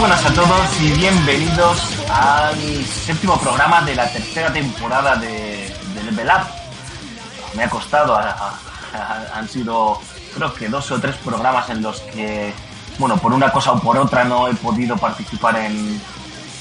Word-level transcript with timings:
Buenas 0.00 0.24
a 0.24 0.34
todos 0.34 0.80
y 0.80 0.90
bienvenidos 0.92 1.98
al 2.10 2.56
séptimo 2.84 3.38
programa 3.38 3.82
de 3.82 3.94
la 3.94 4.10
tercera 4.10 4.52
temporada 4.52 5.16
de, 5.16 5.74
de 5.94 6.02
Level 6.04 6.26
Up. 6.28 6.46
Me 7.56 7.64
ha 7.64 7.70
costado, 7.70 8.14
a- 8.16 8.30
a- 8.94 9.38
han 9.38 9.48
sido 9.48 10.00
creo 10.34 10.54
que 10.54 10.68
dos 10.68 10.90
o 10.90 11.00
tres 11.00 11.16
programas 11.16 11.68
en 11.70 11.82
los 11.82 12.00
que, 12.00 12.52
bueno, 12.98 13.16
por 13.18 13.32
una 13.32 13.50
cosa 13.52 13.72
o 13.72 13.80
por 13.80 13.96
otra 13.98 14.24
no 14.24 14.48
he 14.48 14.54
podido 14.54 14.96
participar 14.96 15.56
en, 15.56 16.00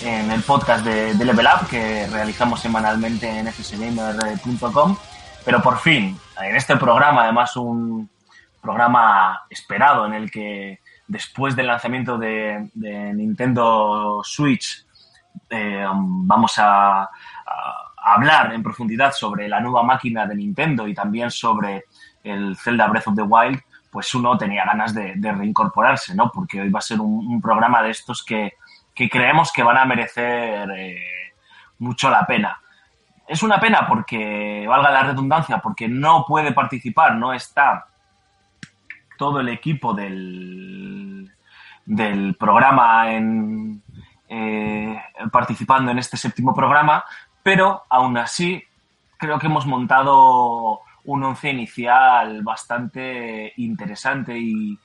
en 0.04 0.32
el 0.32 0.42
podcast 0.44 0.84
de, 0.84 1.14
de 1.14 1.26
Level 1.26 1.48
Up 1.48 1.68
que 1.68 2.08
realizamos 2.08 2.60
semanalmente 2.60 3.28
en 3.30 3.48
fsgamer.com. 3.52 4.98
Pero 5.46 5.62
por 5.62 5.80
fin, 5.80 6.20
en 6.42 6.56
este 6.56 6.76
programa, 6.76 7.24
además 7.24 7.56
un 7.56 8.10
programa 8.62 9.44
esperado 9.50 10.06
en 10.06 10.14
el 10.14 10.30
que 10.30 10.80
después 11.10 11.56
del 11.56 11.68
lanzamiento 11.68 12.18
de, 12.18 12.70
Nintendo 12.76 14.22
Switch 14.24 14.86
eh, 15.50 15.86
vamos 15.92 16.54
a, 16.58 17.10
hablar 18.02 18.54
en 18.54 18.64
profundidad 18.64 19.12
sobre 19.12 19.50
la 19.50 19.60
nueva 19.60 19.84
máquina 19.84 20.26
de 20.26 20.36
Nintendo 20.36 20.88
y 20.88 20.94
también 20.94 21.30
sobre 21.30 21.84
el 22.24 22.56
Zelda 22.56 22.88
Breath 22.88 23.08
of 23.08 23.16
the 23.16 23.22
Wild, 23.22 23.60
pues 23.92 24.14
uno 24.16 24.38
tenía 24.38 24.64
ganas 24.66 24.94
de, 24.94 25.16
reincorporarse, 25.16 26.16
¿no? 26.16 26.32
Porque 26.32 26.62
hoy 26.62 26.70
va 26.70 26.80
a 26.80 26.84
ser 26.84 27.02
un, 27.02 27.28
un 27.28 27.42
programa 27.42 27.84
de 27.84 27.90
estos 27.90 28.24
que, 28.24 28.54
que 28.96 29.10
creemos 29.10 29.52
que 29.52 29.64
van 29.64 29.78
a 29.78 29.86
merecer 29.86 30.70
eh, 30.72 31.34
mucho 31.80 32.10
la 32.10 32.26
pena. 32.26 32.62
Es 33.28 33.44
una 33.44 33.60
pena 33.60 33.86
porque, 33.88 34.66
valga 34.68 34.92
la 34.92 35.04
redundancia, 35.04 35.60
porque 35.60 35.88
no 35.88 36.26
puede 36.26 36.52
participar, 36.52 37.16
no 37.16 37.34
está 37.34 37.89
todo 39.20 39.42
el 39.42 39.50
equipo 39.50 39.94
del, 39.94 41.30
del 41.86 42.36
programa 42.36 43.12
en, 43.12 43.84
eh, 44.30 44.98
participando 45.32 45.92
en 45.92 46.00
este 46.00 46.16
séptimo 46.16 46.56
programa, 46.56 47.04
pero 47.44 47.84
aún 47.90 48.18
así 48.18 48.64
creo 49.18 49.38
que 49.38 49.48
hemos 49.48 49.66
montado 49.66 50.80
un 51.04 51.24
once 51.24 51.50
inicial 51.50 52.42
bastante 52.44 53.52
interesante 53.58 54.40
y, 54.40 54.80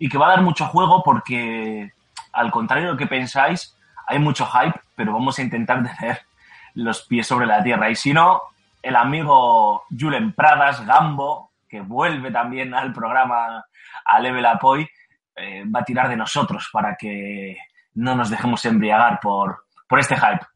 y 0.00 0.08
que 0.08 0.18
va 0.18 0.26
a 0.26 0.30
dar 0.30 0.42
mucho 0.42 0.66
juego 0.66 1.02
porque, 1.04 1.92
al 2.32 2.50
contrario 2.50 2.86
de 2.86 2.92
lo 2.94 2.98
que 2.98 3.06
pensáis, 3.06 3.76
hay 4.08 4.18
mucho 4.18 4.46
hype, 4.46 4.80
pero 4.96 5.12
vamos 5.12 5.38
a 5.38 5.42
intentar 5.42 5.82
tener 5.98 6.22
los 6.74 7.02
pies 7.02 7.26
sobre 7.28 7.46
la 7.46 7.62
tierra. 7.62 7.88
Y 7.88 7.94
si 7.94 8.12
no, 8.12 8.40
el 8.82 8.96
amigo 8.96 9.84
Julen 9.96 10.32
Pradas, 10.32 10.84
Gambo, 10.84 11.52
que 11.68 11.80
vuelve 11.80 12.32
también 12.32 12.74
al 12.74 12.92
programa 12.92 13.64
a 14.06 14.20
Level 14.20 14.44
Up 14.44 14.60
hoy, 14.62 14.88
eh, 15.34 15.64
va 15.64 15.80
a 15.80 15.84
tirar 15.84 16.08
de 16.08 16.16
nosotros 16.16 16.68
para 16.72 16.96
que 16.96 17.56
no 17.94 18.14
nos 18.14 18.30
dejemos 18.30 18.64
embriagar 18.64 19.18
por, 19.20 19.64
por 19.88 19.98
este 19.98 20.16
hype. 20.16 20.46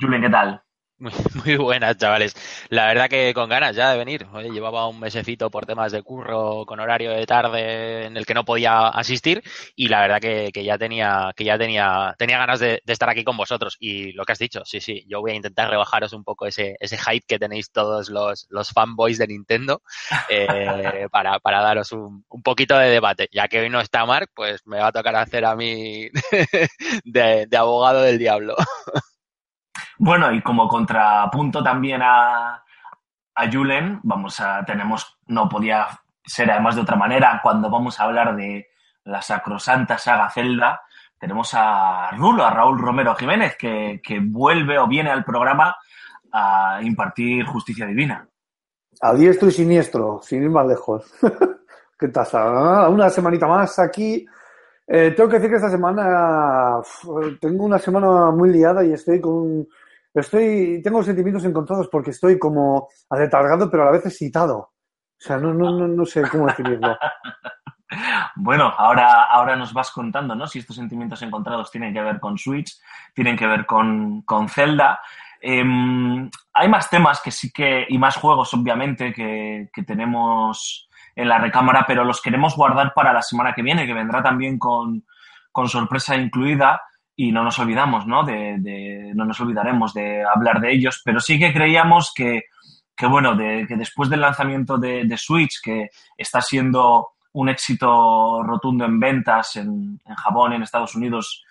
Julen, 0.00 0.22
¿qué 0.22 0.30
tal? 0.30 0.62
Muy, 1.00 1.12
muy 1.44 1.56
buenas, 1.56 1.96
chavales. 1.96 2.34
La 2.70 2.86
verdad 2.86 3.08
que 3.08 3.32
con 3.32 3.48
ganas 3.48 3.76
ya 3.76 3.92
de 3.92 3.98
venir. 3.98 4.26
Oye, 4.32 4.50
llevaba 4.50 4.88
un 4.88 4.98
mesecito 4.98 5.48
por 5.48 5.64
temas 5.64 5.92
de 5.92 6.02
curro 6.02 6.64
con 6.66 6.80
horario 6.80 7.12
de 7.12 7.24
tarde 7.24 8.06
en 8.06 8.16
el 8.16 8.26
que 8.26 8.34
no 8.34 8.44
podía 8.44 8.88
asistir 8.88 9.40
y 9.76 9.86
la 9.88 10.00
verdad 10.00 10.20
que, 10.20 10.50
que 10.52 10.64
ya 10.64 10.76
tenía 10.76 11.32
que 11.36 11.44
ya 11.44 11.56
tenía 11.56 12.14
tenía 12.18 12.38
ganas 12.38 12.58
de, 12.58 12.82
de 12.84 12.92
estar 12.92 13.08
aquí 13.08 13.22
con 13.22 13.36
vosotros. 13.36 13.76
Y 13.78 14.10
lo 14.12 14.24
que 14.24 14.32
has 14.32 14.38
dicho, 14.40 14.62
sí, 14.64 14.80
sí, 14.80 15.04
yo 15.08 15.20
voy 15.20 15.30
a 15.32 15.34
intentar 15.36 15.70
rebajaros 15.70 16.12
un 16.12 16.24
poco 16.24 16.46
ese, 16.46 16.74
ese 16.80 16.98
hype 16.98 17.24
que 17.28 17.38
tenéis 17.38 17.70
todos 17.70 18.08
los, 18.10 18.46
los 18.50 18.70
fanboys 18.70 19.18
de 19.18 19.28
Nintendo 19.28 19.82
eh, 20.28 21.06
para, 21.12 21.38
para 21.38 21.60
daros 21.62 21.92
un, 21.92 22.24
un 22.28 22.42
poquito 22.42 22.76
de 22.76 22.88
debate. 22.90 23.28
Ya 23.32 23.46
que 23.46 23.60
hoy 23.60 23.70
no 23.70 23.80
está 23.80 24.04
Mark, 24.04 24.30
pues 24.34 24.66
me 24.66 24.78
va 24.78 24.88
a 24.88 24.92
tocar 24.92 25.14
hacer 25.14 25.44
a 25.44 25.54
mí 25.54 26.08
de, 27.04 27.46
de 27.46 27.56
abogado 27.56 28.02
del 28.02 28.18
diablo. 28.18 28.56
Bueno, 29.98 30.32
y 30.32 30.40
como 30.42 30.68
contrapunto 30.68 31.62
también 31.62 32.02
a, 32.02 32.64
a 33.34 33.52
Julen, 33.52 34.00
vamos 34.04 34.40
a, 34.40 34.64
tenemos, 34.64 35.18
no 35.26 35.48
podía 35.48 35.88
ser 36.24 36.50
además 36.50 36.76
de 36.76 36.82
otra 36.82 36.96
manera, 36.96 37.40
cuando 37.42 37.68
vamos 37.68 37.98
a 37.98 38.04
hablar 38.04 38.36
de 38.36 38.68
la 39.04 39.22
sacrosanta 39.22 39.98
saga 39.98 40.30
Zelda, 40.30 40.82
tenemos 41.18 41.50
a 41.54 42.10
Rulo, 42.12 42.44
a 42.44 42.50
Raúl 42.50 42.78
Romero 42.78 43.14
Jiménez, 43.16 43.56
que, 43.58 44.00
que 44.02 44.20
vuelve 44.20 44.78
o 44.78 44.86
viene 44.86 45.10
al 45.10 45.24
programa 45.24 45.74
a 46.32 46.78
impartir 46.82 47.44
justicia 47.46 47.86
divina. 47.86 48.28
A 49.00 49.14
diestro 49.14 49.48
y 49.48 49.52
siniestro, 49.52 50.20
sin 50.22 50.44
ir 50.44 50.50
más 50.50 50.66
lejos. 50.66 51.12
¿Qué 51.98 52.08
tasa? 52.08 52.88
Una 52.88 53.10
semanita 53.10 53.48
más 53.48 53.78
aquí. 53.80 54.24
Eh, 54.86 55.12
tengo 55.16 55.28
que 55.28 55.36
decir 55.36 55.50
que 55.50 55.56
esta 55.56 55.70
semana 55.70 56.80
tengo 57.40 57.64
una 57.64 57.78
semana 57.78 58.30
muy 58.30 58.50
liada 58.50 58.84
y 58.84 58.92
estoy 58.92 59.20
con 59.20 59.66
estoy 60.14 60.80
tengo 60.82 61.02
sentimientos 61.02 61.44
encontrados 61.44 61.88
porque 61.88 62.10
estoy 62.10 62.38
como 62.38 62.88
aletargado 63.10 63.70
pero 63.70 63.82
a 63.82 63.86
la 63.86 63.92
vez 63.92 64.06
excitado. 64.06 64.58
O 64.58 65.20
sea, 65.20 65.36
no, 65.36 65.52
no, 65.52 65.72
no, 65.72 65.88
no 65.88 66.06
sé 66.06 66.22
cómo 66.28 66.46
definirlo. 66.46 66.96
Bueno, 68.36 68.72
ahora, 68.76 69.24
ahora 69.24 69.56
nos 69.56 69.72
vas 69.72 69.90
contando, 69.90 70.34
¿no? 70.34 70.46
Si 70.46 70.58
estos 70.58 70.76
sentimientos 70.76 71.22
encontrados 71.22 71.70
tienen 71.70 71.92
que 71.92 72.02
ver 72.02 72.20
con 72.20 72.36
Switch, 72.36 72.78
tienen 73.14 73.36
que 73.36 73.46
ver 73.46 73.64
con, 73.64 74.22
con 74.22 74.48
Zelda. 74.48 75.00
Em, 75.40 76.30
hay 76.52 76.68
más 76.68 76.90
temas 76.90 77.20
que 77.22 77.30
sí 77.30 77.50
que, 77.50 77.86
y 77.88 77.98
más 77.98 78.16
juegos, 78.16 78.52
obviamente, 78.54 79.12
que, 79.12 79.70
que 79.72 79.82
tenemos 79.84 80.88
en 81.16 81.28
la 81.28 81.38
recámara, 81.38 81.84
pero 81.86 82.04
los 82.04 82.20
queremos 82.20 82.54
guardar 82.56 82.92
para 82.94 83.12
la 83.12 83.22
semana 83.22 83.54
que 83.54 83.62
viene, 83.62 83.86
que 83.86 83.94
vendrá 83.94 84.22
también 84.22 84.58
con, 84.58 85.04
con 85.50 85.68
sorpresa 85.68 86.14
incluida. 86.14 86.80
Y 87.20 87.32
no 87.32 87.42
nos 87.42 87.58
olvidamos, 87.58 88.06
¿no? 88.06 88.22
De, 88.22 88.58
de- 88.60 89.10
no 89.16 89.24
nos 89.24 89.40
olvidaremos 89.40 89.92
de 89.92 90.22
hablar 90.24 90.60
de 90.60 90.70
ellos, 90.72 91.02
pero 91.04 91.18
sí 91.18 91.36
que 91.36 91.52
creíamos 91.52 92.12
que, 92.14 92.44
que 92.94 93.06
bueno, 93.06 93.34
de, 93.34 93.66
que 93.66 93.74
después 93.76 94.08
del 94.08 94.20
lanzamiento 94.20 94.78
de, 94.78 95.16
Switch, 95.18 95.60
que 95.60 95.90
está 96.16 96.40
siendo 96.40 97.08
un 97.32 97.48
éxito 97.48 98.44
rotundo 98.44 98.84
en 98.84 99.00
ventas 99.00 99.56
en, 99.56 100.00
en 100.06 100.14
Japón, 100.14 100.52
en 100.52 100.62
Estados 100.62 100.94
Unidos 100.94 101.44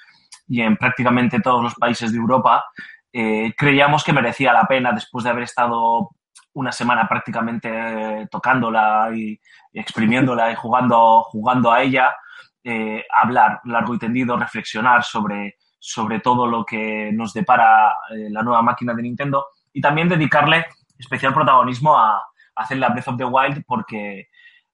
y 0.48 0.62
en 0.62 0.78
prácticamente 0.78 1.42
todos 1.42 1.62
los 1.62 1.76
países 1.76 2.14
de 2.14 2.18
Europa, 2.18 2.64
eh, 3.12 3.54
creíamos 3.58 4.06
que 4.06 4.14
merecía 4.14 4.54
la 4.54 4.64
pena 4.68 4.94
después 4.94 5.26
de 5.26 5.32
haber 5.32 5.44
estado 5.44 6.12
una 6.54 6.72
semana 6.72 7.10
prácticamente 7.10 8.26
tocándola 8.32 9.10
y, 9.14 9.38
y 9.74 9.80
exprimiéndola 9.82 10.50
y 10.50 10.56
jugando, 10.56 11.24
jugando 11.24 11.74
a 11.74 11.82
ella, 11.84 12.16
eh, 12.64 13.04
hablar 13.12 13.62
largo 13.66 13.96
y 13.96 14.00
tendido, 14.00 14.38
reflexionar 14.38 15.04
sobre, 15.04 15.56
sobre 15.80 16.20
todo 16.20 16.48
lo 16.48 16.66
que 16.66 17.12
nos 17.14 17.34
depara 17.34 17.94
eh, 18.10 18.30
la 18.30 18.44
nueva 18.44 18.62
máquina 18.62 18.94
de 18.94 19.04
Nintendo 19.04 19.48
y 19.72 19.82
también 19.82 20.10
dedicarle 20.10 20.66
especial 20.98 21.34
protagonismo 21.34 21.98
a, 21.98 22.18
a 22.18 22.22
hacer 22.56 22.78
la 22.78 22.90
Breath 22.90 23.08
of 23.08 23.18
the 23.18 23.26
Wild 23.26 23.64
porque, 23.66 24.30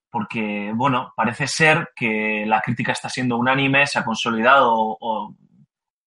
porque, 0.09 0.71
bueno, 0.73 1.13
parece 1.15 1.47
ser 1.47 1.91
que 1.95 2.45
la 2.47 2.61
crítica 2.61 2.93
está 2.93 3.09
siendo 3.09 3.37
unánime, 3.37 3.85
se 3.85 3.99
ha 3.99 4.05
consolidado 4.05 4.73
o, 4.73 5.35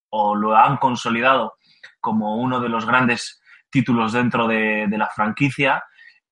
o 0.09 0.35
lo 0.35 0.55
han 0.55 0.77
consolidado 0.77 1.57
como 1.99 2.37
uno 2.37 2.59
de 2.59 2.69
los 2.69 2.85
grandes 2.85 3.41
títulos 3.69 4.13
dentro 4.13 4.47
de, 4.47 4.87
de 4.87 4.97
la 4.97 5.07
franquicia 5.07 5.83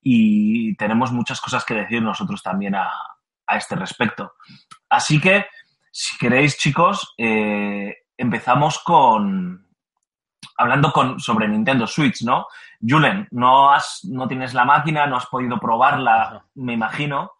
y 0.01 0.75
tenemos 0.75 1.11
muchas 1.11 1.41
cosas 1.41 1.65
que 1.65 1.73
decir 1.73 2.01
nosotros 2.01 2.41
también 2.41 2.75
a, 2.75 2.89
a 3.47 3.57
este 3.57 3.75
respecto. 3.75 4.33
Así 4.89 5.19
que, 5.19 5.45
si 5.91 6.17
queréis, 6.17 6.57
chicos, 6.57 7.13
eh, 7.17 7.95
empezamos 8.17 8.79
con 8.79 9.65
hablando 10.57 10.91
con, 10.93 11.19
sobre 11.19 11.47
Nintendo 11.49 11.85
Switch, 11.85 12.23
¿no? 12.23 12.47
Julen, 12.81 13.27
no, 13.31 13.71
has, 13.73 14.01
no 14.05 14.25
tienes 14.27 14.53
la 14.53 14.63
máquina, 14.63 15.05
no 15.05 15.17
has 15.17 15.25
podido 15.25 15.59
probarla, 15.59 16.45
me 16.55 16.73
imagino, 16.73 17.33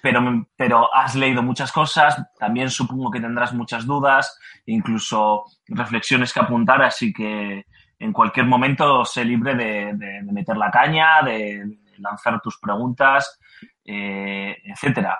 pero, 0.00 0.46
pero 0.56 0.94
has 0.94 1.16
leído 1.16 1.42
muchas 1.42 1.72
cosas, 1.72 2.22
también 2.38 2.70
supongo 2.70 3.10
que 3.10 3.20
tendrás 3.20 3.52
muchas 3.52 3.86
dudas, 3.86 4.38
incluso 4.66 5.44
reflexiones 5.66 6.32
que 6.32 6.40
apuntar, 6.40 6.80
así 6.82 7.12
que 7.12 7.66
en 7.98 8.12
cualquier 8.12 8.46
momento 8.46 9.04
sé 9.04 9.24
libre 9.24 9.54
de, 9.56 9.92
de- 9.94 10.22
de 10.22 10.32
meter 10.32 10.56
la 10.56 10.70
caña, 10.70 11.22
de, 11.22 11.64
de 11.64 11.98
lanzar 11.98 12.40
tus 12.40 12.58
preguntas, 12.58 13.38
eh, 13.84 14.56
etcétera. 14.64 15.18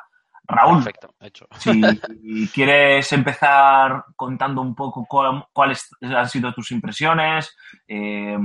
Raúl, 0.51 0.77
Perfecto, 0.77 1.15
hecho. 1.21 1.47
si 1.59 1.81
quieres 2.55 3.13
empezar 3.13 4.05
contando 4.17 4.61
un 4.63 4.75
poco 4.75 5.07
cuál- 5.09 5.47
cuáles 5.53 5.89
han 6.03 6.29
sido 6.29 6.53
tus 6.53 6.71
impresiones, 6.73 7.57
eh, 7.89 8.37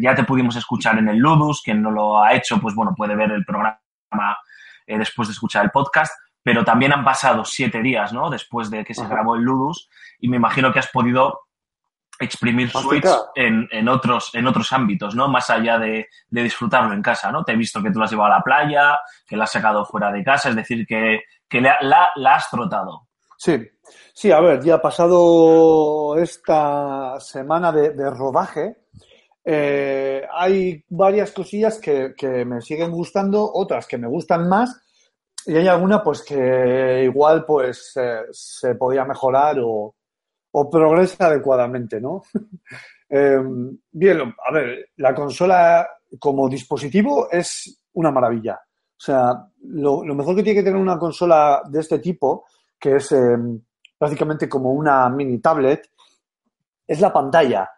ya 0.00 0.14
te 0.14 0.24
pudimos 0.24 0.56
escuchar 0.56 0.98
en 0.98 1.08
el 1.08 1.18
Ludus, 1.18 1.62
quien 1.62 1.82
no 1.82 1.90
lo 1.90 2.22
ha 2.22 2.32
hecho, 2.34 2.60
pues 2.60 2.74
bueno, 2.74 2.94
puede 2.96 3.16
ver 3.16 3.30
el 3.32 3.44
programa 3.44 3.78
eh, 4.86 4.98
después 4.98 5.28
de 5.28 5.32
escuchar 5.32 5.64
el 5.64 5.70
podcast, 5.70 6.12
pero 6.42 6.64
también 6.64 6.92
han 6.92 7.04
pasado 7.04 7.44
siete 7.44 7.82
días, 7.82 8.12
¿no? 8.12 8.30
Después 8.30 8.70
de 8.70 8.84
que 8.84 8.94
se 8.94 9.06
grabó 9.06 9.34
el 9.36 9.42
Ludus 9.42 9.88
y 10.18 10.28
me 10.28 10.36
imagino 10.36 10.72
que 10.72 10.78
has 10.78 10.88
podido 10.88 11.40
exprimir 12.18 12.70
Switch 12.88 13.04
en, 13.34 13.68
en 13.70 13.88
otros, 13.88 14.30
en 14.34 14.46
otros 14.46 14.72
ámbitos, 14.72 15.14
¿no? 15.14 15.28
Más 15.28 15.48
allá 15.50 15.78
de, 15.78 16.08
de 16.28 16.42
disfrutarlo 16.42 16.92
en 16.92 17.02
casa, 17.02 17.30
¿no? 17.30 17.44
Te 17.44 17.52
he 17.52 17.56
visto 17.56 17.82
que 17.82 17.90
tú 17.90 17.98
lo 17.98 18.04
has 18.04 18.10
llevado 18.10 18.32
a 18.32 18.36
la 18.38 18.42
playa, 18.42 18.98
que 19.26 19.36
la 19.36 19.44
has 19.44 19.52
sacado 19.52 19.84
fuera 19.84 20.10
de 20.10 20.24
casa, 20.24 20.48
es 20.50 20.56
decir, 20.56 20.86
que, 20.86 21.20
que 21.48 21.60
la, 21.60 21.76
la- 21.80 22.10
la 22.16 22.34
has 22.34 22.50
trotado. 22.50 23.08
Sí, 23.36 23.56
sí, 24.12 24.32
a 24.32 24.40
ver, 24.40 24.60
ya 24.64 24.74
ha 24.74 24.82
pasado 24.82 26.16
esta 26.18 27.20
semana 27.20 27.70
de, 27.72 27.90
de 27.90 28.10
rodaje. 28.10 28.76
eh, 29.44 30.26
hay 30.32 30.84
varias 30.88 31.30
cosillas 31.32 31.78
que, 31.78 32.14
que 32.16 32.44
me 32.44 32.60
siguen 32.60 32.90
gustando, 32.90 33.50
otras 33.54 33.86
que 33.86 33.96
me 33.98 34.08
gustan 34.08 34.48
más, 34.48 34.82
y 35.46 35.56
hay 35.56 35.68
alguna 35.68 36.02
pues 36.02 36.22
que 36.22 37.02
igual 37.04 37.44
pues 37.46 37.92
eh, 37.96 38.22
se 38.32 38.74
podía 38.74 39.04
mejorar 39.04 39.58
o, 39.62 39.94
o 40.52 40.70
progresa 40.70 41.26
adecuadamente, 41.26 42.00
¿no? 42.00 42.22
Eh, 43.10 43.38
bien, 43.90 44.20
a 44.20 44.52
ver, 44.52 44.90
la 44.96 45.14
consola 45.14 45.88
como 46.18 46.46
dispositivo 46.46 47.30
es 47.30 47.80
una 47.94 48.10
maravilla. 48.10 48.60
O 48.98 49.00
sea, 49.00 49.32
lo, 49.62 50.04
mejor 50.14 50.36
que 50.36 50.42
tiene 50.42 50.60
que 50.60 50.64
tener 50.64 50.78
una 50.78 50.98
consola 50.98 51.62
de 51.70 51.80
este 51.80 52.00
tipo, 52.00 52.44
que 52.78 52.96
es 52.96 53.10
eh, 53.12 53.38
prácticamente 53.96 54.46
como 54.46 54.72
una 54.72 55.08
mini 55.08 55.38
tablet, 55.38 55.88
es 56.86 57.00
la 57.00 57.10
pantalla. 57.10 57.70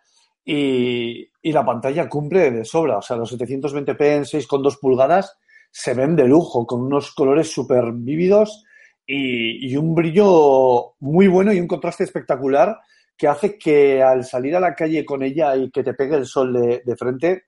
Y, 0.45 1.31
y 1.43 1.53
la 1.53 1.65
pantalla 1.65 2.09
cumple 2.09 2.51
de 2.51 2.65
sobra. 2.65 2.99
O 2.99 3.03
sea, 3.03 3.17
los 3.17 3.33
720p 3.33 4.01
en 4.01 4.25
6,2 4.25 4.81
pulgadas 4.81 5.39
se 5.71 5.95
ven 5.95 6.17
de 6.17 6.25
lujo, 6.25 6.67
con 6.67 6.81
unos 6.81 7.15
colores 7.15 7.53
súper 7.53 7.93
vívidos 7.93 8.65
y, 9.13 9.73
y 9.73 9.77
un 9.77 9.93
brillo 9.93 10.95
muy 11.01 11.27
bueno 11.27 11.53
y 11.53 11.59
un 11.59 11.67
contraste 11.67 12.05
espectacular 12.05 12.79
que 13.17 13.27
hace 13.27 13.59
que 13.59 14.01
al 14.01 14.25
salir 14.25 14.55
a 14.55 14.61
la 14.61 14.73
calle 14.73 15.05
con 15.05 15.25
ella 15.25 15.57
y 15.57 15.69
que 15.71 15.83
te 15.83 15.95
pegue 15.95 16.15
el 16.15 16.27
sol 16.27 16.53
de, 16.53 16.83
de 16.85 16.97
frente, 16.97 17.47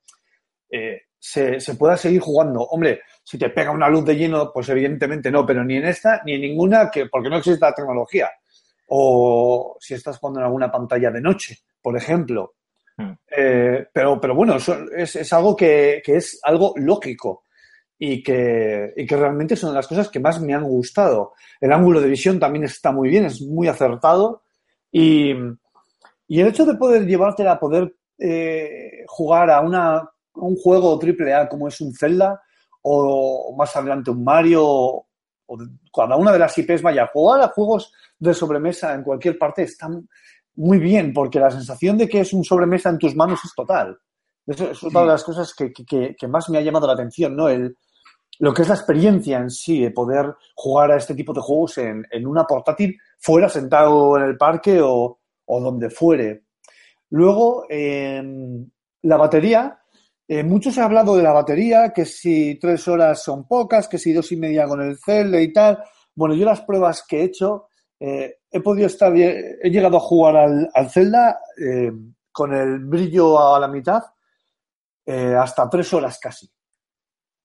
eh, 0.68 1.02
se, 1.16 1.60
se 1.60 1.74
pueda 1.76 1.96
seguir 1.96 2.20
jugando. 2.20 2.62
Hombre, 2.62 3.02
si 3.22 3.38
te 3.38 3.48
pega 3.50 3.70
una 3.70 3.88
luz 3.88 4.04
de 4.04 4.16
lleno, 4.16 4.50
pues 4.52 4.68
evidentemente 4.70 5.30
no, 5.30 5.46
pero 5.46 5.62
ni 5.62 5.76
en 5.76 5.86
esta 5.86 6.20
ni 6.26 6.34
en 6.34 6.40
ninguna, 6.40 6.90
que, 6.90 7.06
porque 7.06 7.30
no 7.30 7.36
existe 7.36 7.64
la 7.64 7.72
tecnología. 7.72 8.28
O 8.88 9.76
si 9.78 9.94
estás 9.94 10.18
jugando 10.18 10.40
en 10.40 10.46
alguna 10.46 10.70
pantalla 10.70 11.12
de 11.12 11.20
noche, 11.20 11.58
por 11.80 11.96
ejemplo. 11.96 12.54
Mm. 12.96 13.12
Eh, 13.36 13.86
pero, 13.92 14.20
pero 14.20 14.34
bueno, 14.34 14.56
eso 14.56 14.76
es, 14.94 15.14
es 15.14 15.32
algo 15.32 15.54
que, 15.54 16.02
que 16.04 16.16
es 16.16 16.40
algo 16.42 16.74
lógico 16.76 17.44
y 18.04 18.20
que, 18.20 18.92
y 18.96 19.06
que 19.06 19.16
realmente 19.16 19.54
son 19.54 19.72
las 19.74 19.86
cosas 19.86 20.08
que 20.08 20.18
más 20.18 20.40
me 20.40 20.54
han 20.54 20.64
gustado. 20.64 21.34
El 21.60 21.72
ángulo 21.72 22.00
de 22.00 22.08
visión 22.08 22.40
también 22.40 22.64
está 22.64 22.90
muy 22.90 23.08
bien, 23.08 23.26
es 23.26 23.40
muy 23.42 23.68
acertado. 23.68 24.42
Y, 24.90 25.30
y 26.26 26.40
el 26.40 26.48
hecho 26.48 26.64
de 26.64 26.74
poder 26.74 27.06
llevártela 27.06 27.52
a 27.52 27.60
poder 27.60 27.94
eh, 28.18 29.04
jugar 29.06 29.50
a 29.50 29.60
una, 29.60 30.02
un 30.34 30.56
juego 30.56 30.98
triple 30.98 31.32
A 31.32 31.48
como 31.48 31.68
es 31.68 31.80
un 31.80 31.94
Zelda 31.94 32.40
o 32.82 33.54
más 33.56 33.76
adelante 33.76 34.10
un 34.10 34.24
Mario 34.24 34.64
o 34.66 35.06
cada 35.94 36.16
una 36.16 36.32
de 36.32 36.38
las 36.40 36.58
IPs, 36.58 36.82
vaya, 36.82 37.08
jugar 37.12 37.40
a 37.42 37.48
juegos 37.48 37.92
de 38.18 38.34
sobremesa 38.34 38.94
en 38.94 39.04
cualquier 39.04 39.38
parte 39.38 39.62
está 39.62 39.88
muy 40.56 40.78
bien 40.78 41.12
porque 41.12 41.38
la 41.38 41.50
sensación 41.52 41.96
de 41.98 42.08
que 42.08 42.20
es 42.20 42.32
un 42.32 42.42
sobremesa 42.42 42.88
en 42.90 42.98
tus 42.98 43.14
manos 43.14 43.38
es 43.44 43.54
total. 43.54 43.96
Eso 44.44 44.70
es 44.72 44.78
Sí. 44.78 44.88
de 44.92 45.04
las 45.04 45.22
cosas 45.22 45.54
que, 45.54 45.72
que- 45.72 45.84
que- 45.84 46.16
que 46.18 46.26
más 46.26 46.48
me 46.50 46.58
ha 46.58 46.62
llamado 46.62 46.88
la 46.88 46.94
atención, 46.94 47.36
¿no? 47.36 47.48
El, 47.48 47.76
lo 48.38 48.52
que 48.52 48.62
es 48.62 48.68
la 48.68 48.74
experiencia 48.74 49.38
en 49.38 49.50
sí 49.50 49.82
de 49.82 49.90
poder 49.90 50.34
jugar 50.54 50.90
a 50.92 50.96
este 50.96 51.14
tipo 51.14 51.32
de 51.32 51.40
juegos 51.40 51.78
en, 51.78 52.06
en 52.10 52.26
una 52.26 52.44
portátil, 52.44 52.98
fuera 53.18 53.48
sentado 53.48 54.16
en 54.16 54.24
el 54.24 54.36
parque 54.36 54.80
o, 54.80 55.20
o 55.46 55.60
donde 55.60 55.90
fuere. 55.90 56.44
Luego, 57.10 57.66
eh, 57.68 58.22
la 59.02 59.16
batería. 59.16 59.78
Eh, 60.26 60.42
mucho 60.42 60.70
se 60.70 60.80
ha 60.80 60.84
hablado 60.84 61.16
de 61.16 61.22
la 61.22 61.32
batería, 61.32 61.92
que 61.92 62.06
si 62.06 62.58
tres 62.58 62.88
horas 62.88 63.22
son 63.22 63.46
pocas, 63.46 63.86
que 63.86 63.98
si 63.98 64.12
dos 64.12 64.32
y 64.32 64.36
media 64.36 64.66
con 64.66 64.80
el 64.80 64.96
Zelda 64.98 65.38
y 65.40 65.52
tal. 65.52 65.82
Bueno, 66.14 66.34
yo 66.34 66.46
las 66.46 66.62
pruebas 66.62 67.04
que 67.06 67.20
he 67.20 67.24
hecho, 67.24 67.68
eh, 68.00 68.38
he 68.50 68.60
podido 68.60 68.86
estar, 68.86 69.12
bien- 69.12 69.58
he 69.62 69.68
llegado 69.68 69.98
a 69.98 70.00
jugar 70.00 70.36
al, 70.36 70.70
al 70.72 70.90
Zelda 70.90 71.38
eh, 71.58 71.92
con 72.30 72.54
el 72.54 72.78
brillo 72.78 73.38
a 73.54 73.60
la 73.60 73.68
mitad 73.68 74.02
eh, 75.04 75.34
hasta 75.38 75.68
tres 75.68 75.92
horas 75.92 76.18
casi. 76.18 76.48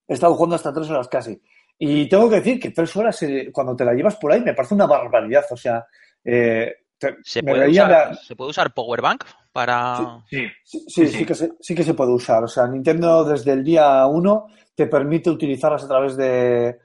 He 0.08 0.14
estado 0.14 0.34
jugando 0.36 0.56
hasta 0.56 0.74
tres 0.74 0.90
horas 0.90 1.08
casi. 1.08 1.40
Y 1.80 2.08
tengo 2.10 2.30
que 2.30 2.38
decir 2.38 2.60
que 2.60 2.72
tres 2.72 2.96
horas, 2.96 3.22
eh, 3.24 3.50
cuando 3.52 3.76
te 3.76 3.86
la 3.86 3.94
llevas 3.94 4.16
por 4.16 4.32
ahí, 4.32 4.42
me 4.42 4.54
parece 4.54 4.74
una 4.74 4.88
barbaridad. 4.88 5.44
O 5.52 5.58
sea, 5.58 5.86
eh, 6.24 6.74
te- 6.98 7.18
¿Se 7.24 7.44
puede, 7.44 7.70
usar, 7.70 7.90
la- 7.92 8.16
¿Se 8.16 8.36
puede 8.36 8.50
usar 8.52 8.74
Powerbank 8.74 9.24
para...? 9.52 10.24
Sí. 10.30 10.38
Sí, 10.64 10.80
sí, 10.80 10.86
Sí, 10.88 11.08
sí 11.08 11.18
sí. 11.20 11.26
que 11.26 11.36
se, 11.36 11.52
sí 11.60 11.76
que 11.76 11.84
se 11.84 11.94
puede 11.94 12.12
usar. 12.14 12.44
O 12.44 12.48
sea, 12.48 12.66
Nintendo 12.68 13.24
desde 13.26 13.52
el 13.54 13.64
día 13.64 14.06
1 14.08 14.48
te 14.74 14.88
permite 14.88 15.30
utilizarlas 15.30 15.84
a 15.84 15.88
través 15.88 16.16
de, 16.18 16.78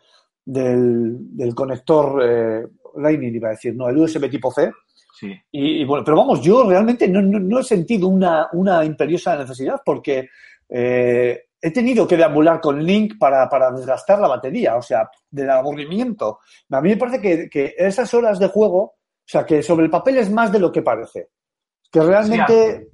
del, 0.44 1.36
del 1.36 1.54
conector 1.54 2.20
eh, 2.24 2.66
Lightning, 2.96 3.34
iba 3.36 3.48
a 3.48 3.52
decir, 3.52 3.74
no, 3.74 3.88
el 3.88 3.96
USB 3.98 4.28
tipo 4.28 4.50
C. 4.50 4.70
Sí. 5.18 5.32
Y, 5.52 5.80
y 5.82 5.84
bueno, 5.84 6.04
pero 6.04 6.16
vamos, 6.16 6.42
yo 6.42 6.68
realmente 6.68 7.08
no, 7.08 7.22
no- 7.22 7.38
no 7.38 7.60
he 7.60 7.64
sentido 7.64 8.08
una, 8.08 8.48
una 8.52 8.84
imperiosa 8.84 9.36
necesidad 9.36 9.80
porque 9.84 10.28
eh, 10.68 11.44
he 11.62 11.70
tenido 11.70 12.06
que 12.08 12.16
deambular 12.16 12.60
con 12.60 12.82
Link 12.84 13.14
para, 13.18 13.48
para 13.48 13.70
desgastar 13.70 14.18
la 14.18 14.26
batería, 14.28 14.74
o 14.76 14.82
sea, 14.82 15.08
del 15.30 15.48
aburrimiento. 15.48 16.40
A 16.70 16.80
mí 16.80 16.88
me 16.90 16.96
parece 16.96 17.20
que, 17.20 17.48
que 17.48 17.74
esas 17.78 18.12
horas 18.14 18.38
de 18.40 18.48
juego, 18.48 18.78
o 18.82 18.94
sea, 19.24 19.46
que 19.46 19.62
sobre 19.62 19.84
el 19.84 19.90
papel 19.90 20.18
es 20.18 20.28
más 20.30 20.50
de 20.50 20.58
lo 20.58 20.72
que 20.72 20.82
parece. 20.82 21.28
Que 21.90 22.00
realmente, 22.00 22.88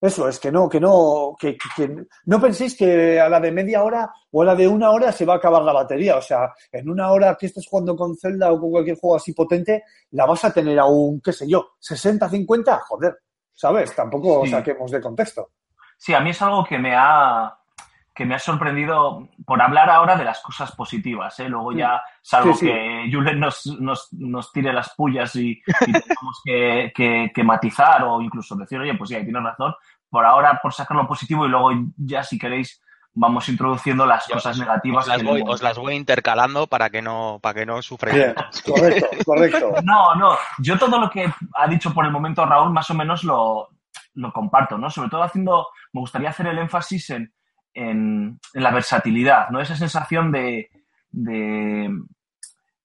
eso 0.00 0.28
es, 0.28 0.38
que 0.38 0.52
no, 0.52 0.68
que 0.68 0.78
no, 0.78 1.34
que, 1.38 1.56
que- 1.56 1.68
que 1.88 1.96
no 2.26 2.40
penséis 2.40 2.76
que 2.76 3.18
a 3.20 3.28
la 3.28 3.40
de 3.40 3.50
media 3.50 3.82
hora 3.82 4.08
o 4.30 4.42
a 4.42 4.44
la 4.44 4.54
de 4.54 4.68
una 4.68 4.90
hora 4.90 5.10
se 5.10 5.24
va 5.24 5.34
a 5.34 5.36
acabar 5.38 5.62
la 5.62 5.72
batería. 5.72 6.16
O 6.18 6.22
sea, 6.22 6.52
en 6.70 6.88
una 6.88 7.10
hora 7.10 7.34
que 7.36 7.46
estés 7.46 7.66
jugando 7.66 7.96
con 7.96 8.16
Zelda 8.16 8.52
o 8.52 8.60
con 8.60 8.70
cualquier 8.70 8.98
juego 8.98 9.16
así 9.16 9.32
potente, 9.32 9.82
la 10.10 10.26
vas 10.26 10.44
a 10.44 10.52
tener 10.52 10.78
aún, 10.78 11.20
qué 11.20 11.32
sé 11.32 11.48
yo, 11.48 11.70
60, 11.80 12.28
50, 12.28 12.78
joder, 12.86 13.16
¿sabes? 13.52 13.94
Tampoco 13.96 14.44
Sí. 14.44 14.50
saquemos 14.52 14.90
de 14.90 15.00
contexto. 15.00 15.50
Sí, 15.98 16.12
a 16.14 16.20
mí 16.20 16.30
es 16.30 16.40
algo 16.42 16.62
que 16.62 16.78
me 16.78 16.94
ha 16.94 17.58
que 18.16 18.24
me 18.24 18.34
ha 18.34 18.38
sorprendido 18.38 19.28
por 19.44 19.60
hablar 19.60 19.90
ahora 19.90 20.16
de 20.16 20.24
las 20.24 20.40
cosas 20.40 20.72
positivas. 20.72 21.38
¿eh? 21.38 21.48
Luego 21.50 21.72
ya, 21.72 22.02
salvo 22.22 22.54
Sí, 22.54 22.60
sí. 22.60 22.66
que 22.66 23.10
Julen 23.12 23.38
nos, 23.38 23.66
nos, 23.78 24.08
nos 24.12 24.50
tire 24.52 24.72
las 24.72 24.94
pullas 24.94 25.36
y, 25.36 25.50
y 25.50 25.92
tengamos 25.92 26.40
que, 26.44 26.92
que- 26.94 27.30
que 27.34 27.44
matizar 27.44 28.02
o 28.04 28.22
incluso 28.22 28.56
decir, 28.56 28.78
oye, 28.80 28.94
pues 28.94 29.10
sí, 29.10 29.16
ahí 29.16 29.24
tienes 29.24 29.42
razón. 29.42 29.74
Por 30.08 30.24
ahora, 30.24 30.58
por 30.62 30.72
sacar 30.72 30.96
lo 30.96 31.06
positivo 31.06 31.44
y 31.46 31.50
luego 31.50 31.70
ya, 31.98 32.22
si 32.22 32.38
queréis, 32.38 32.82
vamos 33.12 33.48
introduciendo 33.50 34.06
las 34.06 34.26
Yo 34.28 34.34
cosas 34.34 34.52
os- 34.56 34.60
negativas. 34.60 35.04
Os 35.04 35.08
las, 35.08 35.22
voy, 35.22 35.42
os 35.46 35.62
las 35.62 35.76
voy 35.76 35.94
intercalando 35.94 36.66
para 36.68 36.88
que 36.88 37.02
no, 37.02 37.38
para 37.42 37.54
que 37.60 37.66
no 37.66 37.82
sufráis. 37.82 38.16
Bien, 38.16 38.34
correcto, 38.64 39.08
correcto. 39.26 39.72
No, 39.84 40.14
no. 40.14 40.36
Yo 40.58 40.78
todo 40.78 40.98
lo 40.98 41.10
que 41.10 41.30
ha 41.54 41.66
dicho 41.68 41.92
por 41.92 42.06
el 42.06 42.12
momento 42.12 42.46
Raúl 42.46 42.72
más 42.72 42.88
o 42.90 42.94
menos 42.94 43.24
lo, 43.24 43.68
lo 44.14 44.32
comparto, 44.32 44.78
¿no? 44.78 44.88
Sobre 44.90 45.10
todo 45.10 45.22
haciendo, 45.22 45.68
me 45.92 46.00
gustaría 46.00 46.30
hacer 46.30 46.46
el 46.46 46.58
énfasis 46.58 47.10
en, 47.10 47.32
en, 47.76 48.40
la 48.54 48.70
versatilidad, 48.70 49.50
¿no? 49.50 49.60
Esa 49.60 49.76
sensación 49.76 50.32
de, 50.32 50.70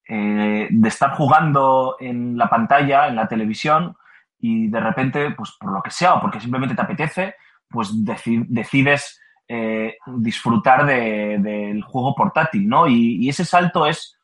eh, 0.07 0.67
de 0.69 0.87
estar 0.89 1.11
jugando 1.15 1.95
en 1.99 2.37
la 2.37 2.49
pantalla, 2.49 3.07
en 3.07 3.15
la 3.15 3.27
televisión, 3.27 3.95
y 4.39 4.67
de 4.67 4.79
repente, 4.79 5.31
pues 5.31 5.51
por 5.59 5.71
lo 5.71 5.81
que 5.81 5.91
sea, 5.91 6.15
o 6.15 6.21
porque 6.21 6.39
simplemente 6.39 6.75
te 6.75 6.81
apetece, 6.81 7.35
pues 7.69 7.93
deci- 7.93 8.45
decides 8.49 9.19
eh, 9.47 9.97
disfrutar 10.07 10.85
de- 10.85 11.37
del 11.39 11.83
juego 11.83 12.15
portátil, 12.15 12.67
¿no? 12.69 12.87
Y 12.87 13.27
ese 13.27 13.43
salto 13.43 13.85
es, 13.85 14.17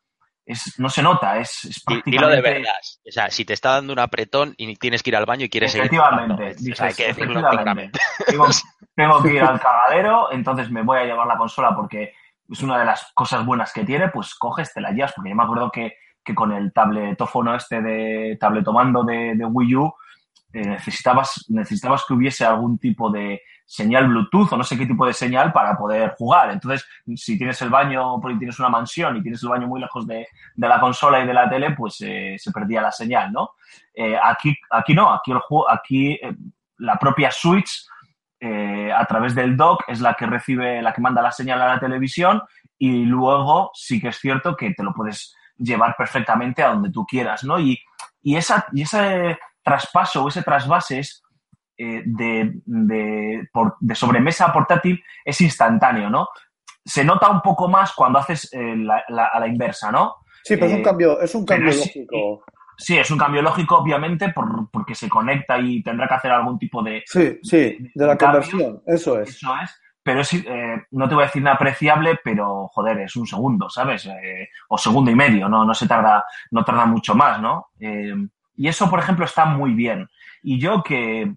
es, 0.48 0.74
no 0.78 0.88
se 0.88 1.02
nota, 1.02 1.38
es, 1.38 1.64
es 1.64 1.82
prácticamente... 1.84 2.10
Dilo 2.10 2.28
de 2.28 2.40
verdad. 2.40 2.72
O 3.06 3.10
sea, 3.12 3.30
si 3.30 3.44
te 3.44 3.52
está 3.52 3.72
dando 3.74 3.92
un 3.92 3.98
apretón 3.98 4.54
y 4.56 4.74
tienes 4.76 5.02
que 5.02 5.10
ir 5.10 5.16
al 5.16 5.26
baño 5.26 5.44
y 5.44 5.48
quieres 5.50 5.72
seguir 5.72 5.86
Efectivamente, 5.86 6.34
jugando, 6.34 6.44
es- 6.50 6.56
o 6.56 6.60
dices, 6.60 6.78
sea, 6.78 6.86
hay 6.86 6.94
que 6.94 7.06
decirlo 7.08 7.40
efectivamente. 7.40 7.98
tengo 8.94 9.22
que 9.22 9.34
ir 9.34 9.42
al 9.42 9.60
cagadero, 9.60 10.32
entonces 10.32 10.70
me 10.70 10.82
voy 10.82 10.98
a 10.98 11.04
llevar 11.04 11.26
la 11.26 11.36
consola 11.36 11.74
porque 11.76 12.12
es 12.50 12.62
una 12.62 12.78
de 12.78 12.84
las 12.86 13.12
cosas 13.14 13.44
buenas 13.44 13.72
que 13.72 13.84
tiene, 13.84 14.08
pues 14.08 14.34
coges, 14.34 14.72
te 14.72 14.80
la 14.80 14.90
llevas, 14.90 15.12
porque 15.14 15.30
yo 15.30 15.36
me 15.36 15.44
acuerdo 15.44 15.70
que, 15.70 15.94
que 16.24 16.34
con 16.34 16.52
el 16.52 16.72
tabletófono 16.72 17.54
este 17.54 17.82
de 17.82 18.36
tabletomando 18.40 19.04
de, 19.04 19.34
de 19.36 19.44
Wii 19.44 19.76
U, 19.76 19.94
eh, 20.54 20.62
necesitabas, 20.66 21.44
necesitabas 21.48 22.04
que 22.08 22.14
hubiese 22.14 22.44
algún 22.46 22.78
tipo 22.78 23.10
de 23.10 23.42
señal 23.68 24.08
Bluetooth 24.08 24.50
o 24.50 24.56
no 24.56 24.64
sé 24.64 24.78
qué 24.78 24.86
tipo 24.86 25.04
de 25.04 25.12
señal 25.12 25.52
para 25.52 25.76
poder 25.76 26.14
jugar. 26.16 26.50
Entonces, 26.50 26.88
si 27.16 27.36
tienes 27.36 27.60
el 27.60 27.68
baño, 27.68 28.18
porque 28.18 28.38
tienes 28.38 28.58
una 28.58 28.70
mansión 28.70 29.16
y 29.18 29.22
tienes 29.22 29.42
el 29.42 29.50
baño 29.50 29.66
muy 29.66 29.78
lejos 29.78 30.06
de, 30.06 30.26
de 30.54 30.68
la 30.68 30.80
consola 30.80 31.20
y 31.20 31.26
de 31.26 31.34
la 31.34 31.50
tele, 31.50 31.72
pues 31.72 32.00
eh, 32.00 32.36
se 32.38 32.50
perdía 32.50 32.80
la 32.80 32.90
señal, 32.90 33.30
¿no? 33.30 33.50
Eh, 33.92 34.16
aquí, 34.20 34.56
aquí 34.70 34.94
no, 34.94 35.12
aquí, 35.12 35.32
el 35.32 35.38
juego, 35.40 35.70
aquí 35.70 36.12
eh, 36.12 36.34
la 36.78 36.96
propia 36.96 37.30
Switch 37.30 37.86
a 38.40 39.04
través 39.06 39.34
del 39.34 39.56
dock 39.56 39.82
es 39.88 40.00
la 40.00 40.14
que 40.14 40.24
recibe, 40.24 40.80
la 40.80 40.92
que 40.92 41.00
manda 41.00 41.20
la 41.20 41.32
señal 41.32 41.60
a 41.60 41.66
la 41.66 41.80
televisión 41.80 42.40
y 42.78 43.04
luego 43.04 43.72
sí 43.74 44.00
que 44.00 44.08
es 44.08 44.16
cierto 44.16 44.54
que 44.54 44.72
te 44.74 44.84
lo 44.84 44.94
puedes 44.94 45.34
llevar 45.56 45.96
perfectamente 45.98 46.62
a 46.62 46.68
donde 46.68 46.90
tú 46.90 47.04
quieras, 47.04 47.42
¿no? 47.42 47.58
Y, 47.58 47.80
y, 48.22 48.36
esa, 48.36 48.64
y 48.72 48.82
ese 48.82 49.40
traspaso 49.60 50.22
o 50.22 50.28
ese 50.28 50.44
trasvase 50.44 51.00
es, 51.00 51.24
eh, 51.78 52.02
de, 52.04 52.52
de, 52.66 53.48
por- 53.52 53.76
de 53.80 53.94
sobremesa 53.94 54.52
portátil 54.52 55.02
es 55.24 55.40
instantáneo, 55.40 56.10
¿no? 56.10 56.28
Se 56.84 57.04
nota 57.04 57.30
un 57.30 57.40
poco 57.40 57.68
más 57.68 57.92
cuando 57.92 58.18
haces 58.18 58.52
eh, 58.52 58.74
la- 58.76 59.04
la- 59.08 59.26
a 59.26 59.40
la 59.40 59.46
inversa, 59.46 59.90
¿no? 59.92 60.16
Sí, 60.42 60.54
pero 60.56 60.66
es 60.66 60.72
un 60.74 60.80
Eh, 60.80 60.82
cambio, 60.82 61.20
es 61.20 61.34
un 61.34 61.44
cambio 61.46 61.72
lógico. 61.72 62.44
Sí, 62.76 62.96
es 62.96 63.10
un 63.10 63.18
cambio 63.18 63.42
lógico, 63.42 63.76
obviamente, 63.78 64.28
por- 64.30 64.70
porque 64.70 64.94
se 64.94 65.08
conecta 65.08 65.58
y 65.58 65.82
tendrá 65.82 66.06
que 66.08 66.14
hacer 66.14 66.30
algún 66.30 66.58
tipo 66.58 66.82
de, 66.82 67.02
Sí, 67.06 67.38
sí, 67.42 67.76
de 67.94 68.06
la 68.06 68.16
cambio. 68.16 68.40
conversión, 68.40 68.82
eso 68.86 69.20
es. 69.20 69.30
Eso 69.30 69.54
es. 69.62 69.80
Pero 70.02 70.20
es, 70.22 70.32
eh, 70.32 70.86
no 70.92 71.06
te 71.08 71.14
voy 71.14 71.24
a 71.24 71.26
decir 71.26 71.42
inapreciable, 71.42 72.18
pero 72.24 72.68
joder, 72.68 73.00
es 73.00 73.14
un 73.16 73.26
segundo, 73.26 73.68
¿sabes? 73.68 74.06
Eh, 74.06 74.48
o 74.68 74.78
segundo 74.78 75.10
y 75.10 75.14
medio, 75.14 75.48
no, 75.48 75.64
no 75.66 75.74
se 75.74 75.86
tarda, 75.86 76.24
no 76.52 76.64
tarda 76.64 76.86
mucho 76.86 77.14
más, 77.14 77.42
¿no? 77.42 77.66
Eh, 77.78 78.14
y 78.56 78.68
eso, 78.68 78.88
por 78.88 79.00
ejemplo, 79.00 79.24
está 79.26 79.44
muy 79.44 79.74
bien. 79.74 80.08
Y 80.42 80.58
yo 80.58 80.82
que 80.82 81.34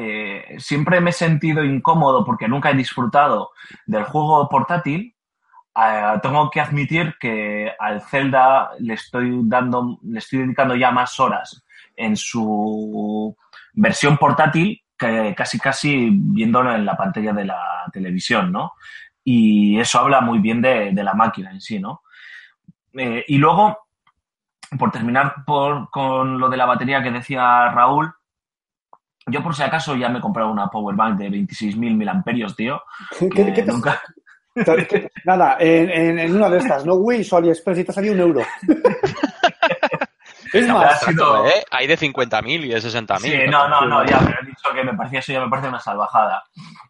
eh, 0.00 0.60
siempre 0.60 1.00
me 1.00 1.10
he 1.10 1.12
sentido 1.12 1.64
incómodo 1.64 2.24
porque 2.24 2.46
nunca 2.46 2.70
he 2.70 2.74
disfrutado 2.74 3.50
del 3.84 4.04
juego 4.04 4.48
portátil, 4.48 5.16
eh, 5.74 6.18
tengo 6.22 6.48
que 6.50 6.60
admitir 6.60 7.16
que 7.18 7.72
al 7.76 8.00
Zelda 8.02 8.70
le 8.78 8.94
estoy 8.94 9.40
dando, 9.42 9.98
le 10.04 10.20
estoy 10.20 10.40
dedicando 10.40 10.76
ya 10.76 10.92
más 10.92 11.18
horas 11.18 11.64
en 11.96 12.16
su 12.16 13.36
versión 13.72 14.16
portátil 14.18 14.80
que 14.96 15.34
casi 15.36 15.58
casi 15.58 16.10
viéndolo 16.12 16.72
en 16.72 16.84
la 16.84 16.96
pantalla 16.96 17.32
de 17.32 17.46
la 17.46 17.60
televisión, 17.92 18.52
¿no? 18.52 18.74
Y 19.24 19.80
eso 19.80 19.98
habla 19.98 20.20
muy 20.20 20.38
bien 20.38 20.62
de, 20.62 20.92
la 20.92 21.14
máquina 21.14 21.50
en 21.50 21.60
sí, 21.60 21.80
¿no? 21.80 22.02
Eh, 22.92 23.24
y 23.26 23.38
luego, 23.38 23.78
por 24.78 24.92
terminar 24.92 25.44
con 25.44 26.38
lo 26.38 26.48
de 26.48 26.56
la 26.56 26.66
batería 26.66 27.02
que 27.02 27.10
decía 27.10 27.68
Raúl, 27.70 28.12
yo 29.30 29.42
por 29.42 29.54
si 29.54 29.62
acaso 29.62 29.94
ya 29.96 30.08
me 30.08 30.18
he 30.18 30.22
comprado 30.22 30.50
una 30.50 30.68
powerbank 30.68 31.18
de 31.18 31.28
26.000 31.30 31.76
miliamperios, 31.96 32.54
tío. 32.56 32.82
¿Qué, 33.18 33.28
que 33.28 33.52
qué 33.52 33.62
te- 33.62 33.72
nunca- 33.72 34.02
Nada, 35.24 35.56
en, 35.60 35.90
en- 35.90 36.18
en 36.18 36.34
una 36.36 36.48
de 36.48 36.58
estas, 36.58 36.84
no 36.84 36.94
Wish 36.94 37.32
o 37.32 37.36
AliExpress 37.36 37.78
y 37.78 37.84
te 37.84 37.90
ha 37.92 37.94
salido 37.94 38.14
un 38.14 38.20
euro. 38.20 38.40
es 40.52 40.66
No, 40.66 40.74
más, 40.78 41.00
sido- 41.00 41.46
¿eh? 41.46 41.64
Hay 41.70 41.86
de 41.86 41.96
50.000 41.98 42.64
y 42.64 42.68
de 42.68 42.78
60.000. 42.78 43.18
Sí, 43.18 43.32
no, 43.50 43.68
no, 43.68 43.84
no, 43.86 44.04
ya, 44.04 44.18
pero 44.18 44.38
he 44.42 44.46
dicho 44.46 44.68
que 44.74 44.82
me 44.84 44.94
parecía 44.94 45.20
eso, 45.20 45.32
ya 45.32 45.40
me 45.44 45.48
parece 45.50 45.68
una 45.68 45.78
salvajada. 45.80 46.42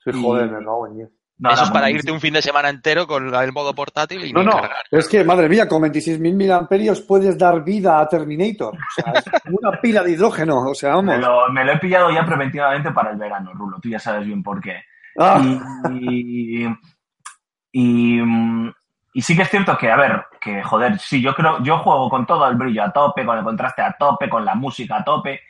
Sí, 0.05 0.11
joder, 0.23 0.51
me 0.51 0.65
cago 0.65 0.87
en. 0.87 1.11
No, 1.39 1.51
Eso 1.51 1.61
no, 1.61 1.65
es 1.67 1.71
para 1.71 1.91
irte 1.91 2.11
un 2.11 2.21
fin 2.21 2.35
de 2.35 2.43
semana 2.43 2.69
entero 2.69 3.07
con 3.07 3.33
el 3.33 3.53
modo 3.53 3.73
portátil 3.75 4.25
y 4.25 4.33
No, 4.33 4.43
no, 4.43 4.53
cargar. 4.53 4.85
es 4.91 5.09
que, 5.09 5.23
madre 5.23 5.49
mía, 5.49 5.69
con 5.69 5.81
26.000 5.83 6.35
miliamperios 6.35 7.01
puedes 7.03 7.39
dar 7.39 7.63
vida 7.63 8.01
a 8.01 8.09
Terminator. 8.09 8.75
O 8.75 8.79
sea, 8.95 9.13
es 9.13 9.25
una 9.49 9.81
pila 9.81 10.03
de 10.03 10.11
hidrógeno. 10.13 10.59
O 10.71 10.75
sea, 10.75 10.91
Me 11.01 11.17
vamos. 11.17 11.19
lo, 11.21 11.53
me 11.53 11.65
lo 11.65 11.73
he 11.73 11.79
pillado 11.79 12.11
ya 12.11 12.25
preventivamente 12.27 12.91
para 12.91 13.11
el 13.13 13.17
verano, 13.19 13.53
Rulo. 13.55 13.79
Tú 13.81 13.89
ya 13.89 14.01
sabes 14.01 14.27
bien 14.27 14.43
por 14.43 14.61
qué. 14.61 14.83
Ah, 15.17 15.41
Y, 15.93 16.67
y, 17.73 18.21
y 19.15 19.23
sí 19.23 19.37
que 19.37 19.43
es 19.43 19.51
cierto 19.51 19.77
que, 19.77 19.91
a 19.91 19.97
ver, 19.97 20.25
que 20.41 20.63
joder, 20.63 20.99
sí, 20.99 21.21
yo 21.21 21.35
creo, 21.35 21.63
yo 21.63 21.79
juego 21.79 22.09
con 22.09 22.27
todo 22.27 22.49
el 22.49 22.57
brillo 22.57 22.83
a 22.85 22.93
tope, 22.93 23.25
con 23.25 23.39
el 23.39 23.45
contraste 23.45 23.83
a 23.83 23.93
tope, 23.99 24.29
con 24.29 24.45
la 24.45 24.55
música 24.55 24.97
a 24.97 25.05
tope 25.05 25.41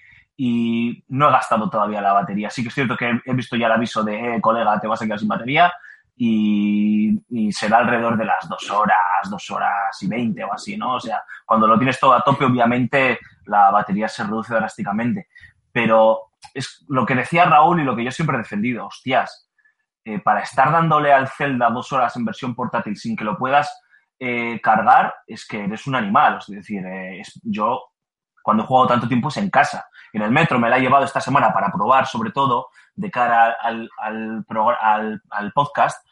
y 0.41 1.05
no 1.09 1.29
he 1.29 1.33
gastado 1.33 1.69
todavía 1.69 2.01
la 2.01 2.13
batería. 2.13 2.49
Sí 2.49 2.63
que 2.63 2.69
es 2.69 2.75
cierto 2.75 2.97
que 2.97 3.21
he 3.25 3.35
visto 3.35 3.57
ya 3.57 3.67
el 3.67 3.73
aviso 3.73 4.05
de, 4.05 4.37
eh, 4.37 4.41
colega, 4.41 4.79
te 4.79 4.87
vas 4.87 5.03
a 5.03 5.05
quedar 5.05 5.19
sin 5.19 5.27
batería 5.27 5.73
y, 6.17 7.51
será 7.51 7.79
alrededor 7.79 8.17
de 8.17 8.25
las 8.25 8.49
dos 8.49 8.71
horas, 8.71 9.29
dos 9.29 9.51
horas 9.51 10.01
y 10.01 10.07
veinte 10.07 10.45
o 10.45 10.53
así, 10.53 10.77
¿no? 10.77 10.95
O 10.95 11.01
sea, 11.01 11.25
cuando 11.45 11.67
lo 11.67 11.77
tienes 11.77 11.99
todo 11.99 12.13
a 12.13 12.23
tope, 12.23 12.45
obviamente 12.45 13.19
la 13.47 13.73
batería 13.73 14.07
se 14.07 14.23
reduce 14.23 14.55
drásticamente. 14.55 15.27
Pero 15.73 16.31
es 16.55 16.85
lo 16.89 17.05
que 17.05 17.17
decía 17.17 17.45
Raúl 17.45 17.81
y 17.81 17.85
lo 17.85 17.97
que 17.97 18.05
yo 18.05 18.13
siempre 18.13 18.37
he 18.37 18.39
defendido, 18.39 18.87
hostias, 18.87 19.51
eh, 20.05 20.21
para 20.21 20.41
estar 20.41 20.71
dándole 20.71 21.13
al 21.13 21.27
Zelda 21.27 21.69
dos 21.71 21.93
horas 21.93 22.15
en 22.17 22.25
versión 22.25 22.55
portátil 22.55 22.97
sin 22.97 23.17
que 23.17 23.25
lo 23.25 23.37
puedas 23.37 23.83
eh, 24.21 24.61
cargar, 24.63 25.15
es 25.27 25.45
que 25.45 25.65
eres 25.65 25.85
un 25.89 25.97
animal. 25.97 26.39
Es 26.39 26.47
decir, 26.47 26.87
eh, 26.87 27.23
yo 27.43 27.83
cuando 28.49 28.63
he 28.63 28.67
jugado 28.67 28.89
tanto 28.89 29.09
tiempo 29.09 29.29
es 29.29 29.37
en 29.37 29.51
casa. 29.51 29.87
En 30.13 30.23
el 30.23 30.31
metro 30.31 30.59
me 30.59 30.69
la 30.69 30.79
he 30.79 30.81
llevado 30.81 31.05
esta 31.05 31.21
semana 31.21 31.53
para 31.53 31.71
probar, 31.71 32.07
sobre 32.07 32.31
todo, 32.33 32.69
de 32.95 33.11
cara 33.11 33.57
al, 33.61 33.89
al, 33.99 34.45
al- 34.81 35.23
al 35.31 35.53
podcast. 35.53 36.07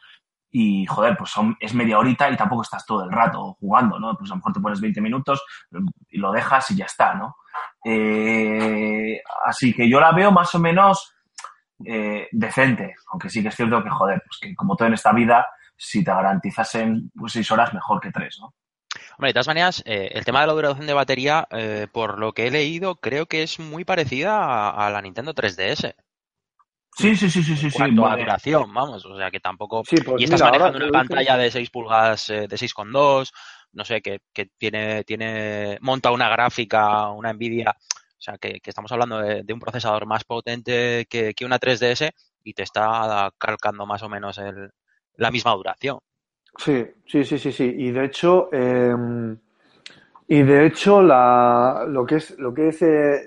Y, 0.49 0.85
joder, 0.85 1.17
pues 1.17 1.33
es 1.59 1.73
media 1.73 1.99
horita 1.99 2.29
y 2.29 2.37
tampoco 2.37 2.61
estás 2.61 2.85
todo 2.85 3.03
el 3.03 3.11
rato 3.11 3.57
jugando, 3.59 3.99
¿no? 3.99 4.15
Pues 4.17 4.31
a 4.31 4.33
lo 4.33 4.37
mejor 4.37 4.53
te 4.53 4.59
pones 4.61 4.79
20 4.81 5.01
minutos 5.01 5.43
y 6.09 6.17
lo 6.17 6.31
dejas 6.31 6.71
y 6.71 6.77
ya 6.77 6.85
está, 6.85 7.13
¿no? 7.15 7.35
Eh, 7.83 9.21
así 9.45 9.73
que 9.73 9.89
yo 9.89 9.99
la 9.99 10.11
veo 10.11 10.31
más 10.31 10.53
o 10.55 10.59
menos 10.59 11.13
eh, 11.85 12.27
decente, 12.31 12.95
aunque 13.11 13.29
sí 13.29 13.41
que 13.41 13.49
es 13.49 13.55
cierto 13.55 13.83
que, 13.83 13.89
joder, 13.89 14.21
pues 14.25 14.39
que 14.41 14.55
como 14.55 14.75
todo 14.75 14.87
en 14.87 14.93
esta 14.95 15.11
vida, 15.13 15.45
si 15.75 16.03
te 16.03 16.11
garantizasen 16.11 17.11
pues, 17.15 17.33
seis 17.33 17.51
horas, 17.51 17.73
mejor 17.73 17.99
que 17.99 18.11
tres, 18.11 18.37
¿no? 18.41 18.53
Hombre, 19.17 19.29
de 19.29 19.33
todas 19.33 19.47
maneras, 19.47 19.81
eh, 19.85 20.11
el 20.13 20.25
tema 20.25 20.41
de 20.41 20.47
la 20.47 20.53
duración 20.53 20.85
de 20.85 20.93
batería, 20.93 21.47
eh, 21.49 21.87
por 21.91 22.19
lo 22.19 22.33
que 22.33 22.45
he 22.47 22.51
leído, 22.51 22.95
creo 22.97 23.25
que 23.25 23.41
es 23.41 23.59
muy 23.59 23.83
parecida 23.83 24.37
a, 24.37 24.85
a 24.85 24.89
la 24.91 25.01
Nintendo 25.01 25.33
3DS. 25.33 25.95
Sí, 26.95 27.15
sí, 27.15 27.29
sí, 27.29 27.41
sí, 27.41 27.55
sí. 27.57 27.65
En 27.65 27.71
sí, 27.71 27.77
cuanto 27.77 28.05
a 28.05 28.09
vale. 28.09 28.21
duración, 28.23 28.71
vamos, 28.71 29.03
o 29.05 29.17
sea 29.17 29.31
que 29.31 29.39
tampoco... 29.39 29.83
sí, 29.85 29.97
pues 30.05 30.21
y 30.21 30.25
estás 30.25 30.41
mira, 30.41 30.51
manejando 30.51 30.87
una 30.87 30.99
pantalla 30.99 31.37
de 31.37 31.49
6 31.49 31.69
pulgadas, 31.71 32.29
eh, 32.29 32.47
de 32.47 32.55
6,2, 32.57 33.31
no 33.71 33.85
sé, 33.85 34.01
que, 34.01 34.19
que 34.31 34.49
tiene, 34.55 35.03
tiene, 35.03 35.79
monta 35.81 36.11
una 36.11 36.29
gráfica, 36.29 37.09
una 37.09 37.33
Nvidia, 37.33 37.71
o 37.71 38.21
sea, 38.21 38.37
que, 38.37 38.59
que 38.59 38.69
estamos 38.69 38.91
hablando 38.91 39.17
de, 39.19 39.41
de 39.41 39.53
un 39.53 39.59
procesador 39.59 40.05
más 40.05 40.25
potente 40.25 41.07
que, 41.09 41.33
que 41.33 41.45
una 41.45 41.59
3DS 41.59 42.11
y 42.43 42.53
te 42.53 42.61
está 42.61 43.31
calcando 43.39 43.87
más 43.87 44.03
o 44.03 44.09
menos 44.09 44.37
el, 44.37 44.69
la 45.15 45.31
misma 45.31 45.53
duración. 45.53 45.99
Sí, 46.57 46.85
sí, 47.05 47.23
sí, 47.23 47.37
sí, 47.39 47.51
sí. 47.51 47.63
Y 47.77 47.91
de 47.91 48.05
hecho, 48.05 48.49
eh, 48.51 48.93
y 50.27 50.43
de 50.43 50.65
hecho, 50.67 51.01
la, 51.01 51.85
lo 51.87 52.05
que 52.05 52.15
es, 52.15 52.37
lo 52.37 52.53
que 52.53 52.69
es 52.69 52.81
eh, 52.81 53.21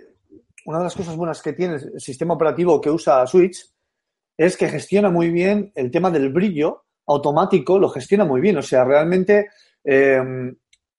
una 0.67 0.79
de 0.79 0.85
las 0.85 0.95
cosas 0.95 1.17
buenas 1.17 1.41
que 1.43 1.53
tiene 1.55 1.75
el 1.77 2.01
sistema 2.01 2.35
operativo 2.35 2.81
que 2.81 2.91
usa 2.91 3.27
Switch 3.27 3.65
es 4.37 4.57
que 4.57 4.69
gestiona 4.69 5.11
muy 5.11 5.31
bien 5.31 5.73
el 5.75 5.91
tema 5.91 6.11
del 6.11 6.31
brillo 6.31 6.85
automático, 7.07 7.79
lo 7.79 7.89
gestiona 7.91 8.25
muy 8.25 8.41
bien. 8.41 8.59
O 8.59 8.63
sea, 8.63 8.85
realmente 8.85 9.49
eh, 9.85 10.23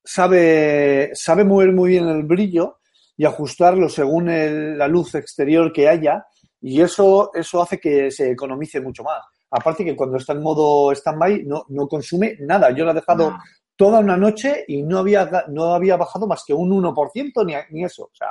sabe, 0.04 1.12
sabe 1.14 1.44
mover 1.44 1.72
muy 1.74 1.92
bien 1.92 2.08
el 2.08 2.24
brillo 2.24 2.80
y 3.18 3.26
ajustarlo 3.26 3.90
según 3.90 4.30
el- 4.30 4.78
la 4.78 4.88
luz 4.88 5.16
exterior 5.16 5.72
que 5.74 5.88
haya. 5.90 6.26
Y 6.62 6.82
eso, 6.82 7.32
eso 7.34 7.62
hace 7.62 7.80
que 7.80 8.12
se 8.12 8.32
economice 8.32 8.82
mucho 8.82 9.04
más. 9.04 9.24
Aparte 9.51 9.84
que 9.86 9.96
cuando 9.96 10.17
está 10.17 10.34
en 10.34 10.41
modo 10.41 10.91
stand-by 10.93 11.43
no, 11.46 11.65
no 11.70 11.88
consume 11.88 12.36
nada. 12.39 12.72
Yo 12.72 12.86
lo 12.86 12.91
he 12.91 12.96
dejado 12.96 13.31
No. 13.31 13.39
toda 13.75 14.00
una 14.00 14.15
noche 14.17 14.63
y 14.67 14.81
no 14.84 15.00
había, 15.00 15.29
no 15.50 15.74
había 15.74 15.98
bajado 15.98 16.25
más 16.27 16.43
que 16.46 16.53
un 16.53 16.72
1% 16.72 17.46
ni, 17.46 17.53
ni 17.72 17.84
eso. 17.84 18.03
O 18.05 18.12
sea, 18.13 18.29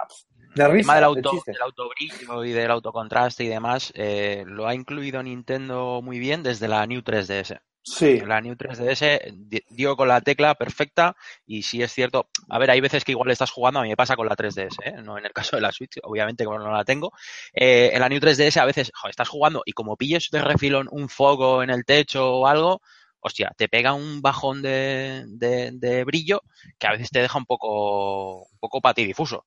de 0.55 0.65
El 0.65 0.71
risa. 0.73 0.87
tema 0.95 0.95
del 0.95 1.23
de 1.23 1.29
auto, 1.29 1.43
del 1.47 1.63
autobrillo 1.63 2.45
y 2.45 2.53
del 2.53 2.71
autocontraste 2.71 3.45
y 3.45 3.49
demás, 3.49 3.93
eh, 3.95 4.45
lo 4.47 4.67
ha 4.67 4.75
incluido 4.75 5.23
Nintendo 5.23 6.01
muy 6.03 6.19
bien 6.19 6.43
desde 6.43 6.67
la 6.69 6.87
New 6.87 7.03
3DS. 7.03 7.61
Sí, 7.83 8.21
La 8.21 8.41
New 8.43 8.55
3DS 8.57 9.21
di- 9.33 9.63
dio 9.71 9.97
con 9.97 10.07
la 10.07 10.21
tecla 10.21 10.55
perfecta 10.55 11.17
y 11.47 11.63
sí 11.63 11.83
es 11.83 11.93
cierto, 11.93 12.29
a 12.49 12.59
ver, 12.59 12.71
hay 12.71 12.81
veces 12.81 13.05
que 13.05 13.13
igual 13.13 13.31
estás 13.31 13.51
jugando, 13.51 13.81
a 13.81 13.83
mí 13.83 13.89
me 13.89 13.97
pasa 13.97 14.17
con 14.17 14.27
la 14.29 14.37
3DS, 14.37 14.77
¿eh? 14.85 14.93
no 15.03 15.17
en 15.19 15.25
el 15.25 15.33
caso 15.33 15.57
de 15.57 15.63
la 15.63 15.73
Switch, 15.73 15.99
obviamente 16.03 16.45
como 16.45 16.59
no 16.59 16.71
la 16.73 16.85
tengo. 16.85 17.13
Eh, 17.55 17.91
en 17.95 18.01
la 18.01 18.09
New 18.09 18.21
3DS 18.21 18.61
a 18.61 18.67
veces 18.67 18.93
estás 19.09 19.29
jugando 19.29 19.63
y 19.65 19.73
como 19.73 19.97
pilles 19.97 20.29
de 20.31 20.43
refilón 20.43 20.89
un 20.91 21.09
foco 21.09 21.63
en 21.63 21.71
el 21.71 21.85
techo 21.87 22.31
o 22.41 22.47
algo, 22.47 22.83
hostia, 23.21 23.51
te 23.57 23.69
pega 23.69 23.95
un 23.95 24.21
bajón 24.21 24.61
de, 24.63 25.25
de- 25.27 26.05
brillo 26.05 26.43
que 26.79 26.87
a 26.87 26.93
veces 26.93 27.11
te 27.11 27.21
deja 27.21 27.39
un 27.39 27.47
poco, 27.47 28.43
un 28.45 28.59
poco 28.59 28.81
patidifuso, 28.83 29.47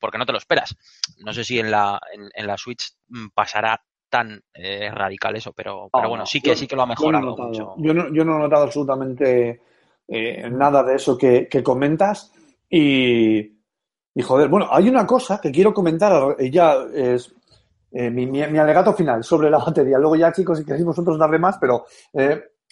porque 0.00 0.18
no 0.18 0.26
te 0.26 0.32
lo 0.32 0.38
esperas. 0.38 0.74
No 1.18 1.32
sé 1.34 1.44
si 1.44 1.58
en 1.58 1.70
la, 1.70 2.00
en 2.34 2.46
la 2.46 2.56
Switch 2.56 2.92
mm, 3.08 3.28
pasará 3.34 3.82
tan 4.08 4.40
eh, 4.54 4.90
radical 4.90 5.36
eso, 5.36 5.52
pero, 5.52 5.88
pero 5.92 6.04
No, 6.04 6.08
bueno, 6.10 6.22
no, 6.22 6.26
sí 6.26 6.40
que 6.40 6.50
yo- 6.50 6.56
sí 6.56 6.66
que 6.66 6.76
lo 6.76 6.82
ha 6.82 6.94
yo 6.94 7.12
no 7.12 7.18
he 7.18 7.20
mejorado 7.22 7.48
mucho. 7.48 7.74
Yo 7.78 7.94
no, 7.94 8.08
yo 8.14 8.24
no 8.24 8.36
he 8.36 8.40
notado 8.40 8.62
absolutamente 8.64 9.60
eh, 10.08 10.48
nada 10.50 10.82
de 10.82 10.94
eso 10.96 11.16
que, 11.18 11.48
que 11.48 11.62
comentas. 11.62 12.32
Y, 12.70 13.38
y, 14.14 14.22
joder, 14.22 14.48
bueno, 14.48 14.68
hay 14.70 14.88
una 14.88 15.06
cosa 15.06 15.40
que 15.40 15.50
quiero 15.50 15.72
comentar, 15.74 16.36
eh, 16.38 16.50
ya 16.50 16.76
es, 16.94 17.32
eh, 17.92 18.10
mi, 18.10 18.26
mi- 18.26 18.46
mi 18.46 18.58
alegato 18.58 18.92
final 18.94 19.22
sobre 19.24 19.50
la 19.50 19.58
batería. 19.58 19.98
Luego 19.98 20.16
ya, 20.16 20.32
chicos, 20.32 20.58
si 20.58 20.64
queréis 20.64 20.84
vosotros 20.84 21.18
darle 21.18 21.38
más, 21.38 21.58
pero 21.58 21.84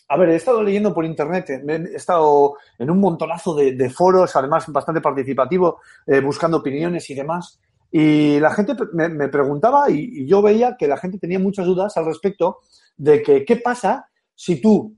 a 0.09 0.17
ver, 0.19 0.29
he 0.31 0.37
estado 0.37 0.63
leyendo 0.63 0.93
por 0.93 1.05
internet, 1.05 1.49
he 1.51 1.97
estado 1.97 2.57
en 2.79 2.91
un 2.91 3.01
montonazo 3.01 3.55
de, 3.55 3.73
de 3.73 3.91
foros, 3.91 4.35
además 4.37 4.67
bastante 4.69 5.01
participativo, 5.01 5.81
buscando 6.23 6.59
opiniones 6.59 7.09
y 7.11 7.15
demás. 7.15 7.59
Y 7.97 8.41
la 8.41 8.51
gente 8.51 8.75
me, 8.93 9.09
me 9.09 9.29
preguntaba 9.29 9.89
y, 9.89 10.23
y 10.23 10.27
yo 10.27 10.43
veía 10.43 10.77
que 10.77 10.89
la 10.89 10.97
gente 10.97 11.17
tenía 11.17 11.39
muchas 11.39 11.65
dudas 11.65 11.97
al 11.97 12.07
respecto 12.07 12.59
de 12.97 13.23
que 13.23 13.45
qué 13.45 13.55
pasa 13.59 14.09
si 14.35 14.61
tú 14.61 14.97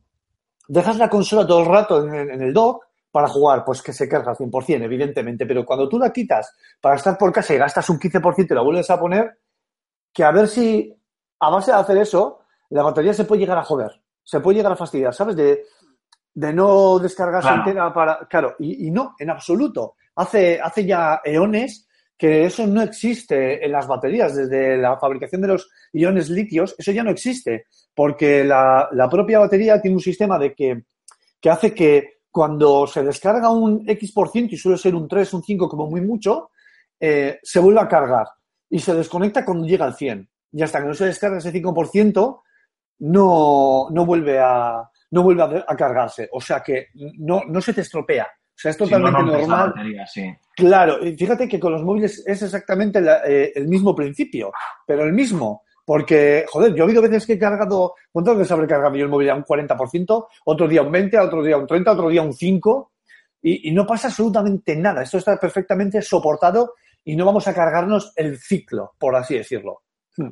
dejas 0.66 0.96
la 0.96 1.10
consola 1.10 1.46
todo 1.46 1.60
el 1.60 1.66
rato 1.66 2.02
en, 2.06 2.30
en 2.30 2.40
el 2.40 2.54
dock 2.54 2.84
para 3.10 3.28
jugar, 3.28 3.66
pues 3.66 3.82
que 3.82 3.92
se 3.92 4.08
carga 4.08 4.30
al 4.30 4.36
100%, 4.38 4.82
evidentemente, 4.82 5.44
pero 5.44 5.62
cuando 5.66 5.90
tú 5.90 5.98
la 5.98 6.10
quitas 6.10 6.54
para 6.80 6.96
estar 6.96 7.18
por 7.18 7.30
casa 7.32 7.52
y 7.52 7.58
gastas 7.58 7.90
un 7.90 7.98
15% 7.98 8.46
y 8.50 8.54
la 8.54 8.62
vuelves 8.62 8.88
a 8.88 8.98
poner, 8.98 9.40
que 10.10 10.24
a 10.24 10.30
ver 10.30 10.48
si 10.48 10.90
a 11.40 11.50
base 11.50 11.72
de 11.72 11.76
hacer 11.76 11.98
eso, 11.98 12.38
la 12.70 12.82
batería 12.82 13.12
se 13.12 13.26
puede 13.26 13.40
llegar 13.42 13.58
a 13.58 13.62
joder, 13.62 13.90
se 14.24 14.40
puede 14.40 14.56
llegar 14.56 14.72
a 14.72 14.76
fastidiar, 14.76 15.12
¿sabes? 15.12 15.36
De, 15.36 15.64
de 16.32 16.52
no 16.54 16.98
descargarse 16.98 17.48
Claro. 17.48 17.62
entera 17.62 17.92
para... 17.92 18.18
Claro, 18.26 18.56
y, 18.58 18.86
y 18.86 18.90
no, 18.90 19.14
en 19.18 19.28
absoluto. 19.28 19.96
Hace, 20.14 20.58
hace 20.58 20.86
ya 20.86 21.20
eones 21.22 21.85
que 22.18 22.46
eso 22.46 22.66
no 22.66 22.82
existe 22.82 23.64
en 23.64 23.72
las 23.72 23.86
baterías, 23.86 24.34
desde 24.34 24.78
la 24.78 24.98
fabricación 24.98 25.42
de 25.42 25.48
los 25.48 25.68
iones 25.92 26.30
litios, 26.30 26.74
eso 26.78 26.92
ya 26.92 27.04
no 27.04 27.10
existe, 27.10 27.66
porque 27.94 28.44
la, 28.44 28.88
la 28.92 29.08
propia 29.08 29.38
batería 29.38 29.80
tiene 29.80 29.96
un 29.96 30.02
sistema 30.02 30.38
de 30.38 30.54
que, 30.54 30.84
que 31.40 31.50
hace 31.50 31.74
que 31.74 32.16
cuando 32.30 32.86
se 32.86 33.02
descarga 33.02 33.50
un 33.50 33.88
X 33.88 34.12
por 34.12 34.30
ciento, 34.30 34.54
y 34.54 34.58
suele 34.58 34.78
ser 34.78 34.94
un 34.94 35.08
3, 35.08 35.34
un 35.34 35.42
5 35.42 35.68
como 35.68 35.88
muy 35.88 36.00
mucho, 36.00 36.50
eh, 37.00 37.38
se 37.42 37.60
vuelve 37.60 37.80
a 37.80 37.88
cargar 37.88 38.26
y 38.68 38.78
se 38.78 38.94
desconecta 38.94 39.44
cuando 39.44 39.66
llega 39.66 39.84
al 39.84 39.94
100. 39.94 40.28
Y 40.52 40.62
hasta 40.62 40.80
que 40.80 40.86
no 40.86 40.94
se 40.94 41.06
descarga 41.06 41.38
ese 41.38 41.52
5%, 41.52 42.40
no, 42.98 43.86
no 43.90 44.06
vuelve, 44.06 44.38
a, 44.38 44.82
no 45.10 45.22
vuelve 45.22 45.42
a, 45.42 45.64
a 45.66 45.76
cargarse. 45.76 46.28
O 46.32 46.40
sea 46.40 46.60
que 46.60 46.88
no, 46.94 47.42
no 47.46 47.60
se 47.60 47.72
te 47.72 47.82
estropea. 47.82 48.26
O 48.56 48.58
sea, 48.58 48.70
es 48.70 48.76
Si 48.78 48.82
no 48.84 48.88
totalmente 48.88 49.22
normal. 49.32 49.68
batería, 49.74 50.06
sí. 50.06 50.34
Claro, 50.56 51.04
y 51.06 51.14
fíjate 51.14 51.46
que 51.46 51.60
con 51.60 51.72
los 51.72 51.82
móviles 51.82 52.24
es 52.26 52.42
exactamente 52.42 53.00
la- 53.02 53.20
eh, 53.26 53.52
el 53.54 53.68
mismo 53.68 53.94
principio, 53.94 54.50
pero 54.86 55.04
el 55.04 55.12
mismo. 55.12 55.62
Porque, 55.84 56.44
joder, 56.48 56.72
yo 56.74 56.78
he 56.78 56.82
habido 56.86 57.02
veces 57.02 57.24
que 57.26 57.34
he 57.34 57.38
cargado, 57.38 57.94
¿cuántas 58.10 58.36
veces 58.38 58.50
habré 58.52 58.66
cargado 58.66 58.96
yo 58.96 59.04
el 59.04 59.10
móvil 59.10 59.30
a 59.30 59.34
un 59.36 59.44
40%? 59.44 60.26
Otro 60.46 60.66
día 60.66 60.82
un 60.82 60.90
20%, 60.90 61.20
otro 61.26 61.42
día 61.44 61.56
un 61.56 61.66
30%, 61.66 61.92
otro 61.92 62.08
día 62.08 62.22
un 62.22 62.32
5%, 62.32 62.88
y, 63.42 63.68
y 63.68 63.72
no 63.72 63.86
pasa 63.86 64.08
absolutamente 64.08 64.74
nada. 64.74 65.02
Esto 65.02 65.18
está 65.18 65.36
perfectamente 65.36 66.02
soportado 66.02 66.74
y 67.04 67.14
no 67.14 67.24
vamos 67.24 67.46
a 67.46 67.54
cargarnos 67.54 68.12
el 68.16 68.36
ciclo, 68.38 68.94
por 68.98 69.14
así 69.14 69.36
decirlo. 69.36 69.82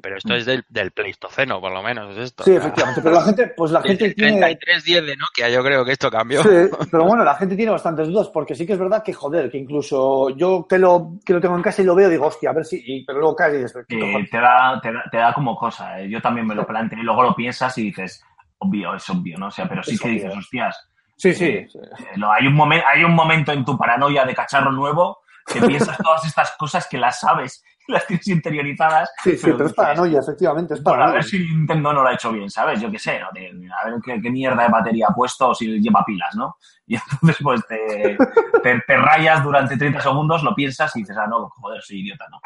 Pero 0.02 0.16
esto 0.16 0.34
es 0.34 0.46
del, 0.46 0.64
del 0.68 0.92
Pleistoceno, 0.92 1.60
por 1.60 1.72
lo 1.72 1.82
menos, 1.82 2.10
es 2.16 2.24
esto. 2.24 2.42
Sí, 2.44 2.52
efectivamente, 2.54 3.02
pero 3.02 3.14
la 3.14 3.22
gente, 3.22 3.48
pues 3.56 3.70
la 3.70 3.82
gente 3.82 4.06
el 4.06 4.14
tiene... 4.14 4.38
3310 4.40 5.06
de 5.06 5.16
Nokia, 5.16 5.48
yo 5.50 5.62
creo 5.62 5.84
que 5.84 5.92
esto 5.92 6.10
cambió. 6.10 6.42
Sí, 6.42 6.48
pero 6.90 7.04
bueno, 7.04 7.22
la 7.24 7.34
gente 7.34 7.54
tiene 7.56 7.70
bastantes 7.72 8.08
dudas, 8.08 8.28
porque 8.28 8.54
sí 8.54 8.66
que 8.66 8.72
es 8.72 8.78
verdad 8.78 9.02
que, 9.02 9.12
joder, 9.12 9.50
que 9.50 9.58
incluso 9.58 10.30
yo 10.30 10.66
que 10.68 10.78
lo, 10.78 11.12
que 11.24 11.32
lo 11.34 11.40
tengo 11.40 11.56
en 11.56 11.62
casa 11.62 11.82
y 11.82 11.84
lo 11.84 11.94
veo, 11.94 12.08
digo, 12.08 12.26
hostia, 12.26 12.50
a 12.50 12.54
ver 12.54 12.64
si, 12.64 12.82
y- 12.84 13.04
pero 13.04 13.18
luego 13.18 13.36
cae 13.36 13.54
y 13.54 13.62
dices, 13.62 13.84
¿qué 13.86 13.98
Eh, 14.20 14.28
te, 14.30 14.38
da, 14.38 14.80
te, 14.80 14.92
da, 14.92 15.04
te 15.10 15.16
da 15.18 15.32
como 15.34 15.56
cosa. 15.56 16.00
eh. 16.00 16.08
Yo 16.08 16.20
también 16.22 16.46
me 16.46 16.54
lo 16.54 16.66
planteo 16.66 16.98
y 16.98 17.02
luego 17.02 17.22
lo 17.22 17.34
piensas 17.34 17.76
y 17.78 17.82
dices, 17.84 18.22
obvio, 18.58 18.94
es 18.94 19.08
obvio, 19.10 19.36
¿no? 19.38 19.48
O 19.48 19.50
sea, 19.50 19.68
pero 19.68 19.82
sí 19.82 19.94
Es 19.94 20.00
que 20.00 20.08
obvio. 20.08 20.22
dices, 20.22 20.36
hostias, 20.38 20.88
Sí, 21.16 21.32
sí. 21.34 21.44
eh, 21.46 21.68
lo- 22.16 22.32
hay, 22.32 22.46
un 22.46 22.54
momen- 22.56 22.82
hay 22.86 23.04
un 23.04 23.14
momento 23.14 23.52
en 23.52 23.64
tu 23.64 23.76
paranoia 23.76 24.24
de 24.24 24.34
cacharro 24.34 24.72
nuevo 24.72 25.18
que 25.46 25.60
piensas 25.60 25.98
todas 25.98 26.24
estas 26.24 26.52
cosas 26.58 26.86
que 26.88 26.98
las 26.98 27.20
sabes 27.20 27.62
y 27.86 27.92
las 27.92 28.06
tienes 28.06 28.26
interiorizadas. 28.28 29.10
Sí, 29.22 29.32
sí, 29.32 29.38
pero 29.42 29.54
es 29.54 29.58
dices, 29.62 29.74
paranoia, 29.74 30.20
efectivamente, 30.20 30.74
es 30.74 30.82
Bueno, 30.82 30.96
a 30.96 31.06
paranoia. 31.06 31.20
ver 31.20 31.24
si 31.24 31.38
Nintendo 31.38 31.92
no 31.92 32.02
lo 32.02 32.08
ha 32.08 32.14
hecho 32.14 32.32
bien, 32.32 32.50
¿sabes? 32.50 32.80
Yo 32.80 32.90
qué 32.90 32.98
sé, 32.98 33.20
¿no? 33.20 33.26
A 33.28 33.84
ver 33.90 33.94
qué, 34.04 34.20
qué 34.20 34.30
mierda 34.30 34.62
de 34.62 34.68
batería 34.68 35.08
ha 35.10 35.14
puesto 35.14 35.50
o 35.50 35.54
si 35.54 35.80
lleva 35.80 36.04
pilas, 36.04 36.34
¿no? 36.36 36.56
Y 36.86 36.96
entonces, 36.96 37.38
pues, 37.42 37.66
te, 37.66 38.18
te, 38.62 38.80
te 38.86 38.96
rayas 38.98 39.42
durante 39.42 39.78
30 39.78 40.02
segundos, 40.02 40.42
lo 40.42 40.54
piensas 40.54 40.94
y 40.96 41.00
dices, 41.00 41.16
ah, 41.16 41.26
no, 41.26 41.48
joder, 41.48 41.82
soy 41.82 42.00
idiota, 42.00 42.26
¿no? 42.30 42.38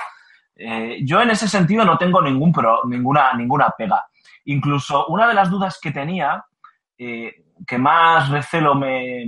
Eh, 0.54 0.98
yo 1.04 1.20
en 1.22 1.30
ese 1.30 1.48
sentido 1.48 1.84
no 1.84 1.98
tengo 1.98 2.22
ningún 2.22 2.52
pro, 2.52 2.82
ninguna, 2.84 3.32
ninguna 3.34 3.70
pega. 3.76 4.06
Incluso 4.44 5.06
una 5.06 5.26
de 5.26 5.34
las 5.34 5.50
dudas 5.50 5.78
que 5.80 5.90
tenía, 5.90 6.44
eh, 6.96 7.32
que 7.66 7.78
más 7.78 8.28
recelo 8.28 8.74
me, 8.74 9.26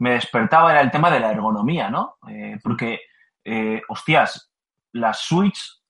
me 0.00 0.10
despertaba 0.12 0.72
era 0.72 0.80
el 0.80 0.90
tema 0.90 1.10
de 1.10 1.20
la 1.20 1.30
ergonomía, 1.30 1.88
¿no? 1.88 2.16
Eh, 2.28 2.58
porque, 2.62 3.00
eh, 3.44 3.80
hostias, 3.88 4.50
la 4.92 5.14
Switch 5.14 5.80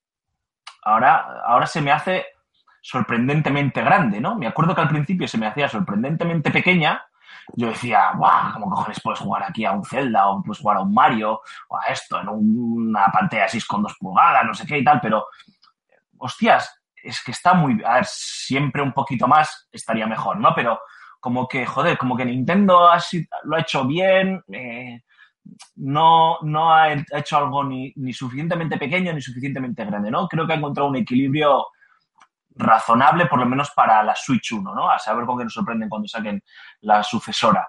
ahora, 0.82 1.42
ahora 1.46 1.66
se 1.66 1.80
me 1.80 1.90
hace 1.90 2.26
sorprendentemente 2.82 3.82
grande, 3.82 4.20
¿no? 4.20 4.36
Me 4.36 4.46
acuerdo 4.46 4.74
que 4.74 4.80
al 4.80 4.88
principio 4.88 5.28
se 5.28 5.38
me 5.38 5.46
hacía 5.46 5.68
sorprendentemente 5.68 6.50
pequeña. 6.50 7.04
Yo 7.54 7.68
decía, 7.68 8.12
¡guau! 8.14 8.52
¿Cómo 8.54 8.70
cojones 8.70 9.00
puedes 9.02 9.20
jugar 9.20 9.42
aquí 9.42 9.64
a 9.64 9.72
un 9.72 9.84
Zelda 9.84 10.28
o 10.28 10.42
puedes 10.42 10.60
jugar 10.60 10.78
a 10.78 10.80
un 10.80 10.94
Mario 10.94 11.40
o 11.68 11.76
a 11.76 11.84
esto 11.86 12.20
en 12.20 12.28
un- 12.28 12.88
una 12.88 13.06
pantalla 13.08 13.48
6,2 13.48 13.96
pulgadas, 13.98 14.44
no 14.44 14.54
sé 14.54 14.66
qué 14.66 14.78
y 14.78 14.84
tal? 14.84 15.00
Pero, 15.00 15.26
hostias, 16.18 16.82
es 17.02 17.22
que 17.22 17.30
está 17.32 17.54
muy... 17.54 17.82
A 17.84 17.94
ver, 17.94 18.06
siempre 18.06 18.82
un 18.82 18.92
poquito 18.92 19.26
más 19.28 19.68
estaría 19.72 20.06
mejor, 20.06 20.38
¿no? 20.38 20.54
Pero 20.54 20.80
como 21.20 21.46
que, 21.46 21.66
joder, 21.66 21.98
como 21.98 22.16
que 22.16 22.24
Nintendo 22.24 22.88
ha 22.90 22.98
lo 23.44 23.56
ha 23.56 23.60
hecho 23.60 23.84
bien, 23.86 24.42
eh, 24.52 25.02
no, 25.76 26.38
no 26.42 26.72
ha 26.72 26.92
he- 26.92 27.04
ha 27.14 27.18
hecho 27.18 27.36
algo 27.36 27.64
ni, 27.64 27.92
ni 27.96 28.12
suficientemente 28.12 28.78
pequeño 28.78 29.12
ni 29.12 29.20
suficientemente 29.20 29.84
grande, 29.84 30.10
¿no? 30.10 30.26
Creo 30.28 30.46
que 30.46 30.52
ha 30.54 30.56
encontrado 30.56 30.88
un 30.90 30.96
equilibrio 30.96 31.66
razonable, 32.56 33.26
por 33.26 33.38
lo 33.38 33.46
menos 33.46 33.70
para 33.70 34.02
la 34.02 34.14
Switch 34.14 34.52
1, 34.52 34.74
¿no? 34.74 34.90
A 34.90 34.98
saber 34.98 35.24
con 35.24 35.38
qué 35.38 35.44
nos 35.44 35.54
sorprenden 35.54 35.88
cuando 35.88 36.08
saquen 36.08 36.42
la 36.82 37.02
sucesora. 37.02 37.68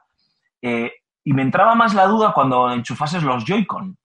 Eh, 0.61 0.91
y 1.23 1.33
me 1.33 1.43
entraba 1.43 1.75
más 1.75 1.93
la 1.93 2.07
duda 2.07 2.33
cuando 2.33 2.71
enchufases 2.71 3.23
los 3.23 3.45
Joy-Con. 3.45 3.97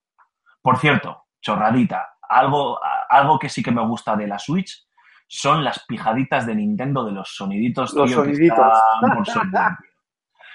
Por 0.63 0.79
cierto, 0.79 1.25
chorradita, 1.41 2.07
algo, 2.29 2.79
algo 3.09 3.39
que 3.39 3.49
sí 3.49 3.63
que 3.63 3.71
me 3.73 3.85
gusta 3.87 4.17
de 4.17 4.27
la 4.27 4.39
Switch 4.39 4.86
son 5.27 5.65
las 5.65 5.85
pijaditas 5.87 6.47
de 6.47 6.55
Nintendo 6.55 7.05
de 7.05 7.13
los 7.13 7.35
soniditos, 7.35 7.93
Los 7.95 8.07
tío, 8.09 8.17
soniditos. 8.23 8.59
están 9.03 9.17
por 9.17 9.27
software, 9.27 9.51
tío. 9.51 9.61
A 9.61 9.71
mí 9.71 9.77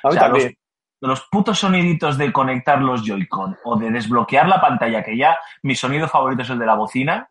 O 0.04 0.12
sea, 0.12 0.22
también. 0.24 0.58
los 1.02 1.28
putos 1.32 1.60
soniditos 1.60 2.18
de 2.18 2.32
conectar 2.32 2.82
los 2.82 3.04
Joy-Con 3.06 3.58
o 3.64 3.76
de 3.78 3.92
desbloquear 3.92 4.48
la 4.48 4.60
pantalla, 4.62 5.04
que 5.04 5.16
ya 5.18 5.38
mi 5.64 5.76
sonido 5.76 6.08
favorito 6.08 6.42
es 6.44 6.50
el 6.50 6.60
de 6.60 6.66
la 6.66 6.76
bocina. 6.76 7.28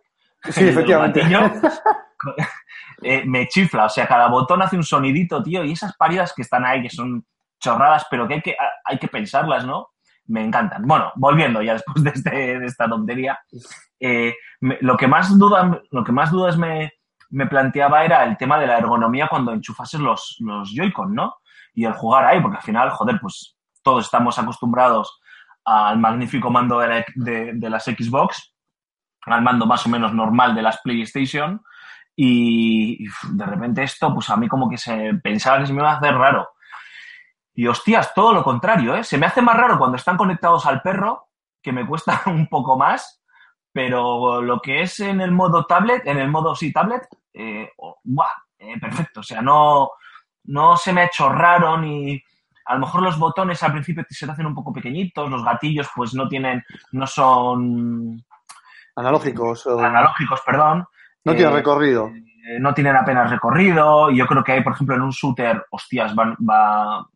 Sí, 0.51 0.69
efectivamente. 0.69 1.23
eh, 3.03 3.23
me 3.27 3.47
chifla. 3.49 3.87
O 3.87 3.89
sea, 3.89 4.07
cada 4.07 4.29
botón 4.29 4.63
hace 4.63 4.77
un 4.77 4.85
sonidito, 4.85 5.43
tío, 5.43 5.65
y 5.65 5.73
esas 5.73 5.97
paridas 5.97 6.33
que 6.35 6.43
están 6.43 6.65
ahí, 6.65 6.83
que 6.83 6.91
son 6.91 7.25
chorradas, 7.59 8.07
pero 8.11 8.27
que 8.27 8.35
hay 8.35 8.43
que, 8.43 8.57
hay 8.85 8.99
que 8.99 9.09
pensarlas, 9.09 9.67
¿no? 9.67 9.89
Me 10.27 10.45
encantan. 10.45 10.83
Bueno, 10.87 11.13
volviendo 11.17 11.61
ya 11.63 11.75
después 11.75 12.03
de, 12.05 12.11
este- 12.11 12.59
de 12.59 12.67
esta 12.67 12.89
tontería, 12.89 13.39
eh, 13.99 14.35
me- 14.61 14.79
lo 14.81 14.97
que 14.97 15.09
más 15.09 15.37
duda, 15.39 15.81
lo 15.91 16.05
que 16.05 16.13
más 16.13 16.31
dudas 16.31 16.57
me, 16.57 16.93
me 17.31 17.47
planteaba 17.47 18.05
era 18.05 18.25
el 18.25 18.37
tema 18.37 18.59
de 18.59 18.67
la 18.67 18.79
ergonomía 18.79 19.29
cuando 19.29 19.53
enchufases 19.53 20.01
los, 20.01 20.37
los 20.41 20.73
Joy-Con, 20.75 21.15
¿no? 21.15 21.37
Y 21.75 21.85
el 21.85 21.93
jugar 21.93 22.25
ahí, 22.25 22.41
porque 22.41 22.57
al 22.57 22.63
final, 22.63 22.91
joder, 22.91 23.19
pues 23.21 23.57
todos 23.83 24.05
estamos 24.05 24.39
acostumbrados 24.39 25.21
al 25.65 25.99
magnífico 25.99 26.51
mando 26.51 26.81
de, 26.81 27.05
de- 27.15 27.71
las 27.71 27.85
Xbox, 27.85 28.55
al 29.27 29.43
mando 29.43 29.67
más 29.67 29.87
o 29.87 29.89
menos 29.89 30.13
normal 30.13 30.55
de 30.55 30.63
las 30.63 30.81
PlayStation, 30.83 31.63
y, 32.17 33.05
y, 33.05 33.09
de 33.33 33.47
repente 33.47 33.83
esto, 33.83 34.13
pues 34.13 34.29
a 34.31 34.37
mí 34.37 34.49
como 34.49 34.69
que 34.69 34.77
se 34.77 35.15
pensaba 35.23 35.59
que 35.61 35.67
se 35.67 35.73
me 35.73 35.81
iba 35.81 35.93
a 35.93 35.97
hacer 35.97 36.15
raro. 36.15 36.49
Y 37.55 37.67
hostias, 37.67 38.13
todo 38.15 38.33
lo 38.33 38.43
contrario, 38.43 38.95
¿eh? 38.97 39.05
Se 39.05 39.19
me 39.19 39.27
hace 39.27 39.43
más 39.43 39.57
raro 39.57 39.79
cuando 39.79 39.97
están 39.97 40.17
conectados 40.17 40.67
al 40.67 40.83
perro, 40.83 41.29
que 41.63 41.73
me 41.73 41.87
cuesta 41.87 42.23
un 42.27 42.49
poco 42.49 42.77
más, 42.77 43.20
pero 43.73 44.43
lo 44.43 44.61
que 44.61 44.83
es 44.83 45.01
en 45.01 45.21
el 45.21 45.31
modo 45.33 45.65
tablet, 45.67 46.07
en 46.07 46.19
el 46.19 46.29
modo 46.29 46.55
sí 46.57 46.73
tablet, 46.73 47.03
eh, 47.33 47.71
¡buah! 48.05 48.27
Eh, 48.59 48.79
perfecto. 48.81 49.21
O 49.21 49.23
sea, 49.23 49.41
no, 49.41 49.91
no 50.45 50.77
se 50.77 50.93
me 50.93 51.03
ha 51.03 51.05
hecho 51.07 51.29
raro 51.31 51.79
ni... 51.79 52.21
A 52.67 52.75
lo 52.75 52.81
mejor 52.81 53.03
los 53.03 53.19
botones 53.19 53.63
al 53.63 53.73
principio 53.73 54.05
se 54.09 54.27
te 54.27 54.33
hacen 54.33 54.47
un 54.47 54.55
poco 54.55 54.73
pequeñitos, 54.73 55.29
los 55.31 55.45
gatillos 55.45 55.89
pues 55.97 56.15
no 56.15 56.29
tienen, 56.29 56.63
no 56.93 57.07
son 57.07 58.23
Analógicos. 58.97 59.67
o- 59.67 59.81
analógicos, 59.81 60.41
perdón. 60.45 60.85
No 61.25 61.35
tiene 61.35 61.51
Eh, 61.51 61.55
recorrido. 61.55 62.09
eh, 62.09 62.59
no 62.61 62.73
tienen 62.75 62.97
apenas 62.97 63.31
recorrido. 63.31 64.11
y 64.11 64.19
Yo 64.19 64.27
creo 64.27 64.45
que 64.45 64.53
hay, 64.53 64.63
por 64.63 64.75
ejemplo, 64.75 64.95
en 64.95 65.03
un 65.03 65.11
shooter, 65.11 65.65
hostias, 65.71 66.15
van- 66.15 66.37
va, 66.49 67.07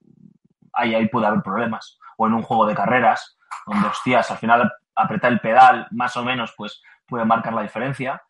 ahí, 0.73 0.95
ahí 0.95 1.09
puede 1.09 1.27
haber 1.27 1.43
problemas. 1.43 1.99
O 2.17 2.27
en 2.27 2.35
un 2.35 2.43
juego 2.43 2.67
de 2.67 2.75
carreras, 2.75 3.37
donde, 3.67 3.87
hostias, 3.89 4.31
al 4.31 4.39
final 4.39 4.73
apretar 4.95 5.33
el 5.33 5.41
pedal, 5.41 5.87
más 5.91 6.17
o 6.17 6.25
menos, 6.25 6.55
pues 6.57 6.83
puede 7.07 7.25
marcar 7.25 7.53
la 7.53 7.63
diferencia. 7.63 8.23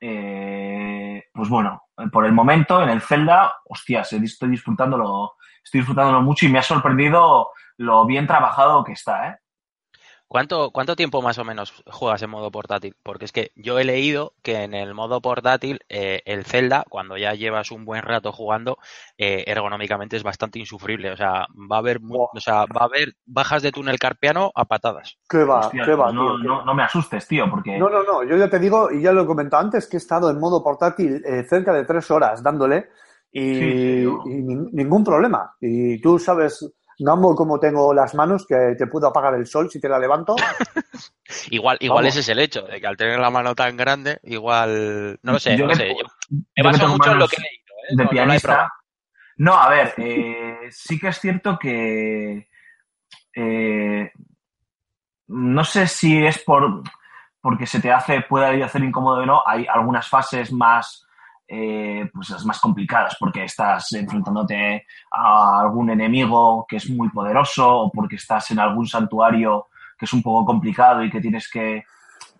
Eh, 0.00 1.24
pues 1.32 1.48
bueno, 1.48 1.84
por 2.12 2.26
el 2.26 2.32
momento, 2.32 2.82
en 2.82 2.88
el 2.88 3.00
Zelda, 3.00 3.52
hostias, 3.64 4.12
estoy 4.12 4.50
disfrutándolo, 4.50 5.34
estoy 5.62 5.80
disfrutándolo 5.80 6.22
mucho 6.22 6.46
y 6.46 6.48
me 6.48 6.58
ha 6.58 6.62
sorprendido 6.62 7.50
lo 7.76 8.06
bien 8.06 8.26
trabajado 8.26 8.84
que 8.84 8.92
está, 8.92 9.28
¿eh? 9.28 9.36
¿Cuánto, 10.32 10.70
¿Cuánto 10.70 10.96
tiempo 10.96 11.20
más 11.20 11.36
o 11.36 11.44
menos 11.44 11.84
juegas 11.84 12.22
en 12.22 12.30
modo 12.30 12.50
portátil? 12.50 12.96
Porque 13.02 13.26
es 13.26 13.32
que 13.32 13.52
yo 13.54 13.78
he 13.78 13.84
leído 13.84 14.32
que 14.40 14.62
en 14.62 14.72
el 14.72 14.94
modo 14.94 15.20
portátil 15.20 15.80
eh, 15.90 16.22
el 16.24 16.46
Zelda, 16.46 16.86
cuando 16.88 17.18
ya 17.18 17.34
llevas 17.34 17.70
un 17.70 17.84
buen 17.84 18.00
rato 18.00 18.32
jugando, 18.32 18.78
eh, 19.18 19.44
ergonómicamente 19.46 20.16
es 20.16 20.22
bastante 20.22 20.58
insufrible. 20.58 21.10
O 21.10 21.18
sea, 21.18 21.44
va 21.70 21.76
a 21.76 21.80
haber, 21.80 22.00
o 22.02 22.40
sea, 22.40 22.64
va 22.64 22.80
a 22.80 22.84
haber 22.84 23.12
bajas 23.26 23.60
de 23.62 23.72
túnel 23.72 23.98
carpiano 23.98 24.50
a 24.54 24.64
patadas. 24.64 25.18
¿Qué 25.28 25.44
va? 25.44 25.66
Hostia, 25.66 25.84
¿Qué 25.84 25.94
va, 25.94 26.10
no, 26.10 26.38
tío? 26.38 26.48
no, 26.48 26.64
no 26.64 26.74
me 26.74 26.82
asustes, 26.82 27.28
tío, 27.28 27.44
porque 27.50 27.76
No, 27.76 27.90
no, 27.90 28.02
no, 28.02 28.24
yo 28.24 28.38
ya 28.38 28.48
te 28.48 28.58
digo, 28.58 28.90
y 28.90 29.02
ya 29.02 29.12
lo 29.12 29.24
he 29.24 29.26
comentado 29.26 29.62
antes, 29.62 29.86
que 29.86 29.98
he 29.98 30.00
estado 30.00 30.30
en 30.30 30.40
modo 30.40 30.64
portátil 30.64 31.22
eh, 31.26 31.44
cerca 31.46 31.74
de 31.74 31.84
tres 31.84 32.10
horas 32.10 32.42
dándole 32.42 32.88
y, 33.30 33.58
Sí, 33.58 34.06
ningún 34.72 35.04
problema. 35.04 35.54
Y 35.60 36.00
tú 36.00 36.18
sabes, 36.18 36.72
Gambo, 37.04 37.34
cómo 37.34 37.58
tengo 37.58 37.92
las 37.94 38.14
manos, 38.14 38.46
que 38.46 38.74
te 38.78 38.86
puedo 38.86 39.06
apagar 39.08 39.34
el 39.34 39.46
sol 39.46 39.70
si 39.70 39.80
te 39.80 39.88
la 39.88 39.98
levanto. 39.98 40.36
Igual, 41.50 41.78
igual 41.80 42.04
Vamos. 42.04 42.10
ese 42.10 42.20
es 42.20 42.28
el 42.28 42.38
hecho, 42.38 42.62
de 42.62 42.80
que 42.80 42.86
al 42.86 42.96
tener 42.96 43.18
la 43.18 43.30
mano 43.30 43.54
tan 43.54 43.76
grande, 43.76 44.20
igual, 44.24 45.18
no 45.22 45.32
lo 45.32 45.38
sé, 45.38 45.56
Yo 45.56 45.64
no 45.64 45.70
que- 45.70 45.76
sé. 45.76 45.88
Yo 45.88 45.94
yo 46.30 46.38
me 46.38 46.44
que 46.54 46.62
baso 46.62 46.88
mucho 46.88 47.12
en 47.12 47.18
lo 47.18 47.26
que 47.28 47.36
he 47.36 47.40
leído, 47.40 47.64
¿eh? 47.64 47.86
de 47.90 47.96
No- 47.96 48.04
no 48.04 48.10
pianista. 48.10 48.72
No, 49.38 49.54
a 49.54 49.68
ver, 49.70 49.94
eh, 49.96 50.58
sí 50.70 50.98
que 50.98 51.08
es 51.08 51.18
cierto 51.18 51.58
que 51.58 52.48
eh, 53.34 54.12
no 55.28 55.64
sé 55.64 55.86
si 55.86 56.24
es 56.24 56.38
por 56.44 56.82
porque 57.40 57.66
se 57.66 57.80
te 57.80 57.90
hace, 57.90 58.20
puede 58.28 58.62
hacer 58.62 58.84
incómodo 58.84 59.22
o 59.22 59.26
no. 59.26 59.42
Hay 59.46 59.66
algunas 59.66 60.06
fases 60.08 60.52
más, 60.52 61.04
eh, 61.54 62.08
pues 62.14 62.30
las 62.30 62.46
más 62.46 62.58
complicadas, 62.58 63.14
porque 63.20 63.44
estás 63.44 63.92
enfrentándote 63.92 64.86
a 65.10 65.60
algún 65.60 65.90
enemigo 65.90 66.64
que 66.66 66.76
es 66.76 66.88
muy 66.88 67.10
poderoso, 67.10 67.68
o 67.68 67.92
porque 67.92 68.16
estás 68.16 68.50
en 68.52 68.58
algún 68.58 68.86
santuario 68.86 69.66
que 69.98 70.06
es 70.06 70.12
un 70.14 70.22
poco 70.22 70.46
complicado 70.46 71.04
y 71.04 71.10
que 71.10 71.20
tienes 71.20 71.50
que, 71.50 71.84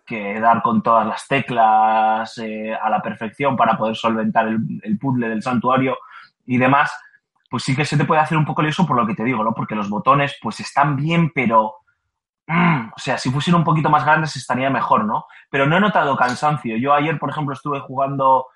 que 0.03 0.39
dar 0.39 0.63
con 0.63 0.81
todas 0.81 1.05
las 1.05 1.27
teclas 1.27 2.39
eh, 2.39 2.73
a 2.73 2.89
la 2.89 3.03
perfección 3.03 3.55
para 3.55 3.77
poder 3.77 3.95
solventar 3.95 4.47
el, 4.47 4.97
puzzle 4.97 5.29
del 5.29 5.43
santuario 5.43 5.95
y 6.47 6.57
demás, 6.57 6.91
pues 7.51 7.61
sí 7.61 7.75
que 7.75 7.85
se 7.85 7.97
te 7.97 8.05
puede 8.05 8.21
hacer 8.21 8.39
un 8.39 8.45
poco 8.45 8.63
lioso 8.63 8.83
por 8.87 8.97
lo 8.97 9.05
que 9.05 9.13
te 9.13 9.23
digo, 9.23 9.43
¿no? 9.43 9.53
Porque 9.53 9.75
los 9.75 9.89
botones 9.89 10.39
pues 10.41 10.59
están 10.59 10.95
bien, 10.95 11.31
pero... 11.35 11.75
mm, 12.47 12.87
o 12.95 12.99
sea, 12.99 13.19
si 13.19 13.29
fuesen 13.29 13.53
un 13.53 13.63
poquito 13.63 13.91
más 13.91 14.05
grandes 14.05 14.35
estaría 14.35 14.71
mejor, 14.71 15.05
¿no? 15.05 15.25
Pero 15.51 15.67
no 15.67 15.77
he 15.77 15.79
notado 15.79 16.17
cansancio. 16.17 16.77
Yo 16.77 16.95
ayer, 16.95 17.19
por 17.19 17.29
ejemplo, 17.29 17.53
estuve 17.53 17.79
jugando 17.79 18.47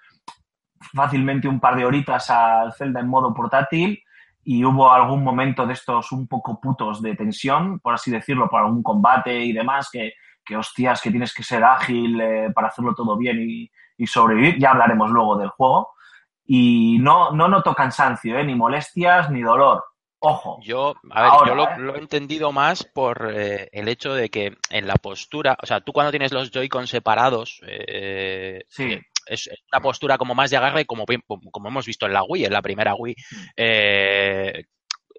fácilmente 0.94 1.48
un 1.48 1.60
par 1.60 1.76
de 1.76 1.86
horitas 1.86 2.30
al 2.30 2.74
Zelda 2.74 3.00
en 3.00 3.08
modo 3.08 3.34
portátil 3.34 4.02
y 4.44 4.64
hubo 4.64 4.92
algún 4.92 5.24
momento 5.24 5.66
de 5.66 5.74
estos 5.74 6.12
un 6.12 6.28
poco 6.28 6.62
putos 6.62 7.02
de 7.02 7.16
tensión, 7.16 7.80
por 7.80 7.94
así 7.94 8.12
decirlo, 8.12 8.50
por 8.50 8.62
algún 8.62 8.82
combate 8.82 9.44
y 9.44 9.52
demás, 9.52 9.90
que, 9.92 10.14
que 10.44 10.56
hostias, 10.56 11.02
que 11.02 11.12
tienes 11.12 11.34
que 11.34 11.44
ser 11.44 11.64
ágil 11.64 12.22
eh, 12.22 12.50
para 12.56 12.68
hacerlo 12.68 12.96
todo 12.96 13.18
bien 13.18 13.40
y, 13.42 13.70
y 13.98 14.08
sobrevivir. 14.08 14.58
Ya 14.58 14.72
hablaremos 14.72 15.12
luego 15.12 15.38
del 15.38 15.50
juego. 15.50 15.90
Y 16.46 16.98
no, 17.00 17.32
no 17.32 17.50
noto 17.50 17.74
cansancio, 17.74 18.38
¿eh? 18.40 18.44
ni 18.46 18.56
molestias, 18.56 19.30
ni 19.30 19.42
dolor. 19.42 19.84
Ojo. 20.20 20.60
Yo, 20.64 20.96
a 21.12 21.22
ver, 21.22 21.32
Ahora, 21.32 21.50
yo 21.50 21.56
lo, 21.56 21.64
¿eh? 21.70 21.76
lo 21.80 21.96
he 21.96 22.00
entendido 22.00 22.52
más 22.52 22.84
por 22.84 23.30
eh, 23.32 23.70
el 23.72 23.88
hecho 23.88 24.14
de 24.14 24.30
que 24.30 24.58
en 24.70 24.88
la 24.88 24.96
postura, 24.96 25.58
o 25.62 25.66
sea, 25.66 25.82
tú 25.82 25.94
cuando 25.94 26.12
tienes 26.12 26.32
los 26.32 26.50
Joy-Con 26.52 26.88
separados, 26.88 27.62
eh, 27.68 28.64
Sí. 28.68 28.98
Es 29.30 29.48
es 29.48 29.64
una 29.72 29.82
postura 29.82 30.18
como 30.18 30.36
más 30.36 30.50
de 30.50 30.58
agarre, 30.58 30.86
como, 30.86 31.06
como 31.52 31.68
hemos 31.70 31.86
visto 31.86 32.06
en 32.06 32.14
la 32.14 32.24
Wii, 32.24 32.46
en 32.46 32.54
la 32.54 32.62
primera 32.62 32.96
Wii. 32.96 33.16
eh, 33.56 34.64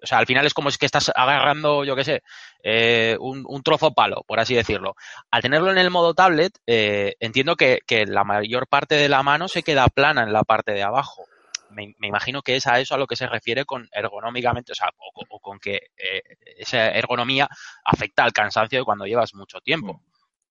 o 0.01 0.07
sea, 0.07 0.17
al 0.17 0.25
final 0.25 0.45
es 0.45 0.53
como 0.53 0.71
si 0.71 0.77
que 0.77 0.85
estás 0.85 1.11
agarrando, 1.13 1.83
yo 1.83 1.95
qué 1.95 2.03
sé, 2.03 2.23
eh, 2.63 3.17
un, 3.19 3.63
trozo 3.63 3.93
palo, 3.93 4.23
por 4.27 4.39
así 4.39 4.55
decirlo. 4.55 4.95
Al 5.31 5.41
tenerlo 5.41 5.71
en 5.71 5.77
el 5.77 5.89
modo 5.89 6.13
tablet, 6.13 6.57
eh, 6.67 7.15
entiendo 7.19 7.55
que, 7.55 7.79
que 7.85 8.05
la 8.05 8.23
mayor 8.23 8.67
parte 8.67 8.95
de 8.95 9.09
la 9.09 9.23
mano 9.23 9.47
se 9.47 9.63
queda 9.63 9.87
plana 9.87 10.23
en 10.23 10.33
la 10.33 10.43
parte 10.43 10.71
de 10.71 10.83
abajo. 10.83 11.25
Me, 11.69 11.95
me 11.99 12.07
imagino 12.07 12.41
que 12.41 12.55
es 12.55 12.65
a 12.65 12.79
eso 12.79 12.95
a 12.95 12.97
lo 12.97 13.07
que 13.07 13.15
se 13.15 13.27
refiere 13.27 13.65
con 13.65 13.87
ergonómicamente, 13.91 14.71
o 14.71 14.75
sea, 14.75 14.89
o 14.97 15.39
con 15.39 15.59
que 15.59 15.91
eh, 15.97 16.21
esa 16.57 16.89
ergonomía 16.89 17.47
afecta 17.83 18.23
al 18.23 18.33
cansancio 18.33 18.79
de 18.79 18.85
cuando 18.85 19.05
llevas 19.05 19.33
mucho 19.35 19.59
tiempo. 19.61 20.01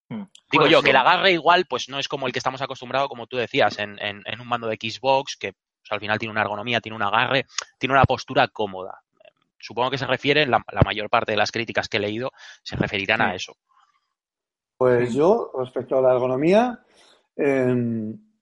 Mm. 0.08 0.22
Digo 0.50 0.62
Puede 0.62 0.70
yo, 0.70 0.82
que 0.82 0.90
el 0.90 0.96
agarre 0.96 1.32
igual, 1.32 1.66
pues 1.68 1.88
no 1.88 1.98
es 1.98 2.08
como 2.08 2.26
el 2.26 2.32
que 2.32 2.38
estamos 2.38 2.62
acostumbrados, 2.62 3.08
como 3.08 3.26
tú 3.26 3.36
decías, 3.36 3.78
en, 3.78 3.98
en- 4.00 4.22
en 4.24 4.40
un 4.40 4.48
mando 4.48 4.66
de 4.66 4.76
Xbox, 4.76 5.36
que 5.36 5.52
pues, 5.52 5.90
al 5.92 6.00
final 6.00 6.18
tiene 6.18 6.32
una 6.32 6.40
ergonomía, 6.42 6.80
tiene 6.80 6.96
un 6.96 7.02
agarre, 7.02 7.46
tiene 7.78 7.94
una 7.94 8.04
postura 8.04 8.48
cómoda. 8.48 9.00
Supongo 9.58 9.90
que 9.90 9.98
se 9.98 10.06
refiere, 10.06 10.46
la, 10.46 10.64
la 10.72 10.80
mayor 10.82 11.10
parte 11.10 11.32
de 11.32 11.38
las 11.38 11.50
críticas 11.50 11.88
que 11.88 11.96
he 11.96 12.00
leído 12.00 12.30
se 12.62 12.76
referirán 12.76 13.20
a 13.20 13.30
Sí. 13.30 13.36
eso. 13.36 13.56
Pues 14.76 15.12
yo, 15.12 15.50
respecto 15.58 15.98
a 15.98 16.00
la 16.00 16.12
ergonomía, 16.12 16.78
eh, 17.36 17.74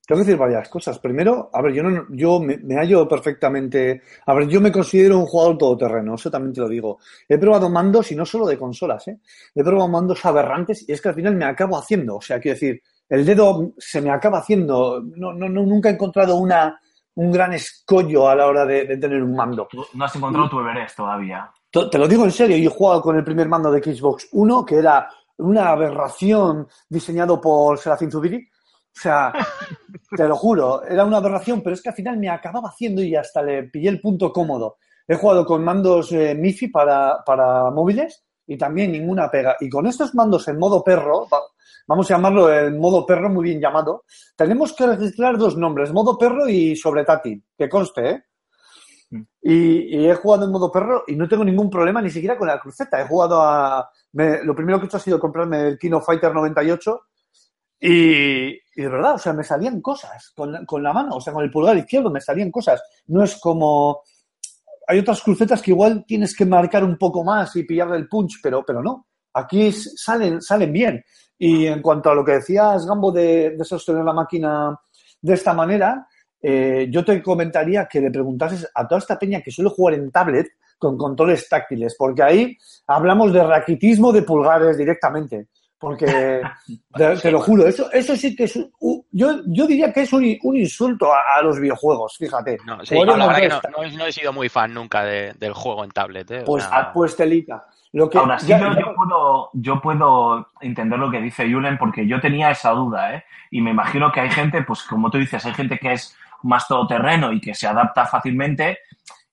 tengo 0.07 0.21
que 0.21 0.27
decir 0.27 0.39
varias 0.39 0.69
cosas. 0.69 0.99
Primero, 1.01 1.51
a 1.53 1.61
ver, 1.61 1.73
yo, 1.73 1.83
no, 1.83 2.07
yo 2.11 2.39
me, 2.39 2.57
me 2.59 2.77
hallo 2.77 3.09
perfectamente. 3.09 4.03
A 4.27 4.35
ver, 4.35 4.47
yo 4.47 4.61
me 4.61 4.71
considero 4.71 5.19
un 5.19 5.27
jugador 5.27 5.59
todoterreno, 5.59 6.15
eso 6.15 6.31
también 6.31 6.53
te 6.53 6.61
lo 6.61 6.69
digo. 6.69 6.99
He 7.29 7.39
probado 7.39 7.69
mandos 7.69 8.13
y 8.13 8.17
no 8.17 8.25
solo 8.25 8.47
de 8.47 8.57
consolas, 8.57 9.09
¿eh? 9.09 9.19
He 9.55 9.65
probado 9.65 9.89
mandos 9.89 10.25
aberrantes 10.25 10.89
y 10.89 10.93
es 10.93 11.01
que 11.01 11.09
al 11.09 11.15
final 11.15 11.35
me 11.35 11.45
acabo 11.45 11.77
haciendo. 11.77 12.17
O 12.17 12.21
sea, 12.21 12.39
quiero 12.39 12.55
decir, 12.55 12.81
el 13.09 13.25
dedo 13.25 13.73
se 13.79 14.01
me 14.01 14.11
acaba 14.11 14.39
haciendo. 14.39 15.03
No, 15.17 15.33
no, 15.33 15.49
no, 15.49 15.63
nunca 15.63 15.89
he 15.89 15.93
encontrado 15.93 16.37
una, 16.37 16.79
un 17.17 17.33
gran 17.33 17.53
escollo 17.55 18.29
a 18.29 18.37
la 18.37 18.47
hora 18.47 18.65
de, 18.65 18.85
de 18.85 18.97
tener 18.99 19.21
un 19.23 19.35
mando. 19.35 19.67
No 19.95 20.05
has 20.05 20.15
encontrado 20.15 20.49
tu 20.49 20.61
Everest 20.61 20.97
todavía. 20.97 21.51
Te 21.71 21.99
lo 21.99 22.09
digo 22.09 22.25
en 22.25 22.31
serio, 22.31 22.57
yo 22.57 22.71
he 22.71 22.73
jugado 22.73 23.03
con 23.03 23.17
el 23.17 23.25
primer 23.25 23.49
mando 23.49 23.71
de 23.71 23.83
Xbox 23.83 24.29
1, 24.33 24.65
que 24.65 24.77
era 24.77 25.11
una 25.39 25.69
aberración 25.71 26.67
diseñado 26.89 27.41
por 27.41 27.79
Serafín 27.79 28.11
Zubiri. 28.11 28.49
O 28.97 28.99
sea, 28.99 29.33
te 30.17 30.27
lo 30.27 30.37
juro, 30.37 30.83
era 30.85 31.05
una 31.05 31.19
aberración, 31.19 31.63
pero 31.63 31.75
es 31.75 31.83
que 31.83 31.91
al 31.91 31.95
final 31.95 32.17
me 32.19 32.31
acababa 32.31 32.71
haciendo 32.71 33.03
y 33.03 33.15
hasta 33.15 33.43
le 33.43 33.65
pillé 33.65 33.91
el 33.91 34.01
punto 34.01 34.33
cómodo. 34.33 34.79
He 35.07 35.17
jugado 35.17 35.45
con 35.45 35.63
mandos 35.63 36.11
eh, 36.13 36.35
MIFI 36.35 36.69
para, 36.69 37.23
para 37.25 37.71
móviles 37.71 38.25
y 38.47 38.57
también 38.57 38.93
ninguna 38.93 39.31
pega. 39.31 39.57
Y 39.61 39.69
con 39.69 39.87
estos 39.87 40.15
mandos 40.15 40.49
en 40.49 40.59
modo 40.59 40.83
perro, 40.83 41.29
va- 41.33 41.43
vamos 41.87 42.11
a 42.11 42.15
llamarlo 42.15 42.51
el 42.53 42.75
modo 42.79 43.05
perro, 43.05 43.29
muy 43.29 43.45
bien 43.45 43.61
llamado, 43.61 44.05
tenemos 44.35 44.73
que 44.73 44.87
registrar 44.87 45.37
dos 45.37 45.57
nombres, 45.57 45.93
modo 45.93 46.17
perro 46.19 46.49
y 46.49 46.75
sobre 46.75 47.05
táctil, 47.05 47.45
que 47.57 47.69
conste, 47.69 48.11
¿eh? 48.11 48.23
Y, 49.41 49.97
y 49.99 50.09
he 50.11 50.15
jugado 50.15 50.45
en 50.47 50.51
modo 50.51 50.71
perro 50.73 51.05
y 51.07 51.15
no 51.15 51.29
tengo 51.29 51.45
ningún 51.45 51.71
problema 51.71 52.03
ni 52.03 52.11
siquiera 52.11 52.37
con 52.37 52.49
la 52.49 52.59
cruceta. 52.59 53.01
He 53.01 53.07
jugado 53.07 53.41
a. 53.43 53.89
me- 54.13 54.43
lo 54.43 54.55
primero 54.55 54.79
que 54.79 54.85
he 54.85 54.89
hecho 54.89 54.97
ha 54.97 55.01
sido 55.01 55.21
comprarme 55.21 55.69
el 55.69 55.79
Kino 55.79 56.01
Fighter 56.01 56.35
98 56.35 57.03
y, 57.81 58.49
y 58.49 58.83
de 58.83 58.89
verdad, 58.89 59.15
o 59.15 59.19
sea, 59.19 59.33
me 59.33 59.45
salían 59.45 59.81
cosas 59.81 60.33
con, 60.35 60.65
con 60.65 60.83
la 60.83 60.93
mano, 60.93 61.17
o 61.17 61.21
sea, 61.21 61.33
con 61.33 61.45
el 61.45 61.51
pulgar 61.51 61.77
izquierdo 61.77 62.11
me 62.11 62.21
salían 62.21 62.51
cosas. 62.51 62.83
No 63.07 63.23
es 63.23 63.37
como. 63.37 64.01
Hay 64.89 64.99
otras 65.01 65.21
crucetas 65.21 65.61
que 65.61 65.73
igual 65.73 66.05
tienes 66.07 66.37
que 66.37 66.47
marcar 66.47 66.85
un 66.85 66.97
poco 66.97 67.25
más 67.25 67.57
y 67.57 67.65
pillarle 67.65 67.97
el 67.97 68.09
punch, 68.09 68.39
pero, 68.43 68.65
pero 68.65 68.83
no. 68.83 69.07
Aquí 69.35 69.73
salen, 69.73 70.41
salen 70.41 70.73
bien. 70.73 71.05
Y 71.39 71.67
en 71.67 71.83
cuanto 71.83 72.11
a 72.11 72.15
lo 72.15 72.25
que 72.25 72.33
decías, 72.33 72.87
Gambo, 72.87 73.11
de, 73.11 73.57
de 73.57 73.65
sostener 73.65 74.05
la 74.05 74.13
máquina 74.13 74.79
de 75.21 75.35
esta 75.35 75.53
manera, 75.53 76.07
eh, 76.41 76.87
yo 76.91 77.05
te 77.05 77.21
comentaría 77.23 77.87
que 77.87 78.01
le 78.01 78.11
preguntases 78.11 78.71
a 78.75 78.87
toda 78.87 79.01
esta 79.01 79.19
peña 79.19 79.41
que 79.41 79.51
suele 79.51 79.71
jugar 79.71 79.95
en 79.95 80.11
tablet 80.11 80.47
con 80.79 80.97
controles 80.97 81.49
táctiles, 81.49 81.97
porque 81.99 82.23
ahí 82.23 82.57
hablamos 82.87 83.33
de 83.33 83.43
raquitismo 83.43 84.13
de 84.13 84.23
pulgares 84.23 84.77
directamente. 84.77 85.49
Porque, 85.79 86.41
te, 87.21 87.31
lo 87.31 87.41
juro, 87.41 87.67
eso, 87.67 87.93
eso 87.93 88.17
sí 88.17 88.35
que 88.35 88.45
es. 88.45 88.57
un- 88.81 89.05
yo, 89.13 89.43
yo 89.47 89.67
diría 89.67 89.93
que 89.93 90.03
es 90.03 90.13
un, 90.13 90.37
un 90.43 90.57
insulto 90.57 91.13
a, 91.13 91.19
a 91.37 91.43
los 91.43 91.61
videojuegos, 91.61 92.17
fíjate. 92.17 92.57
No, 92.65 92.83
sí, 92.85 92.95
no, 92.95 93.17
la 93.17 93.27
verdad 93.27 93.41
que 93.63 93.71
no, 93.71 93.83
he- 93.85 93.91
no 93.97 94.07
he 94.07 94.13
sido 94.13 94.33
muy 94.33 94.49
fan 94.49 94.73
nunca 94.73 95.05
de- 95.05 95.35
del 95.35 95.53
juego 95.53 95.85
en 95.85 95.91
tablet. 95.91 96.31
¿eh? 96.31 96.43
Pues, 96.47 96.65
sea, 96.65 96.79
ah, 96.79 96.93
pues 96.95 97.15
telita. 97.15 97.67
Lo 97.93 98.09
que, 98.09 98.17
Aún 98.19 98.31
así, 98.31 98.47
ya- 98.47 98.59
yo, 98.59 98.73
ya- 98.73 98.81
yo 98.81 98.95
puedo, 98.95 99.51
yo 99.53 99.81
puedo 99.83 100.51
entender 100.63 100.99
lo 100.99 101.11
que 101.11 101.21
dice 101.21 101.51
Julen 101.51 101.77
porque 101.79 102.07
yo 102.07 102.21
tenía 102.21 102.51
esa 102.51 102.71
duda, 102.71 103.15
¿eh? 103.15 103.25
Y 103.51 103.61
me 103.61 103.71
imagino 103.71 104.11
que 104.11 104.21
hay 104.21 104.31
gente, 104.31 104.63
pues 104.63 104.83
como 104.83 105.11
tú 105.11 105.19
dices, 105.19 105.45
hay 105.45 105.53
gente 105.55 105.79
que 105.79 105.93
es 105.93 106.17
más 106.43 106.67
todoterreno 106.69 107.33
y 107.33 107.41
que 107.41 107.55
se 107.55 107.67
adapta 107.67 108.07
fácilmente 108.07 108.79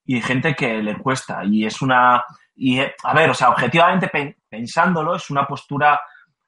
y 0.04 0.16
hay 0.16 0.22
gente 0.22 0.54
que 0.54 0.82
le 0.82 0.98
cuesta. 0.98 1.42
Y 1.44 1.64
es 1.64 1.80
una... 1.80 2.22
Y, 2.54 2.80
eh, 2.80 2.94
a 3.02 3.14
ver, 3.14 3.30
o 3.30 3.34
sea, 3.34 3.48
objetivamente 3.50 4.08
pen- 4.08 4.36
pensándolo, 4.46 5.16
es 5.16 5.30
una 5.30 5.46
postura... 5.46 5.98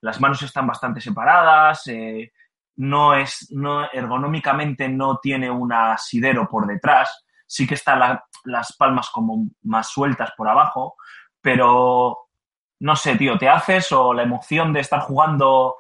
Las 0.06 0.20
manos 0.20 0.42
están 0.42 0.66
bastante 0.66 1.00
separadas, 1.00 1.86
eh, 1.88 2.32
no 2.76 3.14
es... 3.14 3.48
No, 3.50 3.84
ergonómicamente 3.92 4.88
no 4.88 5.18
tiene 5.18 5.50
un 5.50 5.72
asidero 5.72 6.48
por 6.48 6.66
detrás, 6.66 7.24
sí 7.46 7.66
que 7.66 7.74
están 7.74 7.98
la- 8.00 8.24
las 8.44 8.76
palmas 8.76 9.10
como 9.10 9.48
más 9.62 9.88
sueltas 9.90 10.30
por 10.36 10.48
abajo, 10.48 10.96
pero 11.40 12.18
no 12.80 12.94
sé, 12.96 13.16
tío, 13.16 13.38
te 13.38 13.48
haces 13.48 13.90
o 13.92 14.12
la 14.12 14.22
emoción 14.22 14.72
de 14.72 14.80
estar 14.80 15.00
jugando 15.00 15.76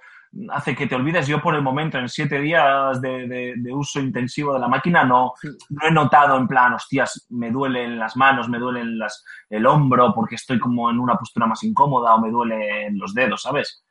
hace 0.50 0.74
que 0.74 0.86
te 0.86 0.94
olvides. 0.94 1.26
Yo 1.26 1.40
por 1.40 1.54
el 1.54 1.62
momento, 1.62 1.98
en 1.98 2.08
siete 2.08 2.40
días 2.40 3.00
de, 3.00 3.26
de- 3.28 3.54
de 3.56 3.72
uso 3.74 4.00
intensivo 4.00 4.52
de 4.54 4.60
la 4.60 4.68
máquina, 4.68 5.04
no, 5.04 5.32
no 5.70 5.86
he 5.86 5.90
notado 5.90 6.36
en 6.36 6.46
plan, 6.48 6.74
hostias, 6.74 7.26
me 7.30 7.50
duelen 7.50 7.98
las 7.98 8.16
manos, 8.16 8.48
me 8.48 8.58
duelen 8.58 8.98
las, 8.98 9.24
el 9.50 9.66
hombro 9.66 10.12
porque 10.14 10.34
estoy 10.36 10.58
como 10.58 10.90
en 10.90 10.98
una 10.98 11.16
postura 11.16 11.46
más 11.46 11.62
incómoda 11.64 12.14
o 12.14 12.20
me 12.20 12.30
duelen 12.30 12.98
los 12.98 13.14
dedos, 13.14 13.42
¿sabes? 13.42 13.85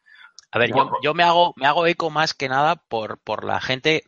A 0.52 0.60
ver, 0.60 0.70
yo, 0.70 0.90
yo 1.02 1.14
me 1.14 1.24
hago, 1.24 1.54
me 1.58 1.68
hago 1.68 1.86
eco 1.88 2.10
más 2.10 2.34
que 2.34 2.48
nada 2.50 2.76
por, 2.76 3.18
por 3.20 3.44
la 3.44 3.60
gente, 3.60 4.04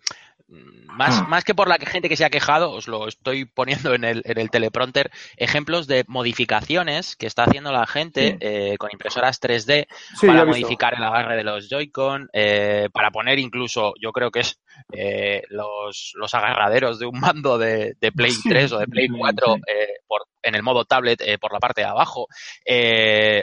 mm, 0.47 0.85
más, 0.95 1.21
Hmm. 1.21 1.29
más 1.29 1.43
que 1.43 1.53
por 1.53 1.67
la 1.67 1.77
gente 1.77 2.07
que 2.09 2.15
se 2.15 2.25
ha 2.25 2.29
quejado, 2.29 2.71
os 2.71 2.87
lo 2.87 3.07
estoy 3.07 3.45
poniendo 3.45 3.93
en 3.93 4.03
el, 4.03 4.21
en 4.25 4.39
el 4.39 4.49
teleprompter, 4.49 5.11
ejemplos 5.35 5.87
de 5.87 6.05
modificaciones 6.07 7.15
que 7.15 7.27
está 7.27 7.43
haciendo 7.43 7.71
la 7.71 7.85
gente 7.85 8.31
Sí. 8.31 8.37
eh, 8.39 8.75
con 8.77 8.89
impresoras 8.93 9.39
3D 9.41 9.87
Sí, 10.15 10.25
para 10.27 10.45
modificar 10.45 10.93
el 10.95 11.03
agarre 11.03 11.35
de 11.35 11.43
los 11.43 11.69
Joy-Con, 11.69 12.29
eh, 12.33 12.89
para 12.93 13.11
poner 13.11 13.39
incluso, 13.39 13.93
yo 13.99 14.11
creo 14.11 14.31
que 14.31 14.39
es 14.39 14.59
eh, 14.91 15.43
los, 15.49 16.11
los 16.15 16.33
agarraderos 16.33 16.99
de 16.99 17.05
un 17.05 17.19
mando 17.19 17.57
de, 17.57 17.95
de 17.99 18.11
Play 18.11 18.31
Sí, 18.31 18.49
3 18.49 18.71
o 18.73 18.79
de 18.79 18.87
Play 18.87 19.07
sí, 19.07 19.13
4 19.17 19.55
sí. 19.55 19.61
eh, 19.67 19.87
por, 20.07 20.23
en 20.41 20.55
el 20.55 20.63
modo 20.63 20.85
tablet 20.85 21.21
eh, 21.21 21.37
por 21.37 21.51
la 21.53 21.59
parte 21.59 21.81
de 21.81 21.87
abajo, 21.87 22.27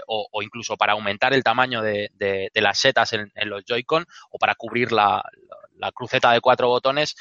o, 0.06 0.28
o 0.30 0.42
incluso 0.42 0.76
para 0.76 0.92
aumentar 0.94 1.32
el 1.34 1.44
tamaño 1.44 1.82
de, 1.82 2.10
de- 2.14 2.50
de 2.52 2.60
las 2.60 2.78
setas 2.78 3.12
en, 3.12 3.30
en 3.34 3.48
los 3.50 3.64
Joy-Con 3.64 4.04
o 4.30 4.38
para 4.38 4.54
cubrir 4.54 4.92
la, 4.92 5.22
la 5.76 5.92
cruceta 5.92 6.32
de 6.32 6.40
cuatro 6.40 6.68
botones 6.68 7.16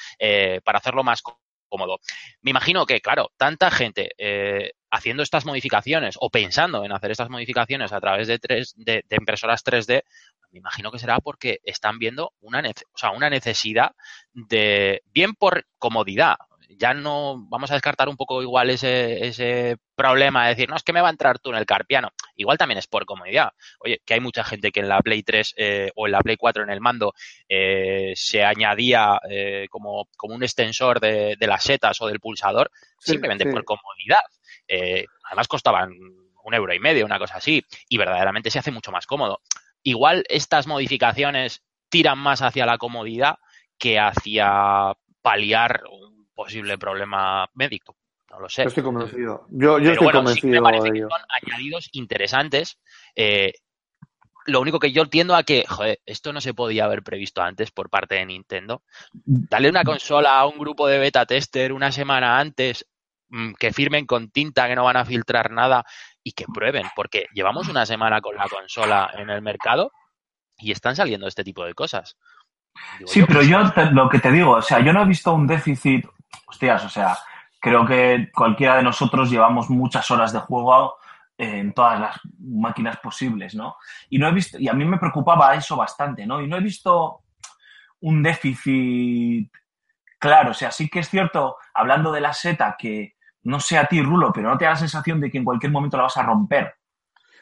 para 0.63 0.77
hacerlo 0.77 1.03
más 1.03 1.21
có- 1.21 1.39
cómodo. 1.69 1.99
Me 2.43 2.51
imagino 2.51 2.85
que, 2.85 3.01
claro, 3.01 3.31
tanta 3.35 3.71
gente 3.71 4.11
eh, 4.19 4.73
haciendo 4.91 5.23
estas 5.23 5.43
modificaciones 5.45 6.17
o 6.19 6.29
pensando 6.29 6.85
en 6.85 6.91
hacer 6.91 7.09
estas 7.09 7.29
modificaciones 7.31 7.91
a 7.91 7.99
través 7.99 8.27
de, 8.27 8.37
tres, 8.37 8.73
de, 8.77 9.03
de 9.09 9.15
impresoras 9.15 9.63
3D, 9.65 10.03
me 10.53 10.59
imagino 10.59 10.91
que 10.91 10.99
será 10.99 11.19
porque 11.19 11.59
están 11.63 11.99
viendo 11.99 12.33
una, 12.39 12.61
o 12.61 12.97
sea, 12.97 13.11
una 13.11 13.29
necesidad 13.29 13.91
de, 14.33 15.01
bien 15.05 15.33
por 15.33 15.65
comodidad, 15.77 16.35
ya 16.77 16.93
no 16.93 17.35
vamos 17.49 17.71
a 17.71 17.75
descartar 17.75 18.09
un 18.09 18.17
poco 18.17 18.41
igual 18.41 18.69
ese, 18.69 19.27
ese 19.27 19.77
problema 19.95 20.43
de 20.43 20.49
decir, 20.49 20.69
no, 20.69 20.75
es 20.75 20.83
que 20.83 20.93
me 20.93 21.01
va 21.01 21.07
a 21.07 21.11
entrar 21.11 21.37
tú 21.39 21.49
en 21.51 21.57
el 21.57 21.65
carpiano. 21.65 22.09
Igual 22.35 22.57
también 22.57 22.79
es 22.79 22.87
por 22.87 23.05
comodidad. 23.05 23.49
Oye, 23.79 24.01
que 24.05 24.15
hay 24.15 24.19
mucha 24.19 24.43
gente 24.43 24.71
que 24.71 24.79
en 24.79 24.89
la 24.89 24.99
Play 25.01 25.21
3 25.21 25.53
eh, 25.57 25.91
o 25.95 26.07
en 26.07 26.13
la 26.13 26.21
Play 26.21 26.35
4 26.35 26.63
en 26.63 26.71
el 26.71 26.81
mando 26.81 27.13
eh, 27.47 28.13
se 28.15 28.43
añadía 28.43 29.19
eh, 29.29 29.67
como, 29.69 30.07
como 30.17 30.33
un 30.33 30.43
extensor 30.43 30.99
de, 30.99 31.35
de 31.37 31.47
las 31.47 31.63
setas 31.63 32.01
o 32.01 32.07
del 32.07 32.19
pulsador 32.19 32.71
Sí, 32.97 33.11
simplemente 33.11 33.43
sí. 33.43 33.51
por 33.51 33.65
comodidad. 33.65 34.21
Eh, 34.67 35.05
además 35.25 35.47
costaban 35.47 35.91
un 36.43 36.53
euro 36.53 36.73
y 36.73 36.79
medio, 36.79 37.05
una 37.05 37.19
cosa 37.19 37.37
así, 37.37 37.63
y 37.87 37.97
verdaderamente 37.97 38.49
se 38.49 38.59
hace 38.59 38.71
mucho 38.71 38.91
más 38.91 39.05
cómodo. 39.05 39.41
Igual 39.83 40.23
estas 40.29 40.67
modificaciones 40.67 41.63
tiran 41.89 42.17
más 42.17 42.41
hacia 42.41 42.65
la 42.65 42.77
comodidad 42.77 43.37
que 43.77 43.99
hacia 43.99 44.93
paliar 45.21 45.83
un 45.91 46.27
posible 46.33 46.77
problema 46.77 47.49
médico. 47.53 47.97
No 48.31 48.39
lo 48.39 48.49
sé. 48.49 48.63
Yo 48.63 48.69
estoy 48.69 48.83
convencido. 48.83 49.45
Yo, 49.49 49.77
yo 49.77 49.91
Pero 49.91 49.91
estoy 49.91 50.05
bueno, 50.05 50.27
sí 50.29 50.47
me 50.47 50.57
convencido 50.57 50.63
parece 50.63 50.91
que 50.91 51.01
son 51.01 51.21
añadidos 51.41 51.89
interesantes. 51.91 52.79
Eh, 53.15 53.53
lo 54.45 54.59
único 54.59 54.79
que 54.79 54.91
yo 54.91 55.03
entiendo 55.03 55.35
a 55.35 55.43
que, 55.43 55.65
joder, 55.67 56.01
esto 56.05 56.33
no 56.33 56.41
se 56.41 56.53
podía 56.53 56.85
haber 56.85 57.03
previsto 57.03 57.41
antes 57.41 57.71
por 57.71 57.89
parte 57.89 58.15
de 58.15 58.25
Nintendo. 58.25 58.83
Darle 59.13 59.69
una 59.69 59.83
consola 59.83 60.37
a 60.37 60.47
un 60.47 60.57
grupo 60.57 60.87
de 60.87 60.99
beta 60.99 61.25
tester 61.25 61.71
una 61.71 61.91
semana 61.91 62.39
antes, 62.39 62.85
que 63.59 63.71
firmen 63.73 64.05
con 64.05 64.29
tinta 64.29 64.67
que 64.67 64.75
no 64.75 64.83
van 64.83 64.97
a 64.97 65.05
filtrar 65.05 65.51
nada 65.51 65.83
y 66.23 66.33
que 66.33 66.45
prueben, 66.53 66.85
porque 66.95 67.25
llevamos 67.33 67.67
una 67.67 67.85
semana 67.85 68.21
con 68.21 68.35
la 68.35 68.47
consola 68.47 69.11
en 69.17 69.29
el 69.29 69.41
mercado 69.41 69.91
y 70.57 70.71
están 70.71 70.95
saliendo 70.95 71.27
este 71.27 71.43
tipo 71.43 71.65
de 71.65 71.73
cosas. 71.73 72.17
Digo 72.99 73.09
Sí, 73.11 73.19
yo, 73.21 73.27
pero 73.27 73.41
yo 73.43 73.71
te- 73.71 73.91
lo 73.91 74.09
que 74.09 74.19
te 74.19 74.31
digo, 74.31 74.51
o 74.51 74.61
sea, 74.61 74.79
yo 74.79 74.93
no 74.93 75.01
he 75.01 75.05
visto 75.05 75.33
un 75.33 75.47
déficit, 75.47 76.05
hostias, 76.47 76.85
o 76.85 76.89
sea, 76.89 77.17
creo 77.59 77.85
que 77.85 78.29
cualquiera 78.33 78.77
de 78.77 78.83
nosotros 78.83 79.29
llevamos 79.29 79.69
muchas 79.69 80.09
horas 80.11 80.31
de 80.33 80.39
juego 80.39 80.95
en 81.37 81.73
todas 81.73 81.99
las 81.99 82.19
máquinas 82.39 82.97
posibles, 82.97 83.55
¿no? 83.55 83.77
Y 84.09 84.19
no 84.19 84.27
he 84.27 84.31
visto, 84.31 84.59
y 84.59 84.67
a 84.67 84.73
mí 84.73 84.85
me 84.85 84.97
preocupaba 84.99 85.55
eso 85.55 85.75
bastante, 85.75 86.25
¿no? 86.27 86.41
Y 86.41 86.47
no 86.47 86.57
he 86.57 86.61
visto 86.61 87.21
un 88.01 88.21
déficit 88.21 89.51
claro, 90.19 90.51
o 90.51 90.53
sea, 90.53 90.71
sí 90.71 90.89
que 90.89 90.99
es 90.99 91.09
cierto, 91.09 91.57
hablando 91.73 92.11
de 92.11 92.21
la 92.21 92.33
seta, 92.33 92.75
que 92.77 93.15
no 93.43 93.59
sé 93.59 93.77
a 93.77 93.85
ti, 93.85 94.01
Rulo, 94.01 94.31
pero 94.33 94.49
no 94.49 94.57
te 94.57 94.65
da 94.65 94.71
la 94.71 94.77
sensación 94.77 95.19
de 95.19 95.29
que 95.29 95.37
en 95.37 95.43
cualquier 95.45 95.71
momento 95.71 95.97
la 95.97 96.03
vas 96.03 96.17
a 96.17 96.23
romper. 96.23 96.73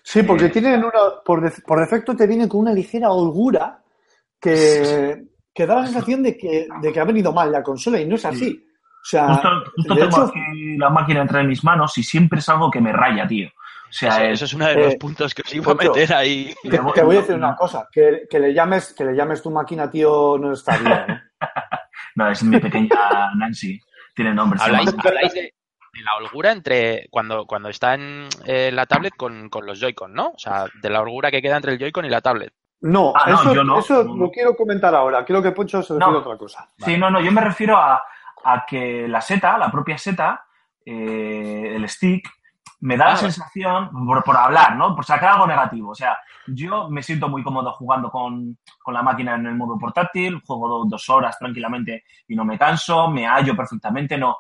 Sí, 0.04 0.24
porque 0.24 0.46
Eh, 0.46 0.50
tienen 0.50 0.80
una, 0.84 0.92
por, 1.24 1.42
de- 1.42 1.62
por 1.66 1.80
defecto 1.80 2.16
te 2.16 2.26
viene 2.28 2.48
con 2.50 2.62
una 2.62 2.74
ligera 2.74 3.12
holgura 3.12 3.82
que, 4.40 5.24
que 5.54 5.66
da 5.66 5.76
la 5.76 5.86
sensación 5.86 6.24
de 6.24 6.36
que, 6.38 6.68
de 6.82 6.92
que 6.92 7.00
ha 7.00 7.04
venido 7.04 7.32
mal 7.32 7.52
la 7.52 7.62
consola 7.64 8.00
y 8.00 8.06
no 8.06 8.16
es 8.16 8.26
así. 8.26 8.66
O 8.68 9.04
sea, 9.04 9.28
Justo, 9.28 9.50
justo 9.76 9.96
de 9.96 10.02
tengo 10.02 10.16
hecho, 10.18 10.24
aquí 10.30 10.78
la 10.78 10.90
máquina 10.90 11.22
entre 11.22 11.44
mis 11.44 11.64
manos 11.64 11.98
y 11.98 12.04
siempre 12.04 12.40
es 12.40 12.50
algo 12.50 12.70
que 12.72 12.82
me 12.82 12.92
raya, 12.92 13.28
tío. 13.28 13.50
O 13.50 13.94
sea, 13.94 14.10
eso, 14.10 14.22
es- 14.24 14.32
eso 14.34 14.46
es 14.46 14.54
uno 14.54 14.66
de 14.68 14.76
los 14.76 14.94
eh, 14.94 14.98
puntos 14.98 15.34
que 15.36 15.42
os 15.44 15.54
iba 15.54 15.72
a 15.72 15.76
meter 15.76 16.14
ahí. 16.14 16.54
te, 16.64 16.70
te 16.70 16.80
voy 17.04 17.18
a 17.18 17.20
decir 17.20 17.36
una 17.36 17.56
cosa, 17.56 17.88
que, 17.92 18.24
que 18.30 18.40
le 18.40 18.54
llames, 18.54 18.94
que 18.94 19.04
le 19.06 19.16
llames 19.16 19.42
tu 19.42 19.52
máquina, 19.52 19.90
tío, 19.92 20.38
no 20.40 20.54
está 20.54 20.78
bien. 20.78 20.92
¿eh? 20.92 21.22
No, 22.14 22.30
es 22.30 22.44
mi 22.44 22.60
pequeña 22.60 23.34
Nancy. 23.38 23.80
Tiene 24.14 24.34
nombre. 24.34 24.60
habláis 24.62 24.92
de, 25.34 25.54
de 25.94 26.02
la 26.04 26.16
holgura 26.18 26.52
entre 26.52 27.08
cuando, 27.10 27.46
cuando 27.46 27.70
está 27.70 27.96
en 27.96 28.28
eh, 28.46 28.72
la 28.72 28.86
tablet 28.86 29.14
con, 29.16 29.50
con 29.50 29.66
los 29.66 29.80
Joy-Con, 29.80 30.14
¿no? 30.14 30.30
O 30.30 30.40
sea, 30.40 30.66
de 30.82 30.90
la 30.90 31.02
holgura 31.02 31.30
que 31.32 31.42
queda 31.42 31.58
entre 31.58 31.74
el 31.74 31.80
Joy-Con 31.80 32.06
y 32.06 32.10
la 32.10 32.22
tablet. 32.22 32.54
No, 32.82 33.14
Ah, 33.16 33.30
no, 33.30 33.42
eso, 33.42 33.54
yo 33.54 33.64
no. 33.64 33.80
eso 33.80 34.04
No, 34.04 34.16
no. 34.16 34.24
lo 34.26 34.32
quiero 34.32 34.56
comentar 34.56 34.96
ahora. 34.96 35.24
Quiero 35.26 35.42
que 35.44 35.52
Poncho 35.52 35.84
se 35.84 35.94
refiere 35.94 36.12
No. 36.14 36.18
a 36.18 36.22
otra 36.22 36.38
cosa. 36.38 36.68
Sí, 36.78 36.98
no, 36.98 37.12
no, 37.12 37.20
yo 37.22 37.32
me 37.32 37.42
refiero 37.42 37.78
a, 37.78 38.02
a 38.44 38.66
que 38.66 39.08
la 39.08 39.22
seta, 39.22 39.58
la 39.58 39.70
propia 39.70 39.98
seta, 39.98 40.46
eh, 40.86 41.74
el 41.76 41.88
stick, 41.88 42.28
me 42.80 42.98
da 42.98 43.06
Ah, 43.08 43.10
la 43.12 43.18
sensación, 43.18 43.92
por, 44.08 44.24
por 44.24 44.36
hablar, 44.38 44.76
¿no? 44.76 44.96
Por 44.96 45.06
sacar 45.06 45.34
algo 45.34 45.46
negativo. 45.46 45.92
O 45.92 45.96
sea, 45.96 46.18
yo 46.48 46.90
me 46.90 47.04
siento 47.04 47.30
muy 47.30 47.44
cómodo 47.44 47.72
jugando 47.74 48.10
con, 48.10 48.58
con 48.82 48.94
la 48.96 49.04
máquina 49.04 49.36
en 49.36 49.46
el 49.46 49.56
modo 49.56 49.78
portátil, 49.78 50.42
juego 50.44 50.68
do- 50.68 50.86
dos 50.88 51.08
horas 51.10 51.38
tranquilamente 51.38 52.06
y 52.28 52.36
no 52.36 52.44
me 52.44 52.58
canso, 52.58 53.08
me 53.12 53.28
hallo 53.28 53.56
perfectamente, 53.56 54.18
no. 54.18 54.38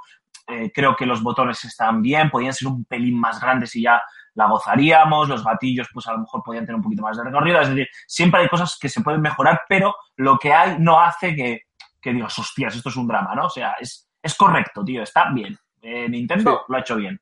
Eh, 0.47 0.71
creo 0.73 0.95
que 0.95 1.05
los 1.05 1.21
botones 1.21 1.63
están 1.65 2.01
bien, 2.01 2.29
podían 2.29 2.53
ser 2.53 2.67
un 2.67 2.85
pelín 2.85 3.19
más 3.19 3.39
grandes 3.39 3.75
y 3.75 3.83
ya 3.83 4.01
la 4.33 4.47
gozaríamos, 4.47 5.27
los 5.27 5.43
gatillos 5.43 5.89
pues 5.93 6.07
a 6.07 6.13
lo 6.13 6.19
mejor 6.19 6.41
podían 6.43 6.65
tener 6.65 6.75
un 6.77 6.83
poquito 6.83 7.03
más 7.03 7.17
de 7.17 7.23
recorrido, 7.23 7.59
es 7.59 7.69
decir, 7.69 7.87
siempre 8.07 8.41
hay 8.41 8.47
cosas 8.47 8.77
que 8.79 8.87
se 8.89 9.01
pueden 9.01 9.21
mejorar, 9.21 9.61
pero 9.67 9.93
lo 10.15 10.37
que 10.39 10.53
hay 10.53 10.77
no 10.79 10.99
hace 11.01 11.35
que, 11.35 11.61
que 12.01 12.13
digas, 12.13 12.37
hostias, 12.39 12.75
esto 12.75 12.89
es 12.89 12.95
un 12.95 13.07
drama, 13.07 13.35
¿no? 13.35 13.45
O 13.45 13.49
sea, 13.49 13.75
es, 13.79 14.09
es 14.21 14.35
correcto, 14.35 14.83
tío, 14.85 15.03
está 15.03 15.29
bien. 15.33 15.57
Eh, 15.81 16.07
Nintendo 16.07 16.51
Sí. 16.51 16.65
lo 16.69 16.77
ha 16.77 16.81
hecho 16.81 16.95
bien. 16.95 17.19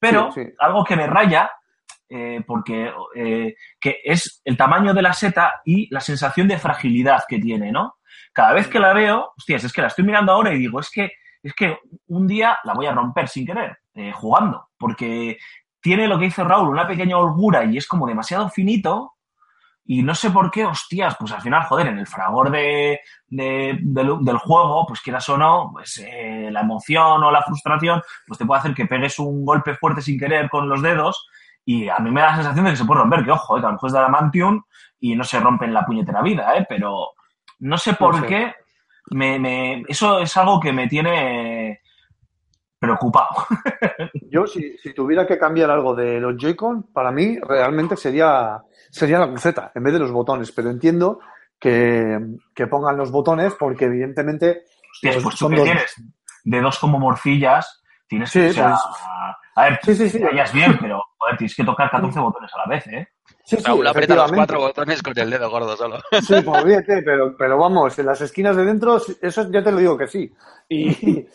Pero 0.00 0.32
Sí, 0.32 0.44
sí. 0.44 0.50
algo 0.58 0.82
que 0.84 0.96
me 0.96 1.06
raya, 1.06 1.50
eh, 2.08 2.42
porque 2.46 2.92
eh, 3.14 3.54
que 3.78 4.00
es 4.04 4.40
el 4.44 4.56
tamaño 4.56 4.94
de 4.94 5.02
la 5.02 5.12
seta 5.12 5.60
y 5.64 5.92
la 5.92 6.00
sensación 6.00 6.48
de 6.48 6.58
fragilidad 6.58 7.22
que 7.28 7.38
tiene, 7.38 7.70
¿no? 7.70 7.96
Cada 8.32 8.52
vez 8.52 8.66
que 8.68 8.78
la 8.80 8.92
veo, 8.94 9.32
hostias, 9.36 9.64
es 9.64 9.72
que 9.72 9.82
la 9.82 9.88
estoy 9.88 10.04
mirando 10.04 10.32
ahora 10.32 10.52
y 10.54 10.58
digo, 10.58 10.80
es 10.80 10.90
que, 10.90 11.10
es 11.42 11.54
que 11.54 11.78
un 12.08 12.26
día 12.26 12.58
la 12.64 12.74
voy 12.74 12.86
a 12.86 12.92
romper 12.92 13.28
sin 13.28 13.46
querer, 13.46 13.78
eh, 13.94 14.12
jugando, 14.12 14.68
porque 14.78 15.38
tiene 15.80 16.08
lo 16.08 16.18
que 16.18 16.26
dice 16.26 16.44
Raúl, 16.44 16.68
una 16.70 16.86
pequeña 16.86 17.16
holgura 17.18 17.64
y 17.64 17.76
es 17.76 17.86
como 17.86 18.06
demasiado 18.06 18.48
finito. 18.48 19.14
Y 19.90 20.02
no 20.02 20.14
sé 20.14 20.30
por 20.30 20.50
qué, 20.50 20.66
hostias, 20.66 21.16
pues 21.18 21.32
al 21.32 21.40
final, 21.40 21.62
joder, 21.64 21.86
en 21.86 21.98
el 21.98 22.06
fragor 22.06 22.50
de, 22.50 23.00
de- 23.26 23.78
del, 23.80 24.18
del 24.22 24.36
juego, 24.36 24.84
pues 24.86 25.00
quieras 25.00 25.26
o 25.30 25.38
no, 25.38 25.70
pues 25.72 25.96
eh, 26.06 26.50
la 26.52 26.60
emoción 26.60 27.22
o 27.24 27.30
la 27.30 27.40
frustración, 27.42 28.02
pues 28.26 28.38
te 28.38 28.44
puede 28.44 28.58
hacer 28.60 28.74
que 28.74 28.84
pegues 28.84 29.18
un 29.18 29.46
golpe 29.46 29.74
fuerte 29.76 30.02
sin 30.02 30.18
querer 30.18 30.50
con 30.50 30.68
los 30.68 30.82
dedos. 30.82 31.26
Y 31.64 31.88
a 31.88 31.98
mí 32.00 32.10
me 32.10 32.20
da 32.20 32.28
la 32.30 32.34
sensación 32.36 32.66
de 32.66 32.72
que 32.72 32.76
se 32.76 32.84
puede 32.84 33.00
romper, 33.00 33.24
que 33.24 33.30
ojo, 33.30 33.56
eh, 33.56 33.60
que 33.60 33.66
a 33.66 33.70
lo 33.70 33.74
mejor 33.76 33.86
es 33.88 33.92
de 33.94 33.98
Adamantium 34.00 34.62
y 35.00 35.16
no 35.16 35.24
se 35.24 35.40
rompe 35.40 35.64
en 35.64 35.72
la 35.72 35.86
puñetera 35.86 36.20
vida, 36.20 36.54
¿eh? 36.56 36.66
Pero 36.68 37.12
no 37.60 37.78
sé 37.78 37.94
por 37.94 38.14
No 38.16 38.20
sé. 38.22 38.26
qué, 38.26 38.54
me, 39.10 39.38
me- 39.38 39.84
eso 39.88 40.18
es 40.20 40.36
algo 40.36 40.60
que 40.60 40.72
me 40.72 40.86
tiene 40.88 41.80
preocupado. 42.78 43.46
Yo, 44.30 44.46
si, 44.46 44.76
si 44.78 44.94
tuviera 44.94 45.26
que 45.26 45.38
cambiar 45.38 45.70
algo 45.70 45.94
de 45.94 46.20
los 46.20 46.36
Joy-Con, 46.36 46.92
para 46.92 47.10
mí 47.10 47.38
realmente 47.40 47.96
sería, 47.96 48.62
sería 48.90 49.18
la 49.18 49.28
cruceta 49.28 49.72
en 49.74 49.82
vez 49.82 49.92
de 49.94 49.98
los 49.98 50.12
botones. 50.12 50.52
Pero 50.52 50.70
entiendo 50.70 51.20
que, 51.58 52.18
que 52.54 52.66
pongan 52.66 52.96
los 52.96 53.10
botones 53.10 53.54
porque, 53.58 53.86
evidentemente, 53.86 54.62
Hostias, 54.92 55.14
pues 55.16 55.24
pues 55.24 55.34
tú 55.36 55.44
son 55.46 55.50
que 55.52 55.56
dos- 55.58 55.64
tienes 55.64 55.94
dedos 56.44 56.78
como 56.78 56.98
morcillas, 56.98 57.82
tienes 58.06 58.30
Sí, 58.30 58.40
que, 58.40 58.50
o 58.50 58.52
sea, 58.52 58.68
pues- 58.70 59.02
a 59.56 59.64
ver, 59.64 59.80
Sí, 59.82 59.94
sí, 59.96 60.08
sí. 60.08 60.18
bien, 60.54 60.78
pero 60.80 61.02
joder, 61.18 61.36
tienes 61.36 61.56
que 61.56 61.64
tocar 61.64 61.90
14 61.90 62.20
botones 62.20 62.50
a 62.54 62.58
la 62.58 62.66
vez, 62.66 62.86
¿eh? 62.86 63.08
Sí, 63.48 63.56
aprieta 63.88 64.14
los 64.14 64.32
cuatro 64.32 64.58
botones 64.60 65.02
con 65.02 65.18
el 65.18 65.30
dedo 65.30 65.50
gordo 65.50 65.76
solo. 65.76 65.98
Sí, 66.20 66.34
pues 66.44 66.64
fíjate, 66.64 67.02
pero, 67.02 67.34
pero 67.36 67.56
vamos, 67.58 67.98
en 67.98 68.06
las 68.06 68.20
esquinas 68.20 68.54
de 68.56 68.64
dentro, 68.64 69.00
eso 69.22 69.50
ya 69.50 69.62
te 69.64 69.72
lo 69.72 69.78
digo 69.78 69.96
que 69.96 70.06
sí. 70.06 70.30
Y, 70.68 71.26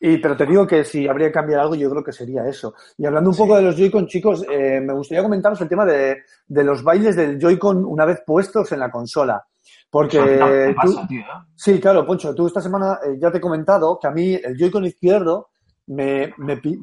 y- 0.00 0.18
pero 0.18 0.36
te 0.36 0.44
digo 0.44 0.66
que 0.66 0.84
si 0.84 1.08
habría 1.08 1.28
que 1.28 1.32
cambiar 1.32 1.60
algo, 1.60 1.74
yo 1.74 1.88
creo 1.90 2.04
que 2.04 2.12
sería 2.12 2.46
eso. 2.46 2.74
Y 2.98 3.06
hablando 3.06 3.30
un 3.30 3.36
poco 3.36 3.56
de 3.56 3.62
los 3.62 3.76
Joy-Con, 3.76 4.06
chicos, 4.06 4.44
eh, 4.50 4.80
me 4.82 4.92
gustaría 4.92 5.22
comentaros 5.22 5.58
el 5.62 5.68
tema 5.68 5.86
de, 5.86 6.18
de 6.46 6.64
los 6.64 6.82
bailes 6.82 7.16
del 7.16 7.40
Joy-Con 7.40 7.84
una 7.86 8.04
vez 8.04 8.22
puestos 8.26 8.70
en 8.72 8.80
la 8.80 8.90
consola. 8.90 9.42
Porque 9.90 10.18
tú, 10.18 10.74
pasa, 10.76 11.06
tío, 11.08 11.20
¿eh? 11.20 11.24
sí, 11.54 11.80
claro, 11.80 12.04
Poncho, 12.06 12.34
tú 12.34 12.46
esta 12.48 12.60
semana 12.60 12.98
eh, 13.06 13.16
ya 13.18 13.30
te 13.30 13.38
he 13.38 13.40
comentado 13.40 13.98
que 13.98 14.06
a 14.06 14.10
mí 14.10 14.34
el 14.34 14.56
Joy-Con 14.58 14.84
izquierdo 14.84 15.48
me, 15.86 16.34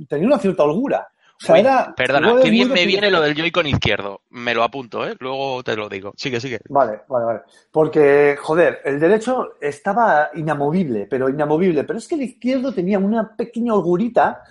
tenía 0.10 0.26
una 0.28 0.40
cierta 0.40 0.64
holgura. 0.64 1.08
Sea, 1.44 1.58
era. 1.58 1.94
perdona, 1.96 2.36
qué 2.42 2.50
bien 2.50 2.72
me 2.72 2.86
viene 2.86 3.12
lo 3.12 3.20
del 3.20 3.36
Joy-Con 3.36 3.68
izquierdo. 3.68 4.22
Me 4.30 4.54
lo 4.54 4.64
apunto, 4.64 5.06
¿eh? 5.06 5.16
Luego 5.20 5.62
te 5.62 5.76
lo 5.76 5.90
digo. 5.90 6.14
Sigue, 6.16 6.40
sigue. 6.40 6.60
Vale, 6.70 7.02
vale, 7.10 7.26
vale. 7.26 7.40
Porque, 7.70 8.38
joder, 8.42 8.80
el 8.86 8.98
derecho 8.98 9.56
estaba 9.60 10.30
inamovible, 10.36 11.06
pero 11.10 11.28
inamovible. 11.28 11.84
Pero 11.84 12.00
es 12.00 12.08
que 12.08 12.16
el 12.16 12.22
izquierdo 12.24 12.74
tenía 12.74 12.98
una 12.98 13.36
pequeña 13.36 13.74
holgurita 13.74 14.42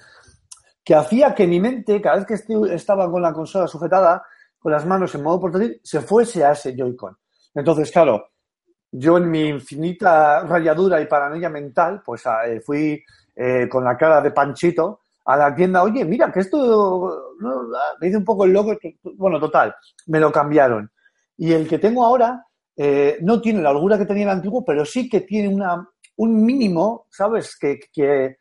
que 0.85 0.95
hacía 0.95 1.35
que 1.35 1.47
mi 1.47 1.61
mente, 1.61 2.01
cada 2.03 2.17
vez 2.17 2.27
que 2.27 2.75
estaba 2.75 3.11
con 3.11 3.23
la 3.23 3.33
consola 3.33 3.67
sujetada, 3.67 4.23
con 4.59 4.73
las 4.73 4.85
manos 4.85 5.15
en 5.15 5.23
modo 5.23 5.41
portátil, 5.41 5.81
se 5.83 6.01
fuese 6.03 6.45
a 6.45 6.53
ese 6.53 6.77
Joy-Con. 6.77 7.17
Entonces, 7.55 7.91
claro, 7.91 8.33
yo 8.91 9.17
en 9.17 9.31
mi 9.31 9.49
infinita 9.49 10.41
rayadura 10.45 11.01
y 11.01 11.07
paranoia 11.07 11.49
mental, 11.49 12.03
pues 12.05 12.27
ah, 12.27 12.47
eh, 12.47 12.61
fui 12.61 13.03
eh, 13.35 13.67
con 13.69 13.83
la 13.83 13.97
cara 13.97 14.21
de 14.21 14.31
Panchito 14.31 15.01
a 15.25 15.37
la 15.37 15.55
tienda, 15.55 15.83
oye, 15.83 16.05
mira, 16.05 16.31
que 16.33 16.41
esto, 16.41 17.35
no, 17.41 17.51
ah", 17.77 17.95
me 18.01 18.09
hice 18.09 18.17
un 18.17 18.25
poco 18.25 18.45
el 18.45 18.53
loco, 18.53 18.77
bueno, 19.17 19.39
total, 19.39 19.75
me 20.07 20.19
lo 20.21 20.31
cambiaron. 20.33 20.91
Y 21.37 21.53
el 21.53 21.69
que 21.69 21.79
tengo 21.79 22.05
ahora 22.05 22.45
eh, 22.77 23.19
no 23.23 23.41
tiene 23.41 23.63
la 23.63 23.71
holgura 23.71 23.99
que 23.99 24.07
tenía 24.07 24.25
el 24.25 24.31
antiguo, 24.31 24.65
pero 24.65 24.85
sí 24.85 25.09
que 25.09 25.21
tiene 25.23 25.49
una, 25.55 25.89
un 26.17 26.45
mínimo, 26.45 27.07
¿sabes? 27.11 27.57
Que, 27.59 27.79
que, 27.93 28.37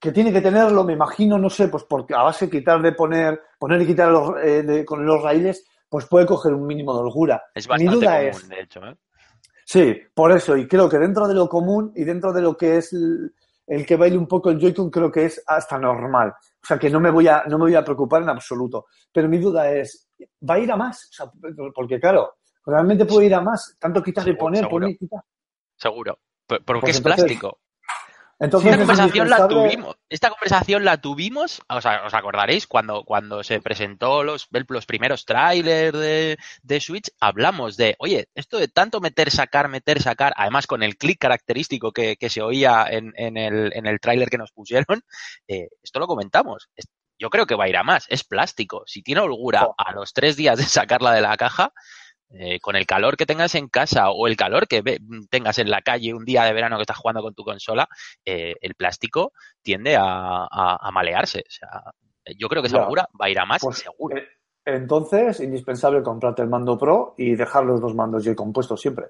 que 0.00 0.12
tiene 0.12 0.32
que 0.32 0.40
tenerlo, 0.40 0.84
me 0.84 0.94
imagino, 0.94 1.38
no 1.38 1.50
sé, 1.50 1.68
pues 1.68 1.84
porque 1.84 2.14
a 2.14 2.22
base 2.22 2.46
de 2.46 2.50
quitar 2.50 2.80
de 2.80 2.92
poner, 2.92 3.40
poner 3.58 3.82
y 3.82 3.86
quitar 3.86 4.10
los, 4.10 4.32
eh, 4.42 4.62
de- 4.62 4.84
con 4.84 5.04
los 5.04 5.22
raíles, 5.22 5.64
pues 5.88 6.06
puede 6.06 6.26
coger 6.26 6.54
un 6.54 6.66
mínimo 6.66 6.94
de 6.94 7.00
holgura. 7.00 7.42
Es 7.54 7.66
Mi 7.66 7.70
bastante 7.70 7.94
duda 7.96 8.16
común, 8.18 8.28
es, 8.28 8.48
de 8.48 8.60
hecho, 8.60 8.86
¿eh? 8.86 8.96
Sí, 9.64 9.96
por 10.14 10.32
eso, 10.32 10.56
y 10.56 10.66
creo 10.66 10.88
que 10.88 10.98
dentro 10.98 11.28
de 11.28 11.34
lo 11.34 11.48
común 11.48 11.92
y 11.94 12.02
dentro 12.04 12.32
de 12.32 12.42
lo 12.42 12.56
que 12.56 12.78
es 12.78 12.92
el 13.70 13.86
que 13.86 13.96
baile 13.96 14.18
un 14.18 14.26
poco 14.26 14.50
el 14.50 14.58
Joy-Con, 14.58 14.90
creo 14.90 15.10
que 15.12 15.26
es 15.26 15.42
hasta 15.46 15.78
normal. 15.78 16.30
O 16.62 16.66
sea, 16.66 16.78
que 16.78 16.90
no 16.90 16.98
me 17.00 17.10
voy 17.10 17.28
a, 17.28 17.44
no 17.48 17.56
me 17.56 17.64
voy 17.64 17.74
a 17.76 17.84
preocupar 17.84 18.22
en 18.22 18.28
absoluto. 18.28 18.86
Pero 19.12 19.28
mi 19.28 19.38
duda 19.38 19.70
es, 19.72 20.08
¿va 20.48 20.54
a 20.54 20.58
ir 20.58 20.70
a 20.72 20.76
más? 20.76 21.08
O 21.10 21.12
sea, 21.12 21.32
porque 21.74 22.00
claro, 22.00 22.34
realmente 22.66 23.04
puede 23.06 23.26
ir 23.26 23.34
a 23.34 23.40
más. 23.40 23.76
Tanto 23.78 24.02
quitar 24.02 24.26
y 24.28 24.34
poner, 24.36 24.64
seguro. 24.64 24.84
poner 24.84 24.90
y 24.90 24.98
quitar. 24.98 25.20
Seguro. 25.76 26.18
Por- 26.46 26.64
Porque 26.64 26.80
Pues 26.80 26.90
es 26.90 26.96
entonces, 26.98 27.24
plástico. 27.24 27.58
Entonces, 28.40 28.70
Esta 28.72 28.82
es 28.82 28.88
conversación 28.88 29.28
la 29.28 29.48
tuvimos. 29.48 29.96
Esta 30.08 30.30
conversación 30.30 30.84
la 30.84 31.00
tuvimos, 31.00 31.62
o 31.68 31.80
sea, 31.80 32.06
os 32.06 32.14
acordaréis, 32.14 32.66
cuando, 32.66 33.04
cuando 33.04 33.44
se 33.44 33.60
presentó 33.60 34.24
los, 34.24 34.48
los 34.68 34.86
primeros 34.86 35.26
trailers 35.26 35.96
de, 35.98 36.38
de 36.62 36.80
Switch, 36.80 37.10
hablamos 37.20 37.76
de, 37.76 37.96
oye, 37.98 38.28
esto 38.34 38.58
de 38.58 38.68
tanto 38.68 39.00
meter, 39.00 39.30
sacar, 39.30 39.68
meter, 39.68 40.00
sacar, 40.02 40.32
además 40.36 40.66
con 40.66 40.82
el 40.82 40.96
clic 40.96 41.18
característico 41.20 41.92
que, 41.92 42.16
que 42.16 42.30
se 42.30 42.40
oía 42.40 42.86
en, 42.88 43.12
en 43.16 43.36
el, 43.36 43.72
en 43.74 43.86
el 43.86 44.00
tráiler 44.00 44.30
que 44.30 44.38
nos 44.38 44.52
pusieron, 44.52 45.02
eh, 45.48 45.68
esto 45.82 46.00
lo 46.00 46.06
comentamos. 46.06 46.68
Yo 47.18 47.28
creo 47.28 47.46
que 47.46 47.54
va 47.54 47.64
a 47.64 47.68
ir 47.68 47.76
a 47.76 47.82
más. 47.82 48.06
Es 48.08 48.24
plástico. 48.24 48.84
Si 48.86 49.02
tiene 49.02 49.20
holgura 49.20 49.66
Oh. 49.66 49.74
a 49.76 49.92
los 49.92 50.14
tres 50.14 50.36
días 50.36 50.56
de 50.56 50.64
sacarla 50.64 51.12
de 51.12 51.20
la 51.20 51.36
caja, 51.36 51.72
eh, 52.32 52.60
con 52.60 52.76
el 52.76 52.86
calor 52.86 53.16
que 53.16 53.26
tengas 53.26 53.54
en 53.54 53.68
casa 53.68 54.10
o 54.10 54.26
el 54.26 54.36
calor 54.36 54.68
que 54.68 54.82
ve- 54.82 55.00
tengas 55.30 55.58
en 55.58 55.70
la 55.70 55.82
calle 55.82 56.14
un 56.14 56.24
día 56.24 56.44
de 56.44 56.52
verano 56.52 56.76
que 56.76 56.82
estás 56.82 56.96
jugando 56.98 57.22
con 57.22 57.34
tu 57.34 57.44
consola, 57.44 57.88
eh, 58.24 58.54
el 58.60 58.74
plástico 58.74 59.32
tiende 59.62 59.96
a, 59.96 60.02
a- 60.50 60.78
a 60.80 60.90
malearse. 60.92 61.40
O 61.40 61.50
sea, 61.50 61.68
yo 62.36 62.48
creo 62.48 62.62
que 62.62 62.68
esa 62.68 62.78
holgura 62.82 63.08
va 63.20 63.26
a 63.26 63.30
ir 63.30 63.38
a 63.38 63.46
más, 63.46 63.62
Pues, 63.62 63.78
seguro. 63.78 64.16
eh, 64.16 64.28
entonces, 64.64 65.40
indispensable 65.40 66.02
comprarte 66.02 66.42
el 66.42 66.48
mando 66.48 66.78
Pro 66.78 67.14
y 67.18 67.34
dejar 67.34 67.64
los 67.64 67.80
dos 67.80 67.94
mandos 67.94 68.24
Joy-Con 68.24 68.52
puestos 68.52 68.80
siempre. 68.80 69.06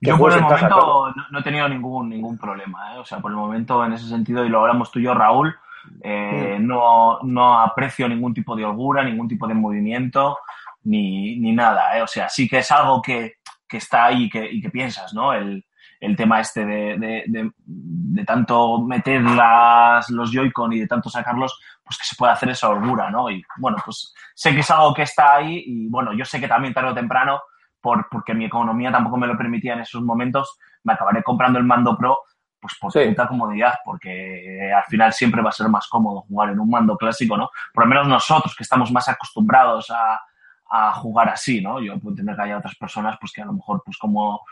Yo 0.00 0.16
por 0.16 0.32
el 0.32 0.40
casa, 0.40 0.54
momento 0.68 0.74
claro. 0.76 1.12
no, 1.14 1.24
no 1.30 1.38
he 1.38 1.42
tenido 1.42 1.68
ningún, 1.68 2.08
ningún 2.08 2.38
problema, 2.38 2.94
¿eh? 2.94 2.98
O 2.98 3.04
sea, 3.04 3.18
por 3.20 3.30
el 3.30 3.36
momento 3.36 3.84
en 3.84 3.92
ese 3.92 4.08
sentido, 4.08 4.44
y 4.44 4.48
lo 4.48 4.60
hablamos 4.60 4.90
tú 4.90 4.98
y 4.98 5.02
yo, 5.04 5.14
Raúl, 5.14 5.54
eh, 6.02 6.56
no, 6.60 7.20
no 7.22 7.60
aprecio 7.60 8.08
ningún 8.08 8.32
tipo 8.34 8.56
de 8.56 8.64
holgura, 8.64 9.04
ningún 9.04 9.28
tipo 9.28 9.46
de 9.46 9.54
movimiento, 9.54 10.38
ni, 10.84 11.36
ni 11.38 11.52
nada, 11.52 11.96
¿eh? 11.98 12.02
O 12.02 12.06
sea, 12.06 12.28
sí 12.28 12.48
que 12.48 12.58
es 12.58 12.70
algo 12.70 13.00
que, 13.02 13.34
que 13.68 13.76
está 13.78 14.06
ahí 14.06 14.24
y 14.24 14.30
que, 14.30 14.50
y 14.50 14.60
que 14.60 14.70
piensas, 14.70 15.12
¿no? 15.14 15.32
El, 15.32 15.64
el 16.00 16.16
tema 16.16 16.40
este 16.40 16.64
de, 16.64 16.98
de, 16.98 17.24
de- 17.26 17.50
de 17.66 18.24
tanto 18.24 18.80
meter 18.80 19.20
las, 19.22 20.08
los 20.10 20.32
Joy-Con 20.32 20.72
y 20.72 20.80
de 20.80 20.86
tanto 20.86 21.10
sacarlos, 21.10 21.60
pues 21.84 21.98
que 21.98 22.04
se 22.06 22.16
puede 22.16 22.32
hacer 22.32 22.48
esa 22.50 22.68
holgura, 22.68 23.10
¿no? 23.10 23.30
Y 23.30 23.42
bueno, 23.58 23.76
pues 23.84 24.14
sé 24.34 24.54
que 24.54 24.60
es 24.60 24.70
algo 24.70 24.94
que 24.94 25.02
está 25.02 25.36
ahí 25.36 25.62
y 25.66 25.88
bueno, 25.88 26.12
yo 26.14 26.24
sé 26.24 26.40
que 26.40 26.48
también 26.48 26.72
tarde 26.74 26.90
o 26.90 26.94
temprano 26.94 27.40
por, 27.80 28.08
porque 28.10 28.34
mi 28.34 28.44
economía 28.46 28.90
tampoco 28.92 29.16
me 29.16 29.26
lo 29.26 29.36
permitía 29.36 29.74
en 29.74 29.80
esos 29.80 30.02
momentos, 30.02 30.58
me 30.84 30.92
acabaré 30.94 31.22
comprando 31.22 31.58
el 31.58 31.64
mando 31.64 31.96
Pro 31.96 32.18
pues 32.60 32.74
por 32.78 32.92
Sí. 32.92 33.14
comodidad, 33.28 33.74
porque 33.84 34.70
al 34.76 34.84
final 34.84 35.12
siempre 35.14 35.40
va 35.42 35.48
a 35.48 35.52
ser 35.52 35.68
más 35.70 35.88
cómodo 35.88 36.22
jugar 36.28 36.50
en 36.50 36.60
un 36.60 36.68
mando 36.68 36.94
clásico, 36.96 37.36
¿no? 37.36 37.50
Por 37.72 37.84
lo 37.84 37.88
menos 37.88 38.06
nosotros 38.06 38.54
que 38.54 38.62
estamos 38.64 38.92
más 38.92 39.08
acostumbrados 39.08 39.90
a, 39.90 40.20
a 40.70 40.92
jugar 40.92 41.28
así, 41.30 41.60
¿no? 41.60 41.80
Yo 41.80 41.98
puedo 41.98 42.10
entender 42.10 42.36
que 42.36 42.42
haya 42.42 42.58
otras 42.58 42.76
personas 42.76 43.16
pues 43.20 43.32
que 43.32 43.42
a 43.42 43.46
lo 43.46 43.52
mejor 43.54 43.82
pues 43.84 43.96
como 43.98 44.42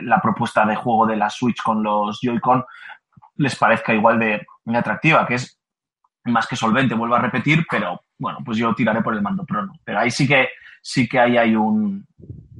la 0.00 0.20
propuesta 0.20 0.64
de 0.66 0.74
juego 0.76 1.06
de 1.06 1.16
la 1.16 1.30
Switch 1.30 1.62
con 1.62 1.82
los 1.82 2.18
Joy-Con 2.20 2.64
les 3.36 3.56
parezca 3.56 3.94
igual 3.94 4.18
de, 4.18 4.46
atractiva, 4.74 5.26
que 5.26 5.34
es 5.34 5.58
más 6.24 6.46
que 6.46 6.56
solvente, 6.56 6.94
vuelvo 6.94 7.14
a 7.16 7.20
repetir, 7.20 7.64
pero 7.70 8.00
bueno, 8.18 8.38
pues 8.44 8.56
yo 8.58 8.74
tiraré 8.74 9.02
por 9.02 9.14
el 9.14 9.22
mando 9.22 9.44
Pro, 9.44 9.66
¿no? 9.66 9.72
Pero 9.84 9.98
ahí 10.00 10.10
sí 10.10 10.26
que 10.28 10.48
sí 10.80 11.08
que 11.08 11.18
ahí 11.18 11.36
hay 11.36 11.54
un, 11.56 12.06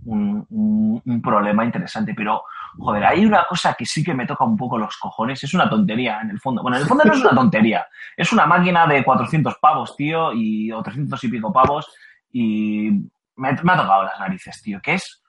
un, 0.05 0.47
un- 0.51 1.03
un 1.05 1.23
problema 1.23 1.65
interesante, 1.65 2.15
pero 2.15 2.43
joder, 2.79 3.05
hay 3.05 3.25
una 3.25 3.45
cosa 3.49 3.75
que 3.75 3.85
sí 3.87 4.03
que 4.03 4.15
me 4.15 4.27
toca 4.27 4.45
un 4.45 4.57
poco 4.57 4.79
los 4.79 4.97
cojones, 4.97 5.43
es 5.45 5.55
una 5.55 5.69
tontería 5.69 6.21
en 6.21 6.31
el 6.31 6.41
fondo. 6.41 6.63
Bueno, 6.63 6.77
en 6.77 6.83
el 6.83 6.89
fondo 6.89 7.05
no 7.05 7.13
es 7.13 7.21
una 7.21 7.35
tontería, 7.35 7.87
es 8.17 8.33
una 8.33 8.47
máquina 8.47 8.87
de 8.87 9.05
400 9.05 9.57
pavos, 9.61 9.97
tío, 9.97 10.33
y, 10.33 10.73
o 10.73 10.83
300 10.83 11.23
y 11.25 11.29
pico 11.29 11.53
pavos, 11.53 11.93
y 12.33 12.91
me, 13.37 13.53
me 13.63 13.73
ha 13.73 13.77
tocado 13.77 14.05
las 14.05 14.19
narices, 14.19 14.61
tío, 14.63 14.81
que 14.83 14.95
es 14.95 15.23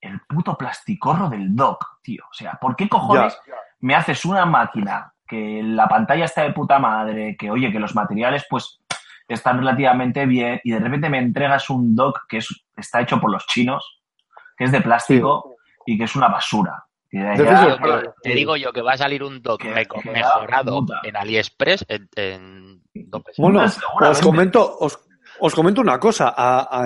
el 0.00 0.20
puto 0.28 0.56
plasticorro 0.56 1.28
del 1.28 1.54
dock, 1.54 2.00
tío. 2.02 2.24
O 2.30 2.34
sea, 2.34 2.52
¿por 2.60 2.76
qué 2.76 2.88
cojones 2.88 3.38
me 3.80 3.94
haces 3.94 4.24
una 4.24 4.44
máquina 4.44 5.12
que 5.26 5.62
la 5.62 5.88
pantalla 5.88 6.26
está 6.26 6.42
de 6.42 6.52
puta 6.52 6.78
madre, 6.78 7.36
que 7.38 7.50
oye, 7.50 7.72
que 7.72 7.78
los 7.80 7.94
materiales 7.94 8.44
pues 8.50 8.80
están 9.26 9.58
relativamente 9.58 10.26
bien 10.26 10.60
y 10.64 10.72
de 10.72 10.78
repente 10.80 11.08
me 11.08 11.18
entregas 11.18 11.70
un 11.70 11.94
dock 11.96 12.26
que 12.28 12.38
es, 12.38 12.66
está 12.76 13.00
hecho 13.00 13.18
por 13.20 13.30
los 13.30 13.46
chinos, 13.46 14.02
que 14.56 14.64
es 14.64 14.72
de 14.72 14.82
plástico 14.82 15.54
y 15.86 15.96
que 15.96 16.04
es 16.04 16.14
una 16.16 16.28
basura. 16.28 16.84
Ya- 17.10 17.76
te 18.22 18.30
digo 18.34 18.56
yo 18.56 18.72
que 18.72 18.82
va 18.82 18.92
a 18.92 18.96
salir 18.98 19.22
un 19.22 19.40
dock 19.40 19.62
mejorado 20.12 20.84
en 21.04 21.16
AliExpress 21.16 21.86
en, 21.88 22.08
en. 22.16 22.82
Bueno, 23.38 23.60
os 24.10 24.20
comento, 24.20 24.76
os, 24.80 24.98
os 25.46 25.54
comento 25.54 25.82
una 25.82 26.00
cosa. 26.00 26.34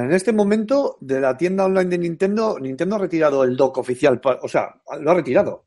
En 0.03 0.11
este 0.11 0.33
momento, 0.33 0.99
de 1.01 1.21
la 1.21 1.37
tienda 1.37 1.65
online 1.67 1.91
de 1.91 1.99
Nintendo, 1.99 2.59
Nintendo 2.59 2.97
ha 2.97 2.99
retirado 2.99 3.45
el 3.45 3.57
dock 3.57 3.79
oficial. 3.79 4.21
O 4.43 4.49
sea, 4.49 4.75
lo 4.99 5.13
ha 5.13 5.15
retirado. 5.15 5.67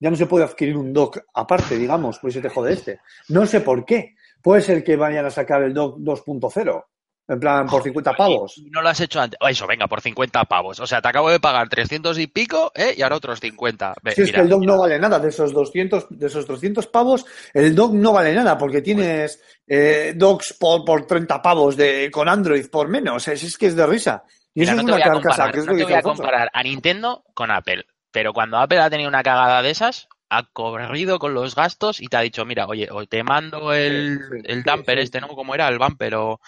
Ya 0.00 0.10
no 0.10 0.16
se 0.16 0.26
puede 0.26 0.44
adquirir 0.44 0.76
un 0.76 0.92
dock 0.92 1.20
aparte, 1.32 1.78
digamos, 1.78 2.18
pues 2.18 2.34
se 2.34 2.40
te 2.40 2.48
jode 2.48 2.72
este. 2.72 2.98
No 3.28 3.46
sé 3.46 3.60
por 3.60 3.84
qué. 3.84 4.16
Puede 4.42 4.62
ser 4.62 4.82
que 4.82 4.96
vayan 4.96 5.24
a 5.24 5.30
sacar 5.30 5.62
el 5.62 5.72
dock 5.72 5.98
2.0. 5.98 6.84
En 7.26 7.40
plan, 7.40 7.66
por 7.66 7.82
50 7.82 8.12
pavos. 8.12 8.58
Y 8.58 8.68
no 8.68 8.82
lo 8.82 8.88
has 8.90 9.00
hecho 9.00 9.18
antes. 9.18 9.38
Oh, 9.40 9.48
Eso, 9.48 9.66
venga, 9.66 9.86
por 9.86 10.02
50 10.02 10.44
pavos. 10.44 10.78
O 10.80 10.86
sea, 10.86 11.00
te 11.00 11.08
acabo 11.08 11.30
de 11.30 11.40
pagar 11.40 11.70
300 11.70 12.18
y 12.18 12.26
pico, 12.26 12.70
¿eh? 12.74 12.94
Y 12.96 13.02
ahora 13.02 13.16
otros 13.16 13.40
50. 13.40 13.94
Ve, 14.02 14.12
Si 14.12 14.22
es 14.22 14.32
que 14.32 14.40
el 14.40 14.48
dock 14.48 14.62
no 14.62 14.78
vale 14.78 14.98
nada, 14.98 15.18
de 15.18 15.30
esos 15.30 15.52
200, 15.54 16.06
de 16.10 16.26
esos 16.26 16.44
300 16.44 16.86
pavos, 16.88 17.24
el 17.54 17.74
dock 17.74 17.92
no 17.94 18.12
vale 18.12 18.34
nada, 18.34 18.58
porque 18.58 18.82
tienes 18.82 19.40
eh, 19.66 20.12
docks 20.14 20.54
por, 20.60 20.84
por 20.84 21.06
30 21.06 21.40
pavos 21.40 21.76
de, 21.78 22.10
con 22.10 22.28
Android 22.28 22.66
por 22.68 22.88
menos. 22.88 23.26
Es, 23.26 23.42
es 23.42 23.56
que 23.56 23.66
es 23.66 23.76
de 23.76 23.86
risa. 23.86 24.24
Y 24.52 24.60
mira, 24.60 24.74
eso 24.74 24.82
no 24.82 24.88
es 24.90 24.96
una 24.96 25.04
carcasa, 25.04 25.46
no 25.46 25.76
te 25.76 25.84
voy 25.84 25.92
a 25.94 26.02
comparar 26.02 26.50
a 26.52 26.62
Nintendo 26.62 27.24
con 27.32 27.50
Apple. 27.50 27.86
Pero 28.10 28.34
cuando 28.34 28.58
Apple 28.58 28.80
ha 28.80 28.90
tenido 28.90 29.08
una 29.08 29.22
cagada 29.22 29.62
de 29.62 29.70
esas, 29.70 30.08
ha 30.28 30.42
corrido 30.52 31.18
con 31.18 31.32
los 31.32 31.54
gastos 31.54 32.00
y 32.00 32.06
te 32.06 32.18
ha 32.18 32.20
dicho, 32.20 32.44
mira, 32.44 32.66
oye, 32.66 32.88
o 32.90 33.06
te 33.06 33.24
mando 33.24 33.72
el, 33.72 34.20
el 34.44 34.62
dumper 34.62 34.98
este. 34.98 35.20
¿no? 35.20 35.28
Como 35.28 35.54
era 35.54 35.68
el 35.68 35.78
bumper 35.78 36.14
o 36.16 36.40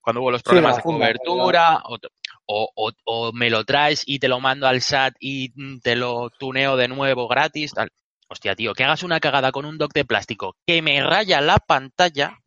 cuando 0.00 0.22
hubo 0.22 0.30
los 0.30 0.42
problemas 0.42 0.76
de 0.76 0.82
cobertura, 0.82 1.82
o, 1.84 1.98
o- 2.46 2.72
o- 2.74 2.92
o 3.04 3.32
me 3.32 3.50
lo 3.50 3.64
traes 3.64 4.02
y 4.06 4.18
te 4.18 4.28
lo 4.28 4.40
mando 4.40 4.66
al 4.66 4.80
SAT 4.80 5.14
y 5.20 5.52
mm, 5.54 5.80
te 5.80 5.96
lo 5.96 6.30
tuneo 6.30 6.76
de 6.76 6.88
nuevo 6.88 7.28
gratis, 7.28 7.72
tal. 7.74 7.90
Hostia, 8.30 8.54
tío, 8.54 8.74
que 8.74 8.84
hagas 8.84 9.02
una 9.02 9.20
cagada 9.20 9.50
con 9.52 9.64
un 9.64 9.78
dock 9.78 9.92
de 9.94 10.04
plástico 10.04 10.54
que 10.66 10.82
me 10.82 11.02
raya 11.02 11.40
la 11.40 11.56
pantalla. 11.58 12.38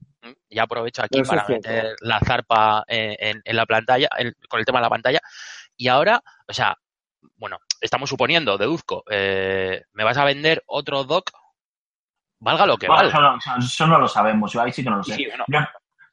Ya 0.50 0.64
aprovecho 0.64 1.02
aquí 1.02 1.20
Eso 1.22 1.30
para 1.32 1.48
meter 1.48 1.96
la 2.02 2.20
zarpa 2.20 2.84
eh, 2.88 3.16
en, 3.20 3.42
en 3.44 3.56
la 3.56 3.66
pantalla, 3.66 4.08
en- 4.18 4.36
con 4.48 4.60
el 4.60 4.66
tema 4.66 4.78
de 4.80 4.84
la 4.84 4.90
pantalla. 4.90 5.20
Y 5.76 5.88
ahora, 5.88 6.22
o 6.48 6.54
sea, 6.54 6.78
bueno, 7.38 7.58
estamos 7.80 8.10
suponiendo, 8.10 8.58
deduzco, 8.60 9.04
eh, 9.10 9.82
me 9.94 10.04
vas 10.04 10.18
a 10.18 10.26
vender 10.26 10.62
otro 10.68 11.04
dock, 11.04 11.32
valga 12.40 12.66
lo 12.68 12.78
que 12.78 12.86
Bueno, 12.88 13.02
valga. 13.04 13.18
eso, 13.18 13.22
no, 13.22 13.38
eso- 13.38 13.66
eso 13.68 13.88
no 13.88 13.98
lo 14.00 14.08
sabemos, 14.08 14.52
yo 14.54 14.62
ahí 14.62 14.72
sí 14.72 14.84
que 14.84 14.90
no 14.92 14.98
lo 14.98 15.04
sé. 15.04 15.16
Sí, 15.16 15.26
bueno. 15.26 15.46
Yo, 15.48 15.60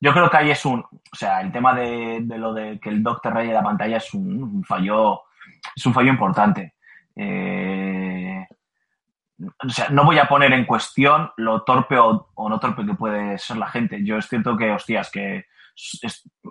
yo 0.01 0.13
creo 0.13 0.31
que 0.31 0.37
ahí 0.37 0.51
es 0.51 0.65
un, 0.65 0.81
o 0.81 1.17
sea, 1.17 1.41
el 1.41 1.51
tema 1.51 1.75
de, 1.75 2.21
de 2.23 2.39
lo 2.39 2.53
de 2.55 2.79
que 2.79 2.89
el 2.89 3.03
dock 3.03 3.23
te 3.23 3.31
raye 3.31 3.53
la 3.53 3.63
pantalla 3.63 3.97
es 3.97 4.15
un, 4.15 4.65
fallo 4.65 5.23
es 5.75 5.85
un 5.87 5.95
fallo 5.95 6.11
importante. 6.11 6.75
Eh, 7.17 8.47
o 9.65 9.69
sea, 9.69 9.89
no 9.91 10.05
voy 10.05 10.19
a 10.19 10.29
poner 10.29 10.53
en 10.53 10.65
cuestión 10.65 11.31
lo 11.37 11.63
torpe 11.63 11.97
o, 11.99 12.29
no 12.37 12.61
torpe 12.61 12.87
que 12.87 12.95
puede 12.95 13.39
ser 13.39 13.57
la 13.57 13.69
gente. 13.69 14.05
Yo 14.05 14.19
es 14.19 14.29
cierto 14.29 14.57
que, 14.57 14.71
hostias, 14.71 15.11
que 15.11 15.47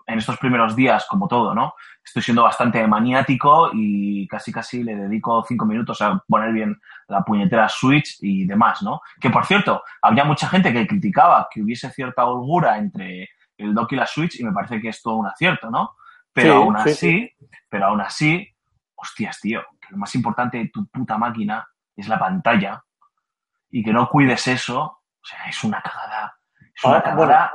en 0.08 0.18
estos 0.18 0.38
primeros 0.38 0.76
días, 0.76 1.06
como 1.10 1.28
todo, 1.28 1.54
¿no? 1.54 1.74
Estoy 2.04 2.22
siendo 2.22 2.44
bastante 2.44 2.86
maniático 2.88 3.72
y 3.74 4.26
casi 4.28 4.54
casi 4.54 4.84
le 4.84 4.96
dedico 4.96 5.44
cinco 5.46 5.66
minutos 5.66 6.02
a 6.02 6.24
poner 6.28 6.54
bien 6.54 6.80
la 7.10 7.24
puñetera 7.24 7.68
Switch 7.68 8.18
y 8.22 8.46
demás, 8.46 8.82
¿no? 8.82 9.02
Que 9.20 9.30
por 9.30 9.46
cierto, 9.46 9.84
había 10.02 10.24
mucha 10.24 10.48
gente 10.48 10.72
que 10.72 10.88
criticaba 10.88 11.48
que 11.52 11.62
hubiese 11.62 11.90
cierta 11.92 12.26
holgura 12.26 12.78
entre 12.78 13.30
el 13.58 13.74
dock 13.74 13.92
y 13.94 13.96
la 13.96 14.06
Switch 14.08 14.40
y 14.40 14.44
me 14.44 14.52
parece 14.52 14.80
que 14.80 14.90
es 14.90 15.02
todo 15.02 15.16
un 15.16 15.28
acierto, 15.28 15.70
¿no? 15.70 15.96
Pero 16.34 16.54
Sí, 16.54 16.58
aún 16.58 16.78
sí, 16.84 16.90
así, 16.90 17.32
pero 17.70 17.86
aún 17.88 18.02
así, 18.02 18.48
hostias, 18.96 19.40
tío, 19.40 19.62
que 19.82 19.88
lo 19.92 19.98
más 19.98 20.14
importante 20.16 20.58
de 20.58 20.70
tu 20.70 20.88
puta 20.88 21.18
máquina 21.18 21.68
es 21.96 22.08
la 22.08 22.20
pantalla 22.20 22.84
y 23.72 23.84
que 23.84 23.92
no 23.92 24.08
cuides 24.10 24.48
eso, 24.48 24.80
o 24.82 25.24
sea, 25.24 25.46
es 25.50 25.64
una 25.64 25.82
cagada. 25.82 26.36
Es 26.76 26.84
una 26.84 26.98
Ah, 26.98 27.04
cagada. 27.04 27.54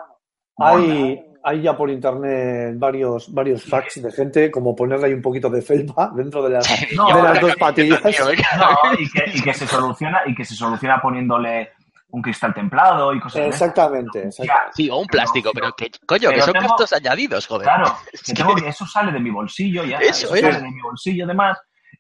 Hay, 0.59 1.25
hay 1.45 1.63
ya 1.63 1.77
por 1.77 1.91
internet 1.91 2.75
varios, 2.79 3.33
varios 3.33 3.65
facts 3.65 4.03
de 4.03 4.13
gente, 4.13 4.51
como 4.51 4.77
ponerle 4.77 5.07
ahí 5.07 5.15
un 5.15 5.23
poquito 5.23 5.49
de 5.49 5.63
felpa 5.63 6.11
dentro 6.15 6.43
de 6.43 6.51
las, 6.51 6.69
No, 6.95 7.07
de 7.07 7.23
las 7.23 7.35
la 7.35 7.41
dos 7.41 7.57
patillas. 7.57 8.03
Tío, 8.03 8.27
venga. 8.27 8.49
No, 8.59 8.93
y 8.99 9.09
que, 9.11 9.25
y 9.35 9.41
que 9.43 9.55
se 9.55 9.67
soluciona, 9.67 10.21
y 10.27 10.35
que 10.35 10.45
se 10.45 10.55
soluciona 10.55 11.01
poniéndole 11.01 11.71
un 12.13 12.23
cristal 12.23 12.55
templado 12.55 13.13
y 13.15 13.21
cosas. 13.21 13.43
Exactamente, 13.47 14.29
exactamente. 14.29 14.73
Sí, 14.75 14.89
o 14.91 14.97
un 14.99 15.07
plástico, 15.07 15.51
pero 15.55 15.73
que, 15.73 15.91
coño, 16.07 16.29
que 16.29 16.35
Pero 16.37 16.45
son 16.45 16.53
tengo- 16.55 16.69
gastos 16.69 16.93
añadidos, 16.93 17.47
joder. 17.47 17.65
Claro, 17.65 17.87
Es 18.13 18.23
que 18.23 18.33
que- 18.33 18.43
tengo 18.43 18.55
que- 18.55 18.69
eso 18.69 18.87
sale 18.87 19.11
de 19.13 19.19
mi 19.21 19.31
bolsillo 19.31 19.85
ya. 19.85 19.99
Eso 19.99 20.29
sale 20.29 20.49
es. 20.49 20.63
de 20.63 20.71
mi 20.71 20.81
bolsillo 20.81 21.25
además. 21.25 21.59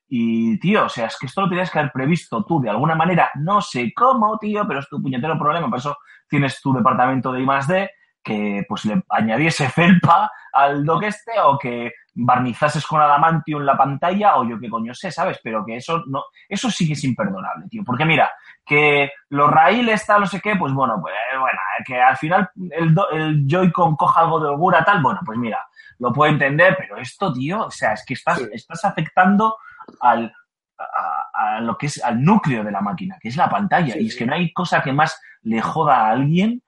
Y, 0.08 0.58
tío, 0.60 0.84
o 0.84 0.88
sea, 0.88 1.06
es 1.06 1.16
que 1.18 1.26
esto 1.26 1.40
lo 1.40 1.48
tienes 1.48 1.70
que 1.70 1.78
haber 1.78 1.90
previsto 1.92 2.44
tú 2.44 2.60
de 2.60 2.68
alguna 2.70 2.94
manera, 2.94 3.30
no 3.36 3.62
sé 3.62 3.92
cómo, 3.94 4.36
tío, 4.38 4.66
pero 4.68 4.80
es 4.80 4.88
tu 4.88 5.00
puñetero 5.00 5.38
problema. 5.38 5.68
Por 5.70 5.78
eso 5.78 5.96
tienes 6.28 6.60
tu 6.60 6.72
departamento 6.74 7.32
de 7.32 7.40
I 7.40 7.46
más 7.46 7.66
D 7.66 7.90
que 8.22 8.64
pues 8.68 8.84
le 8.84 9.02
añadiese 9.08 9.68
felpa 9.70 10.30
al 10.52 10.84
dock 10.84 11.04
este 11.04 11.32
o 11.42 11.58
que 11.58 11.92
barnizases 12.14 12.86
con 12.86 13.00
adamantium 13.00 13.62
la 13.62 13.76
pantalla 13.76 14.36
o 14.36 14.44
yo 14.44 14.58
qué 14.60 14.68
coño 14.68 14.94
sé, 14.94 15.10
¿sabes? 15.10 15.38
Pero 15.42 15.64
que 15.64 15.76
eso 15.76 16.02
no, 16.06 16.24
eso 16.48 16.70
sí 16.70 16.86
que 16.86 16.92
es 16.92 17.04
imperdonable, 17.04 17.66
tío. 17.70 17.82
Porque 17.84 18.04
mira, 18.04 18.30
que 18.64 19.10
los 19.30 19.50
raíles 19.50 20.04
tal, 20.06 20.20
no 20.20 20.26
sé 20.26 20.40
qué, 20.40 20.56
pues 20.56 20.72
bueno, 20.72 20.98
pues 21.00 21.14
eh, 21.14 21.38
bueno, 21.38 21.58
que 21.86 22.00
al 22.00 22.16
final 22.16 22.50
el, 22.70 22.94
el 23.12 23.46
Joy-Con 23.46 23.96
coja 23.96 24.20
algo 24.20 24.40
de 24.40 24.48
holgura 24.50 24.84
tal, 24.84 25.02
bueno, 25.02 25.20
pues 25.24 25.38
mira, 25.38 25.58
lo 25.98 26.12
puedo 26.12 26.30
entender, 26.32 26.76
pero 26.78 26.96
esto, 26.98 27.32
tío, 27.32 27.66
o 27.66 27.70
sea, 27.70 27.92
es 27.94 28.04
que 28.06 28.14
estás, 28.14 28.38
Sí. 28.38 28.48
estás 28.52 28.84
afectando 28.84 29.56
al, 30.00 30.32
a, 30.78 31.56
a 31.56 31.60
lo 31.60 31.78
que 31.78 31.86
es 31.86 32.02
al 32.04 32.22
núcleo 32.22 32.62
de 32.62 32.72
la 32.72 32.80
máquina, 32.80 33.16
que 33.20 33.28
es 33.28 33.36
la 33.36 33.48
pantalla. 33.48 33.94
Sí, 33.94 34.00
y 34.00 34.06
es 34.08 34.16
que 34.16 34.26
no 34.26 34.34
hay 34.34 34.52
cosa 34.52 34.82
que 34.82 34.92
más 34.92 35.20
le 35.42 35.60
joda 35.60 36.06
a 36.06 36.10
alguien 36.10 36.62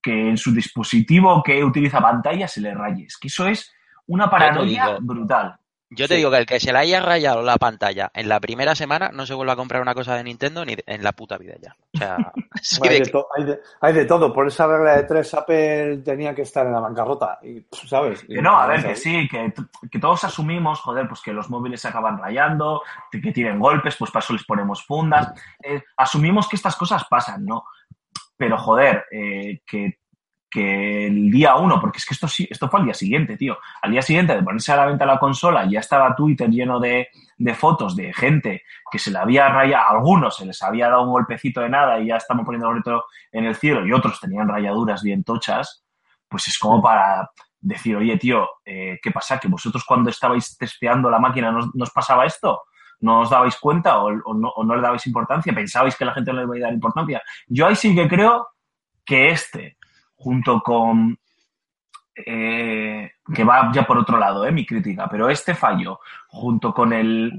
que 0.00 0.28
en 0.30 0.36
su 0.36 0.52
dispositivo 0.54 1.42
que 1.42 1.64
utiliza 1.64 2.00
pantalla 2.00 2.46
se 2.46 2.60
le 2.60 2.72
raye. 2.72 3.04
Es 3.06 3.16
que 3.18 3.28
eso 3.28 3.46
es 3.48 3.72
una 4.08 4.28
paranoia 4.28 4.86
digo. 4.86 4.98
brutal. 5.00 5.56
Yo 5.90 6.06
te 6.06 6.14
Sí. 6.14 6.18
digo 6.18 6.30
que 6.30 6.36
el 6.36 6.44
que 6.44 6.60
se 6.60 6.70
le 6.70 6.80
haya 6.80 7.00
rayado 7.00 7.40
la 7.40 7.56
pantalla 7.56 8.10
en 8.12 8.28
la 8.28 8.40
primera 8.40 8.74
semana 8.74 9.08
no 9.10 9.24
se 9.24 9.32
vuelve 9.32 9.52
a 9.52 9.56
comprar 9.56 9.80
una 9.80 9.94
cosa 9.94 10.16
de 10.16 10.22
Nintendo 10.24 10.62
ni 10.62 10.74
de- 10.76 10.84
en 10.86 11.02
la 11.02 11.12
puta 11.12 11.38
vida 11.38 11.54
ya. 11.62 11.74
O 11.94 11.96
sea, 11.96 12.16
Bueno, 12.78 12.92
hay, 12.92 12.98
de 12.98 13.04
que- 13.06 13.10
to- 13.10 13.26
hay 13.34 13.44
de- 13.44 13.60
hay 13.80 13.92
de 13.94 14.04
todo. 14.04 14.30
Por 14.34 14.46
esa 14.48 14.66
regla 14.66 14.96
de 14.98 15.04
tres, 15.04 15.32
Apple 15.32 16.02
tenía 16.04 16.34
que 16.34 16.42
estar 16.42 16.66
en 16.66 16.74
la 16.74 16.80
bancarrota. 16.80 17.38
Y, 17.42 17.64
¿Sabes? 17.86 18.22
Que 18.22 18.42
no, 18.42 18.58
a 18.60 18.66
ver, 18.66 18.84
que 18.84 18.96
sí, 18.96 19.26
que, 19.30 19.50
que 19.90 19.98
todos 19.98 20.22
asumimos, 20.24 20.78
joder, 20.80 21.08
pues 21.08 21.22
que 21.22 21.32
los 21.32 21.48
móviles 21.48 21.80
se 21.80 21.88
acaban 21.88 22.18
rayando, 22.18 22.82
que 23.10 23.22
que 23.22 23.32
tienen 23.32 23.58
golpes, 23.58 23.96
pues 23.96 24.10
para 24.10 24.22
eso 24.22 24.34
les 24.34 24.44
ponemos 24.44 24.84
fundas. 24.84 25.32
Eh, 25.62 25.82
asumimos 25.96 26.46
que 26.50 26.56
estas 26.56 26.76
cosas 26.76 27.04
pasan, 27.08 27.46
¿no? 27.46 27.64
Pero, 28.36 28.58
joder, 28.58 29.06
eh, 29.10 29.62
que, 29.66 30.00
que 30.50 31.06
el 31.06 31.30
día 31.30 31.56
uno, 31.56 31.80
porque 31.80 31.98
es 31.98 32.06
que 32.06 32.14
esto 32.14 32.26
esto 32.26 32.68
fue 32.68 32.80
al 32.80 32.86
día 32.86 32.94
siguiente, 32.94 33.36
tío. 33.36 33.58
Al 33.82 33.90
día 33.90 34.02
siguiente 34.02 34.34
de 34.34 34.42
ponerse 34.42 34.72
a 34.72 34.76
la 34.76 34.86
venta 34.86 35.04
la 35.04 35.18
consola, 35.18 35.66
ya 35.68 35.80
estaba 35.80 36.14
Twitter 36.16 36.48
lleno 36.48 36.80
de, 36.80 37.08
de 37.36 37.54
fotos 37.54 37.94
de 37.94 38.12
gente 38.12 38.62
que 38.90 38.98
se 38.98 39.10
le 39.10 39.18
había 39.18 39.48
rayado, 39.48 39.90
algunos 39.90 40.36
se 40.36 40.46
les 40.46 40.62
había 40.62 40.88
dado 40.88 41.02
un 41.02 41.10
golpecito 41.10 41.60
de 41.60 41.68
nada 41.68 42.00
y 42.00 42.06
ya 42.06 42.16
estamos 42.16 42.44
poniendo 42.44 42.68
el 42.68 42.74
grito 42.74 43.04
en 43.32 43.44
el 43.44 43.56
cielo, 43.56 43.86
y 43.86 43.92
otros 43.92 44.20
tenían 44.20 44.48
rayaduras 44.48 45.02
bien 45.02 45.24
tochas, 45.24 45.84
pues 46.28 46.48
es 46.48 46.58
como 46.58 46.80
para 46.82 47.30
decir, 47.60 47.96
oye, 47.96 48.16
tío, 48.16 48.48
eh, 48.64 48.98
¿qué 49.02 49.10
pasa? 49.10 49.38
¿Que 49.38 49.48
vosotros 49.48 49.84
cuando 49.84 50.10
estabais 50.10 50.56
testeando 50.56 51.10
la 51.10 51.18
máquina 51.18 51.50
nos, 51.50 51.74
nos 51.74 51.90
pasaba 51.90 52.24
esto? 52.26 52.62
¿No 53.00 53.20
os 53.20 53.30
dabais 53.30 53.56
cuenta 53.56 53.98
o, 53.98 54.06
o 54.08 54.34
no, 54.34 54.48
o 54.48 54.64
no 54.64 54.74
le 54.74 54.82
dabais 54.82 55.06
importancia? 55.06 55.52
¿Pensabais 55.52 55.96
que 55.96 56.04
la 56.04 56.14
gente 56.14 56.32
no 56.32 56.40
le 56.40 56.44
iba 56.44 56.66
a 56.66 56.68
dar 56.68 56.74
importancia? 56.74 57.22
Yo 57.46 57.66
ahí 57.66 57.76
sí 57.76 57.94
que 57.94 58.08
creo 58.08 58.48
que 59.04 59.30
este, 59.30 59.77
junto 60.18 60.60
con... 60.60 61.18
eh, 62.14 63.12
que 63.32 63.44
va 63.44 63.70
ya 63.72 63.86
por 63.86 63.98
otro 63.98 64.18
lado, 64.18 64.44
eh, 64.46 64.52
mi 64.52 64.66
crítica, 64.66 65.08
pero 65.08 65.28
este 65.28 65.54
fallo, 65.54 66.00
junto 66.28 66.74
con 66.74 66.92
el, 66.92 67.32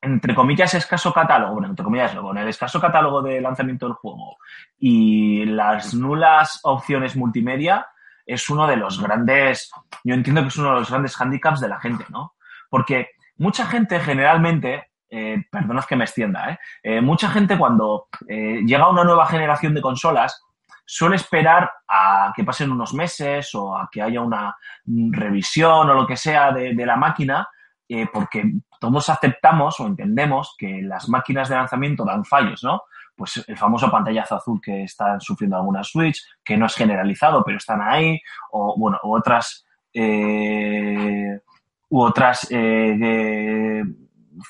entre 0.00 0.34
comillas, 0.34 0.72
escaso 0.74 1.12
catálogo, 1.12 1.54
bueno, 1.54 1.68
entre 1.68 1.84
comillas, 1.84 2.14
con 2.14 2.38
el 2.38 2.48
escaso 2.48 2.80
catálogo 2.80 3.22
de 3.22 3.40
lanzamiento 3.40 3.86
del 3.86 3.94
juego 3.94 4.38
y 4.78 5.44
las 5.44 5.94
nulas 5.94 6.60
opciones 6.62 7.16
multimedia, 7.16 7.86
es 8.24 8.48
uno 8.48 8.66
de 8.66 8.76
los 8.76 9.00
grandes, 9.02 9.70
yo 10.02 10.14
entiendo 10.14 10.42
que 10.42 10.48
es 10.48 10.56
uno 10.56 10.70
de 10.70 10.80
los 10.80 10.90
grandes 10.90 11.20
handicaps 11.20 11.60
de 11.60 11.68
la 11.68 11.78
gente, 11.78 12.04
¿no? 12.08 12.34
Porque 12.70 13.10
mucha 13.36 13.66
gente 13.66 14.00
generalmente, 14.00 14.90
eh, 15.10 15.44
que 15.88 15.96
me 15.96 16.04
extienda, 16.04 16.50
¿eh? 16.50 16.58
Eh, 16.82 17.00
mucha 17.00 17.28
gente 17.28 17.56
cuando 17.56 18.08
eh, 18.28 18.62
llega 18.64 18.88
una 18.88 19.04
nueva 19.04 19.26
generación 19.26 19.74
de 19.74 19.80
consolas 19.80 20.42
suele 20.86 21.16
esperar 21.16 21.70
a 21.88 22.32
que 22.34 22.44
pasen 22.44 22.70
unos 22.70 22.94
meses 22.94 23.52
o 23.56 23.76
a 23.76 23.88
que 23.90 24.00
haya 24.00 24.22
una 24.22 24.56
revisión 24.86 25.90
o 25.90 25.94
lo 25.94 26.06
que 26.06 26.16
sea 26.16 26.52
de, 26.52 26.86
la 26.86 26.96
máquina, 26.96 27.48
eh, 27.88 28.06
porque 28.12 28.44
todos 28.80 29.08
aceptamos 29.08 29.80
o 29.80 29.86
entendemos 29.86 30.54
que 30.56 30.80
las 30.82 31.08
máquinas 31.08 31.48
de 31.48 31.56
lanzamiento 31.56 32.04
dan 32.04 32.24
fallos, 32.24 32.62
¿no? 32.62 32.82
Pues 33.16 33.42
el 33.48 33.56
famoso 33.56 33.90
pantallazo 33.90 34.36
azul 34.36 34.60
que 34.62 34.84
están 34.84 35.20
sufriendo 35.20 35.56
algunas 35.56 35.88
Switch, 35.88 36.22
que 36.44 36.56
no 36.56 36.66
es 36.66 36.74
generalizado, 36.74 37.42
pero 37.44 37.56
están 37.56 37.80
ahí, 37.82 38.20
o 38.52 38.76
bueno, 38.78 38.98
otras 39.02 39.66
eh, 39.92 41.40
u 41.88 42.00
otras 42.00 42.46
eh, 42.50 43.82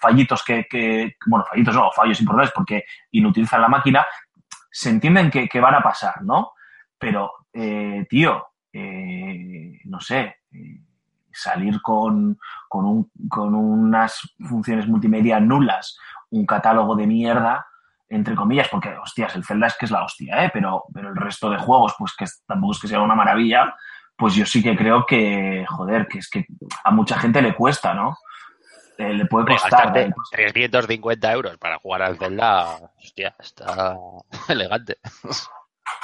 fallitos 0.00 0.42
que, 0.42 0.66
que, 0.68 1.16
bueno, 1.26 1.44
fallitos 1.48 1.74
no, 1.74 1.90
fallos 1.92 2.20
importantes 2.20 2.52
porque 2.54 2.84
inutilizan 3.12 3.60
la 3.60 3.68
máquina, 3.68 4.04
se 4.76 4.90
entienden 4.90 5.30
que, 5.30 5.48
que 5.48 5.58
van 5.58 5.74
a 5.74 5.82
pasar, 5.82 6.22
¿no? 6.22 6.52
Pero, 6.98 7.32
eh, 7.50 8.06
tío, 8.10 8.46
eh, 8.70 9.80
no 9.84 10.00
sé, 10.02 10.36
eh, 10.52 10.82
salir 11.32 11.80
con, 11.80 12.38
con, 12.68 12.84
un, 12.84 13.10
con 13.26 13.54
unas 13.54 14.34
funciones 14.38 14.86
multimedia 14.86 15.40
nulas, 15.40 15.98
un 16.28 16.44
catálogo 16.44 16.94
de 16.94 17.06
mierda, 17.06 17.66
entre 18.10 18.34
comillas, 18.34 18.68
porque, 18.68 18.94
hostias, 18.98 19.34
el 19.34 19.46
Zelda 19.46 19.68
es 19.68 19.78
que 19.78 19.86
es 19.86 19.90
la 19.90 20.04
hostia, 20.04 20.44
¿eh? 20.44 20.50
Pero, 20.52 20.84
pero 20.92 21.08
el 21.08 21.16
resto 21.16 21.48
de 21.48 21.56
juegos, 21.56 21.94
pues 21.98 22.14
que 22.14 22.26
tampoco 22.46 22.72
es 22.72 22.80
que 22.80 22.88
sea 22.88 23.00
una 23.00 23.14
maravilla, 23.14 23.74
pues 24.14 24.34
yo 24.34 24.44
sí 24.44 24.62
que 24.62 24.76
creo 24.76 25.06
que, 25.06 25.64
joder, 25.66 26.06
que 26.06 26.18
es 26.18 26.28
que 26.28 26.44
a 26.84 26.90
mucha 26.90 27.18
gente 27.18 27.40
le 27.40 27.54
cuesta, 27.54 27.94
¿no? 27.94 28.18
Eh, 28.98 29.12
le 29.12 29.26
puede 29.26 29.46
costar. 29.48 29.96
¿eh? 29.98 30.12
350 30.32 31.32
euros 31.32 31.58
para 31.58 31.78
jugar 31.78 32.02
al 32.02 32.16
Zelda, 32.18 32.78
hostia, 32.98 33.34
está 33.38 33.96
elegante. 34.48 34.96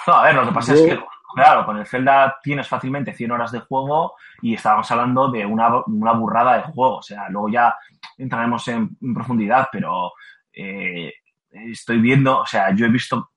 No, 0.06 0.14
a 0.14 0.24
ver, 0.24 0.34
lo 0.34 0.46
que 0.46 0.52
pasa 0.52 0.74
Yo- 0.74 0.80
es 0.80 0.86
que, 0.90 1.04
claro, 1.34 1.64
con 1.64 1.78
el 1.78 1.86
Zelda 1.86 2.36
tienes 2.42 2.68
fácilmente 2.68 3.14
100 3.14 3.30
horas 3.32 3.52
de 3.52 3.60
juego 3.60 4.14
y 4.42 4.54
estábamos 4.54 4.90
hablando 4.90 5.30
de 5.30 5.46
una, 5.46 5.70
una 5.86 6.12
burrada 6.12 6.56
de 6.56 6.62
juego. 6.64 6.96
O 6.98 7.02
sea, 7.02 7.28
luego 7.30 7.48
ya 7.48 7.74
entraremos 8.18 8.66
en, 8.68 8.90
en 9.00 9.14
profundidad, 9.14 9.68
pero 9.72 10.12
eh, 10.52 11.12
estoy 11.50 11.98
viendo, 11.98 12.40
o 12.40 12.46
sea, 12.46 12.74
yo 12.74 12.86
he 12.86 12.90
visto 12.90 13.30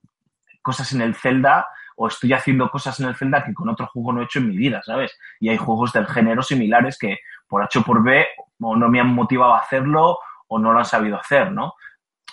cosas 0.62 0.92
en 0.94 1.02
el 1.02 1.16
Zelda 1.16 1.68
o 1.98 2.08
estoy 2.08 2.34
haciendo 2.34 2.70
cosas 2.70 3.00
en 3.00 3.08
el 3.08 3.16
Zelda 3.16 3.44
que 3.46 3.54
con 3.54 3.70
otro 3.70 3.88
juego 3.88 4.12
no 4.12 4.22
he 4.22 4.26
hecho 4.26 4.40
en 4.40 4.50
mi 4.50 4.58
vida, 4.58 4.82
¿sabes? 4.84 5.18
Y 5.40 5.48
hay 5.50 5.56
juegos 5.58 5.94
del 5.94 6.08
género 6.08 6.44
similares 6.44 6.98
que 6.98 7.20
por 7.48 7.62
H 7.64 7.80
o 7.80 7.84
por 7.84 8.04
B 8.04 8.26
o 8.62 8.76
no 8.76 8.90
me 8.90 9.00
han 9.00 9.14
motivado 9.14 9.54
a 9.54 9.60
hacerlo 9.60 10.20
o 10.48 10.60
no 10.60 10.72
lo 10.74 10.80
han 10.80 10.86
sabido 10.86 11.18
hacer, 11.20 11.52
¿no? 11.52 11.74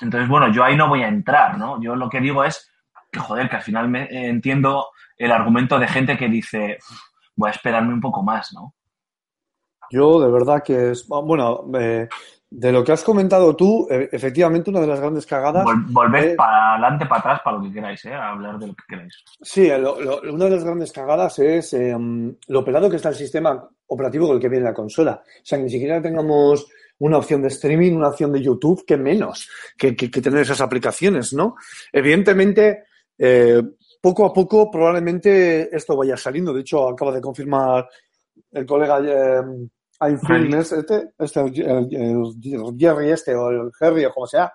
Entonces, 0.01 0.29
bueno, 0.29 0.49
yo 0.53 0.65
ahí 0.65 0.77
no 0.77 0.89
voy 0.89 1.03
a 1.03 1.09
entrar, 1.09 1.59
¿no? 1.59 1.81
Yo 1.83 1.95
lo 1.97 2.09
que 2.09 2.21
digo 2.21 2.45
es 2.45 2.71
que, 3.11 3.21
joder, 3.21 3.49
que 3.49 3.57
al 3.57 3.63
final 3.63 3.89
me, 3.89 4.05
eh, 4.05 4.29
entiendo 4.29 4.89
el 5.17 5.31
argumento 5.33 5.79
de 5.79 5.87
gente 5.89 6.17
que 6.17 6.29
dice, 6.29 6.79
"Uf, 6.81 6.99
voy 7.37 7.49
a 7.49 7.53
esperarme 7.53 7.93
un 7.93 8.01
poco 8.01 8.23
más, 8.23 8.53
¿no? 8.53 8.75
Yo, 9.91 10.21
de 10.21 10.31
verdad 10.31 10.63
que 10.63 10.93
es. 10.93 11.07
Bueno, 11.07 11.65
eh, 11.79 12.09
de 12.51 12.73
lo 12.73 12.83
que 12.83 12.93
has 12.93 13.05
comentado 13.05 13.55
tú, 13.55 13.87
e- 13.91 14.09
efectivamente, 14.13 14.71
una 14.71 14.81
de 14.81 14.87
las 14.87 15.01
grandes 15.01 15.27
cagadas. 15.27 15.65
Vol- 15.67 15.85
volved 15.93 16.25
eh, 16.33 16.35
para 16.35 16.73
adelante, 16.73 17.07
para 17.07 17.21
atrás, 17.21 17.41
para 17.45 17.57
lo 17.59 17.63
que 17.63 17.73
queráis, 17.73 18.03
¿eh? 18.07 18.15
A 18.15 18.31
hablar 18.31 18.59
de 18.59 18.69
lo 18.69 18.75
que 18.75 18.85
queráis. 18.89 19.23
Sí, 19.43 19.69
lo- 19.69 20.01
lo- 20.01 20.21
una 20.33 20.47
de 20.47 20.51
las 20.51 20.65
grandes 20.65 20.93
cagadas 20.93 21.39
es 21.39 21.75
eh, 21.75 21.95
lo 22.49 22.65
pelado 22.65 22.89
que 22.89 22.97
está 22.97 23.11
el 23.11 23.15
sistema 23.15 23.69
operativo 23.93 24.27
con 24.27 24.37
el 24.37 24.43
que 24.43 24.49
viene 24.49 24.65
la 24.65 24.75
consola. 24.75 25.23
O 25.25 25.41
sea, 25.45 25.59
que 25.59 25.65
ni 25.65 25.71
siquiera 25.71 26.01
tengamos 26.01 26.67
una 26.99 27.19
opción 27.19 27.43
de 27.43 27.49
streaming, 27.49 27.93
una 27.93 28.09
opción 28.09 28.33
de 28.33 28.41
YouTube, 28.43 28.85
que 28.87 28.97
menos 28.97 29.49
que, 29.77 29.97
que- 29.97 30.11
que 30.11 30.21
tener 30.23 30.41
esas 30.43 30.61
aplicaciones, 30.61 31.33
¿no? 31.33 31.57
Evidentemente, 31.93 32.85
eh, 33.19 33.63
poco 34.01 34.27
a 34.27 34.33
poco 34.33 34.71
probablemente 34.71 35.75
esto 35.75 35.97
vaya 35.97 36.17
saliendo. 36.17 36.53
De 36.53 36.61
hecho, 36.61 36.89
acaba 36.89 37.13
de 37.13 37.21
confirmar 37.21 37.89
el 38.51 38.67
colega 38.67 39.01
eh, 39.01 39.43
este, 40.59 41.13
este, 41.19 41.41
el, 41.41 41.89
el 41.93 42.77
Jerry 42.79 43.11
este 43.11 43.35
o 43.35 43.51
el 43.51 43.71
Harry 43.81 44.05
o 44.05 44.13
como 44.13 44.27
sea, 44.27 44.53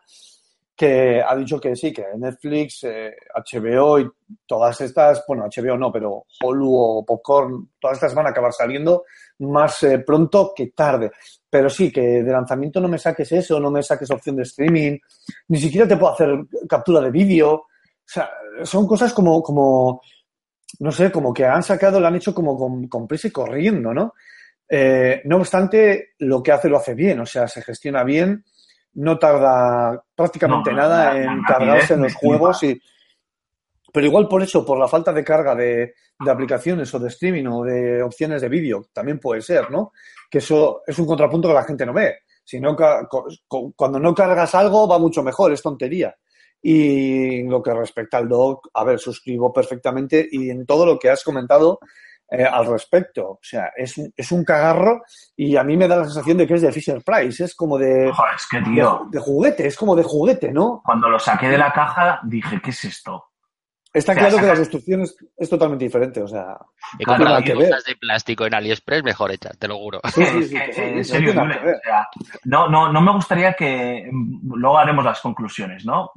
que 0.77 1.23
ha 1.27 1.35
dicho 1.35 1.59
que 1.59 1.75
sí, 1.75 1.91
que 1.91 2.05
Netflix, 2.17 2.83
eh, 2.83 3.15
HBO 3.33 3.99
y 3.99 4.07
todas 4.45 4.79
estas, 4.81 5.23
bueno, 5.27 5.45
HBO 5.45 5.75
no, 5.75 5.91
pero 5.91 6.25
Hulu 6.43 6.71
o 6.71 7.05
Popcorn, 7.05 7.71
todas 7.79 7.97
estas 7.97 8.13
van 8.13 8.27
a 8.27 8.29
acabar 8.29 8.53
saliendo 8.53 9.05
más 9.39 9.81
eh, 9.83 9.99
pronto 9.99 10.53
que 10.55 10.67
tarde. 10.67 11.11
Pero 11.49 11.67
sí, 11.67 11.91
que 11.91 12.01
de 12.21 12.31
lanzamiento 12.31 12.79
no 12.79 12.87
me 12.87 12.99
saques 12.99 13.31
eso, 13.31 13.59
no 13.59 13.71
me 13.71 13.81
saques 13.81 14.11
opción 14.11 14.35
de 14.35 14.43
streaming, 14.43 14.99
ni 15.47 15.57
siquiera 15.57 15.87
te 15.87 15.97
puedo 15.97 16.13
hacer 16.13 16.29
captura 16.69 17.01
de 17.01 17.09
vídeo. 17.09 17.53
O 17.53 17.65
sea, 18.05 18.29
son 18.63 18.85
cosas 18.85 19.11
como, 19.13 19.41
como, 19.41 19.99
no 20.79 20.91
sé, 20.91 21.11
como 21.11 21.33
que 21.33 21.43
han 21.43 21.63
sacado, 21.63 21.99
lo 21.99 22.05
han 22.05 22.17
hecho 22.17 22.35
como 22.35 22.55
con, 22.55 22.87
con 22.87 23.07
prisa 23.07 23.29
y 23.29 23.31
corriendo, 23.31 23.95
¿no? 23.95 24.13
Eh, 24.69 25.21
no 25.25 25.37
obstante, 25.37 26.09
lo 26.19 26.43
que 26.43 26.51
hace 26.51 26.69
lo 26.69 26.77
hace 26.77 26.93
bien, 26.93 27.19
o 27.19 27.25
sea, 27.25 27.47
se 27.47 27.63
gestiona 27.63 28.03
bien, 28.03 28.43
no 28.97 29.17
tarda 29.17 30.03
prácticamente 30.15 30.71
No, 30.71 30.77
nada 30.77 31.13
la- 31.13 31.23
en 31.23 31.41
cargarse 31.43 31.93
en 31.95 32.03
los 32.03 32.13
juegos 32.21 32.63
y 32.63 32.79
pero 33.93 34.05
igual 34.05 34.27
por 34.27 34.43
eso, 34.43 34.65
por 34.65 34.77
la 34.77 34.87
falta 34.87 35.11
de 35.13 35.23
carga 35.23 35.55
de, 35.55 35.93
de 36.19 36.31
aplicaciones 36.31 36.93
o 36.93 36.99
de 36.99 37.07
streaming 37.07 37.45
o 37.47 37.63
de 37.63 38.03
opciones 38.03 38.41
de 38.41 38.49
vídeo, 38.49 38.85
también 38.93 39.17
puede 39.17 39.41
ser, 39.41 39.71
¿no? 39.71 39.91
Que 40.29 40.39
eso 40.39 40.81
es 40.85 40.99
un 40.99 41.07
contrapunto 41.07 41.47
que 41.47 41.53
la 41.53 41.63
gente 41.63 41.85
no 41.85 41.93
ve. 41.93 42.17
Si 42.43 42.59
no, 42.59 42.75
cuando 43.75 43.99
no 43.99 44.13
cargas 44.13 44.53
algo 44.55 44.87
va 44.87 44.99
mucho 44.99 45.23
mejor, 45.23 45.51
es 45.53 45.61
tontería. 45.61 46.15
Y 46.61 47.39
en 47.39 47.49
lo 47.49 47.63
que 47.63 47.73
respecta 47.73 48.17
al 48.17 48.27
doc, 48.27 48.67
a 48.73 48.83
ver, 48.83 48.99
suscribo 48.99 49.51
perfectamente 49.53 50.27
y 50.31 50.49
en 50.49 50.65
todo 50.65 50.85
lo 50.85 50.99
que 50.99 51.09
has 51.09 51.23
comentado 51.23 51.79
eh, 52.29 52.43
al 52.43 52.65
respecto. 52.65 53.31
O 53.31 53.39
sea, 53.41 53.71
es 53.75 53.97
un, 53.97 54.11
es 54.15 54.31
un 54.31 54.43
cagarro 54.43 55.01
y 55.35 55.55
a 55.55 55.63
mí 55.63 55.77
me 55.77 55.87
da 55.87 55.97
la 55.97 56.05
sensación 56.05 56.37
de 56.37 56.47
que 56.47 56.55
es 56.55 56.61
de 56.61 56.71
Fisher 56.71 57.01
Price, 57.03 57.43
es 57.43 57.55
como 57.55 57.77
de, 57.77 58.11
Joder, 58.11 58.35
es 58.35 58.47
que, 58.47 58.57
de, 58.59 58.63
tío, 58.65 59.07
de 59.09 59.19
juguete, 59.19 59.67
es 59.67 59.77
como 59.77 59.95
de 59.95 60.03
juguete, 60.03 60.51
¿no? 60.51 60.81
cuando 60.83 61.09
lo 61.09 61.19
saqué 61.19 61.47
de 61.47 61.57
la 61.57 61.71
caja 61.71 62.19
dije, 62.23 62.59
¿qué 62.61 62.71
es 62.71 62.83
esto? 62.85 63.23
Está 63.93 64.11
O 64.11 64.15
sea, 64.15 64.27
claro 64.27 64.41
que 64.41 64.47
la 64.47 64.55
construcción 64.55 65.01
es, 65.01 65.15
es 65.37 65.49
totalmente 65.49 65.85
diferente, 65.85 66.21
o 66.21 66.27
sea, 66.27 66.57
que 66.99 67.55
ver. 67.55 67.69
cosas 67.69 67.85
de 67.85 67.95
plástico 67.95 68.45
en 68.45 68.53
AliExpress 68.53 69.03
mejor 69.03 69.31
hechas, 69.31 69.57
te 69.57 69.67
lo 69.67 69.77
juro. 69.77 70.01
Sí, 70.13 70.23
sí, 70.25 70.37
Es 70.39 70.49
sí, 70.49 70.55
que, 70.55 70.73
sí, 70.73 70.81
en 70.81 70.97
no 70.97 71.03
serio, 71.03 71.31
tiene 71.31 71.47
nada 71.47 71.47
Yule, 71.47 71.59
que 71.59 71.65
ver. 71.65 71.75
o 71.75 71.79
sea, 71.83 72.07
no, 72.43 72.69
no, 72.69 72.91
no 72.91 73.01
me 73.01 73.11
gustaría 73.13 73.53
que 73.53 74.07
mm, 74.11 74.53
luego 74.55 74.77
haremos 74.77 75.03
las 75.05 75.21
conclusiones, 75.21 75.85
¿no? 75.85 76.11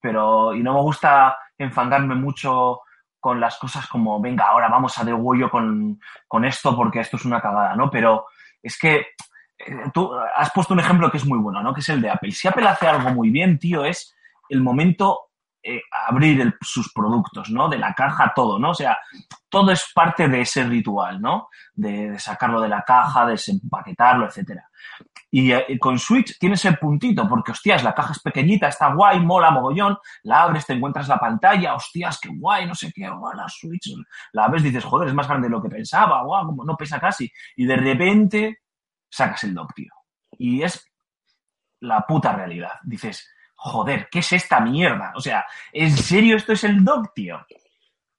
Pero, 0.00 0.54
y 0.54 0.62
no 0.62 0.72
me 0.74 0.80
gusta 0.80 1.36
enfangarme 1.58 2.14
mucho 2.14 2.80
con 3.20 3.40
las 3.40 3.58
cosas 3.58 3.86
como, 3.86 4.20
venga, 4.20 4.46
ahora 4.46 4.68
vamos 4.68 4.98
a 4.98 5.04
degüello 5.04 5.50
con, 5.50 6.00
con 6.26 6.44
esto 6.44 6.76
porque 6.76 7.00
esto 7.00 7.16
es 7.16 7.24
una 7.24 7.40
cagada, 7.40 7.74
¿no? 7.74 7.90
Pero 7.90 8.26
es 8.62 8.78
que 8.78 9.06
eh, 9.58 9.90
tú 9.92 10.10
has 10.14 10.50
puesto 10.52 10.74
un 10.74 10.80
ejemplo 10.80 11.10
que 11.10 11.16
es 11.16 11.26
muy 11.26 11.38
bueno, 11.38 11.62
¿no? 11.62 11.74
Que 11.74 11.80
es 11.80 11.88
el 11.88 12.00
de 12.00 12.10
Apple. 12.10 12.30
Si 12.30 12.46
Apple 12.46 12.68
hace 12.68 12.86
algo 12.86 13.10
muy 13.10 13.30
bien, 13.30 13.58
tío, 13.58 13.84
es 13.84 14.14
el 14.48 14.60
momento 14.60 15.28
eh, 15.62 15.82
abrir 16.06 16.56
sus 16.60 16.92
productos, 16.92 17.50
¿no? 17.50 17.68
De 17.68 17.78
la 17.78 17.92
caja, 17.92 18.32
todo, 18.34 18.58
¿no? 18.58 18.70
O 18.70 18.74
sea, 18.74 18.96
todo 19.48 19.72
es 19.72 19.90
parte 19.94 20.28
de 20.28 20.42
ese 20.42 20.62
ritual, 20.64 21.20
¿no? 21.20 21.48
De, 21.74 22.12
de 22.12 22.18
sacarlo 22.18 22.60
de 22.60 22.68
la 22.68 22.82
caja, 22.82 23.26
desempaquetarlo, 23.26 24.26
etcétera. 24.26 24.68
Y 25.30 25.52
eh, 25.52 25.78
con 25.78 25.98
Switch 25.98 26.38
tiene 26.38 26.54
ese 26.54 26.72
puntito, 26.72 27.28
porque, 27.28 27.52
hostias, 27.52 27.82
la 27.82 27.94
caja 27.94 28.12
es 28.12 28.20
pequeñita, 28.20 28.68
está 28.68 28.92
guay, 28.94 29.20
mola 29.20 29.50
mogollón, 29.50 29.98
la 30.22 30.44
abres, 30.44 30.66
te 30.66 30.72
encuentras 30.72 31.08
la 31.08 31.18
pantalla, 31.18 31.74
hostias, 31.74 32.18
qué 32.20 32.30
guay, 32.32 32.66
no 32.66 32.74
sé 32.74 32.90
qué, 32.94 33.08
guau, 33.08 33.34
la 33.34 33.48
Switch, 33.48 33.94
la 34.32 34.44
abres, 34.44 34.62
dices, 34.62 34.84
joder, 34.84 35.08
es 35.08 35.14
más 35.14 35.28
grande 35.28 35.48
de 35.48 35.52
lo 35.52 35.62
que 35.62 35.68
pensaba, 35.68 36.22
guau, 36.22 36.46
como 36.46 36.64
no 36.64 36.76
pesa 36.76 36.98
casi. 36.98 37.30
Y 37.56 37.66
de 37.66 37.76
repente 37.76 38.58
sacas 39.10 39.44
el 39.44 39.54
dock, 39.54 39.74
tío. 39.74 39.92
Y 40.38 40.62
es 40.62 40.84
la 41.80 42.06
puta 42.06 42.32
realidad. 42.32 42.72
Dices, 42.82 43.28
joder, 43.54 44.08
¿qué 44.10 44.20
es 44.20 44.32
esta 44.32 44.60
mierda? 44.60 45.12
O 45.14 45.20
sea, 45.20 45.44
¿en 45.72 45.90
serio 45.96 46.36
esto 46.36 46.52
es 46.52 46.64
el 46.64 46.84
dock, 46.84 47.12
tío? 47.14 47.44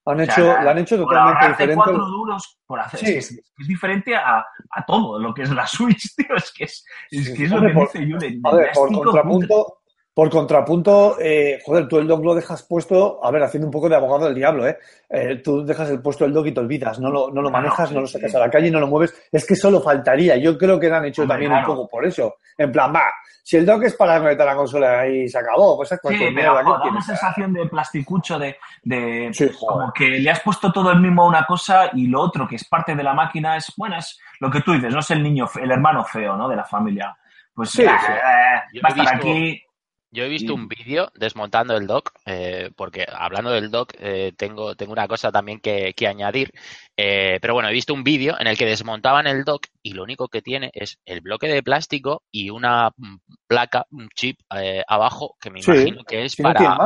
Han 0.10 0.22
O 0.22 0.26
sea, 0.26 0.34
hecho, 0.34 0.44
la- 0.64 0.72
han 0.72 0.78
hecho 0.80 0.98
totalmente 0.98 1.48
diferente. 1.50 1.76
cuatro 1.76 2.06
duros 2.06 2.60
por 2.66 2.80
hacer. 2.80 3.00
Sí. 3.00 3.06
Es, 3.06 3.12
que 3.12 3.36
es, 3.36 3.52
es 3.60 3.68
diferente 3.68 4.16
a, 4.16 4.40
a 4.72 4.86
todo 4.86 5.20
lo 5.20 5.34
que 5.34 5.44
es 5.44 5.52
la 5.52 5.68
Switch, 5.68 6.14
tío. 6.18 6.36
Es 6.36 6.52
que 6.54 6.64
es, 6.66 6.86
es, 7.12 7.26
Sí, 7.28 7.34
que 7.36 7.44
es 7.46 7.52
lo 7.52 7.62
que 7.62 7.70
por- 7.70 7.84
dice 7.92 8.08
Yule. 8.08 8.40
A 8.44 8.56
ver, 8.56 8.72
por 8.74 8.92
contrapunto, 8.92 9.79
por 10.20 10.30
contrapunto, 10.30 11.16
eh, 11.18 11.60
joder, 11.66 11.88
tú 11.88 11.98
el 11.98 12.06
dock 12.06 12.22
lo 12.26 12.36
dejas 12.36 12.64
puesto, 12.64 13.24
a 13.24 13.32
ver, 13.32 13.42
haciendo 13.42 13.68
un 13.68 13.72
poco 13.72 13.88
de 13.88 13.96
abogado 13.96 14.26
del 14.26 14.36
diablo, 14.36 14.68
¿eh? 14.68 14.78
Eh, 15.10 15.38
tú 15.42 15.66
dejas 15.66 15.90
el 15.92 16.02
puesto 16.02 16.26
del 16.26 16.34
dock 16.34 16.48
y 16.48 16.52
te 16.52 16.60
olvidas, 16.60 17.00
no 17.00 17.10
lo, 17.10 17.32
no 17.32 17.42
lo 17.42 17.50
manejas, 17.50 17.88
sí, 17.88 17.96
no 17.96 18.02
lo 18.02 18.08
sí. 18.08 18.16
sacas 18.16 18.36
a 18.36 18.40
la 18.40 18.50
calle, 18.50 18.70
no 18.70 18.82
lo 18.82 18.88
mueves. 18.88 19.14
Es 19.32 19.48
que 19.48 19.56
solo 19.56 19.80
faltaría. 19.80 20.36
Yo 20.36 20.58
creo 20.58 20.78
que 20.78 20.90
lo 20.90 20.98
han 20.98 21.06
hecho 21.06 21.22
Hombre, 21.22 21.36
también 21.36 21.52
claro. 21.54 21.72
un 21.72 21.76
poco 21.78 21.88
por 21.90 22.06
eso. 22.06 22.36
En 22.58 22.70
plan, 22.70 22.94
va, 22.94 23.04
si 23.42 23.56
el 23.56 23.66
dock 23.66 23.84
es 23.84 23.96
para 23.96 24.20
meter 24.20 24.46
la 24.46 24.58
consola 24.58 25.08
y 25.08 25.30
se 25.30 25.40
acabó, 25.40 25.78
pues 25.78 25.90
es 25.94 25.98
Sí, 25.98 26.02
cualquier 26.02 26.34
pero 26.36 26.52
mierda 26.54 26.64
joder, 26.70 26.80
da 26.84 26.92
una 26.92 27.02
sensación 27.02 27.54
de 27.54 27.66
plasticucho, 27.68 28.38
de, 28.38 28.58
de 28.84 29.30
Sí, 29.32 29.50
como 29.58 29.94
que 29.94 30.06
le 30.10 30.30
has 30.30 30.42
puesto 30.42 30.70
todo 30.74 30.92
el 30.92 31.00
mismo 31.00 31.24
a 31.24 31.28
una 31.30 31.46
cosa 31.46 31.92
y 31.94 32.08
lo 32.08 32.20
otro, 32.20 32.46
que 32.46 32.58
es 32.58 32.68
parte 32.68 32.94
de 32.94 33.04
la 33.04 33.14
máquina, 33.14 33.56
es, 33.56 33.72
bueno, 33.78 33.98
es 33.98 34.20
lo 34.42 34.52
que 34.52 34.60
tú 34.60 34.74
dices, 34.74 34.94
no 34.94 35.00
es 35.00 35.12
el 35.12 35.24
niño, 35.24 35.48
el 35.62 35.72
hermano 35.72 36.04
feo, 36.04 36.36
¿no? 36.36 36.50
De 36.50 36.58
la 36.58 36.66
familia. 36.66 37.16
Pues 37.54 37.70
Sí, 37.70 37.84
eh, 37.84 37.90
sí. 38.06 38.12
eh, 38.12 38.82
va 38.84 38.90
a 38.90 38.92
estar 38.92 38.96
visto- 39.14 39.16
aquí. 39.16 39.64
Yo 40.12 40.24
he 40.24 40.28
visto 40.30 40.56
un 40.56 40.68
vídeo 40.68 41.12
desmontando 41.16 41.76
el 41.78 41.86
dock, 41.88 42.12
eh, 42.26 42.72
porque 42.76 43.06
hablando 43.12 43.52
del 43.52 43.70
dock, 43.70 43.94
eh, 44.00 44.34
tengo, 44.38 44.76
tengo 44.76 44.92
una 44.94 45.08
cosa 45.08 45.32
también 45.32 45.60
que, 45.60 45.94
que 45.96 46.08
añadir. 46.08 46.52
Eh, 46.98 47.38
pero 47.42 47.54
bueno, 47.54 47.70
he 47.70 47.74
visto 47.74 47.94
un 47.94 48.04
vídeo 48.04 48.36
en 48.40 48.48
el 48.48 48.58
que 48.58 48.66
desmontaban 48.66 49.28
el 49.28 49.44
dock 49.44 49.68
y 49.84 49.94
lo 49.94 50.04
único 50.04 50.28
que 50.28 50.42
tiene 50.42 50.72
es 50.74 51.00
el 51.06 51.22
bloque 51.22 51.48
de 51.48 51.62
plástico 51.64 52.24
y 52.32 52.50
una 52.50 52.90
mm, 52.98 53.18
placa, 53.48 53.86
un 53.92 54.10
chip 54.16 54.40
eh, 54.56 54.84
abajo, 54.88 55.36
que 55.40 55.52
me 55.52 55.62
Sí, 55.66 55.72
imagino 55.72 56.04
que 56.06 56.26
es 56.26 56.38
para, 56.38 56.82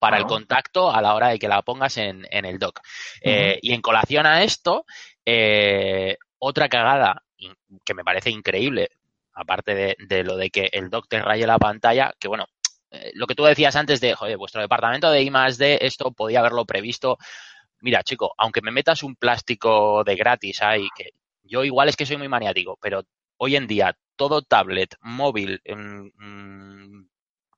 para 0.00 0.18
el 0.18 0.26
contacto 0.26 0.90
a 0.92 1.00
la 1.00 1.14
hora 1.14 1.28
de 1.28 1.38
que 1.38 1.48
la 1.48 1.62
pongas 1.62 1.96
en, 1.98 2.26
en 2.30 2.44
el 2.44 2.58
dock. 2.58 2.80
Eh, 3.22 3.58
Y 3.62 3.72
en 3.72 3.82
colación 3.82 4.26
a 4.26 4.42
esto, 4.42 4.84
eh, 5.24 6.16
otra 6.38 6.68
cagada 6.68 7.22
que 7.84 7.94
me 7.94 8.04
parece 8.04 8.30
increíble, 8.30 8.88
aparte 9.32 9.74
de, 9.74 9.96
de 9.98 10.24
lo 10.24 10.36
de 10.36 10.50
que 10.50 10.68
el 10.72 10.90
dock 10.90 11.06
te 11.08 11.20
raye 11.20 11.46
la 11.46 11.58
pantalla, 11.58 12.12
que 12.18 12.28
bueno, 12.28 12.46
eh, 12.94 13.12
lo 13.14 13.26
que 13.26 13.34
tú 13.34 13.44
decías 13.44 13.76
antes 13.76 14.00
de, 14.00 14.14
joder, 14.14 14.36
vuestro 14.36 14.60
departamento 14.60 15.10
de 15.10 15.22
I 15.22 15.30
más 15.30 15.58
D, 15.58 15.78
esto 15.82 16.12
podía 16.12 16.40
haberlo 16.40 16.64
previsto. 16.64 17.18
Mira, 17.80 18.02
chico, 18.02 18.34
aunque 18.38 18.62
me 18.62 18.70
metas 18.70 19.02
un 19.02 19.16
plástico 19.16 20.04
de 20.04 20.16
gratis 20.16 20.62
ahí, 20.62 20.88
que 20.96 21.10
yo 21.42 21.64
igual 21.64 21.88
es 21.88 21.96
que 21.96 22.06
soy 22.06 22.16
muy 22.16 22.28
maniático, 22.28 22.78
pero 22.80 23.04
hoy 23.36 23.56
en 23.56 23.66
día 23.66 23.96
todo 24.16 24.42
tablet, 24.42 24.96
móvil, 25.00 25.60
mm, 25.66 26.08
mm, 26.16 27.08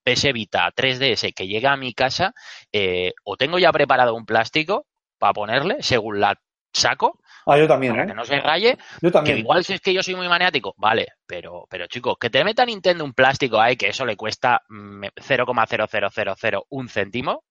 PS 0.03 0.33
Vita, 0.33 0.71
3DS 0.75 1.33
que 1.35 1.47
llega 1.47 1.73
a 1.73 1.77
mi 1.77 1.93
casa, 1.93 2.35
eh, 2.73 3.13
o 3.25 3.37
tengo 3.37 3.59
ya 3.59 3.73
preparado 3.73 4.15
un 4.15 4.27
plástico 4.27 4.87
para 5.19 5.33
ponerle 5.33 5.83
según 5.83 6.21
la 6.21 6.41
saco, 6.73 7.21
Ah, 7.47 7.57
yo 7.59 7.69
también, 7.69 7.93
para 7.93 8.05
¿eh? 8.05 8.07
que 8.09 8.15
no 8.15 8.25
se 8.25 8.41
raye, 8.41 8.77
Yo 9.01 9.09
que 9.09 9.11
también. 9.13 9.39
igual 9.39 9.65
si 9.65 9.75
es 9.75 9.81
que 9.81 9.95
yo 9.95 10.03
soy 10.03 10.17
muy 10.17 10.29
maniático, 10.29 10.75
vale, 10.77 11.07
pero, 11.27 11.67
pero 11.71 11.87
chico, 11.87 12.17
que 12.17 12.29
te 12.29 12.43
meta 12.45 12.67
Nintendo 12.67 13.05
un 13.05 13.13
plástico 13.15 13.61
ahí 13.61 13.77
que 13.77 13.89
eso 13.89 14.05
le 14.05 14.17
cuesta 14.17 14.63
mm, 14.69 15.05
0,00001 15.17 16.89
céntimo 16.89 17.45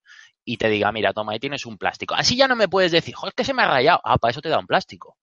y 0.44 0.58
te 0.58 0.68
diga, 0.68 0.92
mira, 0.92 1.12
toma, 1.12 1.32
ahí 1.32 1.40
tienes 1.40 1.66
un 1.66 1.76
plástico. 1.76 2.14
Así 2.14 2.36
ya 2.36 2.46
no 2.46 2.56
me 2.56 2.68
puedes 2.68 2.92
decir, 2.92 3.14
joder, 3.14 3.30
es 3.30 3.34
que 3.34 3.44
se 3.44 3.54
me 3.54 3.62
ha 3.62 3.68
rayado. 3.68 4.00
Ah, 4.04 4.16
para 4.18 4.30
eso 4.30 4.40
te 4.40 4.48
da 4.48 4.58
un 4.58 4.66
plástico. 4.66 5.16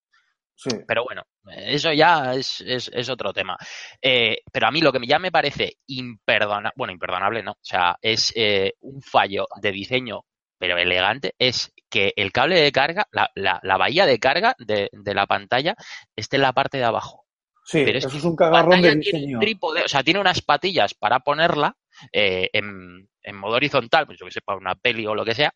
Sí. 0.56 0.70
Pero 0.88 1.04
bueno, 1.04 1.24
eso 1.48 1.92
ya 1.94 2.34
es, 2.34 2.62
es, 2.62 2.90
es 2.94 3.10
otro 3.10 3.32
tema. 3.34 3.58
Eh, 4.02 4.38
pero 4.52 4.68
a 4.68 4.72
mí 4.72 4.82
lo 4.82 4.92
que 4.92 5.00
ya 5.06 5.20
me 5.20 5.32
parece 5.32 5.78
imperdonable, 5.88 6.74
bueno, 6.76 6.94
imperdonable 6.94 7.42
no, 7.42 7.52
o 7.52 7.58
sea, 7.62 7.96
es 8.02 8.32
eh, 8.36 8.74
un 8.82 9.02
fallo 9.02 9.48
de 9.62 9.72
diseño, 9.72 10.22
pero 10.64 10.78
elegante, 10.78 11.36
es 11.40 11.74
que 11.90 12.14
el 12.16 12.32
cable 12.32 12.58
de 12.62 12.72
carga, 12.72 13.06
la, 13.12 13.30
la, 13.36 13.60
la 13.64 13.76
bahía 13.76 14.06
de 14.06 14.18
carga 14.18 14.56
de, 14.60 14.88
de 14.94 15.14
la 15.14 15.28
pantalla 15.28 15.76
esté 16.16 16.38
en 16.38 16.44
la 16.44 16.54
parte 16.54 16.78
de 16.78 16.86
abajo. 16.86 17.26
Sí, 17.66 17.82
Pero 17.84 17.98
es 17.98 18.06
eso 18.06 18.16
es 18.18 18.24
un 18.24 18.38
cagarrón 18.38 18.82
de 18.82 18.96
diseño. 18.96 19.40
trípode, 19.42 19.84
o 19.84 19.88
sea, 19.90 20.04
tiene 20.04 20.22
unas 20.22 20.42
patillas 20.42 20.94
para 20.94 21.20
ponerla 21.20 21.76
eh, 22.14 22.50
en, 22.54 23.10
en 23.22 23.36
modo 23.36 23.56
horizontal, 23.58 24.06
pues 24.06 24.18
yo 24.18 24.26
que 24.26 24.32
sé, 24.32 24.40
para 24.42 24.58
una 24.58 24.76
peli 24.76 25.06
o 25.06 25.14
lo 25.14 25.26
que 25.26 25.36
sea. 25.36 25.54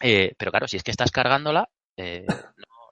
Eh, 0.00 0.34
pero 0.36 0.50
claro, 0.50 0.66
si 0.66 0.78
es 0.78 0.82
que 0.82 0.90
estás 0.90 1.12
cargándola, 1.12 1.68
eh, 1.96 2.24
no, 2.26 2.34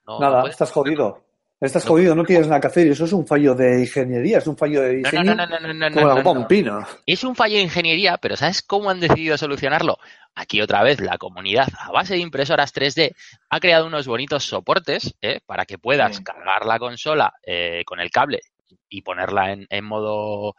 no- 0.05 0.14
no 0.14 0.20
Nada, 0.20 0.40
puedes- 0.43 0.55
estás 0.55 0.70
jodido. 0.70 1.24
Estás 1.63 1.85
jodido, 1.87 2.15
no 2.15 2.25
tienes 2.25 2.49
nada 2.49 2.61
que 2.61 2.67
hacer. 2.67 2.87
Y 2.87 2.91
eso 2.91 3.05
es 3.05 3.13
un 3.13 3.27
fallo 3.27 3.55
de 3.55 3.81
ingeniería, 3.81 4.39
es 4.39 4.47
un 4.47 4.57
fallo 4.57 4.83
de 4.83 4.97
diseño. 4.97 5.23
no, 5.23 5.35
no, 5.35 5.47
no, 5.47 5.61
no, 5.61 5.73
no, 5.73 5.91
no, 6.23 6.35
no, 6.35 6.49
pino. 6.49 6.85
Es 7.07 7.23
un 7.25 7.37
fallo 7.37 7.57
de 7.57 7.63
ingeniería, 7.63 8.19
pero 8.19 8.37
¿sabes 8.37 8.63
cómo 8.63 8.91
han 8.91 8.99
decidido 9.01 9.39
solucionarlo? 9.39 9.97
Aquí 10.35 10.61
otra 10.61 10.83
vez 10.83 11.01
la 11.01 11.19
comunidad, 11.19 11.69
a 11.79 11.93
base 11.93 12.15
de 12.15 12.21
impresoras 12.21 12.75
3D, 12.75 13.15
ha 13.51 13.61
creado 13.61 13.87
unos 13.87 14.07
bonitos 14.07 14.45
soportes 14.45 15.15
¿eh? 15.23 15.41
para 15.47 15.65
que 15.65 15.79
puedas 15.79 16.17
Sí. 16.17 16.25
cargar 16.25 16.67
la 16.67 16.79
consola 16.79 17.33
eh, 17.47 17.83
con 17.87 18.01
el 18.01 18.11
cable 18.11 18.41
y 18.89 19.03
ponerla 19.03 19.53
en, 19.53 19.67
en 19.71 19.85
modo 19.85 20.55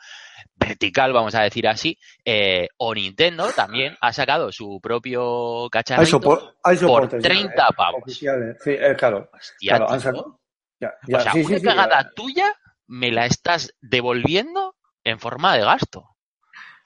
vertical, 0.56 1.12
vamos 1.14 1.36
a 1.36 1.41
decir 1.41 1.68
así, 1.68 1.97
eh, 2.24 2.68
o 2.78 2.93
Nintendo 2.93 3.47
también 3.56 3.95
ha 4.01 4.14
sacado 4.14 4.51
su 4.51 4.80
propio 4.82 5.64
Hay, 5.66 5.70
cacharrito 5.70 6.20
sopor- 6.20 6.54
hay 6.64 6.78
por 6.78 6.88
soportes. 6.88 7.24
ya, 7.24 7.30
30 7.30 7.64
eh, 7.64 7.74
pavos. 7.76 8.01
oficiales. 8.04 8.58
Sí, 8.64 8.76
claro. 8.97 9.30
Hostia, 9.34 9.76
claro, 9.78 9.91
han 9.91 9.99
sacado- 9.99 10.39
ya, 10.84 10.93
ya, 11.07 11.17
o 11.17 11.21
sea, 11.21 11.31
sí, 11.34 11.43
una 11.45 11.57
sí, 11.57 11.63
cagada 11.65 12.01
ya. 12.01 12.09
tuya 12.15 12.55
me 12.88 13.11
la 13.11 13.25
estás 13.25 13.73
devolviendo 13.81 14.75
en 15.03 15.19
forma 15.19 15.53
de 15.53 15.63
gasto. 15.63 16.09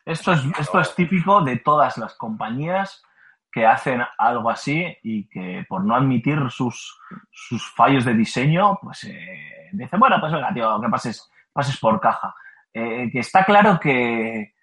Esto 0.05 0.31
es, 0.31 0.41
esto 0.57 0.79
es 0.79 0.95
típico 0.95 1.41
de 1.41 1.57
todas 1.57 1.97
las 1.97 2.15
compañías 2.15 3.03
que 3.51 3.65
hacen 3.65 4.01
algo 4.17 4.49
así 4.49 4.85
y 5.03 5.27
que 5.27 5.65
por 5.67 5.83
no 5.83 5.95
admitir 5.95 6.39
sus, 6.49 6.97
sus 7.31 7.73
fallos 7.73 8.05
de 8.05 8.13
diseño, 8.13 8.77
pues 8.81 9.03
eh, 9.05 9.69
dicen, 9.73 9.99
bueno, 9.99 10.17
pues 10.19 10.31
venga, 10.31 10.53
tío, 10.53 10.79
que 10.79 10.89
pases, 10.89 11.29
pases 11.51 11.77
por 11.79 11.99
caja. 11.99 12.33
Eh, 12.73 13.09
que 13.11 13.19
está 13.19 13.43
claro 13.43 13.79
que 13.79 14.53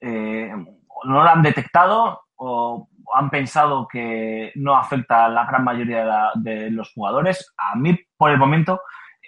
eh, 0.00 0.52
no 0.52 1.22
lo 1.24 1.28
han 1.28 1.42
detectado 1.42 2.26
o 2.36 2.88
han 3.14 3.30
pensado 3.30 3.86
que 3.88 4.52
no 4.56 4.76
afecta 4.76 5.24
a 5.24 5.28
la 5.28 5.44
gran 5.46 5.64
mayoría 5.64 5.98
de, 6.00 6.04
la- 6.04 6.32
de 6.34 6.70
los 6.70 6.92
jugadores. 6.92 7.52
A 7.56 7.74
mí, 7.76 7.98
por 8.16 8.30
el 8.30 8.38
momento, 8.38 8.80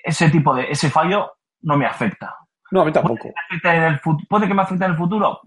ese 0.02 0.30
tipo 0.30 0.54
de, 0.54 0.70
ese 0.70 0.90
fallo 0.90 1.32
no 1.62 1.76
me 1.76 1.86
afecta. 1.86 2.36
No, 2.70 2.82
a 2.82 2.84
mí 2.84 2.92
tampoco. 2.92 3.16
¿Puede 3.16 3.32
que 3.32 3.34
me 3.34 3.56
afecte 3.56 3.76
en 3.76 3.82
el 3.84 4.00
¿Puede 4.28 4.48
que 4.48 4.54
me 4.54 4.62
afecte 4.62 4.84
en 4.84 4.90
el 4.92 4.96
futuro? 4.96 5.40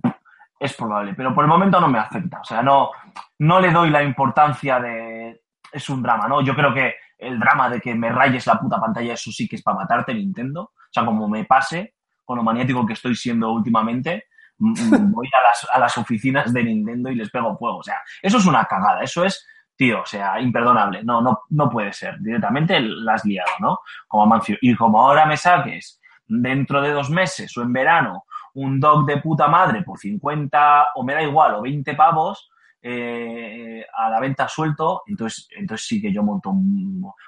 Es 0.60 0.74
probable, 0.76 1.14
pero 1.16 1.34
por 1.34 1.44
el 1.44 1.50
momento 1.50 1.80
no 1.80 1.88
me 1.88 2.00
afecta. 2.00 2.40
O 2.42 2.44
sea, 2.44 2.62
no, 2.62 2.92
no 3.40 3.60
le 3.60 3.72
doy 3.72 3.90
la 3.90 4.04
importancia 4.04 4.80
de... 4.80 5.42
Es 5.72 5.90
un 5.90 6.04
drama, 6.04 6.28
¿no? 6.28 6.42
Yo 6.42 6.54
creo 6.56 6.74
que 6.74 6.96
el 7.18 7.40
drama 7.40 7.70
de 7.70 7.80
que 7.80 7.96
me 7.96 8.10
rayes 8.10 8.46
la 8.48 8.60
puta 8.60 8.80
pantalla, 8.80 9.14
eso 9.14 9.32
sí 9.32 9.48
que 9.48 9.56
es 9.56 9.64
para 9.64 9.78
matarte, 9.78 10.14
Nintendo. 10.14 10.62
O 10.64 10.90
sea, 10.92 11.06
como 11.06 11.28
me 11.28 11.46
pase, 11.46 11.96
con 12.26 12.38
lo 12.38 12.44
maniático 12.44 12.86
que 12.86 12.94
estoy 12.94 13.16
siendo 13.16 13.52
últimamente, 13.52 14.26
voy 14.62 15.28
a 15.28 15.48
las, 15.48 15.68
a 15.72 15.80
las 15.80 15.98
oficinas 15.98 16.54
de 16.54 16.64
Nintendo 16.64 17.10
y 17.10 17.16
les 17.16 17.30
pego 17.30 17.58
fuego. 17.58 17.78
O 17.78 17.84
sea, 17.84 17.98
eso 18.22 18.38
es 18.38 18.46
una 18.46 18.66
cagada. 18.66 19.02
Eso 19.02 19.26
es, 19.26 19.46
tío, 19.76 20.02
o 20.02 20.06
sea, 20.06 20.40
imperdonable. 20.40 21.04
No, 21.04 21.22
no, 21.22 21.42
no 21.50 21.70
puede 21.70 21.92
ser. 21.92 22.20
Directamente 22.20 22.80
la 22.80 23.14
has 23.14 23.26
liado, 23.26 23.52
¿no? 23.60 23.80
Como 24.08 24.24
Amancio. 24.24 24.58
Y 24.62 24.76
como 24.76 25.02
ahora 25.02 25.26
me 25.26 25.38
saques 25.38 26.00
dentro 26.28 26.82
de 26.82 26.92
dos 26.92 27.10
meses 27.10 27.56
o 27.58 27.62
en 27.62 27.74
verano 27.74 28.24
un 28.54 28.80
dog 28.80 29.06
de 29.06 29.18
puta 29.18 29.48
madre 29.48 29.82
por 29.82 29.98
50 29.98 30.88
o 30.96 31.04
me 31.04 31.14
da 31.14 31.24
igual 31.24 31.56
o 31.56 31.62
20 31.62 31.94
pavos 31.96 32.50
eh, 32.82 33.86
a 33.94 34.10
la 34.10 34.20
venta 34.20 34.48
suelto, 34.48 35.04
entonces, 35.06 35.48
entonces 35.52 35.88
sí 35.88 36.02
que 36.02 36.12
yo 36.12 36.24
monto, 36.24 36.52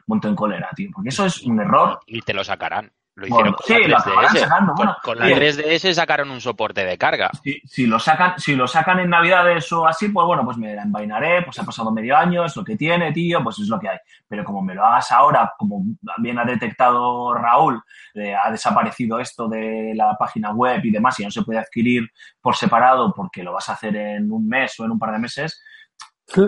monto 0.07 0.27
en 0.27 0.35
cólera, 0.35 0.69
tío. 0.75 0.89
Porque 0.93 1.09
eso 1.09 1.25
es 1.25 1.43
un 1.43 1.59
error. 1.59 1.99
Y 2.07 2.21
te 2.21 2.33
lo 2.33 2.43
sacarán. 2.43 2.91
Lo 3.15 3.27
Bueno, 3.27 3.49
hicieron 3.51 3.53
con 3.53 3.85
sí, 3.85 3.91
la 3.91 3.97
acabarán 3.99 4.31
3DS. 4.35 4.39
sacando, 4.39 4.73
Con- 4.73 4.85
bueno, 4.85 4.97
con 5.03 5.19
la 5.19 5.25
tío. 5.27 5.35
3DS 5.35 5.93
sacaron 5.93 6.31
un 6.31 6.41
soporte 6.41 6.83
de 6.83 6.97
carga. 6.97 7.29
Si, 7.43 7.61
si 7.63 7.85
lo 7.85 7.99
sacan, 7.99 8.39
si 8.39 8.55
lo 8.55 8.67
sacan 8.67 8.99
en 9.01 9.09
Navidades 9.11 9.71
o 9.71 9.85
así, 9.85 10.09
pues 10.09 10.25
bueno, 10.25 10.43
pues 10.43 10.57
me 10.57 10.73
la 10.73 10.81
envainaré, 10.81 11.43
pues 11.43 11.59
ha 11.59 11.63
pasado 11.63 11.91
medio 11.91 12.17
año, 12.17 12.43
es 12.43 12.55
lo 12.55 12.63
que 12.63 12.75
tiene, 12.75 13.11
tío, 13.11 13.43
pues 13.43 13.59
es 13.59 13.67
lo 13.67 13.79
que 13.79 13.89
hay. 13.89 13.97
Pero 14.27 14.43
como 14.43 14.63
me 14.63 14.73
lo 14.73 14.83
hagas 14.83 15.11
ahora, 15.11 15.53
como 15.59 15.83
bien 16.17 16.39
ha 16.39 16.43
detectado 16.45 17.35
Raúl, 17.35 17.79
eh, 18.15 18.33
ha 18.35 18.49
desaparecido 18.49 19.19
esto 19.19 19.47
de 19.47 19.93
la 19.95 20.15
página 20.17 20.51
web 20.51 20.81
y 20.83 20.89
demás, 20.89 21.19
y 21.19 21.23
no 21.25 21.29
se 21.29 21.43
puede 21.43 21.59
adquirir 21.59 22.09
por 22.41 22.55
separado 22.55 23.13
porque 23.15 23.43
lo 23.43 23.53
vas 23.53 23.69
a 23.69 23.73
hacer 23.73 23.95
en 23.95 24.31
un 24.31 24.47
mes 24.47 24.79
o 24.79 24.85
en 24.85 24.91
un 24.91 24.97
par 24.97 25.11
de 25.11 25.19
meses, 25.19 25.61
eh, 26.35 26.47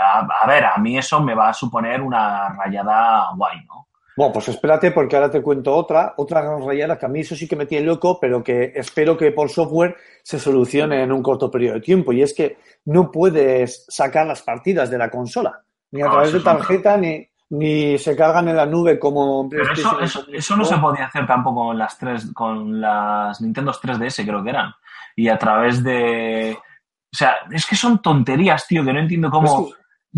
a, 0.00 0.20
a 0.42 0.46
ver, 0.46 0.64
a 0.64 0.76
mí 0.76 0.96
eso 0.96 1.20
me 1.20 1.34
va 1.34 1.48
a 1.48 1.54
suponer 1.54 2.00
una 2.02 2.50
rayada 2.50 3.30
guay, 3.34 3.64
¿no? 3.66 3.87
Bueno, 4.18 4.32
pues 4.32 4.48
espérate 4.48 4.90
porque 4.90 5.14
ahora 5.14 5.30
te 5.30 5.40
cuento 5.40 5.72
otra, 5.76 6.14
otra 6.16 6.42
gran 6.42 6.60
rayada 6.66 6.98
que 6.98 7.06
a 7.06 7.08
mí 7.08 7.20
eso 7.20 7.36
sí 7.36 7.46
que 7.46 7.54
me 7.54 7.66
tiene 7.66 7.86
loco, 7.86 8.18
pero 8.20 8.42
que 8.42 8.72
espero 8.74 9.16
que 9.16 9.30
por 9.30 9.48
software 9.48 9.96
se 10.24 10.40
solucione 10.40 11.04
en 11.04 11.12
un 11.12 11.22
corto 11.22 11.48
periodo 11.48 11.74
de 11.74 11.80
tiempo. 11.82 12.12
Y 12.12 12.22
es 12.22 12.34
que 12.34 12.58
no 12.86 13.12
puedes 13.12 13.84
sacar 13.88 14.26
las 14.26 14.42
partidas 14.42 14.90
de 14.90 14.98
la 14.98 15.08
consola, 15.08 15.62
ni 15.92 16.02
a 16.02 16.06
No, 16.06 16.10
través 16.10 16.32
de 16.32 16.38
un- 16.38 16.44
tarjeta, 16.44 16.96
ni, 16.96 17.28
ni 17.50 17.96
se 17.96 18.16
cargan 18.16 18.48
en 18.48 18.56
la 18.56 18.66
nube 18.66 18.98
como 18.98 19.44
en 19.44 19.50
Pero 19.50 19.72
eso, 19.72 20.00
eso, 20.00 20.24
eso 20.32 20.56
no 20.56 20.64
se 20.64 20.76
podía 20.78 21.06
hacer 21.06 21.24
tampoco 21.24 21.66
con 21.68 21.78
las 21.78 21.96
tres, 21.96 22.30
con 22.34 22.80
las 22.80 23.40
Nintendo 23.40 23.72
3DS, 23.72 24.24
creo 24.26 24.42
que 24.42 24.50
eran. 24.50 24.72
Y 25.14 25.28
a 25.28 25.38
través 25.38 25.82
de. 25.84 26.56
O 26.58 27.16
sea, 27.16 27.36
es 27.52 27.64
que 27.66 27.76
son 27.76 28.02
tonterías, 28.02 28.66
tío, 28.66 28.84
que 28.84 28.92
no 28.92 28.98
entiendo 29.00 29.30
cómo. 29.30 29.68
Es 29.68 29.74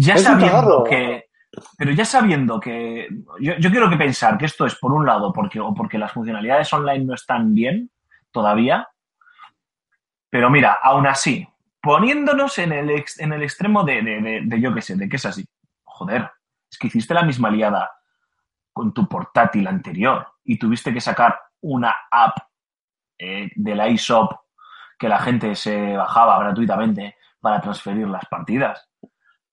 Ya 0.07 0.15
es 0.15 0.25
cagarro. 0.25 0.85
que. 0.85 1.30
Pero 1.77 1.93
ya 1.93 2.05
sabiendo 2.05 2.61
que. 2.61 3.09
Yo, 3.41 3.71
quiero 3.71 3.91
que 3.91 3.97
pensar 3.97 4.39
que 4.39 4.47
esto 4.47 4.67
es, 4.67 4.77
por 4.77 4.93
un 4.93 5.05
lado, 5.05 5.33
porque, 5.33 5.59
o 5.61 5.75
porque 5.75 5.99
las 5.99 6.13
funcionalidades 6.13 6.73
online 6.73 7.05
no 7.05 7.15
están 7.15 7.55
bien 7.55 7.91
todavía. 8.31 8.89
Pero 10.29 10.51
mira, 10.51 10.79
aún 10.83 11.07
así, 11.07 11.47
poniéndonos 11.83 12.59
en 12.59 12.73
el, 12.73 12.91
ex- 12.91 13.19
en 13.19 13.33
el 13.33 13.43
extremo 13.43 13.83
de, 13.85 14.03
de, 14.03 14.21
de- 14.21 14.41
de 14.45 14.61
yo 14.61 14.73
qué 14.75 14.83
sé, 14.83 14.97
de 14.97 15.09
que 15.09 15.17
es 15.17 15.27
así. 15.27 15.45
Joder, 15.85 16.31
es 16.71 16.79
que 16.79 16.87
hiciste 16.87 17.15
la 17.15 17.23
misma 17.25 17.51
liada 17.51 17.91
con 18.73 18.95
tu 18.95 19.09
portátil 19.09 19.67
anterior 19.67 20.27
y 20.45 20.59
tuviste 20.59 20.93
que 20.95 21.01
sacar 21.01 21.39
una 21.63 21.95
app 22.11 22.39
eh, 23.19 23.51
de 23.55 23.75
la 23.75 23.89
eShop 23.89 24.33
que 24.99 25.09
la 25.09 25.19
gente 25.19 25.55
se 25.57 25.97
bajaba 25.97 26.39
gratuitamente 26.39 27.17
para 27.41 27.61
transferir 27.61 28.07
las 28.09 28.25
partidas. 28.27 28.90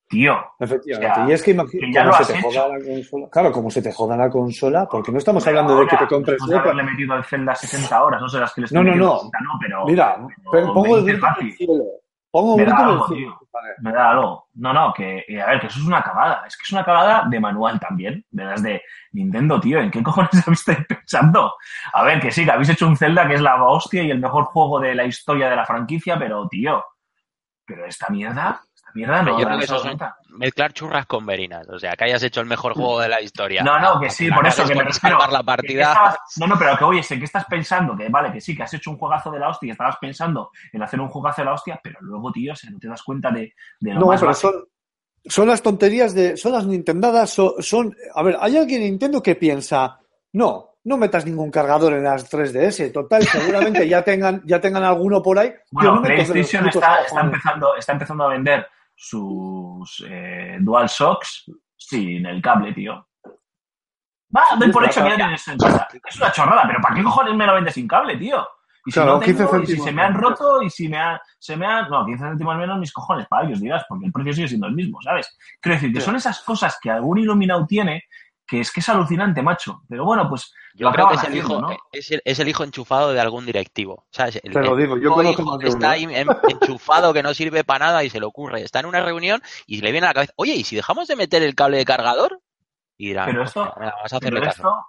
Tío, 0.10 0.38
Efectivamente. 0.60 1.12
O 1.12 1.16
sea, 1.16 1.30
y 1.30 1.34
es 1.34 1.44
que 1.44 1.52
imagínate 1.52 2.04
lo 2.06 2.14
se 2.14 2.34
te 2.34 2.40
hecho. 2.40 2.48
joda 2.48 2.68
la 2.70 2.86
consola. 2.86 3.28
Claro, 3.30 3.52
como 3.52 3.70
se 3.70 3.82
te 3.82 3.92
joda 3.92 4.16
la 4.18 4.30
consola, 4.30 4.88
porque 4.90 5.12
no 5.12 5.18
estamos 5.18 5.44
pero 5.44 5.60
hablando 5.60 5.82
de 5.82 5.88
que 5.88 5.98
te 5.98 6.08
compres 6.08 6.42
otra. 6.42 6.60
haberle 6.62 6.84
metido 6.84 7.14
al 7.14 7.26
Zelda 7.26 7.54
60 7.56 8.04
horas, 8.04 8.22
no 8.22 8.30
sé 8.30 8.40
las 8.40 8.54
que 8.54 8.62
le 8.62 8.68
No, 8.72 8.84
no, 8.84 8.96
no. 8.96 9.16
60, 9.20 9.38
no, 9.42 9.50
pero, 9.60 9.86
Mira, 9.86 10.18
pero 10.52 10.74
pongo 10.74 10.98
el 10.98 11.04
20 11.04 11.12
grito 11.12 11.12
en 11.12 11.16
el 11.16 11.20
fácil. 11.36 11.54
cielo. 11.58 11.84
Pongo 12.32 12.54
un 12.56 12.58
Me 12.62 12.66
da 12.66 12.72
grito 12.72 12.84
en 12.84 12.88
el 12.90 12.94
algo, 12.94 13.08
cielo. 13.10 13.40
Vale. 13.52 13.68
me 13.80 13.92
da 13.92 14.10
algo. 14.12 14.48
No, 14.54 14.74
no, 14.74 14.94
que 14.94 15.26
eh, 15.28 15.42
a 15.42 15.48
ver, 15.48 15.60
que 15.60 15.68
eso 15.68 15.80
es 15.80 15.86
una 15.86 16.02
cagada. 16.04 16.44
Es 16.48 16.56
que 16.56 16.64
es 16.64 16.72
una 16.72 16.86
cagada 16.86 17.26
de 17.30 17.40
manual 17.42 17.78
también, 17.80 18.26
de 18.30 18.46
las 18.46 18.64
de 18.64 18.82
Nintendo, 19.12 19.60
tío. 19.60 19.80
¿En 19.82 19.92
qué 19.92 20.02
cojones 20.02 20.30
habéis 20.48 20.60
estado 20.60 20.86
pensando? 20.88 21.54
A 21.92 22.04
ver, 22.04 22.22
que 22.22 22.32
sí, 22.32 22.46
que 22.46 22.52
habéis 22.52 22.70
hecho 22.70 22.88
un 22.88 22.96
Zelda 22.96 23.28
que 23.28 23.34
es 23.36 23.42
la 23.42 23.62
hostia 23.62 24.04
y 24.04 24.12
el 24.12 24.20
mejor 24.20 24.46
juego 24.46 24.80
de 24.80 24.96
la 24.96 25.04
historia 25.06 25.50
de 25.50 25.56
la 25.58 25.66
franquicia, 25.66 26.18
pero, 26.18 26.48
tío, 26.48 26.84
pero 27.66 27.86
esta 27.86 28.08
mierda, 28.10 28.62
mierda 28.98 29.22
no, 29.22 29.40
Yo 29.40 29.46
creo 29.46 29.60
que 29.60 29.68
se 29.68 29.76
eso 29.76 29.84
son 29.84 29.98
mezclar 30.38 30.74
churras 30.74 31.06
con 31.06 31.26
verinas. 31.26 31.68
O 31.70 31.80
sea, 31.80 31.94
que 31.94 32.04
hayas 32.06 32.22
hecho 32.24 32.42
el 32.42 32.48
mejor 32.48 32.74
juego 32.74 33.00
de 33.00 33.08
la 33.10 33.22
historia. 33.22 33.64
No, 33.64 33.80
no, 33.80 34.00
que 34.00 34.10
sí, 34.10 34.30
por 34.32 34.46
eso 34.46 34.66
que 34.66 34.76
me 34.76 34.84
refiero. 34.84 35.18
la 35.32 35.40
que 35.40 35.44
partida. 35.46 35.82
estabas- 35.92 36.18
no, 36.38 36.48
no, 36.48 36.58
pero 36.60 36.78
que 36.78 36.84
oye, 36.84 37.04
sé 37.04 37.18
que 37.18 37.26
estás 37.26 37.46
pensando 37.46 37.96
que 37.96 38.10
vale, 38.10 38.32
que 38.32 38.42
sí, 38.42 38.56
que 38.56 38.64
has 38.64 38.74
hecho 38.74 38.92
un 38.92 38.98
juegazo 38.98 39.32
de 39.32 39.40
la 39.40 39.50
hostia 39.50 39.68
y 39.68 39.72
estabas 39.72 39.96
pensando 40.02 40.52
en 40.74 40.84
hacer 40.84 41.00
un 41.00 41.08
juegazo 41.08 41.42
de 41.42 41.46
la 41.46 41.54
hostia, 41.54 41.80
pero 41.82 41.98
luego, 42.02 42.32
tío, 42.32 42.54
o 42.54 42.56
sea, 42.56 42.70
no 42.70 42.80
te 42.80 42.88
das 42.88 43.02
cuenta 43.04 43.32
de, 43.32 43.54
de 43.80 43.94
lo 43.94 44.00
No, 44.02 44.06
más 44.08 44.20
pero 44.20 44.30
básico. 44.32 44.52
son, 44.52 44.66
son 45.26 45.48
las 45.48 45.62
tonterías 45.62 46.14
de. 46.14 46.36
Son 46.38 46.52
las 46.52 46.66
Nintendadas. 46.66 47.30
Son, 47.30 47.54
son- 47.60 47.96
A 48.16 48.24
ver, 48.24 48.38
hay 48.40 48.58
alguien 48.58 48.82
en 48.82 48.90
Nintendo 48.90 49.22
que 49.22 49.36
piensa. 49.36 50.00
No, 50.34 50.72
no 50.84 50.98
metas 50.98 51.26
ningún 51.26 51.50
cargador 51.52 51.94
en 51.94 52.04
las 52.04 52.30
3DS. 52.32 52.92
Total, 52.94 53.24
seguramente 53.24 53.88
ya 53.90 54.04
tengan, 54.04 54.42
ya 54.46 54.62
tengan 54.62 54.84
alguno 54.84 55.22
por 55.22 55.38
ahí. 55.40 55.54
Bueno, 55.72 55.96
no 55.96 56.02
PlayStation 56.02 56.68
está, 56.68 56.98
está, 57.02 57.22
empezando, 57.22 57.76
está 57.76 57.92
empezando 57.94 58.24
a 58.26 58.30
vender 58.30 58.68
sus 59.00 60.04
eh, 60.10 60.58
DualShocks 60.60 61.52
sin 61.78 62.26
el 62.26 62.42
cable, 62.42 62.74
tío. 62.74 63.08
Va, 64.36 64.44
doy 64.60 64.72
por 64.72 64.84
hecho 64.84 65.04
que 65.04 65.10
ya 65.12 65.16
tienes 65.16 65.48
en 65.48 65.58
casa. 65.58 65.88
Es 66.06 66.18
una 66.18 66.32
chorrada, 66.32 66.64
pero 66.68 66.82
¿para 66.82 66.96
qué 66.96 67.04
cojones 67.04 67.36
me 67.36 67.46
lo 67.46 67.54
vendes 67.54 67.76
sin 67.76 67.88
cable, 67.88 68.18
tío? 68.18 68.46
Y 68.86 68.92
si, 68.92 68.96
Claro, 68.96 69.14
no 69.14 69.20
tengo, 69.20 69.52
15 69.52 69.64
y 69.64 69.76
si 69.76 69.82
se 69.84 69.92
me 69.92 70.02
han 70.02 70.14
roto 70.16 70.62
y 70.62 70.70
si 70.70 70.88
me 70.90 70.98
ha, 70.98 71.22
se 71.38 71.56
me 71.56 71.66
ha... 71.66 71.88
No, 71.88 72.06
15 72.06 72.24
céntimos 72.24 72.58
menos 72.58 72.80
mis 72.80 72.92
cojones, 72.92 73.28
para 73.28 73.46
ellos 73.46 73.60
dirás, 73.62 73.86
porque 73.88 74.06
el 74.08 74.12
precio 74.12 74.34
sigue 74.34 74.48
siendo 74.48 74.68
el 74.68 74.74
mismo, 74.74 75.02
¿sabes? 75.02 75.38
Quiero 75.62 75.76
decir 75.76 75.94
que 75.94 76.00
Sí. 76.00 76.06
son 76.06 76.16
esas 76.16 76.42
cosas 76.42 76.78
que 76.82 76.90
algún 76.90 77.20
iluminado 77.20 77.66
tiene 77.68 78.04
que 78.48 78.62
es 78.62 78.72
que 78.72 78.80
es 78.80 78.90
alucinante, 78.90 79.42
macho. 79.42 79.82
Pero 79.90 80.06
bueno, 80.06 80.30
pues 80.30 80.54
Yo 80.74 80.88
lo 80.88 80.94
creo 80.94 81.08
que 81.10 81.16
es 81.16 81.24
el, 81.24 81.28
haciendo, 81.30 81.54
hijo, 81.54 81.62
¿no? 81.62 81.78
es, 81.92 82.12
el, 82.12 82.22
es 82.24 82.40
el 82.40 82.48
hijo 82.48 82.64
enchufado 82.64 83.12
de 83.12 83.20
algún 83.20 83.46
directivo. 83.46 84.06
¿sabes? 84.10 84.40
El, 84.44 84.54
Te 84.54 84.62
lo 84.62 84.74
el 84.74 84.78
digo, 84.82 84.98
yo 84.98 85.14
único 85.14 85.16
conozco 85.16 85.42
hijo 85.42 85.52
más 85.52 85.60
que 85.60 85.68
está 85.68 85.92
ahí 85.92 86.04
en- 86.04 86.28
enchufado 86.48 87.14
que 87.14 87.24
no 87.24 87.34
sirve 87.34 87.64
para 87.64 87.88
nada 87.88 88.04
y 88.04 88.10
se 88.10 88.20
le 88.20 88.26
ocurre. 88.26 88.62
Está 88.62 88.80
en 88.80 88.86
una 88.86 89.02
reunión 89.02 89.42
y 89.66 89.82
le 89.82 89.92
viene 89.92 90.08
a 90.08 90.12
la 90.12 90.14
cabeza, 90.14 90.34
oye, 90.38 90.54
¿y 90.54 90.64
si 90.64 90.76
dejamos 90.78 91.08
de 91.08 91.16
meter 91.18 91.44
el 91.44 91.56
cable 91.56 91.78
de 91.78 91.86
cargador? 91.86 92.40
Y 92.98 93.10
dirán, 93.10 93.26
Pero 93.28 93.44
esto- 93.44 93.62
"Hostia, 93.64 93.76
venga, 93.80 93.94
vamos 93.96 94.14
a 94.14 94.18
hacerle 94.18 94.40
Pero 94.40 94.50
caso. 94.52 94.62
esto, 94.62 94.86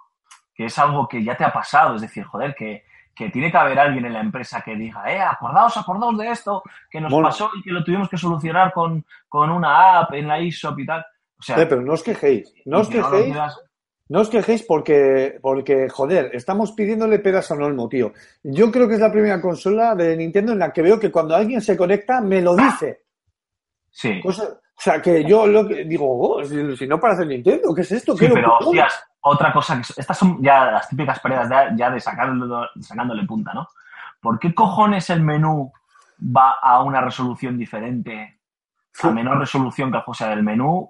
que 0.55 0.65
es 0.65 0.79
algo 0.79 1.07
que 1.07 1.23
ya 1.23 1.35
te 1.35 1.43
ha 1.43 1.51
pasado, 1.53 1.95
es 1.95 2.01
decir, 2.01 2.23
joder, 2.23 2.55
que, 2.55 2.83
que 3.13 3.29
tiene 3.29 3.51
que 3.51 3.57
haber 3.57 3.77
alguien 3.77 4.05
en 4.05 4.13
la 4.13 4.21
empresa 4.21 4.61
que 4.61 4.75
diga, 4.75 5.03
eh, 5.11 5.21
acordaos, 5.21 5.75
acordaos 5.75 6.17
de 6.17 6.29
esto, 6.31 6.63
que 6.89 7.01
nos 7.01 7.11
Bueno. 7.11 7.27
pasó 7.27 7.51
y 7.55 7.61
que 7.61 7.71
lo 7.71 7.83
tuvimos 7.83 8.07
que 8.07 8.17
solucionar 8.17 8.71
con, 8.71 9.05
con 9.27 9.49
una 9.49 9.99
app 9.99 10.13
en 10.13 10.27
la 10.27 10.39
eShop 10.39 10.79
y 10.79 10.85
tal. 10.85 11.05
O 11.39 11.43
sea, 11.43 11.61
Eh, 11.61 11.65
pero 11.65 11.81
no 11.81 11.93
os 11.93 12.03
quejéis. 12.03 12.53
No 12.65 12.79
os 12.79 12.89
quejéis. 12.89 13.35
No 14.09 14.21
os 14.21 14.29
quejéis 14.29 14.63
porque, 14.63 15.37
porque, 15.41 15.87
joder, 15.87 16.31
estamos 16.33 16.71
pidiéndole 16.71 17.19
peras 17.19 17.51
al 17.51 17.61
olmo, 17.61 17.87
tío. 17.87 18.11
Yo 18.43 18.71
creo 18.71 18.87
que 18.87 18.95
es 18.95 18.99
la 18.99 19.11
primera 19.11 19.39
consola 19.39 19.93
de 19.93 20.17
Nintendo 20.17 20.53
en 20.53 20.59
la 20.59 20.73
que 20.73 20.81
veo 20.81 20.99
que 20.99 21.11
cuando 21.11 21.35
alguien 21.35 21.61
se 21.61 21.77
conecta 21.77 22.19
me 22.19 22.41
lo 22.41 22.55
dice. 22.55 23.03
Sí, 23.91 24.19
Cosa- 24.21 24.49
o 24.51 24.81
sea, 24.81 25.01
que 25.01 25.23
yo 25.25 25.45
lo 25.45 25.67
que 25.67 25.83
digo, 25.83 26.05
oh, 26.09 26.43
si, 26.43 26.75
si 26.77 26.87
no 26.87 26.99
para 26.99 27.13
hacer 27.13 27.27
Nintendo, 27.27 27.73
¿qué 27.75 27.81
es 27.81 27.91
esto? 27.91 28.13
sí, 28.17 28.25
¿Qué 28.27 28.33
pero 28.33 28.57
hostias, 28.57 29.03
otra 29.21 29.51
cosa 29.53 29.75
que 29.75 29.81
estas 30.01 30.17
son 30.17 30.41
ya 30.41 30.71
las 30.71 30.87
típicas 30.89 31.19
peleas 31.19 31.49
ya, 31.49 31.75
ya 31.75 31.89
de 31.91 31.99
sacarlo- 31.99 32.67
sacándole 32.79 33.25
punta, 33.25 33.53
¿no? 33.53 33.67
¿Por 34.21 34.39
qué 34.39 34.53
cojones 34.55 35.09
el 35.11 35.21
menú 35.21 35.71
va 36.35 36.55
a 36.61 36.81
una 36.81 37.01
resolución 37.01 37.57
diferente, 37.57 38.39
a 39.03 39.11
menor 39.11 39.37
resolución 39.39 39.91
que 39.91 39.99
sea 40.13 40.29
del 40.29 40.43
menú? 40.43 40.89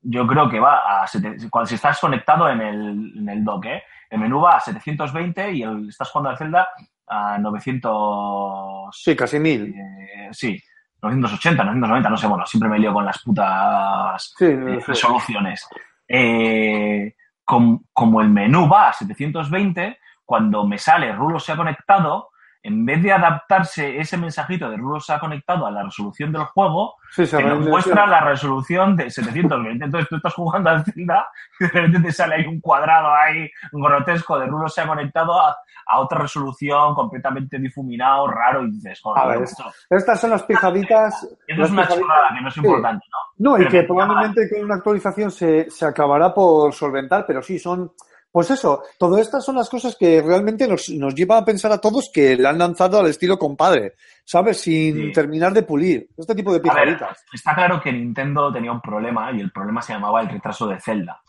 Yo 0.00 0.26
creo 0.26 0.48
que 0.48 0.60
va 0.60 1.02
a 1.02 1.06
cuando 1.50 1.66
si 1.66 1.74
estás 1.74 1.98
conectado 2.00 2.48
en 2.48 2.60
el, 2.60 3.12
en 3.18 3.28
el 3.28 3.44
dock, 3.44 3.66
¿eh? 3.66 3.82
El 4.10 4.20
menú 4.20 4.40
va 4.40 4.56
a 4.56 4.60
720 4.60 5.52
y 5.52 5.62
el, 5.62 5.88
estás 5.88 6.10
jugando 6.10 6.30
al 6.30 6.38
Zelda 6.38 6.68
a 7.06 7.36
900 7.38 8.96
Sí, 9.02 9.16
casi 9.16 9.38
mil. 9.38 9.74
eh, 9.74 10.28
sí, 10.32 10.60
980, 11.02 11.62
990, 11.64 12.08
no 12.10 12.16
sé, 12.16 12.26
bueno, 12.26 12.46
siempre 12.46 12.68
me 12.70 12.78
lío 12.78 12.92
con 12.92 13.04
las 13.04 13.22
putas 13.22 14.34
Sí, 14.36 14.44
eh, 14.46 14.78
resoluciones. 14.86 15.68
Eh, 16.06 17.14
com- 17.44 17.82
como 17.92 18.20
el 18.20 18.30
menú 18.30 18.68
va 18.68 18.88
a 18.88 18.92
720, 18.92 19.98
cuando 20.24 20.64
me 20.66 20.78
sale 20.78 21.12
Rulo 21.12 21.38
se 21.38 21.52
ha 21.52 21.56
conectado, 21.56 22.30
en 22.68 22.86
vez 22.86 23.02
de 23.02 23.12
adaptarse 23.12 23.98
ese 23.98 24.16
mensajito 24.16 24.70
de 24.70 24.76
Rulo 24.76 25.00
se 25.00 25.12
ha 25.12 25.18
conectado 25.18 25.66
a 25.66 25.70
la 25.70 25.82
resolución 25.82 26.32
del 26.32 26.44
juego, 26.44 26.94
Sí, 27.10 27.26
se 27.26 27.36
te 27.38 27.42
nos 27.44 27.60
muestra 27.66 28.06
la 28.06 28.20
resolución 28.20 28.94
de 28.96 29.10
720. 29.10 29.84
Entonces 29.84 30.08
tú 30.08 30.16
estás 30.16 30.34
jugando 30.34 30.70
al 30.70 30.84
Zelda 30.84 31.28
y 31.58 31.64
de 31.64 31.70
repente 31.70 32.00
te 32.00 32.12
sale 32.12 32.36
ahí 32.36 32.46
un 32.46 32.60
cuadrado 32.60 33.12
ahí 33.14 33.50
grotesco 33.72 34.38
de 34.38 34.46
Rulo 34.46 34.68
se 34.68 34.80
ha 34.82 34.86
conectado 34.86 35.40
a, 35.40 35.56
a 35.86 36.00
otra 36.00 36.18
resolución 36.20 36.94
completamente 36.94 37.58
difuminado, 37.58 38.26
raro, 38.28 38.64
y 38.66 38.70
dices, 38.72 39.00
joder, 39.02 39.22
A 39.22 39.26
ver, 39.26 39.42
esto- 39.42 39.64
Estas 39.90 40.20
son 40.20 40.30
las 40.30 40.42
pijaditas. 40.42 41.22
eso 41.46 41.62
es 41.64 41.70
una 41.70 41.82
pijaditas- 41.84 41.98
chorrada 41.98 42.28
que 42.36 42.40
no 42.42 42.48
es 42.48 42.54
Sí. 42.54 42.60
importante, 42.60 43.06
¿no? 43.10 43.50
No, 43.50 43.56
y 43.56 43.58
Pero 43.60 43.70
que 43.70 43.76
me 43.78 43.84
probablemente 43.84 44.50
con 44.50 44.64
una 44.64 44.74
actualización 44.74 45.30
se, 45.30 45.70
se 45.70 45.86
acabará 45.86 46.34
por 46.34 46.72
solventar, 46.74 47.24
pero 47.26 47.40
sí, 47.42 47.58
son. 47.58 47.92
Pues 48.38 48.52
eso, 48.52 48.84
todas 49.00 49.20
estas 49.22 49.44
son 49.44 49.56
las 49.56 49.68
cosas 49.68 49.96
que 49.98 50.22
realmente 50.22 50.68
nos, 50.68 50.88
nos 50.90 51.12
lleva 51.12 51.38
a 51.38 51.44
pensar 51.44 51.72
a 51.72 51.80
todos 51.80 52.08
que 52.14 52.36
le 52.36 52.46
han 52.46 52.56
lanzado 52.56 53.00
al 53.00 53.08
estilo 53.08 53.36
compadre, 53.36 53.94
¿sabes? 54.24 54.60
Sin 54.60 55.06
Sí. 55.06 55.12
terminar 55.12 55.52
de 55.52 55.64
pulir. 55.64 56.06
Este 56.16 56.36
tipo 56.36 56.52
de 56.52 56.60
pijaditas. 56.60 57.24
está 57.32 57.52
claro 57.56 57.80
que 57.80 57.92
Nintendo 57.92 58.52
tenía 58.52 58.70
un 58.70 58.80
problema 58.80 59.32
y 59.32 59.40
el 59.40 59.50
problema 59.50 59.82
se 59.82 59.94
llamaba 59.94 60.20
el 60.20 60.28
retraso 60.28 60.68
de 60.68 60.78
Zelda. 60.78 61.20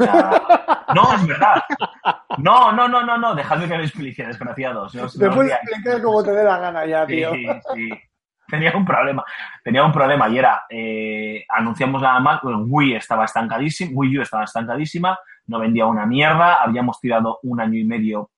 O 0.00 0.04
sea, 0.04 0.42
no, 0.94 1.14
es 1.14 1.26
verdad. 1.26 1.62
No, 2.38 2.72
no, 2.72 2.88
no, 2.88 3.02
no, 3.04 3.18
no. 3.18 3.34
Dejadme 3.34 3.68
que 3.68 3.76
lo 3.76 3.84
explique, 3.84 4.24
desgraciados. 4.26 4.94
No 4.94 5.02
no 5.02 5.08
Te 5.10 5.26
os 5.28 5.34
puedes 5.34 5.52
explicar 5.52 6.00
como 6.02 6.22
te 6.24 6.30
dé 6.32 6.44
la 6.44 6.58
gana 6.60 6.86
ya, 6.86 7.04
Sí, 7.06 7.12
tío. 7.16 7.30
sí. 7.74 7.90
Tenía 8.48 8.74
un 8.74 8.86
problema. 8.86 9.22
Tenía 9.62 9.84
un 9.84 9.92
problema 9.92 10.30
y 10.30 10.38
era, 10.38 10.62
eh, 10.70 11.44
anunciamos 11.46 12.00
nada 12.00 12.20
más, 12.20 12.40
Wii 12.42 12.94
estaba 12.96 13.26
estancadísima, 13.26 13.90
Wii 13.94 14.18
U 14.18 14.22
estaba 14.22 14.44
estancadísima, 14.44 15.18
no 15.46 15.58
vendía 15.58 15.86
una 15.86 16.06
mierda, 16.06 16.62
habíamos 16.62 17.00
tirado 17.00 17.38
un 17.42 17.60
año 17.60 17.78
y 17.78 17.84
medio 17.84 18.30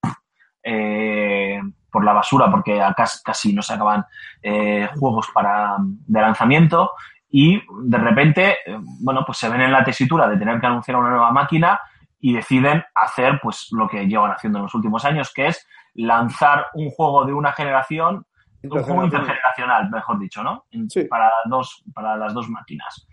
eh, 0.62 1.60
por 1.90 2.04
la 2.04 2.12
basura 2.12 2.50
porque 2.50 2.82
casi 3.24 3.52
no 3.52 3.62
sacaban 3.62 4.04
eh, 4.42 4.88
juegos 4.98 5.28
para 5.32 5.76
de 5.78 6.20
lanzamiento 6.20 6.92
y 7.30 7.62
de 7.84 7.98
repente, 7.98 8.56
eh, 8.66 8.78
bueno, 9.00 9.22
pues 9.24 9.38
se 9.38 9.48
ven 9.48 9.60
en 9.60 9.72
la 9.72 9.84
tesitura 9.84 10.28
de 10.28 10.36
tener 10.36 10.60
que 10.60 10.66
anunciar 10.66 10.96
una 10.96 11.10
nueva 11.10 11.30
máquina 11.32 11.80
y 12.20 12.34
deciden 12.34 12.84
hacer 12.94 13.38
pues 13.42 13.68
lo 13.72 13.88
que 13.88 14.06
llevan 14.06 14.32
haciendo 14.32 14.58
en 14.58 14.64
los 14.64 14.74
últimos 14.74 15.04
años, 15.04 15.32
que 15.32 15.48
es 15.48 15.66
lanzar 15.94 16.66
un 16.74 16.90
juego 16.90 17.24
de 17.24 17.32
una 17.32 17.52
generación 17.52 18.26
un 18.70 18.82
juego 18.82 19.04
intergeneracional, 19.04 19.90
mejor 19.90 20.18
dicho, 20.18 20.42
¿no? 20.42 20.64
Sí. 20.88 21.04
Para, 21.04 21.30
dos, 21.44 21.84
para 21.94 22.16
las 22.16 22.34
dos 22.34 22.48
máquinas. 22.48 23.06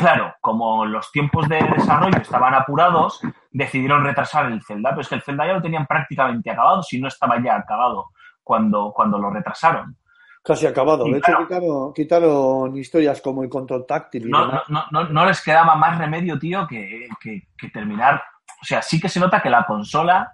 Claro, 0.00 0.34
como 0.40 0.86
los 0.86 1.12
tiempos 1.12 1.48
de 1.48 1.62
desarrollo 1.76 2.16
estaban 2.18 2.54
apurados, 2.54 3.20
decidieron 3.50 4.02
retrasar 4.04 4.46
el 4.50 4.62
Zelda, 4.62 4.90
pero 4.90 5.02
es 5.02 5.08
que 5.08 5.14
el 5.16 5.22
Zelda 5.22 5.46
ya 5.46 5.52
lo 5.54 5.62
tenían 5.62 5.86
prácticamente 5.86 6.50
acabado, 6.50 6.82
si 6.82 7.00
no 7.00 7.08
estaba 7.08 7.40
ya 7.42 7.56
acabado 7.56 8.06
cuando, 8.42 8.92
cuando 8.94 9.18
lo 9.18 9.30
retrasaron. 9.30 9.96
Casi 10.42 10.66
acabado. 10.66 11.04
Sí, 11.04 11.12
De 11.12 11.18
hecho, 11.18 11.26
claro. 11.26 11.46
quitaron, 11.46 11.92
quitaron 11.92 12.76
historias 12.78 13.20
como 13.20 13.42
el 13.42 13.50
control 13.50 13.84
táctil 13.86 14.26
y 14.26 14.30
No, 14.30 14.46
demás. 14.46 14.62
no, 14.68 14.84
no, 14.90 15.02
no- 15.04 15.08
no 15.10 15.26
les 15.26 15.42
quedaba 15.44 15.74
más 15.76 15.98
remedio, 15.98 16.38
tío, 16.38 16.66
que, 16.66 17.06
que- 17.20 17.48
que 17.58 17.68
terminar. 17.68 18.22
O 18.62 18.64
sea, 18.64 18.80
sí 18.80 18.98
que 18.98 19.08
se 19.10 19.20
nota 19.20 19.42
que 19.42 19.50
la 19.50 19.64
consola 19.66 20.32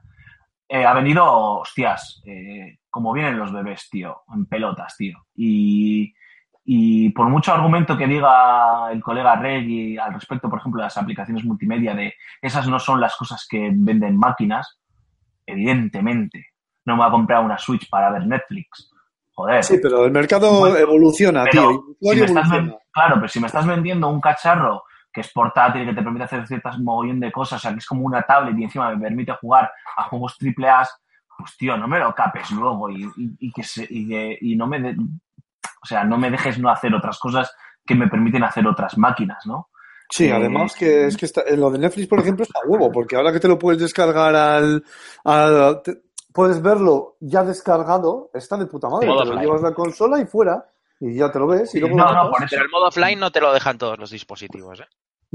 eh, 0.68 0.84
ha 0.84 0.94
venido, 0.94 1.24
hostias, 1.58 2.22
eh, 2.24 2.78
como 2.90 3.12
vienen 3.12 3.38
los 3.38 3.52
bebés, 3.52 3.88
tío, 3.90 4.22
en 4.34 4.46
pelotas, 4.46 4.96
tío. 4.96 5.18
Y, 5.34 6.12
y 6.68 7.10
por 7.10 7.28
mucho 7.28 7.54
argumento 7.54 7.96
que 7.96 8.06
diga 8.08 8.90
el 8.90 9.00
colega 9.00 9.36
Reggie 9.36 9.98
al 10.00 10.12
respecto, 10.14 10.50
por 10.50 10.58
ejemplo, 10.58 10.80
de 10.80 10.86
las 10.86 10.96
aplicaciones 10.98 11.44
multimedia, 11.44 11.94
de 11.94 12.12
esas 12.42 12.66
no 12.66 12.78
son 12.80 13.00
las 13.00 13.14
cosas 13.16 13.46
que 13.48 13.70
venden 13.72 14.18
máquinas, 14.18 14.80
evidentemente. 15.46 16.46
No 16.84 16.94
me 16.94 17.02
voy 17.02 17.08
a 17.08 17.12
comprar 17.12 17.44
una 17.44 17.58
Switch 17.58 17.88
para 17.88 18.10
ver 18.10 18.26
Netflix. 18.26 18.90
Joder. 19.32 19.62
Sí, 19.64 19.78
pero 19.82 20.04
el 20.06 20.12
mercado 20.12 20.60
Bueno, 20.60 20.76
evoluciona, 20.76 21.44
tío. 21.44 21.96
si 22.00 22.08
evoluciona. 22.20 22.74
claro, 22.90 23.14
pero 23.16 23.28
si 23.28 23.38
me 23.40 23.46
estás 23.46 23.66
vendiendo 23.66 24.08
un 24.08 24.20
cacharro 24.20 24.82
que 25.12 25.20
es 25.20 25.32
portátil 25.32 25.82
y 25.82 25.86
que 25.86 25.94
te 25.94 26.02
permite 26.02 26.24
hacer 26.24 26.46
ciertas 26.46 26.78
mogollón 26.78 27.20
de 27.20 27.30
cosas, 27.32 27.58
o 27.58 27.62
sea, 27.62 27.72
que 27.72 27.78
es 27.78 27.86
como 27.86 28.02
una 28.02 28.22
tablet 28.22 28.56
y 28.58 28.64
encima 28.64 28.90
me 28.94 28.98
permite 29.00 29.32
jugar 29.40 29.70
a 29.96 30.02
juegos 30.04 30.36
triple 30.38 30.68
A, 30.68 30.86
pues 31.38 31.56
tío, 31.56 31.76
no 31.76 31.86
me 31.88 31.98
lo 31.98 32.14
capes 32.14 32.50
luego 32.50 32.88
y, 32.90 33.02
y- 33.16 33.36
y 33.40 33.52
que 33.52 33.62
se- 33.62 33.86
y 33.88 34.08
que- 34.08 34.38
y 34.40 34.56
no 34.56 34.66
me 34.66 34.80
de- 34.80 34.96
o 35.82 35.86
sea, 35.86 36.04
no 36.04 36.18
me 36.18 36.30
dejes 36.30 36.58
no 36.58 36.70
hacer 36.70 36.94
otras 36.94 37.18
cosas 37.18 37.52
que 37.84 37.94
me 37.94 38.08
permiten 38.08 38.42
hacer 38.44 38.66
otras 38.66 38.96
máquinas, 38.98 39.46
¿no? 39.46 39.68
Sí, 40.08 40.28
Eh, 40.28 40.32
además 40.32 40.74
que 40.74 41.06
es 41.06 41.16
que 41.16 41.26
está, 41.26 41.42
en 41.46 41.60
lo 41.60 41.70
de 41.70 41.78
Netflix, 41.78 42.06
por 42.08 42.20
ejemplo, 42.20 42.44
está 42.44 42.60
huevo, 42.66 42.90
porque 42.92 43.16
ahora 43.16 43.32
que 43.32 43.40
te 43.40 43.48
lo 43.48 43.58
puedes 43.58 43.80
descargar 43.80 44.34
al... 44.36 44.84
al- 45.24 45.82
te- 45.82 46.02
puedes 46.32 46.60
verlo 46.60 47.16
ya 47.20 47.42
descargado, 47.44 48.30
está 48.34 48.56
de 48.56 48.66
puta 48.66 48.88
madre. 48.88 49.06
Te 49.06 49.24
lo 49.30 49.34
llevas 49.40 49.62
la 49.62 49.72
consola 49.74 50.20
y 50.20 50.26
fuera, 50.26 50.66
y 51.00 51.16
ya 51.16 51.30
te 51.32 51.38
lo 51.38 51.46
ves. 51.46 51.74
Y 51.74 51.80
luego 51.80 51.96
no, 51.96 52.04
no, 52.12 52.30
por 52.30 52.40
eso. 52.42 52.48
Pero 52.50 52.62
el 52.64 52.70
modo 52.70 52.86
offline 52.88 53.18
no 53.18 53.30
te 53.32 53.40
lo 53.40 53.52
dejan 53.54 53.78
todos 53.78 53.98
los 53.98 54.10
dispositivos, 54.10 54.80
¿eh? 54.80 54.86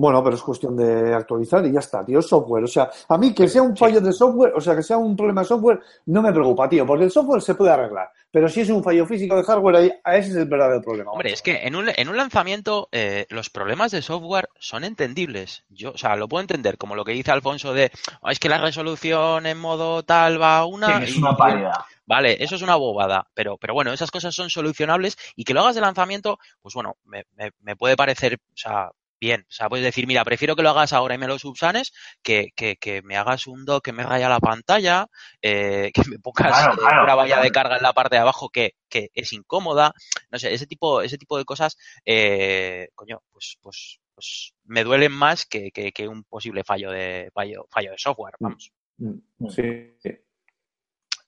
Bueno, 0.01 0.23
pero 0.23 0.35
es 0.35 0.41
cuestión 0.41 0.75
de 0.75 1.13
actualizar 1.13 1.63
y 1.63 1.71
ya 1.71 1.79
está, 1.79 2.03
tío, 2.03 2.17
es 2.17 2.25
software. 2.27 2.63
O 2.63 2.67
sea, 2.67 2.89
a 3.07 3.17
mí 3.19 3.35
que 3.35 3.47
sea 3.47 3.61
un 3.61 3.77
fallo 3.77 4.01
de 4.01 4.11
software, 4.11 4.51
o 4.55 4.59
sea, 4.59 4.75
que 4.75 4.81
sea 4.81 4.97
un 4.97 5.15
problema 5.15 5.41
de 5.41 5.47
software, 5.47 5.79
no 6.07 6.23
me 6.23 6.31
preocupa, 6.33 6.67
tío, 6.67 6.87
porque 6.87 7.03
el 7.03 7.11
software 7.11 7.39
se 7.43 7.53
puede 7.53 7.69
arreglar. 7.71 8.09
Pero 8.31 8.49
si 8.49 8.61
es 8.61 8.69
un 8.71 8.83
fallo 8.83 9.05
físico 9.05 9.35
de 9.35 9.43
hardware, 9.43 9.75
ahí, 9.75 9.91
a 10.03 10.17
ese 10.17 10.31
es 10.31 10.35
el 10.37 10.45
verdadero 10.45 10.81
problema. 10.81 11.11
Hombre, 11.11 11.33
es 11.33 11.43
que 11.43 11.67
en 11.67 11.75
un, 11.75 11.87
en 11.95 12.09
un 12.09 12.17
lanzamiento 12.17 12.89
eh, 12.91 13.27
los 13.29 13.51
problemas 13.51 13.91
de 13.91 14.01
software 14.01 14.49
son 14.57 14.83
entendibles. 14.85 15.65
Yo, 15.69 15.91
o 15.91 15.97
sea, 15.99 16.15
lo 16.15 16.27
puedo 16.27 16.41
entender, 16.41 16.79
como 16.79 16.95
lo 16.95 17.05
que 17.05 17.11
dice 17.11 17.29
Alfonso 17.31 17.73
de 17.75 17.91
"Oh, 18.23 18.29
es 18.31 18.39
que 18.39 18.49
la 18.49 18.57
resolución 18.59 19.45
en 19.45 19.59
modo 19.59 20.01
tal 20.01 20.41
va 20.41 20.57
a 20.59 20.65
una. 20.65 20.97
Sí, 21.05 21.11
es 21.11 21.17
una 21.17 21.37
paridad. 21.37 21.73
Vale, 22.07 22.43
eso 22.43 22.55
es 22.55 22.61
una 22.63 22.75
bobada, 22.75 23.27
pero, 23.35 23.57
pero 23.57 23.73
bueno, 23.75 23.93
esas 23.93 24.09
cosas 24.09 24.33
son 24.33 24.49
solucionables 24.49 25.15
y 25.35 25.43
que 25.43 25.53
lo 25.53 25.61
hagas 25.61 25.75
de 25.75 25.81
lanzamiento, 25.81 26.39
pues 26.61 26.73
bueno, 26.73 26.97
me, 27.05 27.25
me- 27.35 27.51
me 27.61 27.75
puede 27.75 27.95
parecer, 27.95 28.35
o 28.35 28.57
sea, 28.57 28.89
bien. 29.21 29.41
O 29.41 29.51
sea, 29.51 29.69
puedes 29.69 29.85
decir, 29.85 30.07
mira, 30.07 30.25
prefiero 30.25 30.55
que 30.55 30.63
lo 30.63 30.71
hagas 30.71 30.91
ahora 30.91 31.15
y 31.15 31.17
me 31.19 31.27
lo 31.27 31.39
subsanes 31.39 31.93
que, 32.23 32.49
que, 32.55 32.75
que 32.75 33.01
me 33.03 33.15
hagas 33.15 33.47
un 33.47 33.63
dock 33.63 33.85
que 33.85 33.93
me 33.93 34.03
raya 34.03 34.27
la 34.27 34.39
pantalla, 34.39 35.07
eh, 35.41 35.91
que 35.93 36.01
me 36.09 36.19
pongas 36.19 36.47
Claro, 36.47 36.75
claro, 36.75 37.03
una 37.03 37.15
valla 37.15 37.39
de 37.39 37.51
carga 37.51 37.77
en 37.77 37.83
la 37.83 37.93
parte 37.93 38.15
de 38.15 38.21
abajo 38.21 38.49
que, 38.49 38.73
que 38.89 39.09
es 39.13 39.31
incómoda. 39.31 39.93
No 40.31 40.39
sé, 40.39 40.53
ese 40.53 40.65
tipo, 40.65 41.01
ese 41.01 41.17
tipo 41.17 41.37
de 41.37 41.45
cosas, 41.45 41.77
eh, 42.03 42.89
coño, 42.95 43.21
pues, 43.31 43.57
pues, 43.61 43.99
pues 44.15 44.53
me 44.65 44.83
duelen 44.83 45.11
más 45.11 45.45
que, 45.45 45.71
un 46.09 46.23
posible 46.23 46.63
fallo 46.63 46.91
de, 46.91 47.29
fallo, 47.33 47.67
fallo 47.69 47.91
de 47.91 47.97
software, 47.97 48.35
vamos. 48.39 48.71
Mm, 48.97 49.47
Sí, 49.49 49.95
sí. 49.99 50.09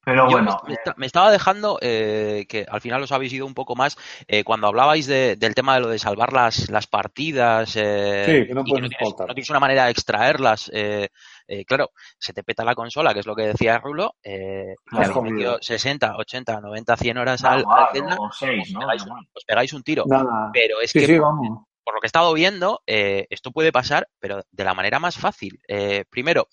Pero 0.05 0.25
Yo 0.29 0.31
bueno, 0.31 0.57
me, 0.63 0.67
me 0.69 0.73
esta- 0.75 0.93
me 0.97 1.05
estaba 1.05 1.31
dejando 1.31 1.79
eh, 1.81 2.45
que 2.49 2.65
al 2.69 2.81
final 2.81 3.01
os 3.03 3.11
habéis 3.13 3.31
ido 3.33 3.45
un 3.45 3.53
poco 3.53 3.75
más 3.75 3.97
eh, 4.27 4.43
cuando 4.43 4.67
hablabais 4.67 5.07
de- 5.07 5.37
del 5.37 5.55
tema 5.55 5.75
de 5.75 5.79
lo 5.81 5.87
de 5.87 5.97
salvar 5.99 6.33
las, 6.33 6.69
las 6.69 6.87
partidas 6.87 7.73
eh, 7.77 8.23
Sí, 8.41 8.47
que 8.47 8.53
no 8.53 8.61
y 8.61 8.63
que 8.65 8.69
puedes 8.69 8.83
no 8.83 8.89
tienes, 9.35 9.49
no 9.49 9.53
una 9.53 9.59
manera 9.61 9.85
de 9.85 9.91
extraerlas. 9.91 10.69
eh, 10.73 11.07
eh, 11.47 11.65
claro, 11.65 11.91
se 12.17 12.33
te 12.33 12.43
peta 12.43 12.63
la 12.65 12.75
consola, 12.75 13.13
que 13.13 13.21
es 13.21 13.25
lo 13.25 13.35
que 13.35 13.47
decía 13.47 13.77
Rulo, 13.79 14.15
eh, 14.23 14.75
Claro. 14.85 15.05
habéis 15.19 15.31
metido 15.33 15.57
60, 15.61 16.15
80, 16.17 16.59
90, 16.59 16.97
100 16.97 17.17
horas 17.17 17.43
al, 17.43 17.51
al 17.53 17.59
igual, 17.61 17.87
Zelda, 17.93 18.15
o 18.19 18.31
seis, 18.31 18.61
os 18.67 18.73
¿no? 18.73 18.79
pegáis, 18.79 19.03
os 19.33 19.45
pegáis 19.45 19.73
un 19.73 19.83
tiro. 19.83 20.03
Nada. 20.05 20.49
Pero 20.53 20.81
es 20.81 20.91
Sí, 20.91 20.99
que 20.99 21.05
sí, 21.07 21.17
vamos. 21.17 21.65
Por 21.83 21.93
lo 21.95 21.99
que 21.99 22.05
he 22.05 22.07
estado 22.07 22.33
viendo, 22.33 22.81
eh, 22.87 23.27
esto 23.29 23.51
puede 23.51 23.71
pasar, 23.71 24.07
pero 24.19 24.41
de 24.51 24.63
la 24.63 24.73
manera 24.73 24.99
más 24.99 25.17
fácil. 25.17 25.59
Eh, 25.67 26.05
primero, 26.09 26.47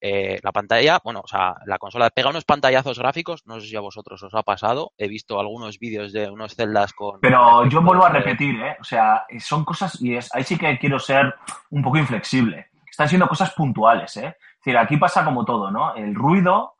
eh, 0.00 0.38
la 0.42 0.52
pantalla, 0.52 1.00
bueno, 1.04 1.20
o 1.24 1.28
sea, 1.28 1.54
la 1.66 1.78
consola 1.78 2.10
pega 2.10 2.30
unos 2.30 2.44
pantallazos 2.44 2.98
gráficos, 2.98 3.42
no 3.46 3.60
sé 3.60 3.68
si 3.68 3.76
a 3.76 3.80
vosotros 3.80 4.22
os 4.22 4.34
ha 4.34 4.42
pasado, 4.42 4.92
he 4.98 5.08
visto 5.08 5.38
algunos 5.38 5.78
vídeos 5.78 6.12
de 6.12 6.28
unos 6.30 6.54
celdas 6.54 6.92
con... 6.92 7.20
Pero 7.20 7.64
yo 7.66 7.80
vuelvo 7.82 8.04
a 8.04 8.08
repetir, 8.10 8.60
¿eh? 8.60 8.76
O 8.80 8.84
sea, 8.84 9.24
son 9.38 9.64
cosas, 9.64 10.00
y 10.00 10.16
es, 10.16 10.34
ahí 10.34 10.44
sí 10.44 10.58
que 10.58 10.78
quiero 10.78 10.98
ser 10.98 11.34
un 11.70 11.82
poco 11.82 11.98
inflexible. 11.98 12.68
Están 12.90 13.08
siendo 13.08 13.28
cosas 13.28 13.52
puntuales, 13.54 14.16
¿eh? 14.16 14.36
Es 14.36 14.64
decir, 14.64 14.76
aquí 14.78 14.96
pasa 14.96 15.24
como 15.24 15.44
todo, 15.44 15.70
¿no? 15.70 15.94
El 15.94 16.14
ruido 16.14 16.74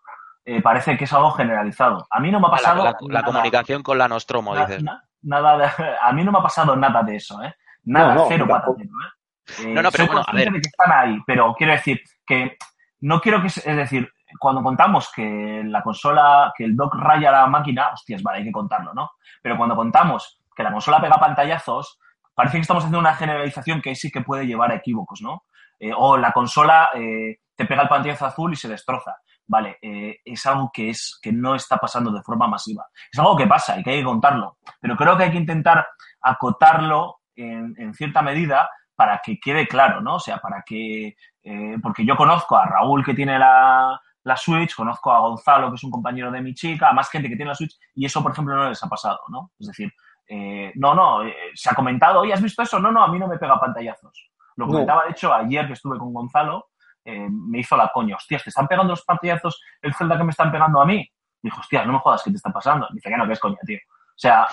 eh, 0.44 0.60
parece 0.60 0.96
que 0.96 1.04
es 1.04 1.12
algo 1.12 1.30
generalizado. 1.32 2.06
A 2.10 2.18
mí 2.20 2.30
no 2.30 2.40
me 2.40 2.46
ha 2.48 2.50
la, 2.50 2.56
pasado. 2.56 2.84
la- 3.08 3.22
comunicación 3.22 3.82
con 3.82 3.96
la 3.98 4.08
Nostromo, 4.08 4.56
dices. 4.56 4.82
na- 4.82 5.02
nada 5.22 5.72
a 6.02 6.12
mí 6.12 6.24
no 6.24 6.32
me 6.32 6.38
ha 6.38 6.42
pasado 6.42 6.74
nada 6.76 7.02
de 7.02 7.16
eso, 7.16 7.40
¿eh? 7.42 7.54
Nada, 7.84 8.14
No, 8.14 8.20
no, 8.22 8.26
cero 8.28 8.46
tampoco. 8.48 8.76
patatero, 8.76 8.90
¿eh? 8.90 9.62
Eh, 9.70 9.74
No, 9.74 9.82
no, 9.82 9.90
pero 9.90 10.06
bueno, 10.06 10.20
a 10.20 10.24
consciente 10.24 10.50
ver. 10.50 10.52
de 10.52 10.60
que 10.60 10.68
están 10.68 10.92
ahí, 10.92 11.18
pero 11.26 11.54
quiero 11.56 11.72
decir 11.72 12.00
que 12.26 12.56
no 13.00 13.20
quiero 13.20 13.40
que, 13.40 13.48
es 13.48 13.64
decir, 13.64 14.10
cuando 14.38 14.62
contamos 14.62 15.10
que 15.14 15.62
la 15.66 15.82
consola, 15.82 16.52
que 16.56 16.64
el 16.64 16.76
dock 16.76 16.94
raya 16.94 17.30
la 17.32 17.46
máquina, 17.46 17.90
hostias, 17.92 18.22
vale, 18.22 18.38
hay 18.38 18.44
que 18.44 18.52
contarlo, 18.52 18.94
¿no? 18.94 19.10
Pero 19.42 19.56
cuando 19.56 19.74
contamos 19.76 20.40
que 20.54 20.62
la 20.62 20.72
consola 20.72 21.00
pega 21.00 21.16
pantallazos, 21.18 21.98
parece 22.34 22.56
que 22.58 22.62
estamos 22.62 22.82
haciendo 22.84 22.98
una 23.00 23.14
generalización 23.14 23.82
que 23.82 23.90
ahí 23.90 23.96
sí 23.96 24.10
que 24.10 24.20
puede 24.22 24.46
llevar 24.46 24.70
a 24.70 24.76
equívocos, 24.76 25.20
¿no? 25.20 25.44
Eh, 25.80 25.92
o 25.94 26.16
la 26.16 26.32
consola 26.32 26.90
eh, 26.94 27.40
te 27.56 27.64
pega 27.66 27.82
el 27.82 27.88
pantallazo 27.88 28.26
azul 28.26 28.52
y 28.52 28.56
se 28.56 28.68
destroza. 28.68 29.16
Vale, 29.46 29.76
eh, 29.82 30.18
es 30.24 30.46
algo 30.46 30.70
que, 30.72 30.88
es, 30.90 31.18
que 31.20 31.32
no 31.32 31.54
está 31.56 31.76
pasando 31.76 32.12
de 32.12 32.22
forma 32.22 32.46
masiva. 32.46 32.86
Es 33.12 33.18
algo 33.18 33.36
que 33.36 33.46
pasa 33.48 33.78
y 33.78 33.82
que 33.82 33.90
hay 33.90 33.98
que 33.98 34.04
contarlo. 34.04 34.56
Pero 34.80 34.96
creo 34.96 35.16
que 35.16 35.24
hay 35.24 35.30
que 35.32 35.36
intentar 35.38 35.86
acotarlo 36.22 37.16
en, 37.36 37.74
en 37.78 37.94
cierta 37.94 38.22
medida 38.22 38.68
para 38.94 39.20
que 39.24 39.38
quede 39.40 39.66
claro, 39.66 40.00
¿no? 40.00 40.16
O 40.16 40.20
sea, 40.20 40.38
para 40.38 40.62
que... 40.66 41.16
eh, 41.42 41.76
porque 41.82 42.04
yo 42.04 42.16
conozco 42.16 42.56
a 42.56 42.66
Raúl 42.66 43.04
que 43.04 43.14
tiene 43.14 43.38
la, 43.38 44.00
la 44.24 44.36
Switch, 44.36 44.74
conozco 44.74 45.10
a 45.10 45.20
Gonzalo 45.20 45.70
que 45.70 45.76
es 45.76 45.84
un 45.84 45.90
compañero 45.90 46.30
de 46.30 46.40
mi 46.42 46.54
chica, 46.54 46.90
a 46.90 46.92
más 46.92 47.08
gente 47.10 47.28
que 47.28 47.36
tiene 47.36 47.48
la 47.50 47.54
Switch 47.54 47.76
y 47.94 48.04
eso, 48.06 48.22
por 48.22 48.32
ejemplo, 48.32 48.54
no 48.54 48.68
les 48.68 48.82
ha 48.82 48.88
pasado, 48.88 49.18
¿no? 49.28 49.50
Es 49.58 49.66
decir, 49.68 49.92
eh, 50.28 50.72
no, 50.76 50.94
no, 50.94 51.24
eh, 51.24 51.34
se 51.54 51.70
ha 51.70 51.74
comentado, 51.74 52.20
oye, 52.20 52.32
¿has 52.32 52.42
visto 52.42 52.62
eso? 52.62 52.78
No, 52.78 52.92
no, 52.92 53.02
a 53.02 53.08
mí 53.08 53.18
no 53.18 53.26
me 53.26 53.38
pega 53.38 53.58
pantallazos. 53.58 54.30
Lo 54.56 54.66
No. 54.66 54.72
comentaba, 54.72 55.04
de 55.04 55.10
hecho, 55.12 55.32
ayer 55.34 55.66
que 55.66 55.72
estuve 55.72 55.98
con 55.98 56.12
Gonzalo, 56.12 56.68
eh, 57.04 57.26
me 57.28 57.58
hizo 57.58 57.76
la 57.76 57.90
coña, 57.92 58.14
hostias, 58.16 58.44
¿te 58.44 58.50
están 58.50 58.68
pegando 58.68 58.92
los 58.92 59.04
pantallazos 59.04 59.60
el 59.80 59.92
Zelda 59.94 60.16
que 60.16 60.24
me 60.24 60.30
están 60.30 60.52
pegando 60.52 60.80
a 60.80 60.86
mí? 60.86 61.10
Dijo, 61.42 61.58
hostias, 61.60 61.84
no 61.86 61.94
me 61.94 61.98
jodas, 61.98 62.22
¿qué 62.22 62.30
te 62.30 62.36
está 62.36 62.52
pasando? 62.52 62.86
Dice 62.92 63.08
que 63.08 63.16
no, 63.16 63.26
que 63.26 63.32
es 63.32 63.40
coña, 63.40 63.58
tío. 63.66 63.78
O 63.88 64.14
sea, 64.22 64.46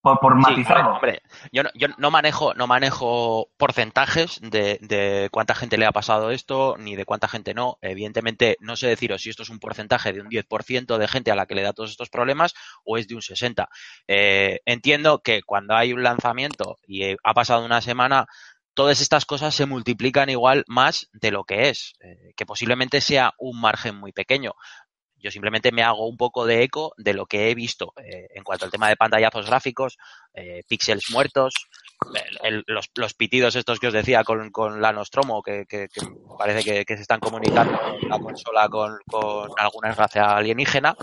por, 0.00 0.18
por 0.20 0.36
Sí, 0.40 0.40
matizarlo. 0.40 0.90
hombre, 0.90 1.22
yo, 1.52 1.62
no, 1.62 1.70
yo 1.74 1.88
no 1.98 2.10
manejo, 2.10 2.54
no 2.54 2.66
manejo 2.66 3.50
porcentajes 3.56 4.40
de, 4.42 4.78
de 4.80 5.28
cuánta 5.30 5.54
gente 5.54 5.76
le 5.78 5.86
ha 5.86 5.92
pasado 5.92 6.30
esto, 6.30 6.76
ni 6.78 6.96
de 6.96 7.04
cuánta 7.04 7.28
gente 7.28 7.54
no. 7.54 7.78
Evidentemente, 7.82 8.56
no 8.60 8.76
sé 8.76 8.88
deciros 8.88 9.22
si 9.22 9.30
esto 9.30 9.42
es 9.42 9.50
un 9.50 9.58
porcentaje 9.60 10.12
de 10.12 10.20
un 10.22 10.28
10% 10.28 10.98
de 10.98 11.08
gente 11.08 11.30
a 11.30 11.36
la 11.36 11.46
que 11.46 11.54
le 11.54 11.62
da 11.62 11.72
todos 11.74 11.90
estos 11.90 12.10
problemas 12.10 12.54
o 12.84 12.96
es 12.98 13.08
de 13.08 13.14
un 13.14 13.20
60%. 13.22 13.68
Eh, 14.08 14.60
entiendo 14.64 15.20
que 15.22 15.42
cuando 15.42 15.74
hay 15.76 15.92
un 15.92 16.02
lanzamiento 16.02 16.78
y 16.86 17.04
eh, 17.04 17.16
ha 17.22 17.34
pasado 17.34 17.64
una 17.64 17.80
semana, 17.82 18.26
todas 18.74 19.00
estas 19.00 19.26
cosas 19.26 19.54
se 19.54 19.66
multiplican 19.66 20.30
igual 20.30 20.64
más 20.66 21.08
de 21.12 21.30
lo 21.30 21.44
que 21.44 21.68
es, 21.68 21.94
eh, 22.00 22.32
que 22.36 22.46
posiblemente 22.46 23.00
sea 23.00 23.34
un 23.38 23.60
margen 23.60 23.96
muy 23.96 24.12
pequeño. 24.12 24.54
Yo 25.22 25.30
simplemente 25.30 25.70
me 25.72 25.82
hago 25.82 26.06
un 26.06 26.16
poco 26.16 26.46
de 26.46 26.62
eco 26.62 26.92
de 26.96 27.14
lo 27.14 27.26
que 27.26 27.50
he 27.50 27.54
visto 27.54 27.92
eh, 28.02 28.28
en 28.34 28.42
cuanto 28.42 28.64
al 28.64 28.70
tema 28.70 28.88
de 28.88 28.96
pantallazos 28.96 29.46
gráficos, 29.46 29.98
eh, 30.34 30.62
píxeles 30.66 31.10
muertos, 31.10 31.54
el- 32.42 32.64
los, 32.66 32.90
los 32.94 33.14
pitidos 33.14 33.54
estos 33.56 33.78
que 33.78 33.88
os 33.88 33.92
decía 33.92 34.24
con, 34.24 34.50
con 34.50 34.80
la 34.80 34.92
Nostromo, 34.92 35.42
que, 35.42 35.66
parece 36.38 36.64
que, 36.64 36.84
que 36.84 36.96
se 36.96 37.02
están 37.02 37.20
comunicando 37.20 37.78
la 38.08 38.18
consola 38.18 38.68
con, 38.68 38.98
con 39.06 39.50
alguna 39.58 39.92
raza 39.92 40.36
alienígena. 40.36 40.96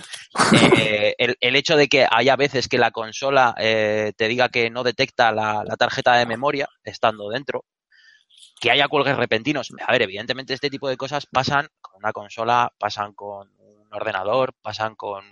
Eh, 0.78 1.14
el, 1.18 1.38
el 1.40 1.56
hecho 1.56 1.76
de 1.78 1.88
que 1.88 2.08
haya 2.10 2.36
veces 2.36 2.68
que 2.68 2.78
la 2.80 2.92
consola 2.92 3.54
eh, 3.60 4.14
te 4.18 4.28
diga 4.28 4.50
que 4.50 4.70
no 4.70 4.84
detecta 4.84 5.32
la, 5.32 5.64
la 5.66 5.76
tarjeta 5.78 6.16
de 6.16 6.26
memoria 6.26 6.68
estando 6.84 7.30
dentro, 7.30 7.66
que 8.60 8.72
haya 8.72 8.88
cuelgues 8.88 9.16
repentinos. 9.18 9.70
A 9.86 9.92
ver, 9.92 10.02
evidentemente 10.02 10.54
este 10.56 10.72
tipo 10.72 10.90
de 10.90 10.98
cosas 10.98 11.28
pasan 11.28 11.68
con 11.80 11.98
una 11.98 12.12
consola, 12.12 12.74
pasan 12.80 13.14
con 13.14 13.52
un 13.88 13.94
ordenador, 13.94 14.54
pasan 14.62 14.96
con, 14.96 15.24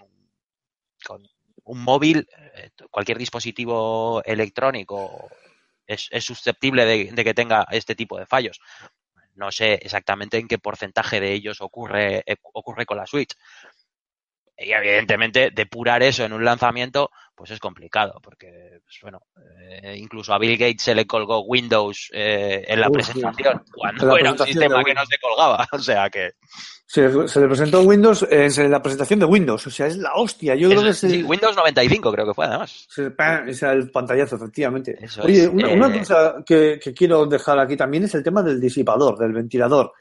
con 1.06 1.24
un 1.64 1.84
móvil, 1.84 2.28
eh, 2.56 2.70
cualquier 2.90 3.18
dispositivo 3.18 4.22
electrónico 4.24 5.30
es, 5.86 6.10
susceptible 6.20 6.86
de, 6.86 7.12
de 7.12 7.24
que 7.24 7.34
tenga 7.34 7.68
este 7.72 7.96
tipo 7.96 8.18
de 8.18 8.26
fallos. 8.26 8.60
No 9.36 9.52
sé 9.52 9.74
exactamente 9.74 10.38
en 10.38 10.48
qué 10.48 10.58
porcentaje 10.58 11.20
de 11.20 11.34
ellos 11.34 11.62
ocurre, 11.62 12.24
eh, 12.26 12.38
ocurre 12.54 12.86
con 12.86 12.98
la 12.98 13.06
Switch. 13.06 13.36
Y 14.58 14.72
evidentemente 14.72 15.52
depurar 15.52 16.02
eso 16.02 16.24
en 16.24 16.32
un 16.32 16.46
lanzamiento 16.46 17.12
pues 17.36 17.52
es 17.52 17.60
complicado 17.60 18.20
porque 18.24 18.80
pues, 18.84 18.98
bueno 19.02 19.22
eh, 19.84 19.96
incluso 19.98 20.34
a 20.34 20.40
Bill 20.40 20.58
Gates 20.58 20.82
se 20.84 20.96
le 20.96 21.06
colgó 21.06 21.42
Windows 21.42 22.10
eh, 22.14 22.64
en 22.68 22.80
la 22.80 22.88
Uf, 22.88 22.94
presentación 22.94 23.54
En 23.58 23.72
cuando 23.74 24.06
la 24.08 24.20
era 24.20 24.32
un 24.32 24.38
sistema 24.40 24.84
que 24.84 24.94
no 24.94 25.06
se 25.06 25.18
colgaba 25.20 25.68
o 25.74 25.80
sea 25.80 26.10
que 26.10 26.32
Se, 26.88 27.28
se 27.28 27.40
le 27.42 27.48
presentó 27.48 27.82
Windows 27.82 28.24
eh, 28.30 28.48
en 28.56 28.72
la 28.72 28.82
presentación 28.82 29.20
de 29.20 29.26
Windows. 29.26 29.66
O 29.68 29.72
sea, 29.72 29.88
es 29.88 29.98
la 29.98 30.14
hostia. 30.14 30.54
Yo 30.56 30.70
creo 30.70 30.84
que 30.84 30.90
es- 30.90 31.00
sí, 31.00 31.20
el, 31.20 31.26
Windows 31.26 31.56
95 31.56 32.12
creo 32.12 32.28
que 32.28 32.34
fue 32.36 32.46
además 32.46 32.88
es 33.48 33.64
el 33.64 33.90
pantallazo, 33.90 34.36
efectivamente. 34.36 34.96
Eso 35.02 35.24
Oye, 35.24 35.44
es, 35.44 35.48
una, 35.50 35.72
eh, 35.72 35.74
una 35.76 35.92
cosa 35.92 36.36
que, 36.46 36.80
que 36.82 36.94
quiero 36.94 37.26
dejar 37.26 37.58
aquí 37.60 37.76
también 37.76 38.04
es 38.04 38.14
el 38.14 38.24
tema 38.24 38.44
del 38.44 38.62
disipador, 38.62 39.18
del 39.18 39.34
ventilador. 39.34 39.94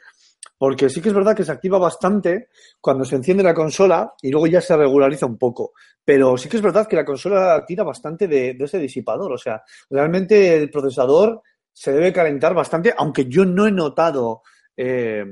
Porque 0.57 0.89
sí 0.89 1.01
que 1.01 1.09
es 1.09 1.15
verdad 1.15 1.35
que 1.37 1.45
se 1.45 1.53
activa 1.53 1.79
bastante 1.79 2.49
cuando 2.81 3.05
se 3.05 3.17
enciende 3.17 3.43
la 3.43 3.55
consola 3.55 4.13
y 4.23 4.31
luego 4.31 4.47
ya 4.47 4.61
se 4.61 4.77
regulariza 4.77 5.27
un 5.27 5.39
poco. 5.39 5.73
Pero 6.05 6.37
sí 6.37 6.49
que 6.49 6.57
es 6.57 6.63
verdad 6.63 6.87
que 6.87 6.97
la 6.97 7.05
consola 7.05 7.65
tira 7.67 7.83
bastante 7.83 8.29
de, 8.29 8.55
de 8.55 8.65
ese 8.65 8.79
disipador. 8.79 9.33
O 9.33 9.39
sea, 9.39 9.63
realmente 9.91 10.55
el 10.57 10.71
procesador 10.71 11.43
se 11.73 11.93
debe 11.93 12.13
calentar 12.13 12.55
bastante, 12.55 12.95
aunque 12.97 13.27
yo 13.27 13.45
no 13.45 13.67
he 13.67 13.73
notado 13.73 14.43
eh, 14.77 15.25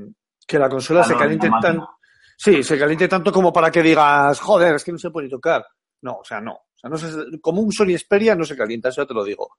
que 0.46 0.58
la 0.58 0.68
consola 0.68 1.04
se 1.04 1.12
en 1.12 1.18
la 1.18 1.24
caliente 1.24 1.46
tan. 1.62 1.76
Sí, 2.36 2.62
se 2.64 2.78
caliente 2.78 3.06
tanto 3.06 3.30
como 3.30 3.52
para 3.52 3.70
que 3.70 3.82
digas, 3.82 4.40
joder, 4.40 4.74
es 4.74 4.82
que 4.84 4.92
no 4.92 4.98
se 4.98 5.10
puede 5.10 5.28
tocar. 5.28 5.64
No, 6.00 6.14
o 6.16 6.24
sea, 6.24 6.40
no. 6.40 6.52
O 6.54 6.74
sea, 6.74 6.90
no 6.90 6.96
se- 6.96 7.40
como 7.40 7.60
un 7.60 7.70
Sony 7.70 7.96
Xperia 7.96 8.34
no 8.34 8.44
se 8.44 8.56
calienta, 8.56 8.88
eso 8.88 9.02
ya 9.02 9.06
te 9.06 9.14
lo 9.14 9.22
digo. 9.22 9.50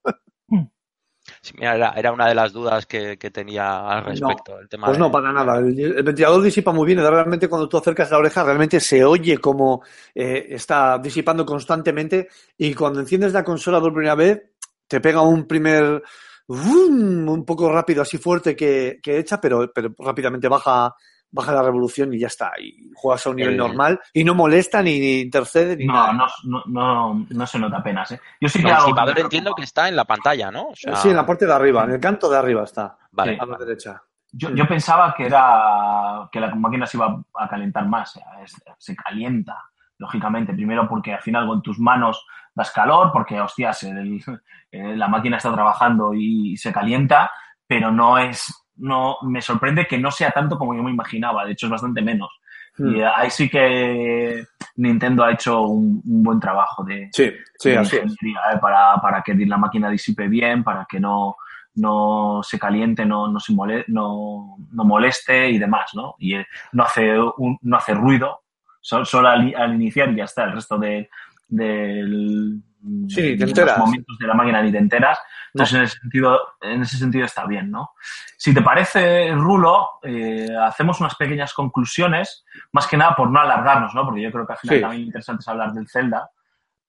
Sí, 1.42 1.54
mira, 1.58 1.76
era, 1.76 1.94
era 1.96 2.12
una 2.12 2.28
de 2.28 2.36
las 2.36 2.52
dudas 2.54 2.86
que, 2.86 3.18
que 3.18 3.32
tenía 3.32 3.88
al 3.88 4.06
respecto 4.06 4.60
el 4.60 4.68
tema 4.70 4.88
Pues 4.88 4.98
de- 4.98 5.04
no, 5.04 5.12
para 5.12 5.32
nada. 5.32 5.58
El, 5.60 5.80
el 5.80 6.04
ventilador 6.04 6.42
disipa 6.42 6.72
muy 6.72 6.86
bien. 6.86 7.00
Realmente 7.00 7.48
cuando 7.48 7.68
tú 7.70 7.78
acercas 7.78 8.12
la 8.12 8.18
oreja, 8.18 8.44
realmente 8.44 8.80
se 8.80 9.04
oye 9.04 9.38
como 9.38 9.84
eh, 10.14 10.48
está 10.50 10.98
disipando 11.00 11.46
constantemente. 11.46 12.28
Y 12.58 12.74
cuando 12.74 13.00
enciendes 13.00 13.34
la 13.34 13.44
consola 13.44 13.80
por 13.80 13.94
primera 13.94 14.16
vez, 14.16 14.42
te 14.88 15.00
pega 15.00 15.22
un 15.22 15.48
primer... 15.48 16.04
¡vum! 16.46 17.30
un 17.30 17.46
poco 17.46 17.72
rápido, 17.72 18.02
así 18.02 18.18
fuerte 18.18 18.54
que, 18.56 19.00
que 19.02 19.18
echa, 19.18 19.40
pero, 19.40 19.72
pero 19.74 19.96
rápidamente 19.98 20.50
baja, 20.50 20.94
baja 21.34 21.52
la 21.52 21.62
revolución 21.64 22.14
y 22.14 22.20
ya 22.20 22.28
está. 22.28 22.52
Y 22.62 22.92
juegas 22.96 23.26
a 23.28 23.32
un 23.32 23.36
nivel 23.36 23.54
El- 23.54 23.58
normal 23.58 24.00
y 24.14 24.24
no 24.24 24.34
molesta 24.36 24.82
ni, 24.82 25.00
ni 25.00 25.20
intercede 25.22 25.76
ni 25.76 25.86
No, 25.88 25.94
nada. 25.94 26.14
no, 26.14 26.28
no, 26.46 26.64
no, 26.68 27.26
no 27.30 27.48
se 27.48 27.60
nota 27.60 27.78
apenas, 27.78 28.12
¿eh? 28.14 28.22
Yo 28.40 28.48
sí 28.48 28.62
que 28.64 28.70
el 28.70 28.76
disipador 28.78 29.20
entiendo 29.20 29.54
que 29.56 29.64
está 29.64 29.90
en 29.90 29.96
la 29.98 30.06
pantalla 30.06 30.50
no 30.52 30.68
O 30.70 30.76
sea, 30.76 30.96
Sí, 30.96 31.10
en 31.10 31.16
la 31.18 31.26
parte 31.26 31.46
de 31.46 31.54
arriba, 31.54 31.84
en 31.84 31.92
el 31.92 32.00
canto 32.00 32.30
de 32.30 32.38
arriba 32.38 32.64
está. 32.64 32.96
vale 33.12 33.38
A 33.42 33.46
la 33.46 33.58
derecha. 33.58 34.02
Yo, 34.32 34.50
yo 34.56 34.68
pensaba 34.68 35.14
que 35.16 35.26
era 35.26 36.28
que 36.32 36.40
la 36.40 36.54
máquina 36.56 36.86
se 36.88 36.98
iba 36.98 37.22
a 37.36 37.48
calentar 37.50 37.88
más, 37.88 38.20
es- 38.44 38.62
se 38.78 38.96
calienta, 38.96 39.58
lógicamente. 39.98 40.54
Primero 40.54 40.88
porque 40.88 41.14
al 41.14 41.22
final 41.22 41.46
con 41.48 41.62
tus 41.62 41.80
manos 41.80 42.26
das 42.56 42.72
calor, 42.72 43.12
porque 43.12 43.40
hostias, 43.42 43.84
el- 43.84 44.24
eh, 44.72 44.96
la 44.96 45.08
máquina 45.08 45.38
está 45.38 45.54
trabajando 45.54 46.14
y 46.14 46.56
se 46.58 46.72
calienta, 46.72 47.32
pero 47.68 47.92
no 47.92 48.18
es, 48.18 48.53
no, 48.78 49.18
me 49.24 49.42
sorprende 49.42 49.86
que 49.88 49.98
no 49.98 50.12
sea 50.12 50.32
tanto 50.32 50.58
como 50.58 50.74
yo 50.76 50.84
me 50.84 50.92
imaginaba, 50.92 51.46
de 51.46 51.52
hecho 51.54 51.68
es 51.68 51.72
bastante 51.72 52.02
menos. 52.02 52.30
Hmm. 52.78 52.96
Y 52.96 53.00
eh, 53.02 53.08
ahí 53.16 53.30
sí 53.30 53.50
que 53.50 54.44
Nintendo 54.78 55.24
ha 55.24 55.32
hecho 55.32 55.62
un, 55.62 56.02
un 56.06 56.24
buen 56.24 56.40
trabajo 56.40 56.84
de, 56.84 57.10
Sí, 57.14 57.32
sí, 57.60 57.70
de 57.70 57.78
así 57.78 57.98
es. 57.98 58.04
ingeniería, 58.04 58.42
¿eh? 58.56 58.58
para, 58.60 58.96
para 59.02 59.22
que 59.22 59.36
la 59.36 59.58
máquina 59.58 59.90
disipe 59.90 60.28
bien, 60.28 60.64
para 60.64 60.86
que 60.90 61.00
no, 61.00 61.36
no 61.76 62.42
se 62.44 62.58
caliente, 62.58 63.06
no, 63.06 63.28
no, 63.28 63.40
se 63.40 63.54
mole- 63.54 63.86
no, 63.88 64.56
no 64.72 64.84
moleste 64.86 65.50
y 65.52 65.60
demás, 65.60 65.92
¿no? 65.94 66.16
Y 66.18 66.36
eh, 66.36 66.48
no 66.72 66.84
hace, 66.84 67.20
un- 67.20 67.58
no 67.62 67.78
hace 67.78 67.94
ruido, 67.94 68.42
so- 68.82 69.06
solo 69.06 69.30
al, 69.30 69.54
al 69.56 69.76
iniciar 69.76 70.10
y 70.12 70.16
ya 70.18 70.24
está, 70.24 70.44
el 70.46 70.54
resto 70.54 70.78
de, 70.80 71.10
del, 71.48 72.62
Sí, 73.08 73.22
ni 73.22 73.38
te 73.38 73.44
enteras. 73.46 73.78
momentos 73.78 74.18
de 74.20 74.28
la 74.28 74.34
máquina 74.34 74.62
ni 74.62 74.72
te 74.72 74.78
enteras. 74.78 75.18
Entonces, 75.54 75.76
en, 75.76 75.84
ese 75.84 76.00
sentido, 76.00 76.40
en 76.62 76.82
ese 76.82 76.98
sentido 76.98 77.26
está 77.26 77.46
bien, 77.46 77.72
¿no? 77.72 77.92
Si 78.38 78.54
te 78.54 78.62
parece, 78.62 79.32
Rulo, 79.34 79.88
eh, 80.02 80.48
hacemos 80.62 81.00
unas 81.00 81.16
pequeñas 81.16 81.54
conclusiones, 81.54 82.44
más 82.72 82.88
que 82.88 82.98
nada 82.98 83.16
por 83.16 83.30
no 83.30 83.40
alargarnos, 83.40 83.94
¿no? 83.94 84.04
Porque 84.04 84.22
yo 84.22 84.32
creo 84.32 84.46
que 84.46 84.54
al 84.54 84.60
final 84.60 84.76
Sí. 84.78 84.82
también 84.82 85.04
interesante 85.04 85.42
es 85.42 85.48
hablar 85.48 85.72
del 85.72 85.88
Zelda. 85.88 86.30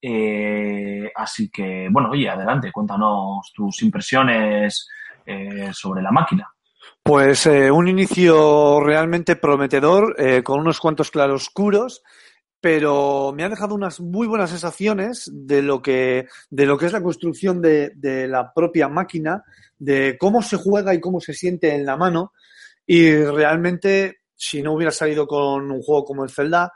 Eh, 0.02 1.10
así 1.14 1.50
que, 1.50 1.88
bueno, 1.90 2.10
oye, 2.10 2.28
adelante, 2.28 2.72
cuéntanos 2.72 3.52
tus 3.54 3.82
impresiones 3.82 4.88
eh, 5.24 5.70
sobre 5.72 6.02
la 6.02 6.10
máquina. 6.10 6.50
Pues 7.02 7.46
eh, 7.46 7.70
un 7.70 7.86
inicio 7.86 8.80
realmente 8.80 9.36
prometedor, 9.36 10.14
eh, 10.18 10.42
con 10.42 10.60
unos 10.60 10.80
cuantos 10.80 11.10
claroscuros, 11.10 12.02
pero 12.64 13.34
me 13.36 13.44
ha 13.44 13.50
dejado 13.50 13.74
unas 13.74 14.00
muy 14.00 14.26
buenas 14.26 14.48
sensaciones 14.48 15.30
de 15.30 15.60
lo 15.60 15.82
que, 15.82 16.28
de 16.48 16.64
lo 16.64 16.78
que 16.78 16.86
es 16.86 16.92
la 16.94 17.02
construcción 17.02 17.60
de, 17.60 17.92
de 17.94 18.26
la 18.26 18.54
propia 18.54 18.88
máquina, 18.88 19.44
de 19.78 20.16
cómo 20.18 20.40
se 20.40 20.56
juega 20.56 20.94
y 20.94 20.98
cómo 20.98 21.20
se 21.20 21.34
siente 21.34 21.74
en 21.74 21.84
la 21.84 21.98
mano. 21.98 22.32
Y 22.86 23.16
realmente, 23.16 24.20
si 24.34 24.62
no 24.62 24.72
hubiera 24.72 24.92
salido 24.92 25.26
con 25.26 25.70
un 25.70 25.82
juego 25.82 26.06
como 26.06 26.24
el 26.24 26.30
Zelda, 26.30 26.72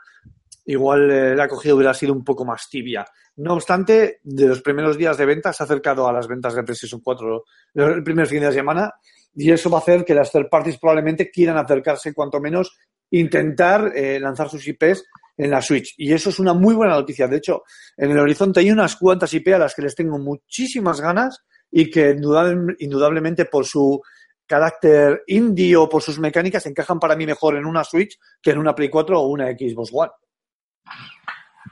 igual 0.63 1.09
eh, 1.09 1.35
la 1.35 1.45
acogida 1.45 1.73
hubiera 1.73 1.95
sido 1.95 2.13
un 2.13 2.23
poco 2.23 2.45
más 2.45 2.69
tibia. 2.69 3.03
No 3.37 3.55
obstante, 3.55 4.19
de 4.21 4.45
los 4.45 4.61
primeros 4.61 4.95
días 4.95 5.17
de 5.17 5.25
venta 5.25 5.51
se 5.53 5.63
ha 5.63 5.65
acercado 5.65 6.07
a 6.07 6.13
las 6.13 6.27
ventas 6.27 6.53
de 6.53 6.61
PlayStation 6.61 7.01
4 7.01 7.43
el 7.73 8.03
primer 8.03 8.27
fin 8.27 8.41
de 8.41 8.53
semana 8.53 8.93
y 9.33 9.49
eso 9.49 9.71
va 9.71 9.79
a 9.79 9.81
hacer 9.81 10.05
que 10.05 10.13
las 10.13 10.31
third 10.31 10.49
parties 10.51 10.77
probablemente 10.77 11.31
quieran 11.31 11.57
acercarse, 11.57 12.13
cuanto 12.13 12.39
menos 12.39 12.77
intentar 13.09 13.91
eh, 13.95 14.19
lanzar 14.19 14.49
sus 14.49 14.67
IPs 14.67 15.03
en 15.39 15.49
la 15.51 15.61
Switch. 15.61 15.93
Y 15.97 16.11
eso 16.13 16.29
es 16.29 16.37
una 16.39 16.53
muy 16.53 16.75
buena 16.75 16.93
noticia. 16.95 17.27
De 17.27 17.37
hecho, 17.37 17.63
en 17.97 18.11
el 18.11 18.19
horizonte 18.19 18.59
hay 18.59 18.69
unas 18.71 18.95
cuantas 18.97 19.33
IP 19.33 19.47
a 19.55 19.57
las 19.57 19.73
que 19.73 19.81
les 19.81 19.95
tengo 19.95 20.19
muchísimas 20.19 20.99
ganas 21.01 21.43
y 21.71 21.89
que 21.89 22.15
indudable- 22.15 22.75
indudablemente 22.79 23.45
por 23.45 23.65
su 23.65 24.01
carácter 24.45 25.23
indie 25.27 25.75
o 25.75 25.87
por 25.87 26.01
sus 26.01 26.19
mecánicas 26.19 26.65
encajan 26.65 26.99
para 26.99 27.15
mí 27.15 27.25
mejor 27.25 27.55
en 27.55 27.65
una 27.65 27.83
Switch 27.83 28.17
que 28.41 28.51
en 28.51 28.57
una 28.57 28.73
Play 28.75 28.89
4 28.89 29.19
o 29.19 29.27
una 29.27 29.45
Xbox 29.47 29.91
One. 29.93 30.11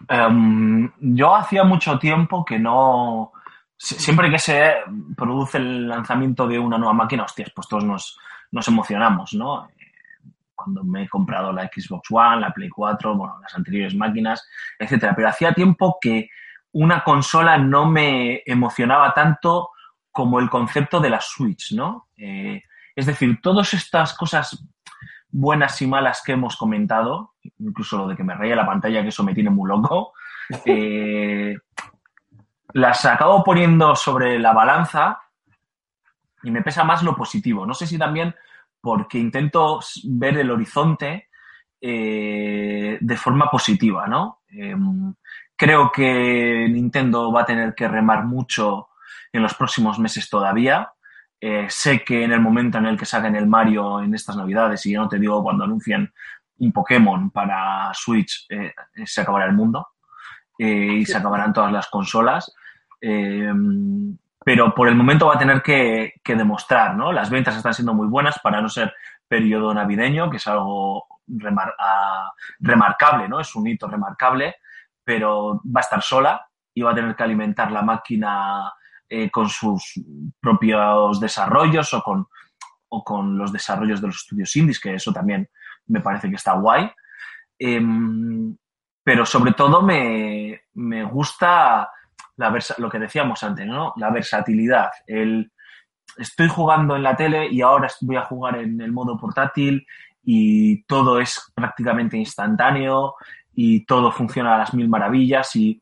Em, 0.09 0.91
yo 0.99 1.35
hacía 1.35 1.63
mucho 1.63 1.97
tiempo 1.99 2.45
que 2.45 2.57
no. 2.59 3.31
si- 3.75 3.95
Siempre 3.95 4.29
que 4.31 4.39
se 4.39 4.73
produce 5.15 5.57
el 5.57 5.87
lanzamiento 5.87 6.47
de 6.47 6.57
una 6.57 6.77
nueva 6.77 6.93
máquina, 6.93 7.23
hostias, 7.25 7.51
pues 7.55 7.67
todos 7.67 7.83
nos, 7.83 8.17
nos 8.51 8.67
emocionamos, 8.67 9.33
¿no? 9.33 9.67
Cuando 10.57 10.83
me 10.83 11.03
he 11.03 11.07
comprado 11.07 11.53
la 11.53 11.69
Xbox 11.73 12.09
One, 12.11 12.41
la 12.41 12.51
Play 12.51 12.67
4, 12.67 13.15
bueno, 13.15 13.39
las 13.41 13.55
anteriores 13.55 13.95
máquinas, 13.95 14.45
etcétera. 14.77 15.15
Pero 15.15 15.29
hacía 15.29 15.53
tiempo 15.53 15.97
que 16.01 16.29
una 16.73 17.03
consola 17.03 17.57
no 17.57 17.85
me 17.85 18.41
emocionaba 18.45 19.13
tanto 19.13 19.69
como 20.11 20.39
el 20.39 20.49
concepto 20.49 20.99
de 20.99 21.11
la 21.11 21.21
Switch, 21.21 21.73
¿no? 21.73 22.09
Eh, 22.17 22.63
es 22.95 23.05
decir, 23.05 23.39
todas 23.41 23.73
estas 23.75 24.13
cosas 24.17 24.67
buenas 25.29 25.79
y 25.81 25.87
malas 25.87 26.23
que 26.25 26.31
hemos 26.31 26.57
comentado, 26.57 27.35
incluso 27.59 27.97
lo 27.97 28.07
de 28.07 28.15
que 28.15 28.23
me 28.23 28.33
raya 28.33 28.55
la 28.55 28.65
pantalla, 28.65 29.03
que 29.03 29.09
eso 29.09 29.23
me 29.23 29.35
tiene 29.35 29.51
muy 29.51 29.69
loco, 29.69 30.13
eh, 30.65 31.55
las 32.73 33.05
acabo 33.05 33.43
poniendo 33.43 33.95
sobre 33.95 34.39
la 34.39 34.53
balanza 34.53 35.21
y 36.43 36.51
me 36.51 36.61
pesa 36.61 36.83
más 36.83 37.03
lo 37.03 37.15
positivo. 37.15 37.65
No 37.65 37.73
sé 37.73 37.87
si 37.87 37.97
también 37.97 38.35
porque 38.81 39.17
intento 39.17 39.79
ver 40.05 40.37
el 40.37 40.51
horizonte 40.51 41.29
eh, 41.79 42.97
de 42.99 43.17
forma 43.17 43.49
positiva, 43.49 44.07
¿no? 44.07 44.41
Em, 44.49 45.13
creo 45.55 45.91
que 45.91 46.67
Nintendo 46.69 47.31
va 47.31 47.41
a 47.41 47.45
tener 47.45 47.75
que 47.75 47.87
remar 47.87 48.25
mucho 48.25 48.89
en 49.31 49.41
los 49.41 49.53
próximos 49.53 49.99
meses 49.99 50.29
todavía. 50.29 50.91
Eh, 51.39 51.67
sé 51.69 52.03
que 52.03 52.23
en 52.23 52.31
el 52.31 52.41
momento 52.41 52.77
en 52.77 52.87
el 52.87 52.97
que 52.97 53.05
saquen 53.05 53.35
el 53.35 53.47
Mario 53.47 54.01
en 54.01 54.13
estas 54.15 54.37
navidades, 54.37 54.85
y 54.85 54.93
yo 54.93 55.01
no 55.01 55.07
te 55.07 55.19
digo 55.19 55.43
cuando 55.43 55.65
anuncien 55.65 56.11
un 56.59 56.71
Pokémon 56.71 57.29
para 57.29 57.91
Switch, 57.93 58.47
eh, 58.49 58.73
se 59.05 59.21
acabará 59.21 59.45
el 59.45 59.53
mundo 59.53 59.89
y 60.57 61.05
se 61.05 61.15
acabarán 61.15 61.53
todas 61.53 61.71
las 61.71 61.87
consolas. 61.87 62.51
Eh, 62.99 63.53
pero 64.47 64.73
por 64.73 64.87
el 64.87 64.95
momento 64.95 65.27
va 65.27 65.35
a 65.35 65.37
tener 65.37 65.61
que, 65.61 66.13
demostrar, 66.23 66.95
¿no? 66.95 67.11
Las 67.11 67.29
ventas 67.29 67.57
están 67.57 67.73
siendo 67.73 67.93
muy 67.93 68.07
buenas 68.07 68.39
para 68.39 68.61
no 68.61 68.69
ser 68.69 68.93
periodo 69.27 69.73
navideño, 69.73 70.29
que 70.29 70.37
es 70.37 70.47
algo 70.47 71.05
remar- 71.27 71.75
ah, 71.77 72.31
remarcable, 72.61 73.27
¿no? 73.27 73.41
Es 73.41 73.53
un 73.57 73.67
hito 73.67 73.89
remarcable, 73.89 74.55
pero 75.03 75.61
va 75.65 75.81
a 75.81 75.83
estar 75.83 76.01
sola 76.01 76.47
y 76.73 76.81
va 76.81 76.91
a 76.91 76.95
tener 76.95 77.13
que 77.13 77.23
alimentar 77.23 77.73
la 77.73 77.81
máquina 77.81 78.71
eh, 79.09 79.29
con 79.29 79.49
sus 79.49 80.01
propios 80.39 81.19
desarrollos 81.19 81.93
o 81.93 82.01
con, 82.01 82.25
o 82.87 83.03
con 83.03 83.37
los 83.37 83.51
desarrollos 83.51 83.99
de 83.99 84.07
los 84.07 84.15
estudios 84.15 84.55
indies, 84.55 84.79
que 84.79 84.93
eso 84.93 85.11
también 85.11 85.49
me 85.87 85.99
parece 85.99 86.29
que 86.29 86.37
está 86.37 86.53
guay. 86.53 86.89
Em, 87.59 88.55
pero 89.03 89.25
sobre 89.25 89.51
todo 89.51 89.81
me, 89.81 90.61
me 90.75 91.03
gusta 91.03 91.89
la 92.37 92.49
versa- 92.49 92.75
lo 92.77 92.89
que 92.89 92.99
decíamos 92.99 93.43
antes, 93.43 93.65
¿no? 93.67 93.93
La 93.97 94.09
versatilidad. 94.09 94.89
El, 95.05 95.51
estoy 96.17 96.47
jugando 96.47 96.95
en 96.95 97.03
la 97.03 97.15
tele 97.15 97.47
y 97.51 97.61
ahora 97.61 97.89
voy 98.01 98.15
a 98.15 98.23
jugar 98.23 98.57
en 98.57 98.79
el 98.81 98.91
modo 98.91 99.17
portátil 99.17 99.85
y 100.23 100.83
todo 100.83 101.19
es 101.19 101.51
prácticamente 101.55 102.17
instantáneo 102.17 103.15
y 103.53 103.85
todo 103.85 104.11
funciona 104.11 104.55
a 104.55 104.59
las 104.59 104.73
mil 104.73 104.87
maravillas 104.87 105.55
y, 105.55 105.81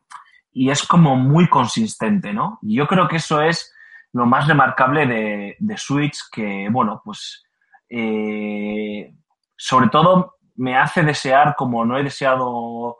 y 0.51 0.69
es 0.69 0.87
como 0.87 1.15
muy 1.15 1.47
consistente, 1.47 2.33
¿no? 2.33 2.59
Y 2.61 2.75
yo 2.75 2.87
creo 2.87 3.07
que 3.07 3.17
eso 3.17 3.41
es 3.41 3.73
lo 4.13 4.25
más 4.25 4.47
remarcable 4.47 5.05
de, 5.05 5.55
de 5.59 5.77
Switch 5.77 6.17
que, 6.31 6.69
bueno, 6.71 7.01
pues 7.03 7.43
eh, 7.89 9.13
sobre 9.57 9.89
todo 9.89 10.35
me 10.55 10.77
hace 10.77 11.03
desear, 11.03 11.55
como 11.57 11.85
no 11.85 11.97
he 11.97 12.03
deseado 12.03 12.97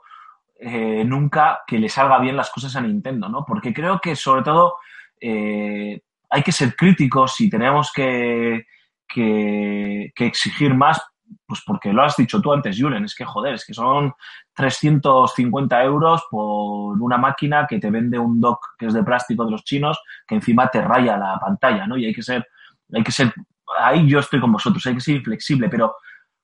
eh, 0.58 1.04
nunca, 1.04 1.60
que 1.66 1.78
le 1.78 1.88
salga 1.88 2.18
bien 2.18 2.36
las 2.36 2.50
cosas 2.50 2.74
a 2.76 2.80
Nintendo, 2.80 3.28
¿no? 3.28 3.44
Porque 3.46 3.74
creo 3.74 4.00
que 4.00 4.16
sobre 4.16 4.42
todo 4.42 4.76
eh, 5.20 6.00
hay 6.30 6.42
que 6.42 6.52
ser 6.52 6.74
críticos 6.74 7.40
y 7.40 7.50
tenemos 7.50 7.92
que, 7.92 8.66
que, 9.06 10.12
exigir 10.16 10.74
más, 10.74 11.00
pues 11.46 11.62
porque 11.66 11.92
lo 11.92 12.02
has 12.02 12.16
dicho 12.16 12.40
tú 12.40 12.52
antes, 12.52 12.80
Julen, 12.80 13.04
es 13.04 13.14
que 13.14 13.24
joder, 13.24 13.54
es 13.54 13.66
que 13.66 13.74
son 13.74 14.14
350 14.54 15.84
euros 15.84 16.24
por 16.30 17.00
una 17.00 17.18
máquina 17.18 17.66
que 17.66 17.78
te 17.78 17.90
vende 17.90 18.18
un 18.18 18.40
dock 18.40 18.76
que 18.78 18.86
es 18.86 18.94
de 18.94 19.04
plástico 19.04 19.44
de 19.44 19.50
los 19.50 19.64
chinos, 19.64 20.00
que 20.26 20.36
encima 20.36 20.68
te 20.68 20.80
raya 20.80 21.16
la 21.16 21.38
pantalla, 21.38 21.86
¿no? 21.86 21.96
Y 21.96 22.06
hay 22.06 22.14
que 22.14 22.22
ser, 22.22 22.46
hay 22.92 23.04
que 23.04 23.12
ser, 23.12 23.32
ahí 23.78 24.08
yo 24.08 24.20
estoy 24.20 24.40
con 24.40 24.52
vosotros, 24.52 24.84
hay 24.86 24.94
que 24.94 25.00
ser 25.00 25.16
inflexible, 25.16 25.68
pero 25.68 25.96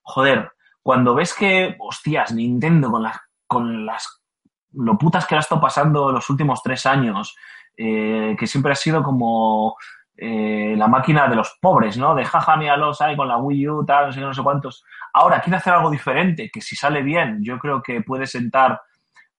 joder, 0.02 0.52
cuando 0.82 1.14
ves 1.14 1.34
que, 1.34 1.76
hostias, 1.78 2.32
Nintendo 2.32 2.90
con 2.90 3.04
las, 3.04 3.16
con 3.52 3.84
las, 3.84 4.22
lo 4.72 4.96
putas 4.96 5.26
que 5.26 5.34
le 5.34 5.38
ha 5.38 5.40
estado 5.40 5.60
pasando 5.60 6.10
los 6.10 6.28
últimos 6.30 6.62
tres 6.62 6.86
años, 6.86 7.36
eh, 7.76 8.34
que 8.38 8.46
siempre 8.46 8.72
ha 8.72 8.76
sido 8.76 9.02
como 9.02 9.76
eh, 10.16 10.74
la 10.76 10.88
máquina 10.88 11.28
de 11.28 11.36
los 11.36 11.58
pobres, 11.60 11.98
¿no? 11.98 12.14
De 12.14 12.24
jaja, 12.24 12.56
míralos 12.56 13.00
ahí 13.02 13.14
con 13.14 13.28
la 13.28 13.36
Wii 13.36 13.68
U, 13.68 13.84
tal, 13.84 14.06
no 14.06 14.12
sé 14.12 14.20
no 14.20 14.32
sé 14.32 14.42
cuántos. 14.42 14.84
Ahora 15.12 15.40
quiere 15.40 15.58
hacer 15.58 15.74
algo 15.74 15.90
diferente, 15.90 16.50
que 16.50 16.62
si 16.62 16.74
sale 16.74 17.02
bien, 17.02 17.38
yo 17.42 17.58
creo 17.58 17.82
que 17.82 18.00
puede 18.00 18.26
sentar 18.26 18.80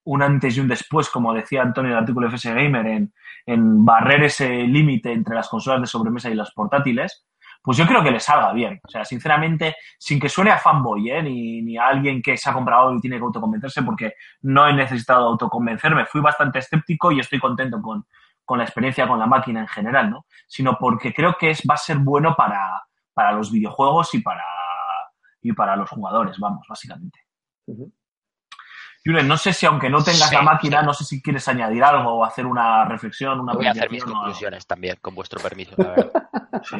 un 0.03 0.22
antes 0.22 0.55
y 0.55 0.59
un 0.59 0.68
después, 0.68 1.09
como 1.09 1.34
decía 1.34 1.61
Antonio 1.61 1.91
en 1.91 1.97
el 1.97 2.01
artículo 2.01 2.28
de 2.28 2.38
FS 2.38 2.53
Gamer, 2.53 2.86
en, 2.86 3.14
en 3.45 3.84
barrer 3.84 4.24
ese 4.24 4.49
límite 4.68 5.11
entre 5.11 5.36
las 5.36 5.49
consolas 5.49 5.82
de 5.82 5.88
sobremesa 5.88 6.30
y 6.30 6.36
las 6.36 6.51
portátiles, 6.51 7.26
pues 7.64 7.78
yo 7.78 7.88
creo 7.88 8.03
que 8.03 8.11
le 8.11 8.20
salga 8.20 8.51
bien. 8.51 8.80
O 8.84 8.89
sea, 8.89 9.05
sinceramente, 9.05 9.78
sin 9.97 10.20
que 10.20 10.28
suene 10.28 10.51
a 10.51 10.57
fanboy, 10.57 11.09
¿eh? 11.09 11.24
ni, 11.24 11.61
ni 11.61 11.78
a 11.78 11.88
alguien 11.88 12.22
que 12.22 12.36
se 12.36 12.49
ha 12.49 12.53
comprado 12.53 12.93
y 12.93 12.99
tiene 12.99 13.16
que 13.18 13.24
autoconvencerse, 13.24 13.84
porque 13.84 14.16
no 14.41 14.68
he 14.68 14.74
necesitado 14.74 15.28
autoconvencerme. 15.30 16.05
Fui 16.05 16.20
bastante 16.20 16.59
escéptico 16.59 17.11
y 17.11 17.22
estoy 17.22 17.39
contento 17.39 17.82
con, 17.82 18.05
con 18.43 18.57
la 18.57 18.66
experiencia 18.66 19.07
con 19.07 19.18
la 19.18 19.28
máquina 19.28 19.61
en 19.61 19.68
general, 19.70 20.09
¿no? 20.09 20.26
Sino 20.45 20.78
porque 20.78 21.14
creo 21.14 21.38
que 21.39 21.51
es, 21.51 21.64
va 21.70 21.76
a 21.76 21.78
ser 21.78 21.99
bueno 21.99 22.36
para, 22.36 22.84
para 23.14 23.32
los 23.32 23.49
videojuegos 23.49 24.14
y 24.14 24.20
para, 24.20 24.43
y 25.41 25.53
para 25.53 25.78
los 25.78 25.89
jugadores, 25.89 26.38
vamos, 26.39 26.66
básicamente. 26.68 27.20
Ujú. 27.68 27.93
Julen, 29.05 29.27
no 29.27 29.37
sé 29.37 29.51
si 29.51 29.65
aunque 29.65 29.89
no 29.89 30.03
tengas 30.03 30.29
Sí, 30.29 30.35
la 30.35 30.41
máquina, 30.41 30.79
sí. 30.79 30.85
no 30.85 30.93
sé 30.93 31.03
si 31.03 31.21
quieres 31.21 31.47
añadir 31.47 31.83
algo 31.83 32.13
o 32.13 32.25
hacer 32.25 32.45
una 32.45 32.85
reflexión, 32.85 33.39
una 33.39 33.53
Voy 33.53 33.67
a 33.67 33.71
hacer 33.71 33.91
mis 33.91 34.03
conclusiones 34.03 34.65
también, 34.65 34.97
con 35.01 35.13
vuestro 35.13 35.41
permiso, 35.41 35.73
la 35.77 35.89
verdad. 35.89 36.11
Sí. 36.63 36.77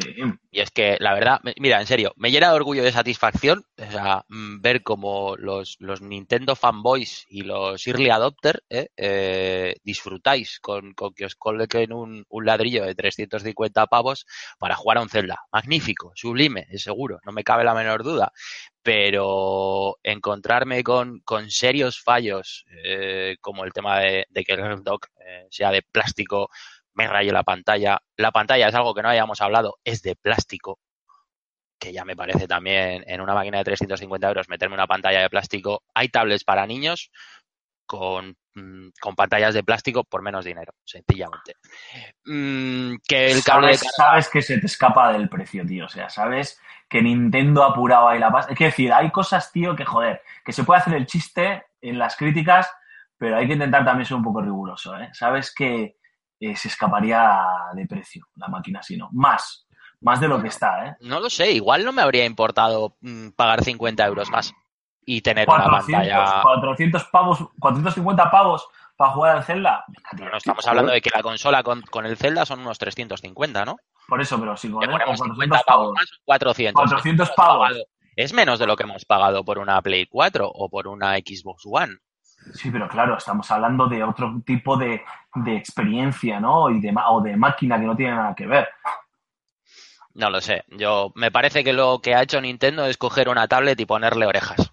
Y 0.52 0.60
es 0.60 0.70
que, 0.70 0.96
la 1.00 1.12
verdad, 1.14 1.40
mira, 1.58 1.80
en 1.80 1.86
serio, 1.86 2.12
me 2.16 2.30
llena 2.30 2.48
de 2.48 2.54
orgullo 2.54 2.80
y 2.80 2.84
de 2.84 2.92
satisfacción 2.92 3.64
o 3.76 3.90
sea, 3.90 4.24
mm, 4.28 4.60
ver 4.60 4.82
como 4.82 5.36
los, 5.36 5.76
los 5.80 6.00
Nintendo 6.00 6.54
fanboys 6.54 7.26
y 7.28 7.42
los 7.42 7.86
early 7.86 8.10
adopter 8.10 8.62
eh, 8.70 8.88
eh, 8.96 9.76
disfrutáis 9.82 10.60
con, 10.60 10.94
con 10.94 11.12
que 11.12 11.24
os 11.24 11.34
coloquen 11.34 11.92
un, 11.92 12.24
un 12.28 12.46
ladrillo 12.46 12.84
de 12.84 12.94
350 12.94 13.86
pavos 13.86 14.26
para 14.58 14.76
jugar 14.76 14.98
a 14.98 15.02
un 15.02 15.08
Zelda. 15.08 15.40
Magnífico, 15.52 16.12
sublime, 16.14 16.66
es 16.70 16.82
seguro, 16.82 17.18
no 17.24 17.32
me 17.32 17.44
cabe 17.44 17.64
la 17.64 17.74
menor 17.74 18.04
duda. 18.04 18.32
Pero 18.84 19.96
encontrarme 20.02 20.84
con, 20.84 21.20
con 21.20 21.50
serios 21.50 22.00
fallos, 22.02 22.66
eh, 22.84 23.36
como 23.40 23.64
el 23.64 23.72
tema 23.72 23.98
de, 23.98 24.26
de 24.28 24.44
que 24.44 24.52
el 24.52 24.84
dock 24.84 25.06
eh, 25.26 25.46
sea 25.50 25.70
de 25.70 25.80
plástico, 25.82 26.50
me 26.92 27.06
raye 27.08 27.32
la 27.32 27.42
pantalla. 27.42 27.98
La 28.16 28.30
pantalla 28.30 28.68
es 28.68 28.74
algo 28.74 28.94
que 28.94 29.02
no 29.02 29.08
habíamos 29.08 29.40
hablado, 29.40 29.78
es 29.84 30.02
de 30.02 30.14
plástico, 30.16 30.78
que 31.78 31.94
ya 31.94 32.04
me 32.04 32.14
parece 32.14 32.46
también 32.46 33.02
en 33.06 33.22
una 33.22 33.32
máquina 33.34 33.56
de 33.58 33.64
350 33.64 34.28
euros 34.28 34.48
meterme 34.50 34.74
una 34.74 34.86
pantalla 34.86 35.22
de 35.22 35.30
plástico. 35.30 35.82
Hay 35.94 36.08
tablets 36.10 36.44
para 36.44 36.66
niños 36.66 37.10
con, 37.86 38.36
mm, 38.54 38.88
con 39.00 39.14
pantallas 39.14 39.54
de 39.54 39.64
plástico 39.64 40.04
por 40.04 40.22
menos 40.22 40.44
dinero, 40.44 40.72
sencillamente. 40.84 41.54
Mm, 42.24 42.96
que 43.06 43.26
el 43.32 43.42
cable 43.42 43.68
de 43.72 43.76
sabes, 43.78 43.80
carga- 43.82 43.96
sabes 43.96 44.28
que 44.28 44.42
se 44.42 44.58
te 44.58 44.66
escapa 44.66 45.12
del 45.12 45.28
precio, 45.28 45.66
tío. 45.66 45.86
O 45.86 45.88
sea, 45.88 46.08
sabes 46.08 46.60
que 46.88 47.02
Nintendo 47.02 47.64
ha 47.64 47.70
apurado 47.70 48.08
ahí 48.08 48.18
la 48.18 48.30
pasta. 48.30 48.52
Es 48.52 48.58
que 48.58 48.64
decir, 48.64 48.92
hay 48.92 49.10
cosas, 49.10 49.50
tío, 49.52 49.74
que 49.74 49.84
joder, 49.84 50.22
que 50.44 50.52
se 50.52 50.64
puede 50.64 50.80
hacer 50.80 50.94
el 50.94 51.06
chiste 51.06 51.64
en 51.80 51.98
las 51.98 52.16
críticas, 52.16 52.70
pero 53.16 53.36
hay 53.36 53.46
que 53.46 53.54
intentar 53.54 53.84
también 53.84 54.06
ser 54.06 54.16
un 54.16 54.24
poco 54.24 54.42
riguroso, 54.42 54.96
¿eh? 54.96 55.10
Sabes 55.12 55.54
que 55.54 55.96
eh, 56.40 56.56
se 56.56 56.68
escaparía 56.68 57.40
de 57.74 57.86
precio 57.86 58.26
la 58.36 58.48
máquina 58.48 58.82
si 58.82 58.96
no. 58.96 59.08
Más, 59.12 59.66
más 60.00 60.20
de 60.20 60.28
lo 60.28 60.40
que 60.40 60.48
está, 60.48 60.86
¿eh? 60.86 60.96
No 61.00 61.20
lo 61.20 61.30
sé, 61.30 61.52
igual 61.52 61.84
no 61.84 61.92
me 61.92 62.02
habría 62.02 62.24
importado 62.24 62.96
mm, 63.00 63.30
pagar 63.30 63.64
50 63.64 64.06
euros 64.06 64.30
más 64.30 64.52
y 65.06 65.20
tener 65.20 65.48
una 65.48 65.64
400, 65.64 66.18
pantalla. 66.18 66.42
400 66.42 67.04
pavos, 67.04 67.38
450 67.58 68.30
pavos 68.30 68.68
para 68.96 69.12
jugar 69.12 69.36
al 69.36 69.44
Zelda. 69.44 69.84
Venga, 69.88 70.10
tío, 70.16 70.30
No 70.30 70.36
estamos 70.36 70.66
hablando 70.66 70.92
de 70.92 71.00
que 71.00 71.10
la 71.14 71.22
consola 71.22 71.62
con, 71.62 71.82
con 71.82 72.06
el 72.06 72.16
Zelda 72.16 72.44
son 72.46 72.60
unos 72.60 72.78
350, 72.78 73.64
¿no? 73.64 73.76
Por 74.08 74.20
eso, 74.20 74.38
pero 74.38 74.56
si 74.56 74.68
ponemos 74.68 75.00
o 75.00 75.16
50 75.16 75.24
400 75.26 75.62
pavos 75.64 75.64
pavos. 75.66 75.94
más, 75.94 76.10
400. 76.24 76.82
400 76.82 77.28
Hemos 77.28 77.36
pavos. 77.36 77.68
pagado- 77.68 77.84
Es 78.16 78.32
menos 78.32 78.58
de 78.58 78.66
lo 78.66 78.76
que 78.76 78.82
hemos 78.84 79.04
pagado 79.04 79.44
por 79.44 79.58
una 79.58 79.80
Play 79.82 80.06
4 80.06 80.48
o 80.48 80.68
por 80.68 80.86
una 80.88 81.14
Xbox 81.16 81.62
One. 81.66 81.96
Sí, 82.54 82.70
pero 82.70 82.88
claro, 82.88 83.16
estamos 83.16 83.50
hablando 83.50 83.86
de 83.88 84.04
otro 84.04 84.40
tipo 84.44 84.76
de, 84.76 85.02
de 85.34 85.56
experiencia, 85.56 86.38
¿no? 86.40 86.68
Y 86.70 86.80
de, 86.80 86.94
o 87.08 87.20
de 87.22 87.36
máquina 87.36 87.80
que 87.80 87.86
no 87.86 87.96
tiene 87.96 88.14
nada 88.14 88.34
que 88.34 88.46
ver. 88.46 88.68
No 90.14 90.30
lo 90.30 90.40
sé. 90.40 90.62
Yo 90.68 91.10
me 91.16 91.30
parece 91.32 91.64
que 91.64 91.72
lo 91.72 92.00
que 92.00 92.14
ha 92.14 92.22
hecho 92.22 92.40
Nintendo 92.40 92.86
es 92.86 92.96
coger 92.98 93.28
una 93.28 93.48
tablet 93.48 93.80
y 93.80 93.86
ponerle 93.86 94.26
orejas. 94.26 94.70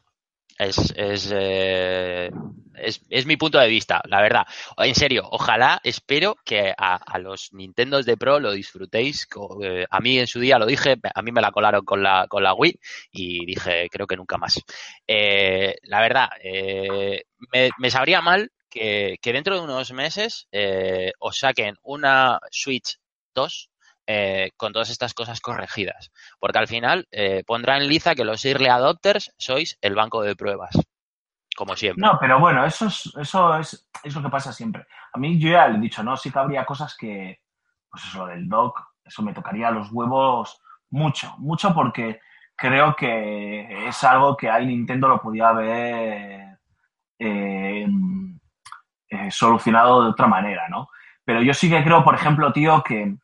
Es, 0.57 0.93
es, 0.95 1.31
eh, 1.33 2.29
es, 2.75 3.01
es 3.09 3.25
mi 3.25 3.37
punto 3.37 3.59
de 3.59 3.67
vista, 3.67 4.01
la 4.05 4.21
verdad. 4.21 4.45
En 4.77 4.95
serio, 4.95 5.27
ojalá, 5.31 5.79
espero 5.83 6.35
que 6.45 6.73
a, 6.77 7.17
los 7.19 7.53
Nintendos 7.53 8.05
de 8.05 8.17
Pro 8.17 8.39
lo 8.39 8.51
disfrutéis. 8.51 9.27
Eh, 9.63 9.85
A 9.89 9.99
mí 9.99 10.19
en 10.19 10.27
su 10.27 10.39
día 10.39 10.59
lo 10.59 10.65
dije, 10.65 10.97
a 11.13 11.21
mí 11.21 11.31
me 11.31 11.41
la 11.41 11.51
colaron 11.51 11.85
con 11.85 12.03
la, 12.03 12.25
con 12.27 12.43
la 12.43 12.53
Wii 12.53 12.79
y 13.11 13.45
dije, 13.45 13.87
creo 13.89 14.07
que 14.07 14.17
nunca 14.17 14.37
más. 14.37 14.59
Eh, 15.07 15.75
la 15.83 16.01
verdad, 16.01 16.29
eh, 16.43 17.23
me, 17.77 17.91
sabría 17.91 18.21
mal 18.21 18.51
que, 18.69 19.17
que 19.21 19.33
dentro 19.33 19.55
de 19.55 19.61
unos 19.61 19.91
meses 19.91 20.47
os 21.19 21.37
saquen 21.37 21.75
una 21.83 22.39
Switch 22.51 22.97
2 23.35 23.69
eh, 24.07 24.51
con 24.57 24.73
todas 24.73 24.89
estas 24.89 25.13
cosas 25.13 25.41
corregidas. 25.41 26.11
Porque 26.39 26.59
al 26.59 26.67
final 26.67 27.07
pondrá 27.45 27.77
en 27.77 27.87
liza 27.87 28.15
que 28.15 28.25
los 28.25 28.43
early 28.45 28.67
adopters 28.67 29.31
sois 29.37 29.77
el 29.81 29.95
banco 29.95 30.23
de 30.23 30.35
pruebas. 30.35 30.75
Como 31.55 31.75
siempre. 31.75 32.01
No, 32.01 32.17
pero 32.19 32.39
bueno, 32.39 32.65
eso 32.65 32.87
es, 32.87 33.11
eso 33.19 33.57
es, 33.57 33.89
es 34.03 34.15
lo 34.15 34.21
que 34.21 34.29
pasa 34.29 34.53
siempre. 34.53 34.85
A 35.13 35.17
mí 35.17 35.37
yo 35.39 35.49
ya 35.49 35.67
le 35.67 35.77
he 35.77 35.81
dicho, 35.81 36.03
¿no? 36.03 36.15
Sí 36.15 36.31
que 36.31 36.39
habría 36.39 36.65
cosas 36.65 36.95
que, 36.97 37.41
pues 37.89 38.05
eso 38.05 38.25
del 38.25 38.47
dock, 38.47 38.79
eso 39.03 39.21
me 39.21 39.33
tocaría 39.33 39.71
los 39.71 39.91
huevos 39.91 40.61
mucho, 40.89 41.35
mucho 41.37 41.73
porque 41.73 42.19
creo 42.55 42.95
que 42.95 43.87
es 43.87 44.03
algo 44.03 44.37
que 44.37 44.49
ahí 44.49 44.65
Nintendo 44.65 45.07
lo 45.07 45.21
podía 45.21 45.49
haber 45.49 46.59
eh, 47.19 47.87
eh, 49.09 49.31
solucionado 49.31 50.03
de 50.03 50.09
otra 50.11 50.27
manera, 50.27 50.69
¿no? 50.69 50.89
Pero 51.25 51.41
yo 51.41 51.53
sí 51.53 51.69
que 51.69 51.83
creo, 51.83 52.03
por 52.03 52.15
ejemplo, 52.15 52.51
tío, 52.53 52.81
que, 52.81 53.15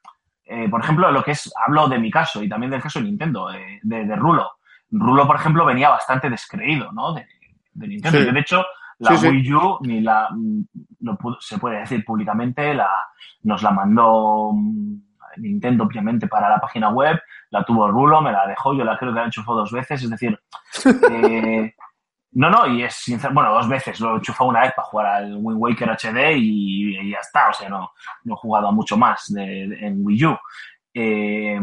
eh, 0.46 0.70
por 0.70 0.82
ejemplo, 0.82 1.12
lo 1.12 1.24
que 1.24 1.32
es, 1.32 1.52
hablo 1.66 1.88
de 1.88 2.00
mi 2.00 2.12
caso 2.12 2.44
y 2.44 2.50
también 2.50 2.72
del 2.72 2.82
caso 2.82 3.00
de 3.00 3.06
Nintendo, 3.06 3.52
eh, 3.52 3.80
de, 3.84 4.06
de 4.06 4.16
Rulo. 4.16 4.52
Rulo, 4.90 5.26
por 5.26 5.36
ejemplo, 5.36 5.66
venía 5.66 5.90
bastante 5.90 6.30
descreído, 6.30 6.92
¿no? 6.92 7.14
De, 7.14 7.26
de 7.78 7.88
Nintendo. 7.88 8.20
Sí. 8.20 8.28
Y 8.28 8.32
de 8.32 8.40
hecho, 8.40 8.66
la 9.00 9.16
Sí. 9.18 9.28
Wii 9.28 9.54
U, 9.54 9.78
ni 9.82 10.02
la, 10.02 10.28
pu- 10.30 11.38
se 11.40 11.58
puede 11.58 11.80
decir 11.80 12.04
públicamente, 12.04 12.74
la, 12.74 12.90
nos 13.44 13.62
la 13.64 13.72
mandó 13.72 14.52
mm, 14.54 14.96
Nintendo, 15.38 15.84
obviamente, 15.84 16.28
para 16.28 16.50
la 16.50 16.58
página 16.60 16.90
web, 16.90 17.20
la 17.52 17.64
tuvo 17.64 17.88
Rulo, 17.90 18.22
me 18.22 18.32
la 18.32 18.48
dejó, 18.48 18.74
yo 18.74 18.84
la 18.84 18.98
creo 18.98 19.12
que 19.12 19.18
la 19.18 19.22
he 19.24 19.26
enchufado 19.26 19.60
dos 19.60 19.72
veces, 19.72 20.02
es 20.04 20.10
decir, 20.10 20.40
eh, 21.12 21.74
no, 22.32 22.50
no, 22.50 22.66
y 22.68 22.84
es 22.84 22.94
sincero, 22.96 23.34
bueno, 23.34 23.54
dos 23.54 23.70
veces, 23.70 24.00
lo 24.00 24.14
he 24.14 24.18
enchufado 24.18 24.50
una 24.50 24.62
vez 24.62 24.74
para 24.76 24.88
jugar 24.88 25.06
al 25.08 25.36
Wind 25.40 25.60
Waker 25.62 25.90
HD 25.92 26.36
y, 26.38 26.98
y 27.00 27.12
ya 27.12 27.20
está, 27.20 27.50
o 27.50 27.54
sea, 27.54 27.70
no, 27.70 27.92
no 28.24 28.34
he 28.34 28.38
jugado 28.38 28.68
a 28.68 28.72
mucho 28.72 28.98
más 28.98 29.32
de- 29.34 29.68
de- 29.68 29.86
en 29.88 30.00
Wii 30.06 30.26
U. 30.26 30.38
Eh, 30.94 31.62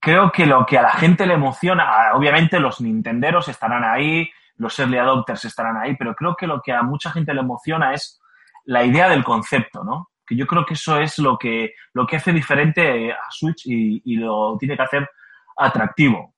creo 0.00 0.30
que 0.32 0.46
lo 0.46 0.64
que 0.64 0.78
a 0.78 0.82
la 0.82 0.90
gente 0.92 1.26
le 1.26 1.34
emociona, 1.34 2.12
obviamente 2.14 2.58
los 2.60 2.80
nintenderos 2.80 3.48
estarán 3.48 3.84
ahí, 3.84 4.30
los 4.60 4.78
early 4.78 4.98
adopters 4.98 5.46
estarán 5.46 5.78
ahí, 5.78 5.96
pero 5.96 6.14
creo 6.14 6.36
que 6.36 6.46
lo 6.46 6.60
que 6.60 6.72
a 6.72 6.82
mucha 6.82 7.10
gente 7.10 7.32
le 7.32 7.40
emociona 7.40 7.94
es 7.94 8.20
la 8.66 8.84
idea 8.84 9.08
del 9.08 9.24
concepto, 9.24 9.82
¿no? 9.82 10.10
Que 10.26 10.36
yo 10.36 10.46
creo 10.46 10.66
que 10.66 10.74
eso 10.74 10.98
es 10.98 11.18
lo 11.18 11.38
que, 11.38 11.72
lo 11.94 12.06
que 12.06 12.16
hace 12.16 12.30
diferente 12.30 13.10
a 13.10 13.30
Switch 13.30 13.62
y, 13.64 14.16
lo 14.16 14.58
tiene 14.58 14.76
que 14.76 14.82
hacer 14.82 15.10
atractivo. 15.56 16.34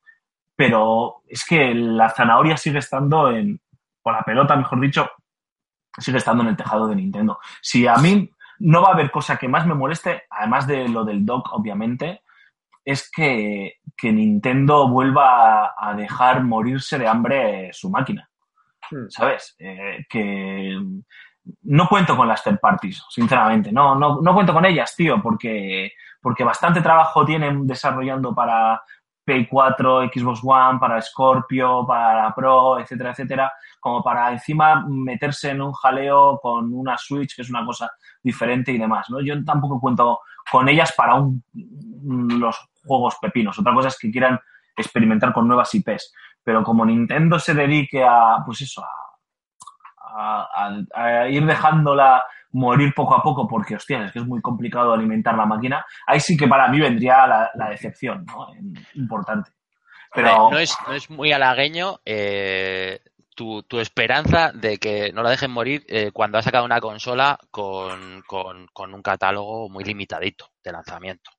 Pero 0.54 1.22
es 1.26 1.44
que 1.44 1.74
la 1.74 2.10
zanahoria 2.10 2.56
sigue 2.56 2.78
estando 2.78 3.28
en, 3.28 3.60
o 4.02 4.12
la 4.12 4.22
pelota, 4.22 4.54
mejor 4.54 4.80
dicho, 4.80 5.10
sigue 5.98 6.18
estando 6.18 6.44
en 6.44 6.50
el 6.50 6.56
tejado 6.56 6.86
de 6.86 6.94
Nintendo. 6.94 7.40
Si 7.60 7.88
a 7.88 7.96
mí 7.96 8.30
no 8.60 8.82
va 8.82 8.90
a 8.90 8.92
haber 8.92 9.10
cosa 9.10 9.36
que 9.36 9.48
más 9.48 9.66
me 9.66 9.74
moleste, 9.74 10.22
además 10.30 10.68
de 10.68 10.88
lo 10.88 11.04
del 11.04 11.26
dock, 11.26 11.52
obviamente, 11.52 12.22
es 12.84 13.10
que, 13.10 13.80
que 14.02 14.12
Nintendo 14.12 14.88
vuelva 14.88 15.74
a, 15.78 15.94
dejar 15.94 16.42
morirse 16.42 16.98
de 16.98 17.06
hambre 17.06 17.70
su 17.72 17.88
máquina. 17.88 18.28
Hmm. 18.90 19.08
¿Sabes? 19.08 19.54
Eh, 19.60 20.04
que 20.08 20.76
no 21.62 21.88
cuento 21.88 22.16
con 22.16 22.26
las 22.26 22.42
third 22.42 22.58
parties, 22.58 23.00
sinceramente. 23.10 23.70
No, 23.70 23.94
no, 23.94 24.20
no 24.20 24.34
cuento 24.34 24.52
con 24.52 24.64
ellas, 24.64 24.92
tío, 24.96 25.22
porque, 25.22 25.92
porque 26.20 26.42
bastante 26.42 26.80
trabajo 26.80 27.24
tienen 27.24 27.64
desarrollando 27.64 28.34
para 28.34 28.82
Play 29.24 29.46
4, 29.46 30.10
Xbox 30.12 30.40
One, 30.42 30.80
para 30.80 31.00
Scorpio, 31.00 31.86
para 31.86 32.24
la 32.24 32.34
Pro, 32.34 32.80
etcétera, 32.80 33.12
etcétera, 33.12 33.52
como 33.78 34.02
para 34.02 34.32
encima 34.32 34.84
meterse 34.84 35.50
en 35.50 35.62
un 35.62 35.72
jaleo 35.74 36.40
con 36.42 36.74
una 36.74 36.98
Switch, 36.98 37.36
que 37.36 37.42
es 37.42 37.50
una 37.50 37.64
cosa 37.64 37.88
diferente 38.20 38.72
y 38.72 38.78
demás, 38.78 39.08
¿no? 39.10 39.20
Yo 39.20 39.44
tampoco 39.44 39.78
cuento 39.78 40.18
con 40.50 40.68
ellas 40.68 40.92
para 40.96 41.14
un, 41.14 41.44
los 42.40 42.71
juegos 42.84 43.16
pepinos. 43.20 43.58
Otra 43.58 43.74
cosa 43.74 43.88
es 43.88 43.98
que 43.98 44.10
quieran 44.10 44.38
experimentar 44.76 45.32
con 45.32 45.46
nuevas 45.46 45.74
IPs. 45.74 46.12
Pero 46.44 46.62
como 46.62 46.84
Nintendo 46.84 47.38
se 47.38 47.54
dedique 47.54 48.02
a, 48.02 48.38
pues 48.44 48.60
eso, 48.62 48.82
a, 50.14 50.68
a- 50.94 51.28
ir 51.28 51.44
dejándola 51.46 52.24
morir 52.52 52.92
poco 52.94 53.14
a 53.14 53.22
poco, 53.22 53.48
porque, 53.48 53.76
hostia, 53.76 54.04
es 54.04 54.12
que 54.12 54.18
es 54.18 54.26
muy 54.26 54.40
complicado 54.42 54.92
alimentar 54.92 55.34
la 55.36 55.46
máquina, 55.46 55.84
ahí 56.06 56.20
sí 56.20 56.36
que 56.36 56.46
para 56.48 56.68
mí 56.68 56.80
vendría 56.80 57.26
la, 57.26 57.68
decepción, 57.70 58.26
¿no? 58.26 58.48
Importante. 58.94 59.52
Pero, 60.14 60.50
no, 60.50 60.58
es, 60.58 60.76
no 60.86 60.92
es 60.92 61.08
muy 61.08 61.32
halagueño 61.32 62.00
eh, 62.04 63.00
tu, 63.34 63.62
tu 63.62 63.80
esperanza 63.80 64.52
de 64.52 64.76
que 64.76 65.10
no 65.14 65.22
la 65.22 65.30
dejen 65.30 65.50
morir 65.50 65.84
eh, 65.88 66.10
cuando 66.12 66.36
ha 66.36 66.42
sacado 66.42 66.66
una 66.66 66.80
consola 66.80 67.38
con, 67.50 68.20
con- 68.26 68.66
con 68.74 68.92
un 68.92 69.00
catálogo 69.00 69.70
muy 69.70 69.84
limitadito 69.84 70.48
de 70.62 70.72
lanzamiento. 70.72 71.30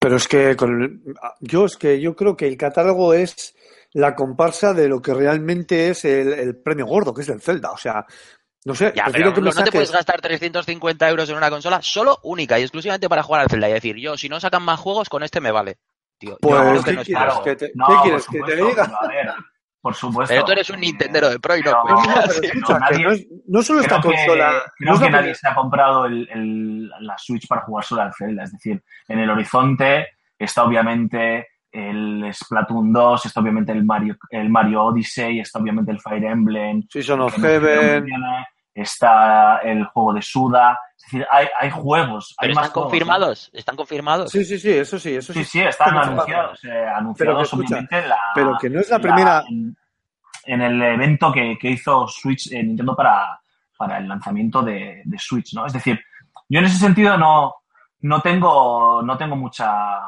Pero 0.00 0.16
es 0.16 0.26
que 0.26 0.56
con 0.56 0.82
el- 0.82 1.14
yo 1.40 1.66
es 1.66 1.76
que 1.76 2.00
yo 2.00 2.16
creo 2.16 2.36
que 2.36 2.46
el 2.48 2.56
catálogo 2.56 3.12
es 3.14 3.54
la 3.92 4.14
comparsa 4.14 4.72
de 4.72 4.88
lo 4.88 5.02
que 5.02 5.12
realmente 5.14 5.90
es 5.90 6.04
el, 6.04 6.32
el 6.32 6.56
premio 6.56 6.86
gordo, 6.86 7.12
que 7.12 7.22
es 7.22 7.28
el 7.28 7.40
Zelda. 7.42 7.70
O 7.72 7.76
sea, 7.76 8.06
no 8.64 8.74
sé, 8.74 8.92
Ya, 8.96 9.06
pero 9.12 9.32
que 9.34 9.40
no 9.42 9.52
te 9.52 9.70
puedes 9.72 9.90
gastar 9.92 10.20
350 10.20 11.08
euros 11.08 11.28
en 11.28 11.36
una 11.36 11.50
consola 11.50 11.80
solo 11.82 12.18
única 12.22 12.58
y 12.58 12.62
exclusivamente 12.62 13.08
para 13.08 13.22
jugar 13.22 13.42
al 13.42 13.48
Zelda 13.50 13.68
y 13.68 13.72
decir, 13.74 13.96
yo, 13.96 14.16
si 14.16 14.28
no 14.28 14.40
sacan 14.40 14.62
más 14.62 14.80
juegos, 14.80 15.08
con 15.08 15.22
este 15.22 15.40
me 15.40 15.50
vale. 15.50 15.78
Tío, 16.18 16.30
yo 16.32 16.38
Pues, 16.40 16.60
creo 16.60 16.82
que 16.82 16.90
¿qué 16.90 16.96
no 16.96 17.02
quieres? 17.04 17.24
claro. 17.24 17.42
que 17.44 17.56
te- 17.56 17.72
no, 17.74 17.86
¿qué 17.86 17.94
quieres? 18.02 18.26
¿Que 18.26 18.40
te 18.42 18.56
diga? 18.56 18.84
pero 18.84 18.96
a 19.00 19.08
ver, 19.08 19.26
por 19.80 19.94
supuesto. 19.94 20.32
Pero 20.34 20.44
tú 20.44 20.52
eres 20.52 20.68
un 20.70 20.80
Nintendero 20.80 21.28
de 21.30 21.38
pro 21.40 21.56
y 21.56 21.62
no. 21.62 21.70
No, 21.84 22.20
escucha, 22.42 22.72
no, 22.74 22.78
nadie- 22.80 23.04
no, 23.04 23.10
es- 23.12 23.26
no 23.48 23.62
solo 23.62 23.80
esta 23.80 24.00
creo 24.00 24.12
que, 24.12 24.18
consola. 24.18 24.62
creo 24.76 24.98
que 24.98 25.04
la 25.04 25.10
nadie 25.10 25.34
se 25.34 25.48
ha 25.48 25.54
comprado 25.54 26.06
el- 26.06 26.28
el- 26.30 26.88
la 27.00 27.16
Switch 27.18 27.46
para 27.48 27.62
jugar 27.62 27.84
solo 27.84 28.02
al 28.02 28.12
Zelda. 28.14 28.44
Es 28.44 28.52
decir, 28.52 28.82
en 29.08 29.18
el 29.18 29.30
horizonte 29.30 30.08
está 30.38 30.64
obviamente 30.64 31.48
el 31.72 32.28
Splatoon 32.32 32.92
2, 32.92 33.26
está 33.26 33.40
obviamente 33.40 33.70
el 33.72 33.84
Mario, 33.84 34.16
el 34.30 34.48
Mario 34.50 34.82
Odyssey, 34.84 35.40
está 35.40 35.58
obviamente 35.60 35.92
el 35.92 36.00
Fire 36.00 36.24
Emblem, 36.24 36.82
Season 36.90 37.20
of 37.20 37.34
Heaven. 37.36 38.04
tiene, 38.04 38.46
está 38.74 39.58
el 39.58 39.84
juego 39.84 40.14
de 40.14 40.22
Suda. 40.22 40.78
Es 41.10 41.12
decir, 41.12 41.26
hay, 41.30 41.48
hay 41.58 41.70
juegos. 41.70 42.34
Hay 42.38 42.48
Pero 42.48 42.54
más 42.54 42.66
están 42.66 42.72
juegos, 42.74 42.74
¿no? 42.74 42.90
confirmados, 42.90 43.50
están 43.52 43.76
confirmados. 43.76 44.30
Sí, 44.30 44.44
sí, 44.44 44.58
sí, 44.58 44.70
eso 44.70 44.98
sí, 44.98 45.14
eso 45.16 45.32
sí. 45.32 45.44
Sí, 45.44 45.50
sí, 45.50 45.60
están 45.60 45.88
Pero- 45.90 46.02
anunciados. 46.02 46.64
eh, 46.64 46.68
Pero 46.68 46.84
que 46.84 46.90
anunciados 46.90 47.42
escucha, 47.42 47.66
obviamente 47.74 48.08
la, 48.08 48.18
pero 48.34 48.58
que 48.58 48.70
no 48.70 48.80
es 48.80 48.90
la 48.90 48.96
la- 48.98 49.02
primera- 49.02 49.44
en, 49.48 49.76
en 50.44 50.62
el 50.62 50.82
evento 50.82 51.32
que, 51.32 51.58
que 51.60 51.70
hizo 51.70 52.06
Switch 52.06 52.52
eh, 52.52 52.62
Nintendo 52.62 52.94
para, 52.94 53.40
para 53.76 53.98
el 53.98 54.06
lanzamiento 54.08 54.62
de, 54.62 55.02
de 55.04 55.18
Switch, 55.18 55.52
¿no? 55.54 55.66
Es 55.66 55.72
decir, 55.72 55.98
yo 56.48 56.58
en 56.60 56.64
ese 56.66 56.78
sentido 56.78 57.16
no, 57.18 57.54
no 58.02 58.20
tengo 58.20 59.02
no 59.02 59.16
tengo 59.18 59.34
mucha. 59.36 59.98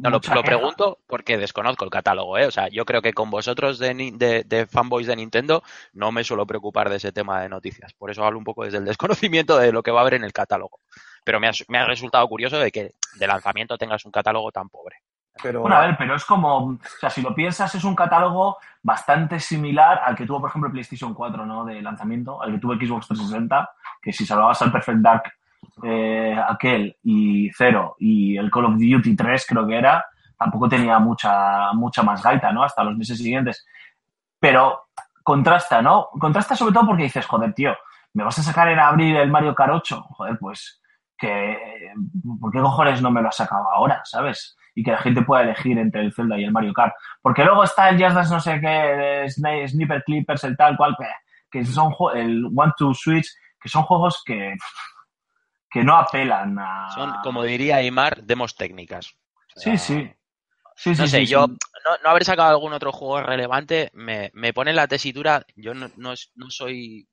No, 0.00 0.10
lo, 0.10 0.20
pregunto 0.20 0.98
porque 1.06 1.36
desconozco 1.36 1.84
el 1.84 1.90
catálogo, 1.90 2.38
¿eh? 2.38 2.46
O 2.46 2.50
sea, 2.50 2.68
yo 2.68 2.84
creo 2.84 3.02
que 3.02 3.12
con 3.12 3.30
vosotros 3.30 3.78
de, 3.78 3.94
ni- 3.94 4.10
de, 4.12 4.44
de 4.44 4.66
fanboys 4.66 5.06
de 5.06 5.16
Nintendo 5.16 5.62
no 5.92 6.12
me 6.12 6.22
suelo 6.24 6.46
preocupar 6.46 6.88
de 6.88 6.96
ese 6.96 7.10
tema 7.10 7.40
de 7.40 7.48
noticias. 7.48 7.92
Por 7.94 8.10
eso 8.10 8.24
hablo 8.24 8.38
un 8.38 8.44
poco 8.44 8.64
desde 8.64 8.78
el 8.78 8.84
desconocimiento 8.84 9.58
de 9.58 9.72
lo 9.72 9.82
que 9.82 9.90
va 9.90 10.00
a 10.00 10.02
haber 10.02 10.14
en 10.14 10.24
el 10.24 10.32
catálogo. 10.32 10.80
Pero 11.24 11.40
me 11.40 11.48
ha, 11.48 11.52
me 11.68 11.78
ha 11.78 11.84
resultado 11.84 12.26
curioso 12.28 12.58
de 12.58 12.70
que 12.70 12.92
de 13.14 13.26
lanzamiento 13.26 13.76
tengas 13.76 14.04
un 14.04 14.12
catálogo 14.12 14.52
tan 14.52 14.68
pobre. 14.68 14.96
Pero, 15.42 15.60
Bueno, 15.60 15.76
a 15.76 15.86
ver, 15.86 15.96
pero 15.96 16.16
es 16.16 16.24
como, 16.24 16.56
o 16.66 16.78
sea, 17.00 17.10
si 17.10 17.22
lo 17.22 17.34
piensas, 17.34 17.72
es 17.74 17.84
un 17.84 17.94
catálogo 17.94 18.58
bastante 18.82 19.38
similar 19.38 20.00
al 20.04 20.16
que 20.16 20.26
tuvo, 20.26 20.40
por 20.40 20.50
ejemplo, 20.50 20.70
PlayStation 20.70 21.14
4, 21.14 21.46
¿no? 21.46 21.64
De 21.64 21.80
lanzamiento, 21.80 22.42
al 22.42 22.52
que 22.52 22.58
tuvo 22.58 22.74
Xbox 22.74 23.06
360, 23.08 23.70
que 24.02 24.12
si 24.12 24.26
salvabas 24.26 24.60
al 24.62 24.72
Perfect 24.72 24.98
Dark 24.98 25.32
eh, 25.82 26.36
aquel 26.48 26.96
y 27.02 27.50
Zero 27.52 27.96
y 27.98 28.36
el 28.36 28.50
Call 28.50 28.66
of 28.66 28.74
Duty 28.78 29.14
3 29.16 29.46
creo 29.48 29.66
que 29.66 29.76
era, 29.76 30.04
tampoco 30.36 30.68
tenía 30.68 30.98
mucha, 30.98 31.72
mucha 31.72 32.02
más 32.02 32.22
gaita, 32.22 32.52
¿no? 32.52 32.62
Hasta 32.62 32.84
los 32.84 32.96
meses 32.96 33.18
siguientes. 33.18 33.66
Pero 34.40 34.88
contrasta, 35.22 35.82
¿no? 35.82 36.08
Contrasta 36.18 36.54
sobre 36.56 36.72
todo 36.74 36.86
porque 36.86 37.04
dices, 37.04 37.26
joder, 37.26 37.52
tío, 37.54 37.76
¿me 38.14 38.24
vas 38.24 38.38
a 38.38 38.42
sacar 38.42 38.68
en 38.68 38.78
abril 38.78 39.16
el 39.16 39.30
Mario 39.30 39.54
Kart 39.54 39.72
8? 39.74 40.02
Joder, 40.10 40.38
pues, 40.38 40.80
que, 41.16 41.58
¿por 42.40 42.52
qué 42.52 42.60
cojones 42.60 43.02
no 43.02 43.10
me 43.10 43.20
lo 43.20 43.28
has 43.28 43.36
sacado 43.36 43.70
ahora, 43.72 44.00
sabes? 44.04 44.56
Y 44.74 44.84
que 44.84 44.92
la 44.92 44.98
gente 44.98 45.22
pueda 45.22 45.42
elegir 45.42 45.76
entre 45.78 46.02
el 46.02 46.12
Zelda 46.14 46.38
y 46.38 46.44
el 46.44 46.52
Mario 46.52 46.72
Kart. 46.72 46.94
Porque 47.20 47.44
luego 47.44 47.64
está 47.64 47.88
el 47.88 48.00
Just 48.02 48.14
Dance 48.14 48.32
no 48.34 48.40
sé 48.40 48.60
qué, 48.60 49.26
Sniper 49.28 50.04
Clippers, 50.04 50.44
el 50.44 50.56
tal 50.56 50.76
cual, 50.76 50.94
que- 50.96 51.06
que 51.50 51.64
son 51.64 51.92
el 52.14 52.44
One 52.54 52.72
to 52.76 52.94
Switch, 52.94 53.26
que 53.60 53.68
son 53.68 53.82
juegos 53.82 54.22
que, 54.24 54.54
que 55.70 55.84
no 55.84 55.96
apelan 55.96 56.58
a... 56.58 56.90
Son, 56.94 57.12
como 57.22 57.42
diría 57.42 57.76
Aymar, 57.76 58.22
demos 58.22 58.54
técnicas. 58.54 59.14
O 59.56 59.60
sea, 59.60 59.76
Sí, 59.76 59.94
sí. 59.94 60.14
Sí, 60.76 60.94
sí, 60.94 61.00
no 61.02 61.08
sé, 61.08 61.20
sí, 61.20 61.26
yo 61.26 61.46
sí. 61.46 61.56
no, 61.84 61.98
no 62.04 62.10
haber 62.10 62.24
sacado 62.24 62.50
algún 62.50 62.72
otro 62.72 62.92
juego 62.92 63.20
relevante 63.20 63.90
me, 63.94 64.30
me 64.32 64.52
pone 64.52 64.70
en 64.70 64.76
la 64.76 64.86
tesitura. 64.86 65.44
Yo 65.56 65.74
no, 65.74 65.90
no, 65.96 66.14
soy 66.50 67.08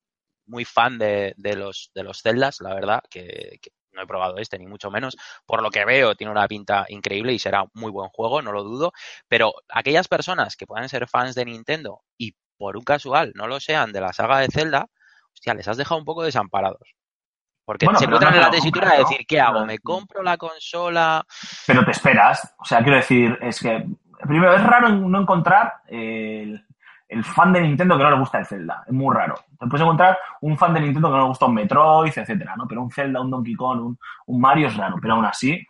muy 0.45 0.65
fan 0.65 0.99
de, 0.99 1.34
de 1.38 1.56
los 1.56 1.90
de 1.95 2.03
los 2.03 2.22
Zeldas, 2.22 2.61
la 2.61 2.76
verdad, 2.76 3.02
que, 3.10 3.57
que 3.60 3.72
no 3.95 4.03
he 4.03 4.07
probado 4.07 4.38
este, 4.38 4.60
ni 4.60 4.68
mucho 4.68 4.91
menos. 4.91 5.18
Por 5.48 5.64
lo 5.64 5.72
que 5.72 5.84
veo, 5.84 6.15
tiene 6.15 6.32
una 6.32 6.48
pinta 6.48 6.86
increíble 6.90 7.34
y 7.34 7.40
será 7.40 7.65
muy 7.73 7.91
buen 7.91 8.10
juego, 8.10 8.41
no 8.44 8.52
lo 8.52 8.64
dudo. 8.64 8.91
Pero 9.27 9.53
aquellas 9.69 10.07
personas 10.07 10.56
que 10.56 10.68
puedan 10.68 10.88
ser 10.88 11.07
fans 11.07 11.34
de 11.34 11.45
Nintendo 11.45 12.03
y 12.18 12.36
por 12.57 12.77
un 12.77 12.84
casual 12.84 13.32
no 13.36 13.48
lo 13.48 13.60
sean 13.60 13.91
de 13.91 14.02
la 14.02 14.14
saga 14.14 14.40
de 14.40 14.48
Zelda, 14.48 14.88
hostia, 15.34 15.56
les 15.56 15.68
has 15.68 15.77
dejado 15.77 15.99
un 15.99 16.06
poco 16.06 16.23
desamparados. 16.23 16.95
Porque 17.66 17.86
Bueno, 17.86 18.00
se 18.00 18.06
encuentran 18.06 18.34
no 18.34 18.38
en 18.38 18.44
la 18.44 18.52
tesitura 18.52 18.92
de 18.92 19.00
decir, 19.00 19.26
¿qué 19.28 19.42
hago? 19.42 19.66
¿Me 19.66 19.80
compro 19.80 20.22
la 20.22 20.38
consola? 20.38 21.26
pero 21.66 21.84
te 21.84 21.92
esperas. 21.92 22.56
O 22.60 22.66
sea, 22.66 22.84
quiero 22.84 22.98
decir, 22.98 23.38
es 23.42 23.60
que 23.60 23.86
primero 24.22 24.56
es 24.56 24.64
raro 24.64 24.90
no 24.90 25.22
encontrar 25.22 25.82
el, 25.88 26.64
el 27.08 27.24
fan 27.24 27.54
de 27.54 27.62
Nintendo 27.62 27.98
que 27.98 28.04
no 28.04 28.12
le 28.12 28.20
gusta 28.20 28.40
el 28.40 28.46
Zelda. 28.46 28.84
Es 28.86 28.94
muy 28.94 29.16
raro. 29.16 29.36
Te 29.60 29.68
puedes 29.68 29.82
encontrar 29.82 30.18
un 30.42 30.58
fan 30.58 30.74
de 30.74 30.82
Nintendo 30.82 31.08
que 31.10 31.14
no 31.16 31.22
le 31.24 31.28
gusta 31.28 31.46
un 31.46 31.54
Metroid, 31.56 32.14
etcétera, 32.16 32.56
¿no? 32.56 32.68
Pero 32.68 32.84
un 32.84 32.92
Zelda, 32.92 33.22
un 33.22 33.32
Donkey 33.32 33.56
Kong, 33.56 33.82
un, 33.82 34.00
un 34.28 34.42
Mario 34.42 34.68
es 34.68 34.78
raro. 34.78 34.98
Pero 35.02 35.16
aún 35.16 35.26
así, 35.26 35.66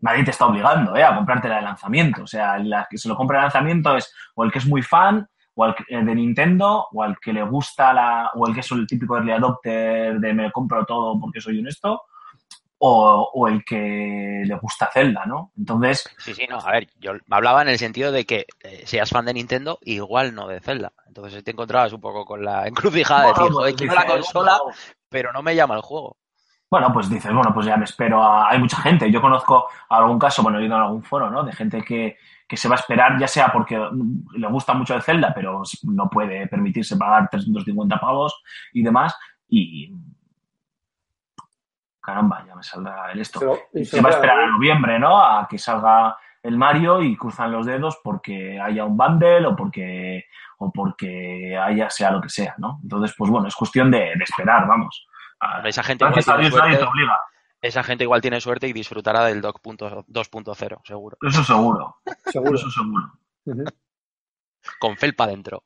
nadie 0.00 0.24
te 0.24 0.30
está 0.30 0.46
obligando 0.46 0.96
¿eh? 0.96 1.02
a 1.02 1.14
comprártela 1.14 1.56
de 1.56 1.62
lanzamiento. 1.62 2.22
O 2.22 2.26
sea, 2.26 2.58
la 2.58 2.86
que 2.88 2.98
se 2.98 3.08
lo 3.08 3.16
compra 3.16 3.38
de 3.38 3.42
lanzamiento 3.44 3.96
es 3.96 4.14
o 4.34 4.44
el 4.44 4.52
que 4.52 4.58
es 4.58 4.66
muy 4.66 4.82
fan 4.82 5.28
o 5.56 5.74
que- 5.74 5.84
eh, 5.88 6.04
de 6.04 6.14
Nintendo 6.14 6.86
o 6.92 7.04
el 7.04 7.16
que 7.18 7.32
le 7.32 7.42
gusta 7.42 7.92
la 7.92 8.30
o 8.34 8.46
el 8.46 8.54
que 8.54 8.60
es 8.60 8.70
el 8.72 8.86
típico 8.86 9.16
early 9.16 9.32
adopter 9.32 10.18
de 10.20 10.32
me 10.34 10.52
compro 10.52 10.84
todo 10.84 11.18
porque 11.18 11.40
soy 11.40 11.58
honesto 11.58 12.02
o, 12.78 13.30
o 13.32 13.48
el 13.48 13.64
que 13.64 14.42
le 14.44 14.54
gusta 14.56 14.90
Zelda, 14.92 15.24
¿no? 15.24 15.50
Entonces, 15.56 16.06
Sí, 16.18 16.34
sí, 16.34 16.46
no, 16.48 16.58
a 16.58 16.72
ver, 16.72 16.88
yo 17.00 17.12
hablaba 17.30 17.62
en 17.62 17.68
el 17.68 17.78
sentido 17.78 18.12
de 18.12 18.26
que 18.26 18.44
eh, 18.62 18.82
seas 18.84 19.08
fan 19.08 19.24
de 19.24 19.32
Nintendo, 19.32 19.78
igual 19.82 20.34
no 20.34 20.46
de 20.46 20.60
Zelda. 20.60 20.92
Entonces 21.06 21.42
te 21.42 21.52
encontrabas 21.52 21.94
un 21.94 22.00
poco 22.02 22.26
con 22.26 22.44
la 22.44 22.66
encrucijada 22.68 23.22
de 23.22 23.28
decir, 23.28 23.42
Bueno, 23.44 23.56
joder, 23.56 23.74
quiero 23.76 23.94
la 23.94 24.06
consola, 24.06 24.58
pero 25.08 25.32
no 25.32 25.42
me 25.42 25.56
llama 25.56 25.74
el 25.76 25.80
juego. 25.80 26.18
Bueno, 26.68 26.92
pues 26.92 27.08
dices, 27.08 27.32
bueno, 27.32 27.54
pues 27.54 27.64
ya 27.64 27.76
me 27.76 27.84
espero 27.84 28.22
a... 28.22 28.50
Hay 28.50 28.58
mucha 28.58 28.76
gente, 28.78 29.10
yo 29.10 29.22
conozco 29.22 29.68
algún 29.88 30.18
caso, 30.18 30.42
bueno, 30.42 30.58
he 30.58 30.64
ido 30.66 30.74
en 30.76 30.82
algún 30.82 31.02
foro, 31.02 31.30
¿no? 31.30 31.44
De 31.44 31.52
gente 31.52 31.80
que, 31.82 32.18
que 32.48 32.56
se 32.56 32.68
va 32.68 32.76
a 32.76 32.78
esperar, 32.78 33.18
ya 33.18 33.26
sea 33.26 33.48
porque 33.52 33.76
le 33.76 34.48
gusta 34.48 34.74
mucho 34.74 34.94
el 34.94 35.02
Zelda, 35.02 35.32
pero 35.34 35.62
no 35.84 36.08
puede 36.08 36.46
permitirse 36.46 36.96
pagar 36.96 37.28
350 37.30 37.98
pavos 37.98 38.42
y 38.72 38.82
demás, 38.82 39.16
y... 39.48 39.92
Caramba, 42.00 42.44
ya 42.46 42.54
me 42.54 42.62
saldrá 42.62 43.10
el 43.10 43.18
esto. 43.18 43.40
Y 43.74 43.84
se 43.84 44.00
va 44.00 44.10
a 44.10 44.12
esperar 44.12 44.38
a 44.38 44.46
noviembre, 44.46 44.96
¿no? 44.96 45.20
A 45.20 45.48
que 45.48 45.58
salga 45.58 46.16
el 46.40 46.56
Mario 46.56 47.02
y 47.02 47.16
cruzan 47.16 47.50
los 47.50 47.66
dedos 47.66 47.98
porque 48.04 48.60
haya 48.60 48.84
un 48.84 48.96
bundle 48.96 49.44
o 49.44 49.56
porque 49.56 50.26
o 50.58 50.72
porque 50.72 51.58
haya 51.58 51.90
sea 51.90 52.12
lo 52.12 52.20
que 52.20 52.28
sea, 52.28 52.54
¿no? 52.58 52.78
Entonces, 52.82 53.12
pues 53.18 53.28
bueno, 53.28 53.48
es 53.48 53.56
cuestión 53.56 53.90
de, 53.90 53.98
de 53.98 54.24
esperar, 54.24 54.66
vamos. 54.68 55.08
Ah, 55.40 55.60
Esa 55.64 55.82
gente 55.82 56.04
Gracias 56.04 56.28
a 56.28 56.38
Dios 56.38 56.54
nadie 56.54 56.76
te 56.76 56.84
obliga. 56.84 57.18
Esa 57.66 57.82
gente 57.82 58.04
igual 58.04 58.20
tiene 58.20 58.40
suerte 58.40 58.68
y 58.68 58.72
disfrutará 58.72 59.24
del 59.24 59.40
Doc 59.40 59.60
punto- 59.60 60.04
2.0, 60.08 60.80
seguro. 60.84 61.16
Eso 61.22 61.44
seguro. 61.44 61.96
Seguro. 62.26 62.54
Eso 62.56 62.70
seguro. 62.70 63.12
Ujú. 63.44 63.64
Con 64.80 64.96
felpa 64.96 65.26
dentro. 65.26 65.62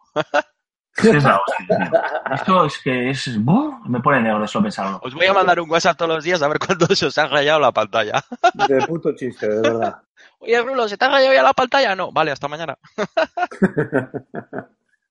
Es 0.96 1.24
la 1.24 1.40
hostia. 1.40 2.02
Esto 2.34 2.64
es 2.66 2.78
que 2.82 3.10
es. 3.10 3.42
¡buh! 3.42 3.78
me 3.86 4.00
pone 4.00 4.20
negro 4.20 4.46
solo 4.46 4.64
pensarlo. 4.64 5.00
Os 5.02 5.14
voy 5.14 5.26
a 5.26 5.32
mandar 5.32 5.58
un 5.60 5.70
WhatsApp 5.70 5.96
todos 5.96 6.16
los 6.16 6.24
días 6.24 6.42
a 6.42 6.48
ver 6.48 6.58
cuándo 6.58 6.86
se 6.94 7.06
os 7.06 7.16
ha 7.16 7.26
rayado 7.28 7.60
la 7.60 7.72
pantalla. 7.72 8.22
De 8.68 8.84
puto 8.86 9.14
chiste, 9.14 9.48
de 9.48 9.60
verdad. 9.62 10.02
Oye, 10.40 10.60
Rulo, 10.60 10.88
¿se 10.88 10.98
te 10.98 11.04
ha 11.04 11.08
rayado 11.08 11.32
ya 11.34 11.42
la 11.42 11.54
pantalla? 11.54 11.94
No, 11.94 12.12
vale, 12.12 12.32
hasta 12.32 12.48
mañana. 12.48 12.76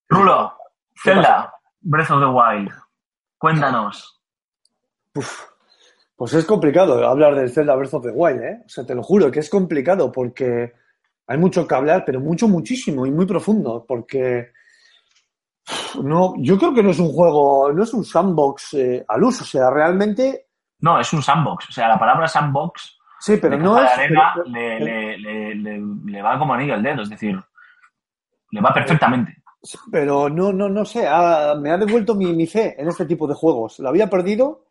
Rulo, 0.10 0.54
Zelda, 1.04 1.54
Breath 1.82 2.12
of 2.12 2.20
the 2.20 2.26
Wild. 2.28 2.72
Cuéntanos. 3.38 4.22
Uf, 5.16 5.46
pues 6.20 6.34
es 6.34 6.46
complicado 6.46 7.08
hablar 7.08 7.34
del 7.34 7.50
Zelda 7.50 7.76
Breath 7.76 7.94
of 7.94 8.04
the 8.04 8.12
Wild, 8.12 8.42
¿eh? 8.44 8.62
O 8.66 8.70
sea, 8.70 8.86
te 8.86 8.94
lo 8.94 9.02
juro 9.02 9.32
que 9.32 9.40
es 9.40 9.50
complicado 9.50 10.12
porque 10.12 10.74
hay 11.26 11.38
mucho 11.38 11.66
que 11.66 11.76
hablar, 11.76 12.04
pero 12.06 12.20
mucho, 12.20 12.48
muchísimo 12.50 13.06
y 13.06 13.12
muy 13.12 13.26
profundo, 13.26 13.86
porque 13.88 14.50
no, 16.04 16.34
yo 16.40 16.58
creo 16.58 16.74
que 16.74 16.84
no 16.84 16.90
es 16.92 17.00
un 17.00 17.12
juego, 17.14 17.72
no 17.72 17.84
es 17.84 17.94
un 17.94 18.04
sandbox 18.04 18.74
eh, 18.74 19.06
al 19.08 19.24
uso, 19.24 19.44
o 19.44 19.48
sea, 19.48 19.70
realmente 19.70 20.48
No, 20.82 21.00
es 21.00 21.12
un 21.14 21.22
sandbox. 21.22 21.70
O 21.70 21.72
sea, 21.72 21.88
la 21.88 22.00
palabra 22.00 22.28
sandbox 22.28 22.98
sí, 23.20 23.38
pero 23.42 23.58
de 23.58 23.64
no 23.64 23.82
es. 23.82 23.92
arena 23.92 24.32
pero- 24.36 24.48
le, 24.50 24.80
le- 24.80 25.18
le- 25.18 25.56
le- 25.56 25.82
le 26.06 26.22
va 26.22 26.40
como 26.40 26.54
anillo 26.54 26.74
al 26.74 26.82
dedo. 26.84 27.02
Es 27.04 27.10
decir, 27.10 27.40
le 28.52 28.62
va 28.62 28.74
perfectamente. 28.74 29.36
Pero 29.92 30.30
no, 30.30 30.52
no, 30.54 30.68
no 30.70 30.86
sé, 30.86 31.06
ha- 31.08 31.54
me 31.60 31.70
ha 31.72 31.78
devuelto 31.78 32.16
mi, 32.16 32.34
mi 32.34 32.48
fe 32.48 32.76
en 32.82 32.88
este 32.88 33.06
tipo 33.06 33.28
de 33.28 33.36
juegos. 33.36 33.80
La 33.80 33.90
había 33.90 34.10
perdido 34.10 34.66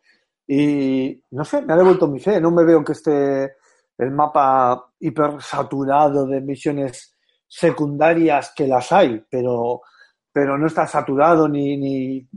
y 0.51 1.23
no 1.33 1.45
sé, 1.45 1.61
me 1.61 1.75
ha 1.75 1.77
devuelto 1.77 2.09
mi 2.09 2.19
fe. 2.19 2.41
No 2.41 2.51
me 2.51 2.65
veo 2.65 2.83
que 2.83 2.93
esté 2.93 3.57
el 3.99 4.11
mapa 4.11 4.93
hiper 4.99 5.43
saturado 5.43 6.27
de 6.27 6.41
misiones 6.41 7.15
secundarias 7.47 8.53
que 8.57 8.67
las 8.67 8.91
hay, 8.91 9.23
pero, 9.31 9.83
pero 10.33 10.57
no 10.57 10.67
está 10.67 10.87
saturado 10.87 11.49
ni, 11.49 11.77
ni 11.77 12.29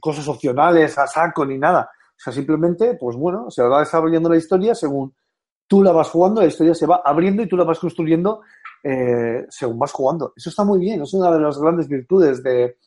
cosas 0.00 0.28
opcionales 0.28 0.96
a 0.96 1.08
saco 1.08 1.44
ni 1.44 1.58
nada. 1.58 1.90
O 1.92 2.18
sea, 2.18 2.32
simplemente, 2.32 2.94
pues 2.94 3.16
bueno, 3.16 3.50
se 3.50 3.62
va 3.62 3.80
desarrollando 3.80 4.28
la 4.28 4.36
historia 4.36 4.74
según 4.74 5.12
tú 5.66 5.82
la 5.82 5.90
vas 5.90 6.08
jugando, 6.10 6.40
la 6.40 6.46
historia 6.46 6.74
se 6.74 6.86
va 6.86 7.02
abriendo 7.04 7.42
y 7.42 7.48
tú 7.48 7.56
la 7.56 7.64
vas 7.64 7.80
construyendo 7.80 8.42
eh, 8.84 9.44
según 9.48 9.78
vas 9.78 9.90
jugando. 9.90 10.32
Eso 10.36 10.50
está 10.50 10.62
muy 10.62 10.78
bien, 10.78 11.02
es 11.02 11.12
una 11.14 11.32
de 11.32 11.40
las 11.40 11.58
grandes 11.58 11.88
virtudes 11.88 12.42
de, 12.44 12.78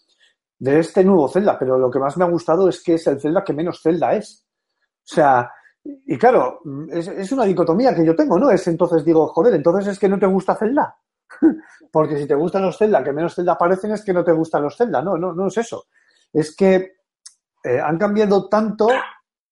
de 0.57 0.79
este 0.79 1.03
nuevo 1.03 1.27
Zelda, 1.27 1.59
pero 1.59 1.77
lo 1.77 1.91
que 1.91 1.99
más 1.99 2.15
me 2.15 2.23
ha 2.23 2.29
gustado 2.29 2.69
es 2.69 2.81
que 2.81 2.93
es 2.93 3.05
el 3.07 3.19
Zelda 3.19 3.43
que 3.43 3.53
menos 3.53 3.81
Zelda 3.81 4.15
es. 4.15 4.45
O 5.11 5.15
sea, 5.15 5.51
y 5.83 6.17
claro, 6.17 6.61
es, 6.91 7.31
una 7.31 7.45
dicotomía 7.45 7.95
que 7.95 8.05
yo 8.05 8.15
tengo, 8.15 8.37
¿no? 8.37 8.51
Es 8.51 8.67
entonces 8.67 9.03
digo, 9.03 9.27
joder, 9.27 9.55
entonces 9.55 9.87
es 9.87 9.99
que 9.99 10.09
no 10.09 10.19
te 10.19 10.27
gusta 10.27 10.55
Zelda. 10.55 10.95
Porque 11.91 12.17
si 12.17 12.27
te 12.27 12.35
gustan 12.35 12.63
los 12.63 12.77
Zelda 12.77 13.03
que 13.03 13.13
menos 13.13 13.33
Zelda 13.35 13.53
aparecen 13.53 13.91
es 13.91 14.03
que 14.03 14.13
no 14.13 14.23
te 14.23 14.31
gustan 14.31 14.63
los 14.63 14.75
Zelda. 14.75 15.01
No, 15.01 15.17
no, 15.17 15.33
no 15.33 15.47
es 15.47 15.57
eso. 15.57 15.85
Es 16.31 16.55
que 16.55 16.93
eh, 17.63 17.79
han 17.79 17.97
cambiado 17.97 18.49
tanto 18.49 18.87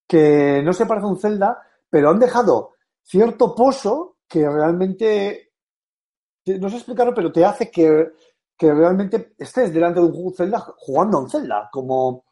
que 0.08 0.62
no 0.64 0.74
se 0.74 0.86
parece 0.86 1.08
un 1.08 1.20
Zelda, 1.20 1.62
pero 1.90 2.10
han 2.10 2.20
dejado 2.20 2.74
cierto 3.04 3.56
pozo 3.56 4.18
que 4.28 4.50
realmente, 4.50 5.52
te- 6.44 6.60
no 6.60 6.70
sé 6.70 6.78
explicarlo, 6.78 7.14
pero 7.14 7.32
te 7.32 7.46
hace 7.46 7.70
que, 7.72 8.12
que 8.58 8.74
realmente 8.74 9.34
estés 9.38 9.74
delante 9.74 10.00
de 10.00 10.08
un 10.08 10.34
Zelda 10.34 10.60
jugando 10.78 11.18
a 11.18 11.22
un 11.22 11.30
Zelda, 11.30 11.70
como 11.72 12.26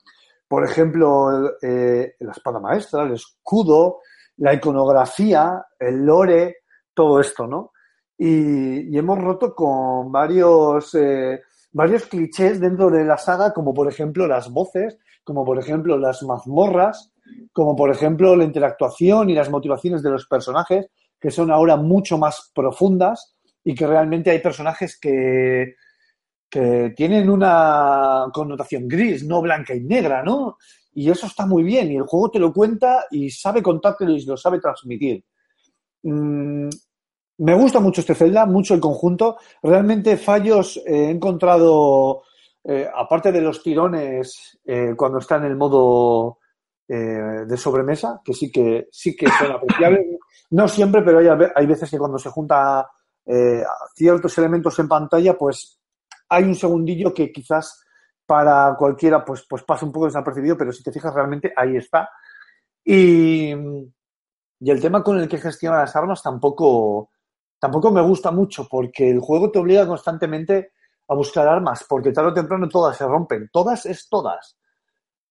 por 0.56 0.64
ejemplo 0.64 1.58
eh, 1.62 2.16
la 2.22 2.32
espada 2.32 2.62
maestra, 2.62 3.04
el 3.04 3.16
escudo, 3.16 4.00
la 4.38 4.54
iconografía, 4.54 5.66
el 5.78 6.06
lore, 6.06 6.60
todo 6.94 7.20
esto, 7.20 7.46
¿no? 7.46 7.74
Y, 8.18 8.88
y 8.90 8.98
hemos 8.98 9.20
roto 9.20 9.54
con 9.54 10.14
varios, 10.14 10.96
eh, 10.96 11.42
varios 11.74 12.06
clichés 12.06 12.62
dentro 12.62 12.90
de 12.90 13.04
la 13.04 13.18
saga, 13.18 13.52
como 13.52 13.74
por 13.74 13.90
ejemplo 13.90 14.28
las 14.28 14.50
voces, 14.50 14.98
como 15.26 15.44
por 15.44 15.60
ejemplo 15.60 15.98
las 15.98 16.24
mazmorras, 16.24 17.12
como 17.52 17.76
por 17.76 17.92
ejemplo 17.92 18.34
la 18.38 18.46
interactuación 18.46 19.30
y 19.30 19.36
las 19.36 19.50
motivaciones 19.50 20.02
de 20.04 20.12
los 20.12 20.26
personajes, 20.26 20.88
que 21.20 21.32
son 21.32 21.52
ahora 21.52 21.76
mucho 21.76 22.18
más 22.18 22.50
profundas 22.56 23.36
y 23.62 23.76
que 23.76 23.88
realmente 23.88 24.32
hay 24.32 24.40
personajes 24.40 24.98
que, 24.98 25.76
que 26.50 26.94
tienen 26.96 27.30
una 27.30 28.26
connotación 28.34 28.88
gris, 28.88 29.26
no 29.26 29.42
blanca 29.42 29.74
y 29.74 29.82
negra, 29.82 30.24
¿no? 30.24 30.58
Y 30.94 31.10
eso 31.10 31.28
está 31.28 31.46
muy 31.46 31.64
bien, 31.64 31.92
y 31.92 31.98
el 31.98 32.04
juego 32.04 32.32
te 32.32 32.40
lo 32.40 32.54
cuenta 32.54 33.06
y 33.12 33.30
sabe 33.30 33.62
contártelo 33.62 34.12
y 34.12 34.26
lo 34.26 34.38
sabe 34.38 34.60
transmitir. 34.60 35.24
Mm, 36.04 36.70
me 37.38 37.54
gusta 37.54 37.80
mucho 37.80 38.02
este 38.02 38.16
Zelda, 38.16 38.46
mucho 38.46 38.74
el 38.74 38.80
conjunto. 38.80 39.38
Realmente 39.62 40.16
fallos 40.18 40.78
eh, 40.78 41.08
he 41.08 41.10
encontrado, 41.10 42.24
eh, 42.64 42.88
aparte 42.94 43.32
de 43.32 43.42
los 43.42 43.62
tirones, 43.62 44.58
eh, 44.64 44.94
cuando 44.96 45.20
está 45.20 45.36
en 45.38 45.46
el 45.46 45.56
modo 45.56 46.40
de 46.88 47.58
sobremesa, 47.58 48.22
que 48.24 48.32
sí 48.32 48.52
que 48.52 48.90
sí 48.92 49.16
que 49.16 49.28
son 49.28 49.54
apreciables. 49.54 50.06
No 50.52 50.68
siempre, 50.68 51.02
pero 51.02 51.18
hay, 51.18 51.28
hay 51.56 51.66
veces 51.66 51.90
que 51.90 51.98
cuando 51.98 52.20
se 52.20 52.30
junta 52.30 52.88
ciertos 53.96 54.38
elementos 54.38 54.78
en 54.78 54.88
pantalla, 54.88 55.36
pues 55.36 55.80
hay 56.30 56.44
un 56.44 56.56
segundillo 56.56 57.14
que 57.14 57.32
quizás 57.32 57.86
para 58.26 58.76
cualquiera, 58.78 59.24
pues, 59.24 59.46
pues 59.48 59.64
pasa 59.64 59.86
un 59.86 59.92
poco 59.92 60.06
desapercibido, 60.06 60.58
pero 60.58 60.72
si 60.72 60.84
te 60.84 60.92
fijas 60.92 61.14
realmente 61.14 61.54
ahí 61.56 61.78
está. 61.78 62.10
Y, 62.84 63.52
y 64.60 64.72
el 64.72 64.82
tema 64.82 65.04
con 65.04 65.20
el 65.20 65.28
que 65.28 65.38
gestiona 65.38 65.78
las 65.78 65.96
armas 65.96 66.24
tampoco, 66.24 67.12
tampoco 67.60 67.92
me 67.92 68.02
gusta 68.02 68.32
mucho, 68.32 68.68
porque 68.70 69.10
el 69.10 69.20
juego 69.20 69.52
te 69.52 69.60
obliga 69.60 69.88
constantemente 69.88 70.72
a 71.08 71.16
buscar 71.16 71.48
armas, 71.48 71.86
porque 71.88 72.12
tarde 72.12 72.30
o 72.30 72.34
temprano 72.34 72.68
todas 72.68 72.98
se 72.98 73.06
rompen. 73.06 73.50
Todas 73.52 73.86
es 73.86 74.10
todas. 74.10 74.58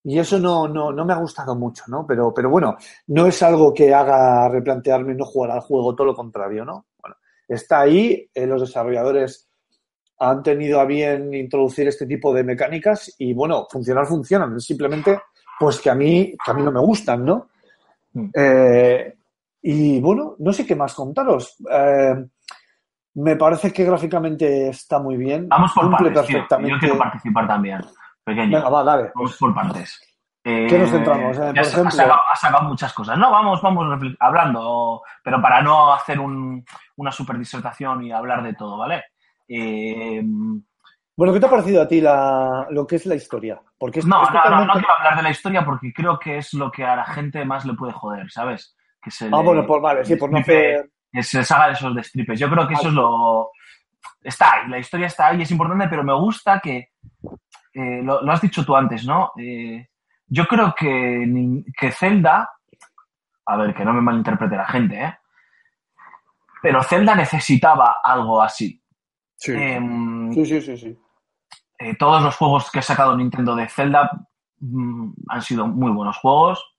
Y 0.04 0.18
eso 0.18 0.38
no, 0.38 0.68
no, 0.68 0.92
no 0.92 1.04
me 1.04 1.14
ha 1.14 1.16
gustado 1.16 1.56
mucho, 1.56 1.84
¿no? 1.88 2.06
Pero, 2.06 2.32
pero 2.34 2.50
bueno, 2.50 2.76
no 3.06 3.26
es 3.26 3.42
algo 3.42 3.72
que 3.72 3.92
haga 3.94 4.48
replantearme 4.50 5.14
no 5.14 5.24
jugar 5.24 5.52
al 5.52 5.60
juego, 5.60 5.94
todo 5.94 6.08
lo 6.08 6.14
contrario, 6.14 6.64
¿no? 6.64 6.86
Está 7.48 7.80
ahí, 7.80 8.30
eh, 8.34 8.46
los 8.46 8.60
desarrolladores 8.60 9.48
han 10.18 10.42
tenido 10.42 10.80
a 10.80 10.84
bien 10.84 11.32
introducir 11.34 11.88
este 11.88 12.06
tipo 12.06 12.32
de 12.32 12.44
mecánicas 12.44 13.14
y 13.18 13.34
bueno, 13.34 13.66
funcionar 13.70 14.06
funcionan, 14.06 14.60
simplemente 14.60 15.20
pues 15.58 15.80
que 15.80 15.90
a 15.90 15.94
mí, 15.94 16.34
que 16.44 16.50
a 16.50 16.54
mí 16.54 16.62
no 16.62 16.72
me 16.72 16.80
gustan, 16.80 17.24
¿no? 17.24 17.48
Mm. 18.12 18.30
Eh, 18.34 19.14
y 19.62 20.00
bueno, 20.00 20.34
no 20.38 20.52
sé 20.52 20.64
qué 20.66 20.76
más 20.76 20.94
contaros. 20.94 21.56
Eh, 21.70 22.14
me 23.14 23.36
parece 23.36 23.72
que 23.72 23.84
gráficamente 23.84 24.68
está 24.68 24.98
muy 24.98 25.16
bien. 25.16 25.48
Vamos 25.48 25.72
por 25.72 25.84
cumple 25.88 26.10
partes, 26.10 26.32
perfectamente. 26.32 26.72
Yo 26.74 26.78
quiero 26.80 26.98
participar 26.98 27.46
también. 27.46 27.80
Pequeño. 28.24 28.56
Venga, 28.58 28.68
va, 28.68 28.82
dale. 28.84 29.10
Vamos 29.14 29.36
por 29.38 29.54
partes. 29.54 30.00
Eh, 30.46 30.66
¿Qué 30.68 30.78
nos 30.78 30.90
centramos, 30.90 31.36
eh? 31.38 31.40
Por 31.40 31.58
has- 31.60 31.68
ejemplo- 31.68 31.88
has 31.88 31.96
sacado, 31.96 32.20
has 32.32 32.40
sacado 32.40 32.68
muchas 32.68 32.92
cosas. 32.92 33.16
No, 33.18 33.30
vamos, 33.30 33.62
vamos 33.62 33.86
hablando, 34.20 35.02
pero 35.22 35.40
para 35.40 35.62
no 35.62 35.92
hacer 35.94 36.18
un- 36.20 36.62
una 36.96 37.10
super 37.12 37.38
disertación 37.38 38.02
y 38.02 38.12
hablar 38.12 38.42
de 38.42 38.52
todo, 38.54 38.76
¿vale? 38.76 39.02
Eh, 39.48 40.22
no, 40.24 40.60
Bueno, 41.16 41.32
¿qué 41.32 41.40
te 41.40 41.46
ha 41.46 41.50
parecido 41.50 41.82
a 41.82 41.88
ti 41.88 42.00
la, 42.00 42.66
lo 42.70 42.86
que 42.86 42.96
es 42.96 43.06
la 43.06 43.14
historia? 43.14 43.60
Porque 43.78 44.00
es, 44.00 44.06
no, 44.06 44.22
es 44.22 44.28
no, 44.30 44.34
no 44.34 44.42
totalmente- 44.42 44.72
quiero 44.74 44.98
hablar 44.98 45.16
de 45.16 45.22
la 45.22 45.30
historia 45.30 45.64
porque 45.64 45.92
creo 45.92 46.18
que 46.18 46.38
es 46.38 46.54
lo 46.54 46.70
que 46.70 46.84
a 46.84 46.96
la 46.96 47.04
gente 47.04 47.44
más 47.44 47.64
le 47.64 47.74
puede 47.74 47.92
joder, 47.92 48.30
¿sabes? 48.30 48.76
Que 49.02 49.10
se 49.10 49.26
Ah, 49.26 49.38
le- 49.38 49.42
bueno, 49.44 49.66
pues 49.66 49.82
vale, 49.82 50.04
sí, 50.04 50.16
por 50.16 50.30
no 50.32 50.38
hacer... 50.38 50.90
que 51.12 51.22
se 51.22 51.38
les 51.38 51.50
haga 51.52 51.70
esos 51.72 51.94
destripes. 51.94 52.40
Yo 52.40 52.50
creo 52.50 52.66
que 52.66 52.74
eso 52.74 52.88
es 52.88 52.94
lo... 52.94 53.50
Está 54.22 54.54
ahí, 54.54 54.68
la 54.68 54.78
historia 54.78 55.06
está 55.06 55.28
ahí, 55.28 55.42
es 55.42 55.50
importante, 55.50 55.86
pero 55.88 56.02
me 56.02 56.14
gusta 56.14 56.58
que... 56.60 56.92
eh, 57.74 58.00
lo, 58.02 58.22
lo 58.22 58.32
has 58.32 58.40
dicho 58.40 58.64
tú 58.64 58.74
antes, 58.74 59.04
¿no? 59.06 59.30
Eh, 59.38 59.86
yo 60.26 60.46
creo 60.46 60.74
que, 60.74 61.62
que 61.78 61.90
Zelda... 61.92 62.50
A 63.46 63.56
ver, 63.56 63.74
que 63.74 63.84
no 63.84 63.92
me 63.92 64.00
malinterprete 64.00 64.56
la 64.56 64.66
gente, 64.66 64.98
¿eh? 65.04 65.18
Pero 66.62 66.82
Zelda 66.82 67.14
necesitaba 67.14 67.96
algo 68.02 68.40
así. 68.40 68.80
Sí. 69.36 69.52
Em, 69.52 70.32
sí, 70.32 70.46
sí, 70.46 70.60
sí, 70.60 70.76
sí. 70.76 70.98
eh, 71.78 71.96
todos 71.96 72.22
los 72.22 72.36
juegos 72.36 72.70
que 72.70 72.78
ha 72.78 72.82
sacado 72.82 73.16
Nintendo 73.16 73.54
de 73.54 73.68
Zelda 73.68 74.10
mm, 74.60 75.12
han 75.28 75.42
sido 75.42 75.66
muy 75.66 75.90
buenos 75.92 76.16
juegos. 76.18 76.76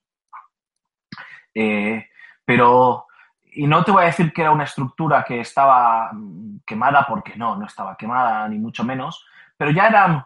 Eh, 1.54 2.06
pero, 2.44 3.06
y 3.44 3.66
no 3.66 3.82
te 3.84 3.90
voy 3.90 4.02
a 4.02 4.06
decir 4.06 4.32
que 4.32 4.42
era 4.42 4.50
una 4.50 4.64
estructura 4.64 5.24
que 5.24 5.40
estaba 5.40 6.10
mm, 6.12 6.58
quemada, 6.66 7.06
porque 7.08 7.36
no, 7.36 7.56
no 7.56 7.66
estaba 7.66 7.96
quemada, 7.96 8.48
ni 8.48 8.58
mucho 8.58 8.84
menos, 8.84 9.24
pero 9.56 9.70
ya 9.70 9.88
eran 9.88 10.24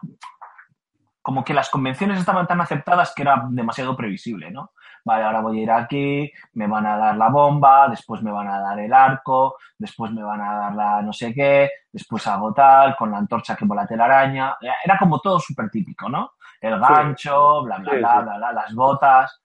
como 1.21 1.43
que 1.43 1.53
las 1.53 1.69
convenciones 1.69 2.19
estaban 2.19 2.47
tan 2.47 2.61
aceptadas 2.61 3.13
que 3.15 3.21
era 3.21 3.45
demasiado 3.49 3.95
previsible, 3.95 4.51
¿no? 4.51 4.71
Vale, 5.03 5.23
ahora 5.23 5.41
voy 5.41 5.59
a 5.59 5.63
ir 5.63 5.71
aquí, 5.71 6.31
me 6.53 6.67
van 6.67 6.85
a 6.85 6.95
dar 6.97 7.17
la 7.17 7.29
bomba, 7.29 7.87
después 7.89 8.21
me 8.21 8.31
van 8.31 8.47
a 8.47 8.59
dar 8.59 8.79
el 8.79 8.93
arco, 8.93 9.57
después 9.77 10.11
me 10.11 10.21
van 10.23 10.41
a 10.41 10.53
dar 10.53 10.75
la 10.75 11.01
no 11.01 11.11
sé 11.11 11.33
qué, 11.33 11.69
después 11.91 12.25
hago 12.27 12.53
tal, 12.53 12.95
con 12.95 13.11
la 13.11 13.17
antorcha 13.17 13.55
que 13.55 13.65
la 13.65 13.87
telaraña. 13.87 14.55
Era 14.83 14.97
como 14.97 15.19
todo 15.19 15.39
súper 15.39 15.69
típico, 15.69 16.07
¿no? 16.07 16.33
El 16.59 16.79
gancho, 16.79 17.63
bla, 17.63 17.77
bla, 17.79 17.91
Sí, 17.91 17.97
bla, 17.97 18.17
sí. 18.19 18.23
bla, 18.25 18.37
bla, 18.37 18.51
las 18.53 18.73
botas. 18.75 19.41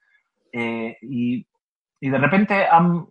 eh, 0.53 0.97
y, 1.03 1.47
y 2.01 2.11
de 2.11 2.19
repente 2.19 2.66
han, 2.66 3.07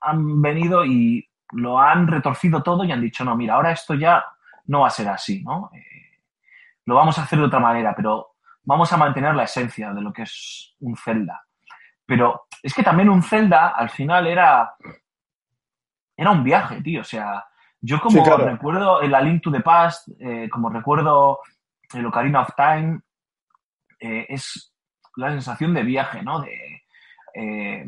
han 0.00 0.40
venido 0.42 0.84
y 0.84 1.26
lo 1.52 1.78
han 1.78 2.06
retorcido 2.06 2.62
todo 2.62 2.84
y 2.84 2.92
han 2.92 3.00
dicho, 3.02 3.24
no, 3.24 3.36
mira, 3.36 3.54
ahora 3.54 3.72
esto 3.72 3.94
ya 3.94 4.24
no 4.66 4.80
va 4.80 4.86
a 4.86 4.90
ser 4.90 5.08
así, 5.08 5.42
¿no? 5.42 5.70
Eh, 5.74 6.22
lo 6.86 6.94
vamos 6.94 7.18
a 7.18 7.22
hacer 7.24 7.38
de 7.38 7.44
otra 7.44 7.60
manera, 7.60 7.94
pero 7.94 8.28
vamos 8.64 8.92
a 8.92 8.96
mantener 8.96 9.34
la 9.34 9.44
esencia 9.44 9.92
de 9.92 10.00
lo 10.00 10.12
que 10.12 10.22
es 10.22 10.74
un 10.80 10.96
Zelda. 10.96 11.44
Pero 12.10 12.48
es 12.60 12.74
que 12.74 12.82
también 12.82 13.08
un 13.08 13.22
Zelda 13.22 13.68
al 13.68 13.88
final 13.88 14.26
era, 14.26 14.74
era 16.16 16.32
un 16.32 16.42
viaje, 16.42 16.82
tío. 16.82 17.02
O 17.02 17.04
sea, 17.04 17.44
yo 17.80 18.00
como 18.00 18.16
Sí, 18.16 18.22
claro. 18.24 18.46
recuerdo 18.46 19.00
el 19.00 19.14
A 19.14 19.20
Link 19.20 19.40
to 19.44 19.52
the 19.52 19.60
Past, 19.60 20.08
eh, 20.18 20.48
como 20.50 20.70
recuerdo 20.70 21.38
el 21.94 22.04
Ocarina 22.04 22.40
of 22.42 22.48
Time, 22.56 22.98
eh, 24.00 24.26
es 24.28 24.74
la 25.14 25.30
sensación 25.30 25.72
de 25.72 25.84
viaje, 25.84 26.20
¿no? 26.24 26.40
De, 26.40 26.82
eh, 27.32 27.86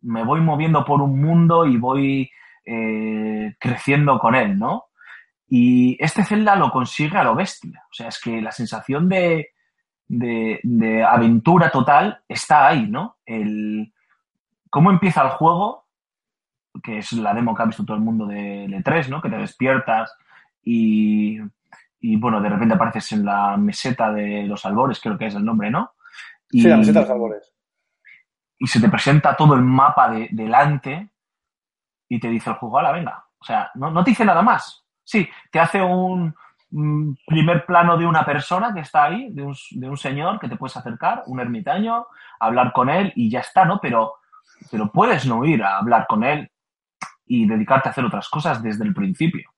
me 0.00 0.24
voy 0.24 0.40
moviendo 0.40 0.82
por 0.82 1.02
un 1.02 1.20
mundo 1.20 1.66
y 1.66 1.76
voy 1.76 2.30
creciendo 3.58 4.18
con 4.18 4.34
él, 4.34 4.58
¿no? 4.58 4.86
Y 5.46 6.02
este 6.02 6.24
Zelda 6.24 6.56
lo 6.56 6.70
consigue 6.70 7.18
a 7.18 7.24
lo 7.24 7.34
bestia. 7.34 7.82
O 7.84 7.92
sea, 7.92 8.08
es 8.08 8.18
que 8.18 8.40
la 8.40 8.52
sensación 8.52 9.10
de, 9.10 9.50
de, 10.08 10.60
de 10.62 11.04
aventura 11.04 11.70
total 11.70 12.22
está 12.26 12.66
ahí, 12.66 12.88
¿no? 12.88 13.18
El, 13.26 13.92
cómo 14.70 14.90
empieza 14.90 15.22
el 15.22 15.30
juego, 15.30 15.86
que 16.82 16.98
es 16.98 17.12
la 17.12 17.34
demo 17.34 17.54
que 17.54 17.62
ha 17.62 17.66
visto 17.66 17.84
todo 17.84 17.96
el 17.96 18.02
mundo 18.02 18.26
de 18.26 18.66
L3, 18.66 19.08
¿no? 19.08 19.20
Que 19.20 19.28
te 19.28 19.36
despiertas 19.36 20.16
y, 20.62 21.38
y, 22.00 22.16
bueno, 22.16 22.40
de 22.40 22.48
repente 22.48 22.74
apareces 22.74 23.12
en 23.12 23.24
la 23.24 23.56
meseta 23.56 24.12
de 24.12 24.44
los 24.44 24.64
albores, 24.64 25.00
creo 25.00 25.18
que 25.18 25.26
es 25.26 25.34
el 25.34 25.44
nombre, 25.44 25.70
¿no? 25.70 25.92
Y, 26.50 26.62
Sí, 26.62 26.68
la 26.68 26.76
meseta 26.78 27.00
de 27.00 27.04
los 27.06 27.12
albores. 27.14 27.54
y 28.58 28.66
se 28.66 28.80
te 28.80 28.88
presenta 28.88 29.36
todo 29.36 29.54
el 29.54 29.62
mapa 29.62 30.10
de, 30.10 30.28
delante 30.32 31.10
y 32.08 32.18
te 32.18 32.28
dice 32.28 32.50
el 32.50 32.56
juego, 32.56 32.80
la 32.80 32.92
venga. 32.92 33.24
O 33.38 33.44
sea, 33.44 33.70
no, 33.74 33.90
no 33.90 34.02
te 34.02 34.10
dice 34.10 34.24
nada 34.24 34.42
más. 34.42 34.84
Sí, 35.04 35.28
te 35.50 35.60
hace 35.60 35.80
un 35.80 36.34
primer 37.26 37.64
plano 37.64 37.96
de 37.96 38.06
una 38.06 38.24
persona 38.24 38.74
que 38.74 38.80
está 38.80 39.04
ahí, 39.04 39.30
de 39.32 39.42
un, 39.42 39.56
de 39.72 39.88
un 39.88 39.96
señor 39.96 40.38
que 40.38 40.48
te 40.48 40.56
puedes 40.56 40.76
acercar, 40.76 41.22
un 41.26 41.40
ermitaño, 41.40 42.06
hablar 42.38 42.72
con 42.72 42.90
él 42.90 43.12
y 43.16 43.30
ya 43.30 43.40
está, 43.40 43.64
¿no? 43.64 43.80
Pero, 43.80 44.14
pero 44.70 44.90
puedes 44.92 45.26
no 45.26 45.44
ir 45.44 45.62
a 45.62 45.78
hablar 45.78 46.06
con 46.06 46.24
él 46.24 46.50
y 47.26 47.46
dedicarte 47.46 47.88
a 47.88 47.92
hacer 47.92 48.04
otras 48.04 48.28
cosas 48.28 48.62
desde 48.62 48.84
el 48.84 48.94
principio. 48.94 49.50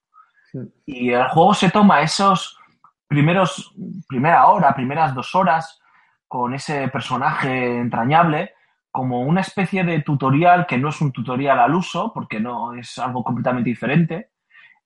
Sí. 0.53 0.59
Y 0.87 1.11
el 1.11 1.29
juego 1.29 1.55
se 1.55 1.71
toma 1.71 2.01
esos 2.01 2.59
primeros, 3.07 3.75
primera 4.09 4.47
hora, 4.47 4.75
primeras 4.75 5.15
dos 5.15 5.35
horas 5.35 5.81
con 6.29 6.55
ese 6.55 6.87
personaje 6.89 7.79
entrañable 7.79 8.55
como 8.91 9.21
una 9.21 9.41
especie 9.41 9.85
de 9.85 10.01
tutorial 10.03 10.67
que 10.67 10.79
no 10.79 10.89
es 10.89 11.01
un 11.01 11.13
tutorial 11.13 11.59
al 11.59 11.75
uso, 11.75 12.13
porque 12.13 12.41
no 12.41 12.75
es 12.75 12.99
algo 12.99 13.23
completamente 13.23 13.71
diferente, 13.71 14.31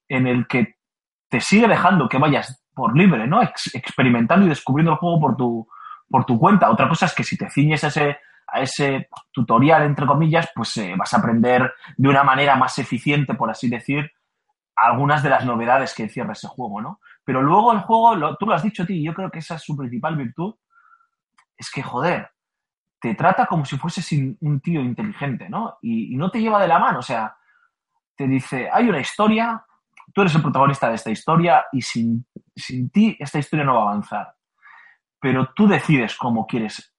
en 0.09 0.27
el 0.27 0.47
que 0.47 0.74
te 1.35 1.41
sigue 1.41 1.67
dejando 1.67 2.09
que 2.09 2.17
vayas 2.17 2.65
por 2.73 2.97
libre, 2.97 3.27
¿no? 3.27 3.43
Ex- 3.43 3.75
experimentando 3.75 4.47
y 4.47 4.51
descubriendo 4.51 4.93
el 4.93 4.99
juego 4.99 5.19
por 5.19 5.37
tu, 5.37 5.69
por 6.09 6.25
tu 6.25 6.39
cuenta. 6.39 6.71
Otra 6.71 6.89
cosa 6.89 7.07
es 7.07 7.13
que 7.13 7.25
si 7.25 7.37
te 7.37 7.51
ciñes 7.51 7.83
a 7.83 7.89
ese, 7.89 8.19
a 8.47 8.61
ese 8.61 9.09
tutorial, 9.33 9.83
entre 9.83 10.07
comillas, 10.07 10.49
pues 10.55 10.77
eh, 10.77 10.95
vas 10.97 11.13
a 11.13 11.17
aprender 11.17 11.75
de 11.97 12.09
una 12.09 12.23
manera 12.23 12.55
más 12.55 12.79
eficiente, 12.79 13.35
por 13.35 13.51
así 13.51 13.69
decir, 13.69 14.13
algunas 14.77 15.25
de 15.25 15.31
las 15.31 15.45
novedades 15.45 15.93
que 15.93 16.05
encierra 16.05 16.35
ese 16.35 16.47
juego, 16.47 16.81
¿no? 16.81 17.01
Pero 17.25 17.43
luego 17.43 17.73
el 17.73 17.81
juego, 17.81 18.37
tú 18.37 18.47
lo 18.47 18.55
has 18.55 18.63
dicho, 18.63 18.85
y 18.87 19.03
yo 19.05 19.13
creo 19.13 19.29
que 19.29 19.41
esa 19.41 19.57
es 19.57 19.63
su 19.63 19.77
principal 19.77 20.15
virtud, 20.15 20.55
es 21.57 21.69
que, 21.69 21.83
joder, 21.83 22.31
te 23.01 23.17
trata 23.17 23.47
como 23.47 23.65
si 23.65 23.77
fueses 23.77 24.09
un 24.41 24.61
tío 24.61 24.81
inteligente, 24.81 25.49
¿no? 25.49 25.79
Y, 25.83 26.15
y 26.15 26.17
no 26.17 26.31
te 26.31 26.41
lleva 26.41 26.63
de 26.63 26.69
la 26.69 26.79
mano, 26.79 27.01
o 27.01 27.03
sea, 27.03 27.37
te 28.15 28.29
dice, 28.29 28.71
hay 28.73 28.89
una 28.89 29.01
historia, 29.01 29.65
tú 30.13 30.21
eres 30.21 30.35
el 30.35 30.43
protagonista 30.43 30.89
de 30.89 30.95
esta 30.95 31.11
historia 31.11 31.65
y 31.73 31.83
sin, 31.83 32.27
sin 32.55 32.91
ti 32.91 33.17
esta 33.19 33.39
historia 33.39 33.65
no 33.65 33.75
va 33.75 33.81
a 33.81 33.91
avanzar. 33.91 34.35
Pero 35.21 35.53
tú 35.55 35.67
decides 35.67 36.17
cómo 36.17 36.47
quieres 36.47 36.95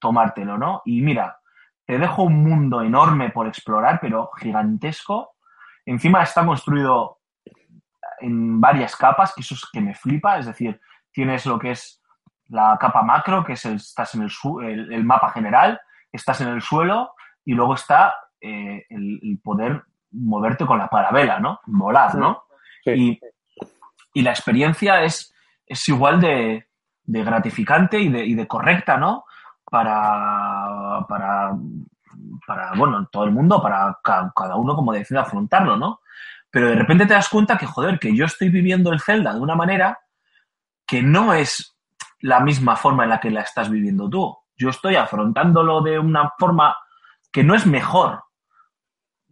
tomártelo, 0.00 0.58
¿no? 0.58 0.82
Y 0.84 1.00
mira, 1.00 1.38
te 1.86 1.98
dejo 1.98 2.22
un 2.22 2.42
mundo 2.42 2.82
enorme 2.82 3.30
por 3.30 3.46
explorar, 3.46 3.98
pero 4.00 4.30
gigantesco. 4.38 5.36
Encima 5.86 6.22
está 6.22 6.44
construido 6.44 7.20
en 8.20 8.60
varias 8.60 8.96
capas, 8.96 9.34
que 9.34 9.42
eso 9.42 9.54
es 9.54 9.64
que 9.70 9.80
me 9.80 9.94
flipa, 9.94 10.38
es 10.38 10.46
decir, 10.46 10.80
tienes 11.12 11.44
lo 11.46 11.58
que 11.58 11.72
es 11.72 12.02
la 12.48 12.76
capa 12.80 13.02
macro, 13.02 13.44
que 13.44 13.54
es 13.54 13.64
el, 13.64 13.76
estás 13.76 14.14
en 14.14 14.22
el, 14.22 14.92
el, 14.92 15.04
mapa 15.04 15.30
general, 15.30 15.80
estás 16.12 16.40
en 16.40 16.48
el 16.48 16.62
suelo 16.62 17.14
y 17.44 17.54
luego 17.54 17.74
está 17.74 18.14
eh, 18.40 18.84
el 18.88 19.40
poder 19.42 19.84
moverte 20.14 20.64
con 20.66 20.78
la 20.78 20.88
parabela, 20.88 21.38
¿no? 21.40 21.60
Volar, 21.66 22.14
¿no? 22.14 22.44
Sí. 22.84 22.90
Y, 22.92 23.20
y 24.14 24.22
la 24.22 24.30
experiencia 24.30 25.02
es, 25.02 25.34
es 25.66 25.88
igual 25.88 26.20
de, 26.20 26.68
de 27.04 27.24
gratificante 27.24 27.98
y 28.00 28.08
de, 28.08 28.24
y 28.24 28.34
de 28.34 28.46
correcta, 28.46 28.96
¿no? 28.96 29.24
Para, 29.64 31.04
para, 31.08 31.52
para, 32.46 32.72
bueno, 32.76 33.06
todo 33.10 33.24
el 33.24 33.32
mundo, 33.32 33.60
para 33.60 33.98
ca- 34.02 34.32
cada 34.34 34.56
uno 34.56 34.74
como 34.76 34.92
decida 34.92 35.22
afrontarlo, 35.22 35.76
¿no? 35.76 36.00
Pero 36.50 36.68
de 36.68 36.76
repente 36.76 37.06
te 37.06 37.14
das 37.14 37.28
cuenta 37.28 37.58
que, 37.58 37.66
joder, 37.66 37.98
que 37.98 38.14
yo 38.14 38.24
estoy 38.26 38.48
viviendo 38.48 38.92
el 38.92 39.00
Zelda 39.00 39.34
de 39.34 39.40
una 39.40 39.56
manera 39.56 39.98
que 40.86 41.02
no 41.02 41.34
es 41.34 41.76
la 42.20 42.40
misma 42.40 42.76
forma 42.76 43.04
en 43.04 43.10
la 43.10 43.20
que 43.20 43.30
la 43.30 43.40
estás 43.40 43.68
viviendo 43.68 44.08
tú. 44.08 44.36
Yo 44.56 44.68
estoy 44.70 44.94
afrontándolo 44.96 45.80
de 45.82 45.98
una 45.98 46.30
forma 46.38 46.76
que 47.32 47.42
no 47.42 47.54
es 47.54 47.66
mejor 47.66 48.22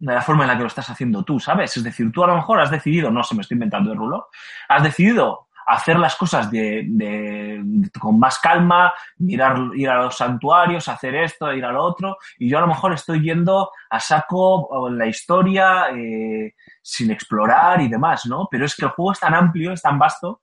de 0.05 0.13
la 0.13 0.21
forma 0.21 0.43
en 0.43 0.49
la 0.49 0.55
que 0.57 0.63
lo 0.63 0.67
estás 0.67 0.89
haciendo 0.89 1.23
tú, 1.23 1.39
¿sabes? 1.39 1.77
Es 1.77 1.83
decir, 1.83 2.11
tú 2.11 2.23
a 2.23 2.27
lo 2.27 2.35
mejor 2.35 2.59
has 2.59 2.69
decidido, 2.69 3.09
no 3.09 3.23
se 3.23 3.35
me 3.35 3.41
estoy 3.41 3.55
inventando 3.55 3.91
el 3.93 3.97
rulo, 3.97 4.27
has 4.67 4.83
decidido 4.83 5.47
hacer 5.65 5.97
las 5.97 6.17
cosas 6.17 6.51
de, 6.51 6.83
de- 6.89 7.89
con 7.97 8.19
más 8.19 8.37
calma, 8.39 8.91
mirar, 9.19 9.57
ir 9.75 9.89
a 9.89 10.03
los 10.03 10.17
santuarios, 10.17 10.89
hacer 10.89 11.15
esto, 11.15 11.53
ir 11.53 11.63
al 11.63 11.77
otro, 11.77 12.17
y 12.37 12.49
yo 12.49 12.57
a 12.57 12.61
lo 12.61 12.67
mejor 12.67 12.91
estoy 12.91 13.21
yendo 13.21 13.71
a 13.89 13.99
saco 14.01 14.55
o 14.63 14.89
en 14.89 14.97
la 14.97 15.07
historia 15.07 15.85
eh, 15.95 16.53
sin 16.81 17.09
explorar 17.09 17.79
y 17.79 17.87
demás, 17.87 18.25
¿no? 18.25 18.49
Pero 18.51 18.65
es 18.65 18.75
que 18.75 18.83
el 18.83 18.91
juego 18.91 19.13
es 19.13 19.21
tan 19.21 19.33
amplio, 19.33 19.71
es 19.71 19.81
tan 19.81 19.97
vasto 19.97 20.41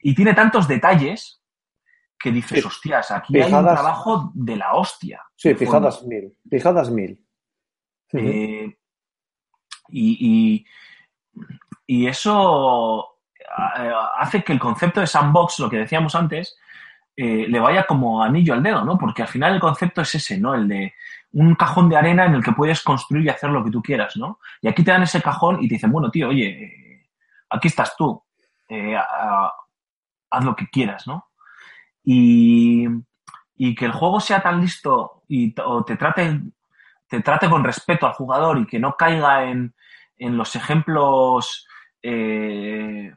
y 0.00 0.12
tiene 0.12 0.34
tantos 0.34 0.66
detalles 0.66 1.40
que 2.18 2.32
dices, 2.32 2.58
hostias, 2.66 3.12
aquí 3.12 3.34
hay 3.44 3.52
un 3.52 3.64
trabajo 3.80 4.30
de 4.34 4.56
la 4.56 4.74
hostia. 4.74 5.20
Sí, 5.36 5.54
fijadas 5.54 6.02
mil. 6.04 6.36
Fijadas 6.50 6.90
mil. 6.90 7.21
Eh, 8.14 8.76
y, 9.88 10.16
y- 10.20 10.66
y 11.86 12.06
eso 12.06 13.16
eh, 13.78 13.92
hace 14.18 14.42
que 14.42 14.52
el 14.52 14.58
concepto 14.58 15.00
de 15.00 15.06
sandbox, 15.06 15.58
lo 15.60 15.68
que 15.70 15.78
decíamos 15.78 16.14
antes, 16.14 16.56
eh, 17.16 17.46
le 17.48 17.60
vaya 17.60 17.84
como 17.84 18.22
anillo 18.22 18.54
al 18.54 18.62
dedo, 18.62 18.84
¿no? 18.84 18.96
Porque 18.98 19.22
al 19.22 19.28
final 19.28 19.54
el 19.54 19.60
concepto 19.60 20.00
es 20.02 20.14
ese, 20.14 20.38
¿no? 20.38 20.54
El 20.54 20.68
de 20.68 20.94
un 21.32 21.54
cajón 21.54 21.88
de 21.88 21.96
arena 21.96 22.24
en 22.26 22.34
el 22.34 22.44
que 22.44 22.52
puedes 22.52 22.82
construir 22.82 23.26
y 23.26 23.28
hacer 23.30 23.50
lo 23.50 23.64
que 23.64 23.70
tú 23.70 23.82
quieras, 23.82 24.16
¿no? 24.16 24.38
Y 24.60 24.68
aquí 24.68 24.82
te 24.84 24.90
dan 24.92 25.02
ese 25.02 25.20
cajón 25.22 25.62
y 25.62 25.68
te 25.68 25.74
dicen, 25.74 25.92
bueno, 25.92 26.10
tío, 26.10 26.28
oye, 26.28 27.06
aquí 27.50 27.68
estás 27.68 27.96
tú, 27.96 28.22
a- 28.70 29.52
haz 30.30 30.44
lo 30.44 30.56
que 30.56 30.66
quieras, 30.68 31.06
¿no? 31.06 31.26
Y, 32.04 32.86
y 33.56 33.74
que 33.74 33.84
el 33.86 33.92
juego 33.92 34.20
sea 34.20 34.42
tan 34.42 34.60
listo 34.60 35.22
y 35.28 35.54
o 35.64 35.84
te 35.84 35.96
trate, 35.96 36.40
te 37.18 37.22
trate 37.22 37.48
con 37.50 37.62
respeto 37.64 38.06
al 38.06 38.12
jugador 38.14 38.58
y 38.58 38.66
que 38.66 38.78
no 38.78 38.96
caiga 38.96 39.44
en, 39.44 39.74
en 40.16 40.36
los 40.36 40.54
ejemplos 40.56 41.66
eh, 42.02 43.12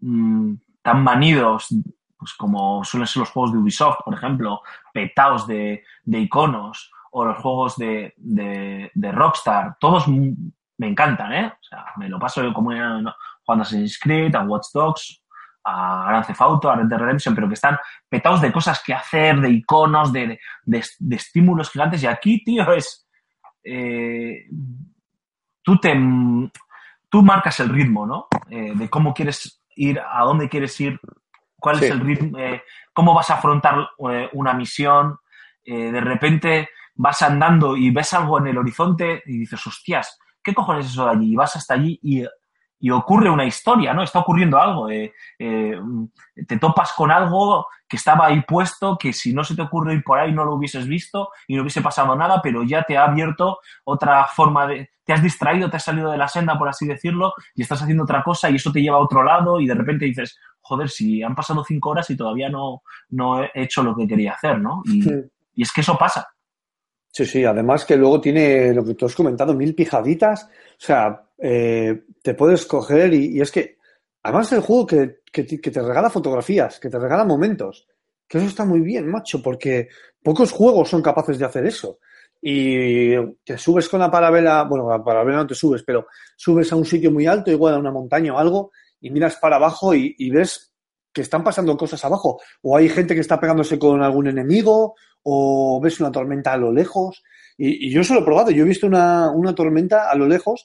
mm, 0.00 0.54
tan 0.82 1.02
manidos, 1.02 1.68
pues 2.16 2.32
como 2.34 2.84
suelen 2.84 3.06
ser 3.06 3.20
los 3.20 3.30
juegos 3.30 3.52
de 3.52 3.58
Ubisoft, 3.58 3.98
por 4.04 4.14
ejemplo, 4.14 4.60
petaos 4.92 5.46
de, 5.46 5.84
de 6.04 6.18
iconos, 6.20 6.90
o 7.12 7.24
los 7.24 7.38
juegos 7.38 7.76
de, 7.76 8.14
de- 8.16 8.90
Rockstar, 9.12 9.76
todos 9.78 10.06
me 10.08 10.86
encantan, 10.88 11.32
¿eh? 11.32 11.46
O 11.46 11.62
sea, 11.62 11.84
me 11.96 12.08
lo 12.08 12.18
paso 12.18 12.42
yo 12.42 12.52
como 12.54 12.70
jugando 12.70 13.10
a 13.10 13.52
Assassin's 13.62 13.98
Creed, 13.98 14.34
a 14.34 14.42
Watch 14.42 14.68
Dogs, 14.72 15.22
a 15.64 16.06
Grand 16.08 16.26
Theft 16.26 16.40
Auto, 16.40 16.70
a 16.70 16.76
Red 16.76 16.86
Dead 16.86 16.98
Redemption, 16.98 17.34
pero 17.34 17.48
que 17.48 17.54
están 17.54 17.78
petados 18.08 18.40
de 18.40 18.50
cosas 18.50 18.82
que 18.84 18.94
hacer, 18.94 19.40
de 19.40 19.50
iconos, 19.50 20.12
de- 20.12 20.38
de 20.64 21.16
estímulos 21.16 21.70
gigantes. 21.70 22.02
Y 22.02 22.06
aquí, 22.06 22.42
tío, 22.42 22.72
es. 22.72 23.06
Eh, 23.64 24.46
tú 25.62 25.78
te. 25.78 25.94
Tú 27.08 27.22
marcas 27.22 27.60
el 27.60 27.68
ritmo, 27.68 28.06
¿no? 28.06 28.26
Eh, 28.48 28.72
de 28.74 28.88
cómo 28.88 29.12
quieres 29.12 29.62
ir, 29.76 30.00
a 30.00 30.24
dónde 30.24 30.48
quieres 30.48 30.80
ir, 30.80 30.98
cuál 31.60 31.78
Sí. 31.78 31.84
es 31.84 31.90
el 31.90 32.00
ritmo, 32.00 32.38
eh, 32.38 32.62
cómo 32.94 33.14
vas 33.14 33.28
a 33.30 33.34
afrontar 33.34 33.90
una 34.32 34.54
misión. 34.54 35.18
De 35.64 36.00
repente 36.00 36.70
vas 36.94 37.22
andando 37.22 37.76
y 37.76 37.90
ves 37.90 38.12
algo 38.14 38.38
en 38.38 38.48
el 38.48 38.58
horizonte 38.58 39.22
y 39.26 39.38
dices, 39.38 39.64
hostias, 39.66 40.18
¿qué 40.42 40.54
cojones 40.54 40.86
es 40.86 40.92
eso 40.92 41.04
de 41.04 41.12
allí? 41.12 41.32
Y 41.32 41.36
vas 41.36 41.54
hasta 41.54 41.74
allí 41.74 42.00
y, 42.02 42.24
y 42.82 42.90
ocurre 42.90 43.30
una 43.30 43.44
historia, 43.46 43.94
¿no? 43.94 44.02
Está 44.02 44.18
ocurriendo 44.18 44.60
algo. 44.60 44.90
eh, 44.90 45.12
eh, 45.38 45.78
te 46.48 46.58
topas 46.58 46.92
con 46.94 47.12
algo 47.12 47.66
que 47.88 47.96
estaba 47.96 48.26
ahí 48.26 48.42
puesto, 48.42 48.98
que 48.98 49.12
si 49.12 49.32
no 49.32 49.44
se 49.44 49.54
te 49.54 49.62
ocurre 49.62 49.94
ir 49.94 50.02
por 50.02 50.18
ahí 50.18 50.32
no 50.32 50.44
lo 50.44 50.54
hubieses 50.56 50.88
visto 50.88 51.28
y 51.46 51.54
no 51.54 51.62
hubiese 51.62 51.80
pasado 51.80 52.16
nada, 52.16 52.40
pero 52.42 52.64
ya 52.64 52.82
te 52.82 52.98
ha 52.98 53.04
abierto 53.04 53.58
otra 53.84 54.26
forma 54.26 54.66
de... 54.66 54.90
Te 55.04 55.12
has 55.12 55.22
distraído, 55.22 55.70
te 55.70 55.76
has 55.76 55.84
salido 55.84 56.10
de 56.10 56.16
la 56.18 56.26
senda, 56.26 56.58
por 56.58 56.68
así 56.68 56.86
decirlo, 56.86 57.34
y 57.54 57.62
estás 57.62 57.82
haciendo 57.82 58.02
otra 58.02 58.22
cosa 58.24 58.50
y 58.50 58.56
eso 58.56 58.72
te 58.72 58.82
lleva 58.82 58.96
a 58.96 59.00
otro 59.00 59.22
lado 59.22 59.60
y 59.60 59.66
de 59.66 59.74
repente 59.74 60.04
dices, 60.06 60.38
joder, 60.60 60.88
si 60.88 61.22
han 61.22 61.34
pasado 61.36 61.62
cinco 61.64 61.90
horas 61.90 62.10
y 62.10 62.16
todavía 62.16 62.48
no, 62.50 62.82
no 63.10 63.42
he 63.44 63.50
hecho 63.54 63.82
lo 63.84 63.94
que 63.94 64.08
quería 64.08 64.32
hacer, 64.32 64.58
¿no? 64.60 64.82
Y, 64.86 65.02
Sí. 65.02 65.10
y 65.54 65.62
es 65.62 65.72
que 65.72 65.82
eso 65.82 65.96
pasa. 65.96 66.31
Sí, 67.14 67.26
sí, 67.26 67.44
además 67.44 67.84
que 67.84 67.96
luego 67.96 68.22
tiene 68.22 68.72
lo 68.72 68.82
que 68.82 68.94
tú 68.94 69.04
has 69.04 69.14
comentado, 69.14 69.52
mil 69.54 69.74
pijaditas. 69.74 70.44
O 70.44 70.48
sea, 70.78 71.28
eh, 71.36 72.04
te 72.22 72.32
puedes 72.32 72.64
coger 72.64 73.12
y, 73.12 73.36
y 73.36 73.40
es 73.42 73.52
que, 73.52 73.76
además 74.22 74.50
el 74.52 74.62
juego 74.62 74.86
que, 74.86 75.20
que, 75.30 75.44
que 75.46 75.70
te 75.70 75.82
regala 75.82 76.08
fotografías, 76.08 76.80
que 76.80 76.88
te 76.88 76.98
regala 76.98 77.26
momentos, 77.26 77.86
que 78.26 78.38
eso 78.38 78.46
está 78.46 78.64
muy 78.64 78.80
bien, 78.80 79.10
macho, 79.10 79.42
porque 79.42 79.88
pocos 80.22 80.52
juegos 80.52 80.88
son 80.88 81.02
capaces 81.02 81.38
de 81.38 81.44
hacer 81.44 81.66
eso. 81.66 81.98
Y 82.40 83.14
te 83.44 83.58
subes 83.58 83.90
con 83.90 84.00
la 84.00 84.10
parabela, 84.10 84.64
bueno, 84.64 84.88
la 84.88 85.04
parabela 85.04 85.38
no 85.38 85.46
te 85.46 85.54
subes, 85.54 85.82
pero 85.82 86.06
subes 86.34 86.72
a 86.72 86.76
un 86.76 86.86
sitio 86.86 87.10
muy 87.10 87.26
alto, 87.26 87.50
igual 87.50 87.74
a 87.74 87.78
una 87.78 87.92
montaña 87.92 88.34
o 88.34 88.38
algo, 88.38 88.72
y 89.02 89.10
miras 89.10 89.36
para 89.36 89.56
abajo 89.56 89.94
y 89.94 90.30
ves 90.30 90.71
que 91.12 91.22
están 91.22 91.44
pasando 91.44 91.76
cosas 91.76 92.04
abajo. 92.04 92.40
O 92.62 92.76
hay 92.76 92.88
gente 92.88 93.14
que 93.14 93.20
está 93.20 93.38
pegándose 93.38 93.78
con 93.78 94.02
algún 94.02 94.28
enemigo, 94.28 94.94
o 95.22 95.80
ves 95.80 96.00
una 96.00 96.12
tormenta 96.12 96.52
a 96.52 96.56
lo 96.56 96.72
lejos. 96.72 97.22
Y, 97.56 97.90
yo 97.90 98.00
eso 98.00 98.14
lo 98.14 98.20
he 98.20 98.24
probado. 98.24 98.50
Yo 98.50 98.64
he 98.64 98.68
visto 98.68 98.86
una, 98.86 99.30
una 99.30 99.54
tormenta 99.54 100.10
a 100.10 100.14
lo 100.14 100.26
lejos, 100.26 100.64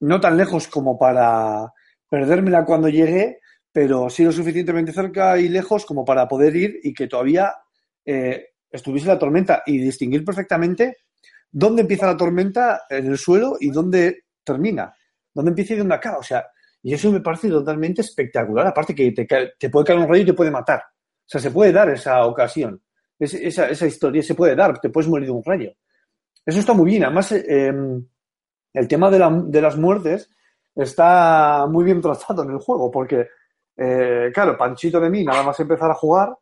no 0.00 0.20
tan 0.20 0.36
lejos 0.36 0.68
como 0.68 0.98
para 0.98 1.72
perdérmela 2.08 2.64
cuando 2.64 2.88
llegué, 2.88 3.38
pero 3.72 4.10
sí 4.10 4.22
lo 4.22 4.32
suficientemente 4.32 4.92
cerca 4.92 5.38
y 5.38 5.48
lejos 5.48 5.86
como 5.86 6.04
para 6.04 6.28
poder 6.28 6.54
ir 6.54 6.80
y 6.82 6.92
que 6.92 7.06
todavía 7.06 7.54
eh, 8.04 8.48
estuviese 8.70 9.06
la 9.06 9.18
tormenta 9.18 9.62
y 9.64 9.78
distinguir 9.78 10.24
perfectamente 10.24 10.98
dónde 11.50 11.82
empieza 11.82 12.06
la 12.06 12.16
tormenta 12.16 12.82
en 12.88 13.06
el 13.06 13.16
suelo 13.18 13.56
y 13.58 13.70
dónde 13.70 14.24
termina, 14.44 14.94
dónde 15.32 15.50
empieza 15.50 15.74
y 15.74 15.78
dónde 15.78 15.94
acaba. 15.94 16.18
O 16.18 16.22
sea, 16.22 16.46
y 16.82 16.94
eso 16.94 17.10
me 17.12 17.20
parece 17.20 17.48
totalmente 17.48 18.00
espectacular. 18.02 18.66
Aparte 18.66 18.94
que 18.94 19.12
te, 19.12 19.26
te 19.58 19.70
puede 19.70 19.86
caer 19.86 19.98
un 20.00 20.08
rayo 20.08 20.22
y 20.22 20.26
te 20.26 20.34
puede 20.34 20.50
matar. 20.50 20.80
O 20.80 21.24
sea, 21.32 21.40
se 21.40 21.50
puede 21.50 21.72
dar 21.72 21.88
esa 21.90 22.24
ocasión. 22.26 22.82
Es- 23.18 23.34
esa, 23.34 23.68
esa 23.68 23.86
historia 23.86 24.22
se 24.22 24.34
puede 24.34 24.54
dar, 24.56 24.78
te 24.80 24.90
puedes 24.90 25.08
morir 25.08 25.26
de 25.26 25.32
un 25.32 25.44
rayo. 25.44 25.70
Eso 26.44 26.58
está 26.60 26.72
muy 26.74 26.86
bien. 26.86 27.04
Además, 27.04 27.32
eh, 27.32 27.72
el 28.74 28.88
tema 28.88 29.10
de, 29.10 29.18
la- 29.18 29.42
de 29.44 29.60
las 29.62 29.76
muertes 29.76 30.30
está 30.74 31.66
muy 31.68 31.84
bien 31.84 32.00
tratado 32.00 32.42
en 32.44 32.50
el 32.50 32.58
juego, 32.58 32.90
porque, 32.90 33.28
eh, 33.76 34.30
claro, 34.32 34.56
Panchito 34.56 34.98
de 35.00 35.10
mí, 35.10 35.24
nada 35.24 35.42
más 35.42 35.58
empezar 35.60 35.90
a 35.90 35.94
jugar, 35.94 36.36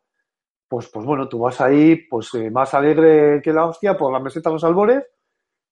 pues, 0.67 0.87
pues 0.89 1.05
bueno, 1.05 1.27
tú 1.27 1.39
vas 1.39 1.59
ahí, 1.61 1.97
pues 2.09 2.33
eh, 2.35 2.49
más 2.49 2.73
alegre 2.73 3.41
que 3.43 3.51
la 3.53 3.65
hostia 3.65 3.97
por 3.97 4.11
la 4.11 4.19
meseta 4.21 4.49
de 4.49 4.53
los 4.55 4.63
albores, 4.63 5.03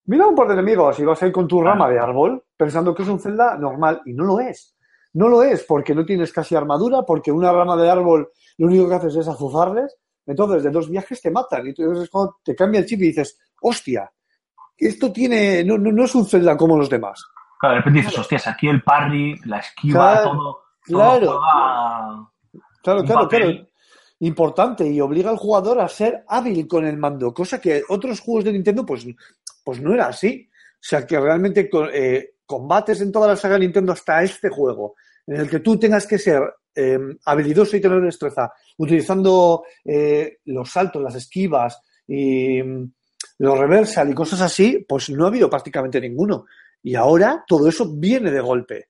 mira 0.05 0.27
un 0.27 0.35
par 0.35 0.47
de 0.47 0.53
enemigos 0.53 0.99
y 0.99 1.05
vas 1.05 1.21
ahí 1.23 1.31
con 1.31 1.47
tu 1.47 1.61
rama 1.61 1.89
de 1.89 1.99
árbol, 1.99 2.43
pensando 2.57 2.93
que 2.95 3.03
es 3.03 3.09
un 3.09 3.19
Zelda 3.19 3.57
normal, 3.57 4.01
y 4.05 4.13
no 4.13 4.23
lo 4.25 4.39
es. 4.39 4.75
No 5.13 5.27
lo 5.27 5.41
es, 5.43 5.63
porque 5.63 5.95
no 5.95 6.05
tienes 6.05 6.31
casi 6.31 6.55
armadura, 6.55 7.01
porque 7.03 7.31
una 7.31 7.51
rama 7.51 7.75
de 7.75 7.89
árbol 7.89 8.29
lo 8.57 8.67
único 8.67 8.87
que 8.87 8.95
haces 8.95 9.15
es 9.15 9.27
azuzarles, 9.27 9.97
entonces 10.25 10.63
de 10.63 10.69
dos 10.69 10.89
viajes 10.89 11.21
te 11.21 11.31
matan, 11.31 11.65
y 11.65 11.69
entonces 11.69 12.03
es 12.03 12.09
cuando 12.09 12.37
te 12.43 12.55
cambia 12.55 12.79
el 12.81 12.85
chip 12.85 12.99
y 13.01 13.07
dices, 13.07 13.39
hostia, 13.61 14.11
esto 14.77 15.11
tiene, 15.11 15.63
no, 15.63 15.77
no, 15.77 15.91
no 15.91 16.03
es 16.05 16.13
un 16.15 16.25
Zelda 16.25 16.55
como 16.55 16.77
los 16.77 16.89
demás. 16.89 17.23
Claro, 17.59 17.75
de 17.75 17.79
repente 17.81 17.99
dices, 18.01 18.17
hostias, 18.19 18.47
aquí 18.47 18.67
el 18.67 18.81
parry, 18.83 19.35
la 19.45 19.57
esquiva, 19.59 20.11
Claro, 20.21 20.29
todo, 20.31 20.59
todo 20.87 20.97
claro. 20.97 21.27
juega- 21.27 22.29
Claro, 22.81 23.03
claro, 23.03 23.21
papel. 23.23 23.41
claro. 23.55 23.65
Importante 24.21 24.85
y 24.87 24.99
obliga 24.99 25.29
al 25.29 25.37
jugador 25.37 25.79
a 25.79 25.87
ser 25.87 26.23
hábil 26.27 26.67
con 26.67 26.85
el 26.85 26.97
mando, 26.97 27.33
cosa 27.33 27.59
que 27.61 27.83
otros 27.89 28.19
juegos 28.19 28.43
de 28.45 28.51
Nintendo 28.53 28.85
pues, 28.85 29.05
pues 29.63 29.81
no 29.81 29.93
era 29.93 30.07
así. 30.07 30.49
O 30.79 30.81
sea, 30.81 31.05
que 31.05 31.19
realmente 31.19 31.69
eh, 31.93 32.35
combates 32.45 33.01
en 33.01 33.11
toda 33.11 33.27
la 33.27 33.35
saga 33.35 33.59
Nintendo 33.59 33.91
hasta 33.91 34.23
este 34.23 34.49
juego, 34.49 34.95
en 35.27 35.41
el 35.41 35.49
que 35.49 35.59
tú 35.59 35.77
tengas 35.77 36.07
que 36.07 36.17
ser 36.17 36.41
eh, 36.73 36.97
habilidoso 37.25 37.75
y 37.75 37.81
tener 37.81 38.01
destreza, 38.01 38.53
utilizando 38.77 39.63
eh, 39.83 40.37
los 40.45 40.69
saltos, 40.71 41.03
las 41.03 41.15
esquivas 41.15 41.81
y 42.07 42.63
mm, 42.63 42.91
los 43.39 43.59
reversal 43.59 44.09
y 44.09 44.13
cosas 44.13 44.41
así, 44.41 44.85
pues 44.87 45.09
no 45.09 45.25
ha 45.25 45.27
habido 45.27 45.49
prácticamente 45.49 45.99
ninguno. 45.99 46.45
Y 46.81 46.95
ahora 46.95 47.43
todo 47.45 47.67
eso 47.67 47.91
viene 47.93 48.31
de 48.31 48.39
golpe. 48.39 48.87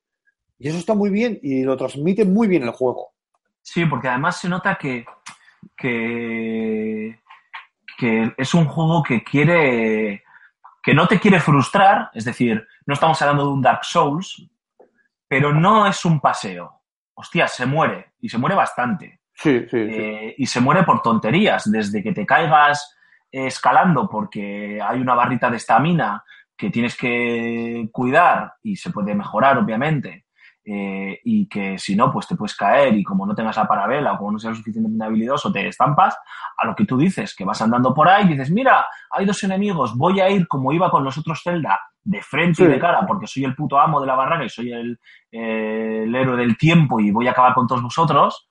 Y 0.59 0.67
eso 0.67 0.77
está 0.77 0.93
muy 0.93 1.09
bien 1.09 1.39
y 1.41 1.63
lo 1.63 1.75
transmite 1.75 2.25
muy 2.25 2.47
bien 2.47 2.63
el 2.63 2.71
juego. 2.71 3.13
Sí, 3.61 3.85
porque 3.85 4.09
además 4.09 4.39
se 4.39 4.49
nota 4.49 4.77
que, 4.79 5.05
que 5.75 7.15
es 8.37 8.53
un 8.53 8.65
juego 8.65 9.01
que 9.01 9.23
quiere 9.23 10.23
que 10.89 10.95
no 10.95 11.07
te 11.07 11.19
quiere 11.19 11.39
frustrar, 11.39 12.09
es 12.15 12.25
decir, 12.25 12.67
no 12.87 12.95
estamos 12.95 13.21
hablando 13.21 13.45
de 13.45 13.53
un 13.53 13.61
Dark 13.61 13.85
Souls, 13.85 14.49
pero 15.27 15.53
no 15.53 15.85
es 15.85 16.03
un 16.03 16.19
paseo. 16.19 16.81
Hostia, 17.13 17.47
se 17.47 17.67
muere, 17.67 18.13
y 18.19 18.27
se 18.27 18.39
muere 18.39 18.55
bastante. 18.55 19.19
Sí, 19.35 19.67
sí, 19.69 19.77
Eh, 19.77 20.33
y 20.35 20.47
se 20.47 20.59
muere 20.59 20.81
por 20.81 21.03
tonterías, 21.03 21.71
desde 21.71 22.01
que 22.01 22.11
te 22.11 22.25
caigas 22.25 22.97
escalando 23.31 24.09
porque 24.09 24.81
hay 24.81 24.99
una 24.99 25.13
barrita 25.13 25.51
de 25.51 25.57
estamina 25.57 26.23
que 26.57 26.71
tienes 26.71 26.97
que 26.97 27.87
cuidar 27.91 28.53
y 28.63 28.75
se 28.75 28.89
puede 28.89 29.13
mejorar, 29.13 29.59
obviamente. 29.59 30.25
Eh, 30.71 31.19
y 31.23 31.49
que 31.49 31.79
si 31.79 31.95
no, 31.95 32.11
pues 32.11 32.27
te 32.27 32.35
puedes 32.35 32.55
caer 32.55 32.93
y 32.93 33.03
como 33.03 33.25
no 33.25 33.33
tengas 33.33 33.57
la 33.57 33.67
parabela 33.67 34.13
o 34.13 34.17
como 34.19 34.33
no 34.33 34.37
seas 34.37 34.55
suficientemente 34.55 35.03
habilidoso, 35.03 35.51
te 35.51 35.67
estampas, 35.67 36.15
a 36.57 36.67
lo 36.67 36.75
que 36.75 36.85
tú 36.85 36.95
dices, 36.95 37.35
que 37.35 37.43
vas 37.43 37.59
andando 37.63 37.91
por 37.91 38.07
ahí 38.07 38.25
y 38.25 38.27
dices, 38.33 38.51
mira, 38.51 38.85
hay 39.09 39.25
dos 39.25 39.43
enemigos, 39.43 39.97
voy 39.97 40.19
a 40.19 40.29
ir 40.29 40.47
como 40.47 40.71
iba 40.71 40.91
con 40.91 41.03
los 41.03 41.17
otros 41.17 41.41
Zelda, 41.43 41.79
de 42.03 42.21
frente 42.21 42.65
y 42.65 42.67
de 42.67 42.77
cara, 42.77 43.03
porque 43.07 43.25
soy 43.25 43.45
el 43.45 43.55
puto 43.55 43.79
amo 43.79 43.99
de 43.99 44.05
la 44.05 44.13
barraca 44.13 44.45
y 44.45 44.49
soy 44.49 44.71
el, 44.71 44.99
eh, 45.31 46.03
el 46.03 46.13
héroe 46.13 46.37
del 46.37 46.55
tiempo 46.55 46.99
y 46.99 47.09
voy 47.09 47.27
a 47.27 47.31
acabar 47.31 47.55
con 47.55 47.65
todos 47.65 47.81
vosotros. 47.81 48.47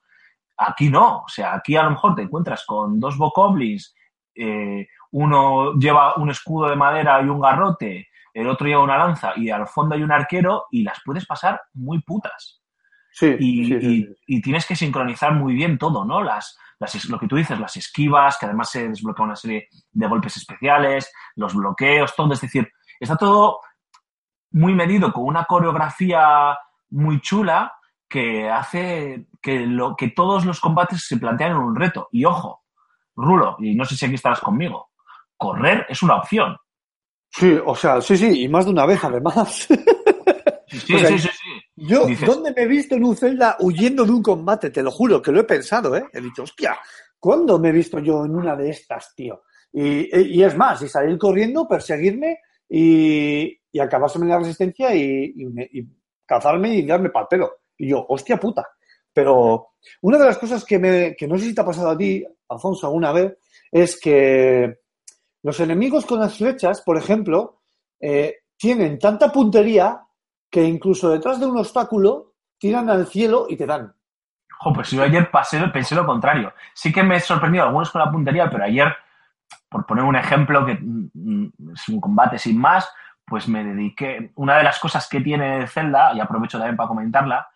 Aquí 0.57 0.89
no, 0.89 1.19
o 1.19 1.29
sea, 1.29 1.53
aquí 1.53 1.77
a 1.77 1.83
lo 1.83 1.91
mejor 1.91 2.15
te 2.15 2.23
encuentras 2.23 2.65
con 2.65 2.99
dos 2.99 3.17
bokoblins, 3.17 3.95
eh, 4.35 4.87
uno 5.11 5.73
lleva 5.75 6.15
un 6.15 6.31
escudo 6.31 6.69
de 6.69 6.75
madera 6.75 7.21
y 7.21 7.29
un 7.29 7.39
garrote, 7.39 8.08
el 8.33 8.47
otro 8.47 8.67
lleva 8.67 8.83
una 8.83 8.97
lanza 8.97 9.33
y 9.35 9.49
al 9.49 9.67
fondo 9.67 9.95
hay 9.95 10.03
un 10.03 10.11
arquero 10.11 10.65
y 10.71 10.83
las 10.83 10.99
puedes 11.05 11.25
pasar 11.25 11.61
muy 11.73 12.01
putas. 12.01 12.61
Sí, 13.11 13.35
Y, 13.39 13.65
sí, 13.65 13.79
sí, 13.81 13.87
y- 13.87 14.03
sí. 14.03 14.15
y 14.27 14.41
tienes 14.41 14.65
que 14.65 14.75
sincronizar 14.75 15.33
muy 15.33 15.53
bien 15.53 15.77
todo, 15.77 16.05
¿no? 16.05 16.21
Las, 16.23 16.57
lo 17.09 17.19
que 17.19 17.27
tú 17.27 17.35
dices, 17.35 17.59
las 17.59 17.75
esquivas, 17.75 18.37
que 18.37 18.45
además 18.45 18.69
se 18.69 18.87
desbloquea 18.87 19.25
una 19.25 19.35
serie 19.35 19.67
de 19.91 20.07
golpes 20.07 20.37
especiales, 20.37 21.11
los 21.35 21.53
bloqueos, 21.55 22.15
todo. 22.15 22.31
Es 22.33 22.41
decir, 22.41 22.71
está 22.99 23.17
todo 23.17 23.59
muy 24.51 24.73
medido 24.73 25.11
con 25.11 25.25
una 25.25 25.45
coreografía 25.45 26.57
muy 26.91 27.19
chula 27.21 27.73
que 28.07 28.49
hace 28.49 29.27
que, 29.41 29.59
lo, 29.67 29.95
que 29.95 30.09
todos 30.09 30.45
los 30.45 30.59
combates 30.59 31.05
se 31.05 31.17
plantean 31.17 31.51
en 31.51 31.57
un 31.57 31.75
reto. 31.75 32.07
Y 32.11 32.25
ojo, 32.25 32.63
Rulo, 33.15 33.57
y 33.59 33.75
no 33.75 33.85
sé 33.85 33.95
si 33.95 34.05
aquí 34.05 34.15
estarás 34.15 34.39
conmigo, 34.39 34.91
correr 35.37 35.85
es 35.89 36.01
una 36.01 36.15
opción. 36.15 36.57
Sí, 37.31 37.57
o 37.65 37.75
sea, 37.75 38.01
sí, 38.01 38.17
sí, 38.17 38.43
y 38.43 38.47
más 38.47 38.65
de 38.65 38.71
una 38.71 38.85
vez 38.85 39.03
además. 39.03 39.67
Sí, 40.71 40.93
O 40.93 40.99
sea, 40.99 41.07
sí, 41.09 41.17
sí, 41.17 41.27
sí. 41.29 41.61
Yo, 41.77 42.05
Dices- 42.05 42.27
¿dónde 42.27 42.53
me 42.55 42.61
he 42.61 42.67
visto 42.67 42.93
en 42.93 43.03
un 43.03 43.17
Zelda 43.17 43.57
huyendo 43.59 44.05
de 44.05 44.11
un 44.11 44.21
combate? 44.21 44.69
Te 44.69 44.83
lo 44.83 44.91
juro, 44.91 45.19
que 45.19 45.31
lo 45.31 45.39
he 45.39 45.43
pensado, 45.43 45.95
¿eh? 45.95 46.05
He 46.13 46.21
dicho, 46.21 46.43
hostia, 46.43 46.77
¿cuándo 47.17 47.57
me 47.57 47.69
he 47.69 47.71
visto 47.71 47.97
yo 47.97 48.23
en 48.23 48.35
una 48.35 48.55
de 48.55 48.69
estas, 48.69 49.15
tío? 49.15 49.41
Y, 49.73 50.15
y 50.37 50.43
es 50.43 50.55
más, 50.55 50.79
y 50.83 50.87
salir 50.87 51.17
corriendo, 51.17 51.67
perseguirme 51.67 52.37
y, 52.69 53.59
y 53.71 53.79
acabárseme 53.79 54.25
en 54.25 54.29
la 54.29 54.37
resistencia 54.37 54.93
y, 54.93 55.33
y 55.37 55.45
me- 55.47 55.67
y 55.73 55.87
cazarme 56.23 56.75
y 56.75 56.85
darme 56.85 57.09
pal 57.09 57.25
pelo. 57.27 57.51
Y 57.75 57.89
yo, 57.89 58.05
hostia 58.07 58.37
puta. 58.39 58.67
Pero 59.11 59.69
una 60.03 60.19
de 60.19 60.25
las 60.25 60.37
cosas 60.37 60.63
que, 60.63 60.77
me, 60.77 61.15
que 61.15 61.27
no 61.27 61.35
sé 61.35 61.45
si 61.45 61.55
te 61.55 61.61
ha 61.61 61.65
pasado 61.65 61.89
a 61.89 61.97
ti, 61.97 62.23
Alfonso, 62.47 62.85
alguna 62.85 63.11
vez, 63.11 63.35
es 63.71 63.99
que 63.99 64.78
los 65.43 65.59
enemigos 65.59 66.05
con 66.05 66.19
las 66.19 66.37
flechas, 66.37 66.81
por 66.81 66.97
ejemplo, 66.97 67.61
eh, 67.99 68.37
tienen 68.57 68.99
tanta 68.99 69.31
puntería 69.31 70.01
que 70.49 70.63
incluso 70.63 71.09
detrás 71.09 71.39
de 71.39 71.45
un 71.45 71.57
obstáculo 71.57 72.33
tiran 72.57 72.89
al 72.89 73.07
cielo 73.07 73.45
y 73.47 73.55
te 73.55 73.65
dan. 73.65 73.93
Jo, 74.59 74.73
pues 74.73 74.91
yo 74.91 75.03
ayer 75.03 75.31
pasé, 75.31 75.65
pensé 75.69 75.95
lo 75.95 76.05
contrario. 76.05 76.53
Sí 76.73 76.91
que 76.91 77.03
me 77.03 77.15
he 77.15 77.19
sorprendido 77.19 77.63
algunos 77.63 77.89
con 77.91 78.01
la 78.01 78.11
puntería, 78.11 78.49
pero 78.49 78.65
ayer, 78.65 78.93
por 79.69 79.85
poner 79.85 80.03
un 80.03 80.17
ejemplo 80.17 80.65
que 80.65 80.77
mm, 80.81 81.73
es 81.73 81.87
un 81.87 82.01
combate 82.01 82.37
sin 82.37 82.59
más, 82.59 82.91
pues 83.25 83.47
me 83.47 83.63
dediqué. 83.63 84.31
Una 84.35 84.57
de 84.57 84.63
las 84.63 84.79
cosas 84.79 85.07
que 85.07 85.21
tiene 85.21 85.65
Zelda, 85.67 86.13
y 86.13 86.19
aprovecho 86.19 86.57
también 86.57 86.75
para 86.75 86.89
comentarla, 86.89 87.47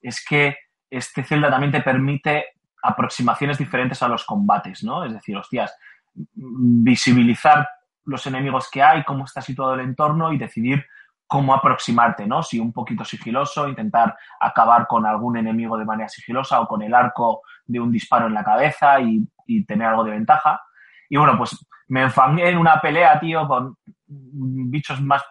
es 0.00 0.24
que 0.24 0.56
este 0.88 1.24
Zelda 1.24 1.50
también 1.50 1.72
te 1.72 1.80
permite 1.80 2.44
aproximaciones 2.82 3.58
diferentes 3.58 4.02
a 4.02 4.08
los 4.08 4.24
combates, 4.24 4.84
¿no? 4.84 5.04
Es 5.04 5.12
decir, 5.12 5.36
hostias, 5.36 5.74
visibilizar 6.14 7.68
los 8.04 8.26
enemigos 8.26 8.68
que 8.70 8.82
hay, 8.82 9.04
cómo 9.04 9.24
está 9.24 9.40
situado 9.40 9.74
el 9.74 9.80
entorno 9.80 10.32
y 10.32 10.38
decidir 10.38 10.84
cómo 11.32 11.54
aproximarte, 11.54 12.26
¿no? 12.26 12.42
Si 12.42 12.58
un 12.58 12.74
poquito 12.74 13.06
sigiloso, 13.06 13.66
intentar 13.66 14.14
acabar 14.38 14.86
con 14.86 15.06
algún 15.06 15.38
enemigo 15.38 15.78
de 15.78 15.86
manera 15.86 16.08
sigilosa 16.08 16.60
o 16.60 16.66
con 16.66 16.82
el 16.82 16.92
arco 16.92 17.40
de 17.64 17.80
un 17.80 17.90
disparo 17.90 18.26
en 18.26 18.34
la 18.34 18.44
cabeza 18.44 19.00
y, 19.00 19.26
tener 19.66 19.88
algo 19.88 20.04
de 20.04 20.10
ventaja. 20.10 20.60
Y 21.08 21.16
bueno, 21.16 21.36
pues 21.36 21.66
me 21.88 22.02
enfangué 22.02 22.50
en 22.50 22.58
una 22.58 22.80
pelea, 22.80 23.18
tío, 23.18 23.46
con 23.46 23.76
bichos 24.06 25.00
más 25.00 25.22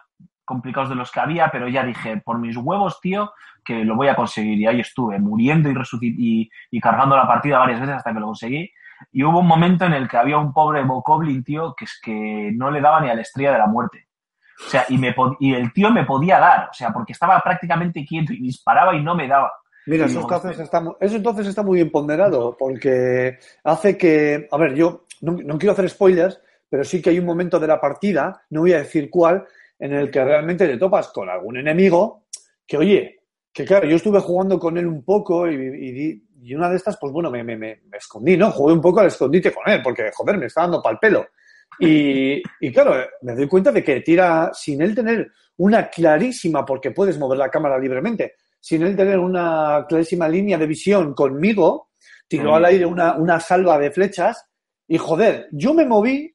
complicados 0.44 0.88
de 0.90 0.94
los 0.96 1.10
que 1.10 1.20
había, 1.20 1.50
pero 1.50 1.68
ya 1.68 1.84
dije, 1.84 2.20
por 2.24 2.38
mis 2.38 2.56
huevos, 2.56 3.00
tío, 3.00 3.32
que 3.64 3.84
lo 3.84 3.96
voy 3.96 4.08
a 4.08 4.16
conseguir. 4.16 4.58
Y 4.58 4.66
ahí 4.66 4.80
estuve, 4.80 5.18
muriendo 5.18 5.70
y, 5.70 5.74
y, 6.02 6.50
y 6.70 6.80
cargando 6.80 7.16
la 7.16 7.26
partida 7.26 7.58
varias 7.58 7.80
veces 7.80 7.96
hasta 7.96 8.12
que 8.12 8.20
lo 8.20 8.26
conseguí. 8.26 8.70
Y 9.10 9.24
hubo 9.24 9.40
un 9.40 9.46
momento 9.46 9.84
en 9.84 9.94
el 9.94 10.08
que 10.08 10.16
había 10.16 10.38
un 10.38 10.52
pobre 10.52 10.84
Bokoblin, 10.84 11.42
tío, 11.42 11.74
que 11.76 11.84
es 11.86 11.98
que 12.02 12.50
no 12.54 12.70
le 12.70 12.80
daba 12.80 13.00
ni 13.00 13.10
a 13.10 13.14
la 13.14 13.22
estrella 13.22 13.52
de 13.52 13.58
la 13.58 13.66
muerte. 13.66 14.08
O 14.66 14.70
sea, 14.70 14.84
y, 14.88 14.96
me 14.98 15.14
y 15.40 15.54
el 15.54 15.72
tío 15.72 15.90
me 15.90 16.04
podía 16.04 16.38
dar, 16.38 16.68
o 16.70 16.74
sea, 16.74 16.92
porque 16.92 17.12
estaba 17.12 17.40
prácticamente 17.40 18.04
quieto 18.04 18.32
y 18.32 18.40
disparaba 18.40 18.94
y 18.94 19.02
no 19.02 19.14
me 19.14 19.26
daba. 19.26 19.50
Mira, 19.86 20.06
eso 20.06 20.20
entonces, 20.20 20.60
está, 20.60 20.84
eso 21.00 21.16
entonces 21.16 21.46
está 21.48 21.62
muy 21.64 21.76
bien 21.78 21.90
ponderado, 21.90 22.56
porque 22.56 23.38
hace 23.64 23.98
que, 23.98 24.46
a 24.50 24.56
ver, 24.56 24.74
yo 24.74 25.06
no, 25.22 25.32
no 25.32 25.58
quiero 25.58 25.72
hacer 25.72 25.88
spoilers, 25.90 26.40
pero 26.68 26.84
sí 26.84 27.02
que 27.02 27.10
hay 27.10 27.18
un 27.18 27.26
momento 27.26 27.58
de 27.58 27.66
la 27.66 27.80
partida, 27.80 28.42
no 28.50 28.60
voy 28.60 28.72
a 28.74 28.78
decir 28.78 29.10
cuál, 29.10 29.44
en 29.78 29.92
el 29.94 30.10
que 30.10 30.24
realmente 30.24 30.68
te 30.68 30.76
topas 30.78 31.08
con 31.08 31.28
algún 31.28 31.56
enemigo 31.56 32.26
que, 32.64 32.76
oye, 32.76 33.20
que 33.52 33.64
claro, 33.64 33.88
yo 33.88 33.96
estuve 33.96 34.20
jugando 34.20 34.58
con 34.60 34.78
él 34.78 34.86
un 34.86 35.04
poco 35.04 35.50
y, 35.50 35.54
y 35.54 35.92
di- 35.92 36.24
y 36.42 36.54
una 36.54 36.68
de 36.68 36.76
estas, 36.76 36.96
pues 37.00 37.12
bueno, 37.12 37.30
me, 37.30 37.42
me- 37.44 37.56
me- 37.56 37.80
escondí, 37.96 38.36
¿no? 38.36 38.50
Jugué 38.50 38.72
un 38.74 38.80
poco 38.80 39.00
al 39.00 39.06
escondite 39.06 39.52
con 39.52 39.68
él, 39.72 39.80
porque, 39.82 40.10
joder, 40.12 40.36
me 40.38 40.46
está 40.46 40.62
dando 40.62 40.82
pal 40.82 40.98
pelo. 41.00 41.26
Y, 41.78 42.42
y 42.60 42.72
claro, 42.72 42.94
me 43.22 43.34
doy 43.34 43.48
cuenta 43.48 43.72
de 43.72 43.82
que 43.82 44.00
tira, 44.00 44.50
sin 44.52 44.82
él 44.82 44.94
tener 44.94 45.30
una 45.56 45.88
clarísima, 45.88 46.64
porque 46.64 46.90
puedes 46.90 47.18
mover 47.18 47.38
la 47.38 47.48
cámara 47.50 47.78
libremente, 47.78 48.34
sin 48.60 48.82
él 48.82 48.94
tener 48.96 49.18
una 49.18 49.86
clarísima 49.88 50.28
línea 50.28 50.58
de 50.58 50.66
visión 50.66 51.14
conmigo, 51.14 51.90
tiró 52.28 52.54
al 52.54 52.64
aire 52.66 52.86
una, 52.86 53.14
una 53.16 53.40
salva 53.40 53.78
de 53.78 53.90
flechas 53.90 54.44
y 54.88 54.98
joder, 54.98 55.48
yo 55.52 55.74
me 55.74 55.84
moví, 55.86 56.34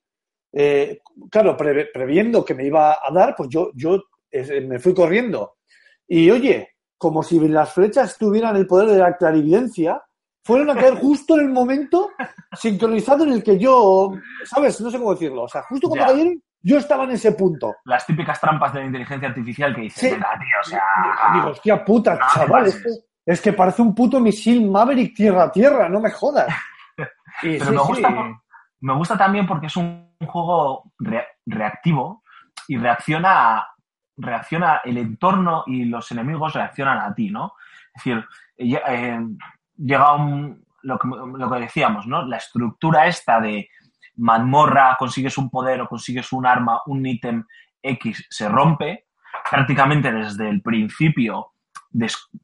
eh, 0.54 1.00
claro, 1.30 1.56
pre- 1.56 1.88
previendo 1.94 2.44
que 2.44 2.54
me 2.56 2.66
iba 2.66 2.94
a 2.94 3.12
dar, 3.14 3.36
pues 3.36 3.50
yo, 3.50 3.72
yo 3.76 4.02
eh, 4.32 4.62
me 4.62 4.80
fui 4.80 4.94
corriendo. 4.94 5.58
Y 6.08 6.30
oye, 6.32 6.77
como 6.98 7.24
si 7.24 7.40
las 7.48 7.74
flechas 7.74 8.18
tuvieran 8.18 8.56
el 8.56 8.68
poder 8.68 8.90
de 8.90 8.98
la 9.00 9.16
clarividencia, 9.18 10.02
fueron 10.44 10.70
a 10.70 10.76
caer 10.76 10.96
justo 10.96 11.36
en 11.36 11.42
el 11.48 11.50
momento 11.50 12.10
sincronizado 12.54 13.24
en 13.26 13.34
el 13.34 13.44
que 13.44 13.58
yo, 13.60 14.12
¿sabes? 14.46 14.80
No 14.82 14.90
sé 14.90 14.98
cómo 14.98 15.12
decirlo. 15.14 15.44
O 15.44 15.48
sea, 15.50 15.62
justo 15.64 15.90
cuando 15.90 16.06
Ya. 16.08 16.12
cayeron, 16.14 16.42
yo 16.62 16.78
estaba 16.78 17.04
en 17.04 17.12
ese 17.12 17.34
punto. 17.34 17.76
Las 17.86 18.06
típicas 18.06 18.40
trampas 18.40 18.74
de 18.74 18.80
la 18.80 18.86
inteligencia 18.86 19.28
artificial 19.30 19.76
que 19.76 19.82
dices, 19.82 20.00
Sí. 20.10 20.16
tío, 20.16 20.26
o 20.62 20.64
sea... 20.64 20.82
Digo, 21.34 21.48
hostia 21.50 21.84
puta, 21.86 22.16
no 22.16 22.26
chaval, 22.34 22.68
es 22.68 22.76
que, 22.82 22.90
es 23.26 23.42
que 23.42 23.54
parece 23.54 23.82
un 23.82 23.94
puto 23.94 24.20
misil 24.20 24.70
Maverick 24.70 25.16
tierra 25.16 25.44
a 25.44 25.52
tierra, 25.52 25.90
no 25.90 26.00
me 26.00 26.12
jodas. 26.12 26.48
Y 27.44 27.60
Pero 27.60 27.66
sí, 27.66 27.72
me, 27.72 27.84
gusta, 27.84 28.10
me 28.80 28.94
gusta 28.96 29.16
también 29.18 29.46
porque 29.46 29.68
es 29.68 29.76
un 29.78 30.16
juego 30.26 30.92
re- 30.98 31.28
reactivo 31.46 32.24
y 32.68 32.78
reacciona, 32.78 33.58
a- 33.60 33.68
reacciona 34.18 34.82
el 34.84 34.98
entorno 34.98 35.64
y 35.68 35.86
los 35.86 36.12
enemigos 36.12 36.54
reaccionan 36.54 37.00
a 37.00 37.14
ti, 37.14 37.30
¿no? 37.30 37.54
Es 37.94 38.04
decir, 38.04 38.26
eh, 38.58 39.20
llega 39.78 40.18
lo, 40.82 41.00
que, 41.00 41.60
decíamos, 41.60 42.08
¿no? 42.08 42.26
La 42.26 42.38
estructura 42.38 43.08
esta 43.08 43.40
de 43.40 43.70
mazmorra, 44.16 44.96
consigues 44.98 45.38
un 45.38 45.50
poder 45.50 45.82
o 45.82 45.88
consigues 45.88 46.32
un 46.34 46.46
arma, 46.46 46.82
un 46.88 47.06
ítem 47.06 47.46
X, 47.82 48.26
se 48.30 48.50
rompe. 48.50 49.06
Prácticamente 49.50 50.12
desde 50.12 50.50
el 50.50 50.62
principio 50.62 51.54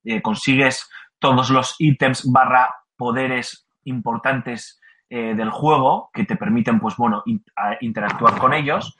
eh, 0.05 0.21
consigues 0.21 0.89
todos 1.19 1.49
los 1.49 1.75
ítems 1.79 2.31
barra 2.31 2.73
poderes 2.95 3.67
importantes 3.85 4.79
eh, 5.15 5.35
del 5.35 5.51
juego 5.51 6.09
que 6.11 6.23
te 6.25 6.35
permiten, 6.35 6.79
pues 6.79 6.95
bueno, 6.97 7.21
in- 7.27 7.43
interactuar 7.81 8.39
con 8.39 8.51
ellos 8.51 8.97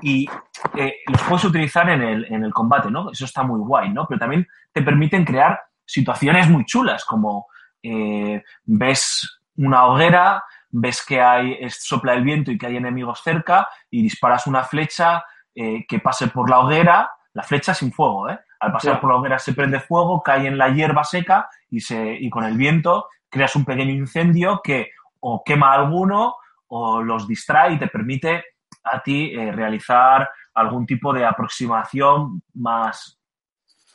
y 0.00 0.26
eh, 0.74 0.94
los 1.06 1.22
puedes 1.24 1.44
utilizar 1.44 1.90
en 1.90 2.00
el, 2.00 2.24
en 2.32 2.44
el 2.44 2.52
combate, 2.52 2.90
¿no? 2.90 3.10
Eso 3.10 3.26
está 3.26 3.42
muy 3.42 3.60
guay, 3.60 3.90
¿no? 3.90 4.06
Pero 4.08 4.18
también 4.18 4.46
te 4.72 4.80
permiten 4.80 5.22
crear 5.24 5.60
situaciones 5.84 6.48
muy 6.48 6.64
chulas, 6.64 7.04
como 7.04 7.46
eh, 7.82 8.42
ves 8.64 9.40
una 9.56 9.84
hoguera, 9.84 10.42
ves 10.70 11.04
que 11.04 11.20
hay 11.20 11.58
sopla 11.68 12.14
el 12.14 12.24
viento 12.24 12.50
y 12.50 12.56
que 12.56 12.66
hay 12.66 12.76
enemigos 12.78 13.20
cerca 13.22 13.68
y 13.90 14.02
disparas 14.02 14.46
una 14.46 14.62
flecha 14.62 15.22
eh, 15.54 15.84
que 15.86 15.98
pase 15.98 16.28
por 16.28 16.48
la 16.48 16.60
hoguera, 16.60 17.10
la 17.34 17.42
flecha 17.42 17.74
sin 17.74 17.92
fuego, 17.92 18.30
¿eh? 18.30 18.38
Al 18.60 18.72
pasar 18.72 19.00
por 19.00 19.10
la 19.10 19.16
hoguera 19.16 19.38
se 19.38 19.52
prende 19.52 19.78
fuego, 19.80 20.22
cae 20.22 20.46
en 20.46 20.56
la 20.56 20.70
hierba 20.70 21.04
seca 21.04 21.50
y, 21.68 21.80
se, 21.80 22.14
y 22.18 22.30
con 22.30 22.44
el 22.44 22.56
viento 22.56 23.08
creas 23.28 23.54
un 23.56 23.64
pequeño 23.66 23.92
incendio 23.92 24.60
que 24.64 24.90
o 25.20 25.42
quema 25.44 25.72
a 25.72 25.74
alguno 25.80 26.34
o 26.68 27.02
los 27.02 27.26
distrae 27.28 27.74
y 27.74 27.78
te 27.78 27.88
permite 27.88 28.44
a 28.84 29.02
ti 29.02 29.32
eh, 29.34 29.52
realizar 29.52 30.28
algún 30.54 30.86
tipo 30.86 31.12
de 31.12 31.24
aproximación 31.24 32.42
más 32.54 33.18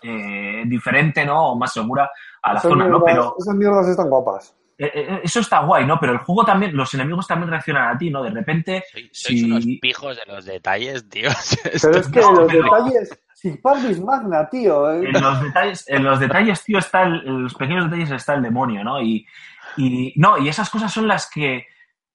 eh, 0.04 0.64
diferente, 0.68 1.26
¿no? 1.26 1.52
O 1.52 1.56
más 1.56 1.74
segura 1.74 2.10
a 2.42 2.54
la 2.54 2.60
Esas 2.60 2.70
zona, 2.70 2.88
¿no? 2.88 3.04
Pero 3.04 3.36
Esas 3.40 3.56
mierdas 3.56 3.88
están 3.88 4.10
guapas. 4.10 4.56
eh, 4.78 4.92
eh, 4.94 5.22
eso 5.24 5.40
está 5.40 5.60
guay, 5.62 5.86
¿no? 5.86 6.00
Pero 6.00 6.12
el 6.14 6.20
juego 6.20 6.44
también, 6.46 6.76
los 6.76 6.94
enemigos 6.94 7.28
también 7.28 7.50
reaccionan 7.50 7.96
a 7.96 7.98
ti, 7.98 8.10
¿no? 8.12 8.22
De 8.22 8.30
repente, 8.30 8.84
Sois, 8.92 9.10
sois 9.14 9.40
si- 9.40 9.46
unos 9.52 9.66
pijos 9.82 10.18
de 10.18 10.32
los 10.32 10.46
detalles, 10.46 11.10
tío. 11.10 11.30
Pero 11.82 11.98
es 12.00 12.08
que 12.12 12.20
No, 12.22 12.32
los 12.34 12.52
pero- 12.52 12.64
detalles, 12.64 13.20
Magna, 14.02 14.50
tío. 14.50 14.92
eh. 14.92 15.08
en 15.08 15.22
los 15.22 15.42
detalles, 15.42 15.86
en 15.90 16.04
los 16.04 16.20
detalles, 16.20 16.64
tío, 16.64 16.80
está 16.80 17.04
el, 17.04 17.26
en 17.28 17.44
los 17.44 17.54
pequeños 17.56 17.86
detalles 17.86 18.12
está 18.12 18.34
el 18.36 18.42
demonio, 18.44 18.84
¿no? 18.84 19.02
Y, 19.02 19.26
y 19.78 20.14
no, 20.18 20.38
y 20.38 20.48
esas 20.50 20.70
cosas 20.70 20.92
son 20.92 21.08
las 21.08 21.30
que 21.30 21.66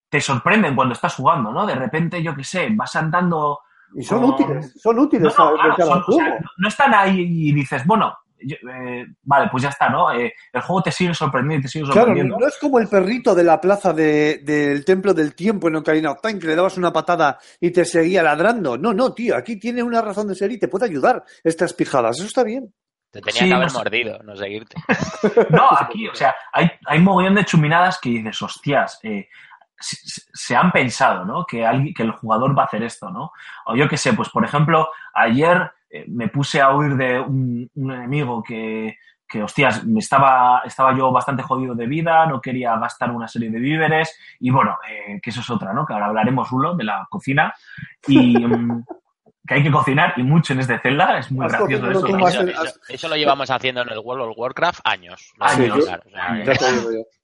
te 0.08 0.20
sorprenden 0.20 0.74
cuando 0.74 0.94
estás 0.94 1.14
jugando, 1.14 1.52
¿no? 1.52 1.66
De 1.66 1.74
repente, 1.74 2.22
yo 2.22 2.34
qué 2.34 2.44
sé, 2.44 2.68
vas 2.72 2.96
andando. 2.96 3.60
Y 3.94 4.02
son 4.04 4.24
útiles, 4.24 4.74
son 4.80 4.98
útiles 4.98 5.34
no, 5.38 5.52
claro, 5.54 5.76
son- 5.76 6.04
o 6.06 6.12
sea, 6.12 6.38
están 6.68 6.94
ahí 6.94 7.20
y 7.28 7.52
dices, 7.52 7.84
bueno, 7.86 8.16
eh, 8.40 9.06
vale, 9.22 9.48
pues 9.50 9.62
ya 9.62 9.68
está, 9.68 9.88
¿no? 9.88 10.12
Eh, 10.12 10.32
el 10.52 10.60
juego 10.62 10.82
te 10.82 10.92
sigue 10.92 11.14
sorprendiendo 11.14 11.60
y 11.60 11.62
te 11.62 11.68
sigue 11.68 11.84
Claro, 11.84 11.98
sorprendiendo. 12.00 12.38
no 12.38 12.46
es 12.46 12.58
como 12.58 12.78
el 12.78 12.88
perrito 12.88 13.34
de 13.34 13.44
la 13.44 13.60
plaza 13.60 13.92
de- 13.92 14.38
del 14.44 14.84
Templo 14.84 15.12
del 15.14 15.34
Tiempo 15.34 15.68
en 15.68 15.76
Ocarina 15.76 16.12
of 16.12 16.20
Time, 16.20 16.38
que 16.38 16.46
le 16.46 16.56
dabas 16.56 16.76
una 16.78 16.92
patada 16.92 17.38
y 17.60 17.70
te 17.70 17.84
seguía 17.84 18.22
ladrando. 18.22 18.76
No, 18.78 18.92
no, 18.92 19.12
tío, 19.12 19.36
aquí 19.36 19.58
tiene 19.58 19.82
una 19.82 20.00
razón 20.02 20.28
de 20.28 20.34
ser 20.34 20.50
y 20.52 20.58
te 20.58 20.68
puede 20.68 20.86
ayudar 20.86 21.22
estas 21.44 21.72
pijadas. 21.74 22.18
Eso 22.18 22.26
está 22.26 22.42
bien. 22.44 22.72
Te 23.10 23.20
tenía 23.20 23.32
Sí, 23.40 23.44
que 23.46 23.50
no 23.50 23.56
haber 23.56 23.70
sé. 23.70 23.78
mordido, 23.78 24.18
no 24.22 24.36
seguirte. 24.36 24.76
No, 25.50 25.68
aquí, 25.78 26.06
o 26.08 26.14
sea, 26.14 26.34
hay, 26.52 26.70
hay 26.86 26.98
mogollón 27.00 27.34
de 27.34 27.44
chuminadas 27.44 27.98
que 28.00 28.08
dices, 28.10 28.40
hostias, 28.40 28.98
eh, 29.02 29.28
se 29.82 30.54
han 30.54 30.70
pensado, 30.70 31.24
¿no? 31.24 31.44
Que, 31.46 31.64
alguien, 31.66 31.94
que 31.94 32.02
el 32.02 32.12
jugador 32.12 32.56
va 32.56 32.62
a 32.62 32.66
hacer 32.66 32.82
esto, 32.82 33.10
¿no? 33.10 33.32
O 33.66 33.74
yo 33.76 33.88
qué 33.88 33.96
sé, 33.96 34.12
pues 34.12 34.28
por 34.28 34.44
ejemplo, 34.44 34.88
ayer 35.14 35.72
eh, 35.90 36.04
me 36.08 36.28
puse 36.28 36.60
a 36.60 36.74
huir 36.74 36.96
de 36.96 37.20
un, 37.20 37.68
un 37.74 37.92
enemigo 37.92 38.42
que, 38.42 38.96
que, 39.28 39.42
hostias, 39.42 39.84
me 39.84 40.00
estaba, 40.00 40.62
estaba 40.64 40.96
yo 40.96 41.10
bastante 41.12 41.42
jodido 41.42 41.74
de 41.74 41.86
vida, 41.86 42.26
no 42.26 42.40
quería 42.40 42.76
gastar 42.78 43.10
una 43.10 43.28
serie 43.28 43.50
de 43.50 43.58
víveres, 43.58 44.18
y 44.40 44.50
bueno, 44.50 44.76
eh, 44.88 45.20
que 45.22 45.30
eso 45.30 45.40
es 45.40 45.50
otra, 45.50 45.72
¿no? 45.72 45.84
Que 45.86 45.92
ahora 45.92 46.06
hablaremos, 46.06 46.50
Rulo, 46.50 46.74
de 46.74 46.84
la 46.84 47.06
cocina, 47.10 47.52
y 48.08 48.38
mm, 48.46 48.84
que 49.46 49.54
hay 49.54 49.62
que 49.62 49.70
cocinar, 49.70 50.14
y 50.16 50.22
mucho 50.22 50.52
en 50.52 50.60
este 50.60 50.78
Zelda, 50.78 51.18
es 51.18 51.30
muy 51.32 51.46
Has 51.46 51.52
gracioso 51.52 51.90
eso. 51.90 52.06
Eso, 52.06 52.42
eso- 52.42 52.80
eso 52.88 53.08
lo 53.08 53.16
llevamos 53.16 53.50
haciendo 53.50 53.82
en 53.82 53.88
el 53.90 53.98
World 53.98 54.30
of 54.30 54.38
Warcraft 54.38 54.80
años. 54.84 55.32
Años. 55.40 55.56
tengo 55.58 55.78
claro, 55.86 56.02
o 56.06 56.10
sea, 56.10 56.24
Años. 56.26 56.46
Ya 56.46 56.54
te 56.54 56.72
digo 56.72 56.92
yo. 56.92 57.19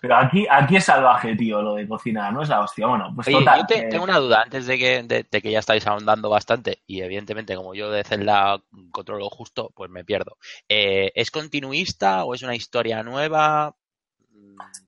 Pero 0.00 0.16
aquí, 0.16 0.46
aquí 0.50 0.76
es 0.76 0.84
salvaje, 0.84 1.34
tío, 1.36 1.60
lo 1.62 1.74
de 1.74 1.86
cocinar, 1.86 2.32
¿no? 2.32 2.42
Es 2.42 2.48
la 2.48 2.60
hostia. 2.60 2.86
Bueno, 2.86 3.12
pues 3.14 3.28
Oye, 3.28 3.38
total. 3.38 3.60
yo 3.60 3.66
te- 3.66 3.78
eh, 3.80 3.88
tengo 3.90 4.04
una 4.04 4.18
duda 4.18 4.42
antes 4.42 4.66
de 4.66 4.78
que, 4.78 5.02
de, 5.02 5.26
de 5.30 5.42
que 5.42 5.50
ya 5.50 5.58
estáis 5.58 5.86
ahondando 5.86 6.30
bastante 6.30 6.82
y 6.86 7.00
evidentemente 7.00 7.54
como 7.56 7.74
yo 7.74 7.90
de 7.90 8.04
Zelda 8.04 8.60
controlo 8.90 9.28
justo, 9.30 9.70
pues 9.74 9.90
me 9.90 10.04
pierdo. 10.04 10.36
Eh, 10.68 11.12
¿Es 11.14 11.30
continuista 11.30 12.24
o 12.24 12.34
es 12.34 12.42
una 12.42 12.54
historia 12.54 13.02
nueva? 13.02 13.74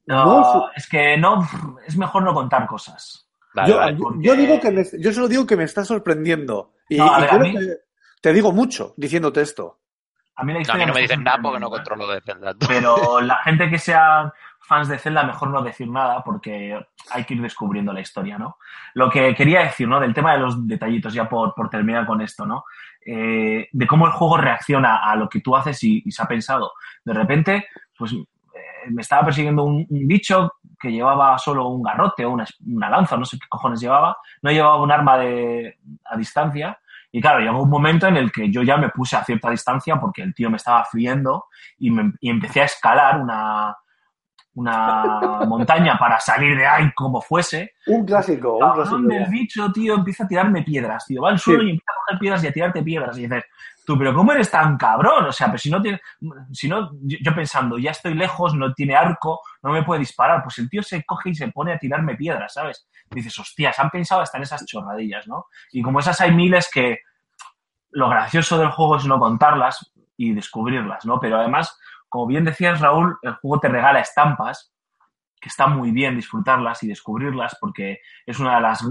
No, 0.06 0.70
es 0.74 0.88
que 0.88 1.16
no, 1.16 1.46
es 1.86 1.96
mejor 1.96 2.22
no 2.22 2.34
contar 2.34 2.66
cosas. 2.66 3.26
Vale, 3.54 3.68
yo, 3.70 3.76
vale. 3.78 3.92
yo- 3.92 3.98
porque- 4.02 4.18
yo 4.26 4.36
digo 4.36 4.60
que 4.60 4.70
me, 4.70 4.84
yo 4.98 5.12
solo 5.12 5.28
digo 5.28 5.46
que 5.46 5.56
me 5.56 5.64
está 5.64 5.84
sorprendiendo. 5.84 6.74
Y, 6.88 6.96
No, 6.98 7.12
a 7.14 7.18
y 7.18 7.20
ver, 7.22 7.30
a 7.30 7.38
creo 7.38 7.52
mí- 7.52 7.58
que 7.58 7.76
te 8.20 8.32
digo 8.32 8.52
mucho 8.52 8.94
diciéndote 8.96 9.40
esto. 9.42 9.78
A 10.36 10.44
mí 10.44 10.52
la 10.52 10.54
No, 10.54 10.58
a 10.58 10.62
historia 10.62 10.84
mí 10.86 10.88
no 10.90 10.94
me 10.94 11.00
dicen 11.02 11.22
nada 11.24 11.38
porque 11.42 11.60
no 11.60 11.68
controlo 11.70 12.06
de 12.08 12.20
Zelda. 12.22 12.52
¿eh? 12.52 12.54
Pero 12.66 13.20
la 13.20 13.36
gente 13.38 13.68
que 13.68 13.78
sea 13.78 14.32
fans 14.60 14.88
de 14.88 14.98
Zelda, 14.98 15.22
mejor 15.24 15.50
no 15.50 15.62
decir 15.62 15.88
nada 15.88 16.22
porque 16.22 16.78
hay 17.10 17.24
que 17.24 17.34
ir 17.34 17.42
descubriendo 17.42 17.92
la 17.92 18.00
historia, 18.00 18.38
¿no? 18.38 18.58
Lo 18.94 19.10
que 19.10 19.34
quería 19.34 19.60
decir, 19.62 19.88
¿no? 19.88 19.98
Del 20.00 20.14
tema 20.14 20.32
de 20.34 20.38
los 20.40 20.66
detallitos, 20.66 21.12
ya 21.12 21.28
por, 21.28 21.54
por 21.54 21.68
terminar 21.70 22.06
con 22.06 22.20
esto, 22.20 22.46
¿no? 22.46 22.64
Eh, 23.04 23.68
de 23.72 23.86
cómo 23.86 24.06
el 24.06 24.12
juego 24.12 24.36
reacciona 24.36 24.98
a 25.10 25.16
lo 25.16 25.28
que 25.28 25.40
tú 25.40 25.56
haces 25.56 25.82
y, 25.84 26.02
y 26.04 26.10
se 26.12 26.22
ha 26.22 26.26
pensado. 26.26 26.72
De 27.04 27.14
repente, 27.14 27.66
pues 27.96 28.12
eh, 28.12 28.18
me 28.90 29.02
estaba 29.02 29.24
persiguiendo 29.24 29.64
un, 29.64 29.86
un 29.88 30.06
bicho 30.06 30.52
que 30.78 30.92
llevaba 30.92 31.36
solo 31.38 31.68
un 31.68 31.82
garrote 31.82 32.24
o 32.24 32.30
una, 32.30 32.44
una 32.66 32.88
lanza, 32.90 33.16
no 33.16 33.24
sé 33.24 33.38
qué 33.38 33.46
cojones 33.48 33.80
llevaba, 33.80 34.16
no 34.42 34.50
llevaba 34.50 34.80
un 34.82 34.92
arma 34.92 35.18
de, 35.18 35.78
a 36.04 36.16
distancia. 36.16 36.78
Y 37.12 37.20
claro, 37.20 37.40
llegó 37.40 37.62
un 37.62 37.70
momento 37.70 38.06
en 38.06 38.16
el 38.16 38.30
que 38.30 38.50
yo 38.52 38.62
ya 38.62 38.76
me 38.76 38.90
puse 38.90 39.16
a 39.16 39.24
cierta 39.24 39.50
distancia 39.50 39.96
porque 39.98 40.22
el 40.22 40.32
tío 40.32 40.48
me 40.48 40.56
estaba 40.58 40.84
friendo 40.84 41.46
y, 41.78 41.90
me- 41.90 42.12
y 42.20 42.30
empecé 42.30 42.60
a 42.62 42.66
escalar 42.66 43.20
una, 43.20 43.76
una 44.54 45.44
montaña 45.46 45.96
para 45.98 46.18
salir 46.18 46.56
de 46.56 46.66
ahí 46.66 46.92
como 46.94 47.20
fuese. 47.20 47.74
Un 47.86 48.04
clásico, 48.04 48.56
un 48.56 48.72
clásico. 48.72 48.98
del 49.02 49.26
bicho, 49.26 49.70
tío, 49.72 49.94
empieza 49.94 50.24
a 50.24 50.28
tirarme 50.28 50.62
piedras, 50.62 51.06
tío. 51.06 51.22
Va 51.22 51.30
al 51.30 51.38
suelo 51.38 51.60
Sí. 51.60 51.66
y 51.66 51.70
empieza 51.70 51.92
a 51.92 52.00
coger 52.06 52.18
piedras 52.18 52.44
y 52.44 52.46
a 52.48 52.52
tirarte 52.52 52.82
piedras. 52.82 53.16
Y 53.18 53.22
dices, 53.22 53.44
tú, 53.86 53.96
pero 53.96 54.12
¿cómo 54.12 54.32
eres 54.32 54.50
tan 54.50 54.76
cabrón? 54.76 55.26
O 55.26 55.32
sea, 55.32 55.46
pero 55.46 55.58
si 55.58 55.70
no 55.70 55.80
tiene, 55.80 56.00
si 56.52 56.68
no, 56.68 56.90
yo, 57.02 57.18
yo 57.22 57.34
pensando, 57.34 57.78
ya 57.78 57.92
estoy 57.92 58.14
lejos, 58.14 58.54
no 58.54 58.72
tiene 58.74 58.96
arco, 58.96 59.40
no 59.62 59.72
me 59.72 59.82
puede 59.84 60.00
disparar. 60.00 60.42
Pues 60.42 60.58
el 60.58 60.68
tío 60.68 60.82
se 60.82 61.04
coge 61.04 61.30
y 61.30 61.34
se 61.34 61.48
pone 61.48 61.72
a 61.72 61.78
tirarme 61.78 62.16
piedras, 62.16 62.52
¿sabes? 62.54 62.86
dices, 63.12 63.36
hostias, 63.40 63.76
han 63.80 63.90
pensado 63.90 64.20
hasta 64.20 64.36
en 64.38 64.44
esas 64.44 64.64
chorradillas, 64.66 65.26
¿no? 65.26 65.46
Y 65.72 65.82
como 65.82 65.98
esas 65.98 66.20
hay 66.20 66.32
miles 66.32 66.70
que 66.72 66.98
lo 67.90 68.08
gracioso 68.08 68.56
del 68.58 68.70
juego 68.70 68.96
es 68.96 69.04
no 69.04 69.18
contarlas 69.18 69.92
y 70.16 70.32
descubrirlas, 70.32 71.04
¿no? 71.06 71.18
Pero 71.18 71.38
además, 71.38 71.76
como 72.10 72.26
bien 72.26 72.44
decías, 72.44 72.80
Raúl, 72.80 73.16
el 73.22 73.34
juego 73.34 73.60
te 73.60 73.68
regala 73.68 74.00
estampas, 74.00 74.74
que 75.40 75.48
está 75.48 75.68
muy 75.68 75.92
bien 75.92 76.16
disfrutarlas 76.16 76.82
y 76.82 76.88
descubrirlas, 76.88 77.56
porque 77.58 78.00
es 78.26 78.38
una 78.38 78.56
de 78.56 78.60
las 78.60 78.84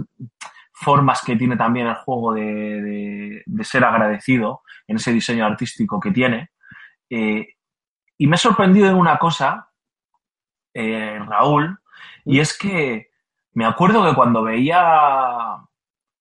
formas 0.72 1.22
que 1.24 1.36
tiene 1.36 1.58
también 1.58 1.88
el 1.88 1.96
juego 1.96 2.34
de, 2.34 3.44
ser 3.62 3.84
agradecido 3.84 4.62
en 4.88 4.96
ese 4.96 5.12
diseño 5.12 5.46
artístico 5.46 6.00
que 6.00 6.12
tiene. 6.12 6.50
Eh, 7.10 7.56
y 8.18 8.28
me 8.28 8.36
he 8.36 8.40
sorprendido 8.40 8.88
en 8.88 8.96
una 8.96 9.20
cosa, 9.20 9.70
eh, 10.74 11.20
Raúl, 11.28 11.78
y 12.26 12.40
es 12.40 12.58
que 12.58 13.10
me 13.54 13.66
acuerdo 13.66 14.04
que 14.08 14.16
cuando 14.16 14.44
veía... 14.44 15.58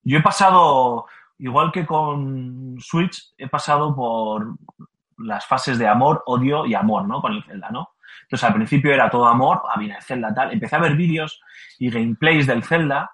Yo 0.02 0.18
he 0.18 0.22
pasado, 0.22 1.06
igual 1.38 1.70
que 1.70 1.86
con 1.86 2.76
Switch, 2.80 3.34
he 3.36 3.48
pasado 3.48 3.94
por 3.94 4.56
las 5.18 5.46
fases 5.46 5.78
de 5.78 5.86
amor, 5.86 6.22
odio 6.26 6.66
y 6.66 6.74
amor, 6.74 7.06
¿no? 7.06 7.20
Con 7.20 7.34
el 7.34 7.44
Zelda, 7.44 7.70
¿no? 7.70 7.90
Entonces 8.22 8.44
al 8.44 8.54
principio 8.54 8.92
era 8.92 9.10
todo 9.10 9.26
amor, 9.26 9.62
ah, 9.68 9.78
viene 9.78 9.96
el 9.96 10.02
Zelda, 10.02 10.34
tal. 10.34 10.52
Empecé 10.52 10.76
a 10.76 10.80
ver 10.80 10.96
vídeos 10.96 11.40
y 11.78 11.90
gameplays 11.90 12.46
del 12.46 12.62
Zelda 12.62 13.10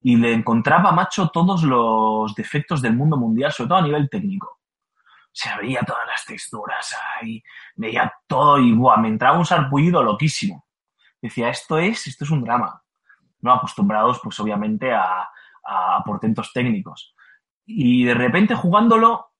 y 0.00 0.16
le 0.16 0.32
encontraba, 0.32 0.92
macho, 0.92 1.28
todos 1.28 1.62
los 1.62 2.34
defectos 2.34 2.82
del 2.82 2.94
mundo 2.94 3.16
mundial, 3.16 3.52
sobre 3.52 3.68
todo 3.68 3.78
a 3.78 3.82
nivel 3.82 4.08
técnico. 4.08 4.60
O 5.26 5.38
sea, 5.38 5.58
veía 5.58 5.82
todas 5.82 6.06
las 6.06 6.24
texturas 6.24 6.96
ahí, 7.20 7.42
veía 7.74 8.12
todo 8.26 8.58
y 8.58 8.72
buah, 8.72 8.96
me 8.96 9.08
entraba 9.08 9.38
un 9.38 9.44
sarpullido 9.44 10.02
loquísimo. 10.02 10.66
Decía, 11.20 11.48
esto 11.48 11.78
es, 11.78 12.06
esto 12.06 12.24
es 12.24 12.30
un 12.30 12.42
drama. 12.42 12.82
No 13.40 13.52
acostumbrados, 13.52 14.20
pues 14.22 14.38
obviamente, 14.40 14.92
a, 14.92 15.28
a 15.64 16.02
portentos 16.04 16.52
técnicos. 16.52 17.14
Y 17.64 18.04
de 18.04 18.14
repente 18.14 18.54
jugándolo, 18.54 19.32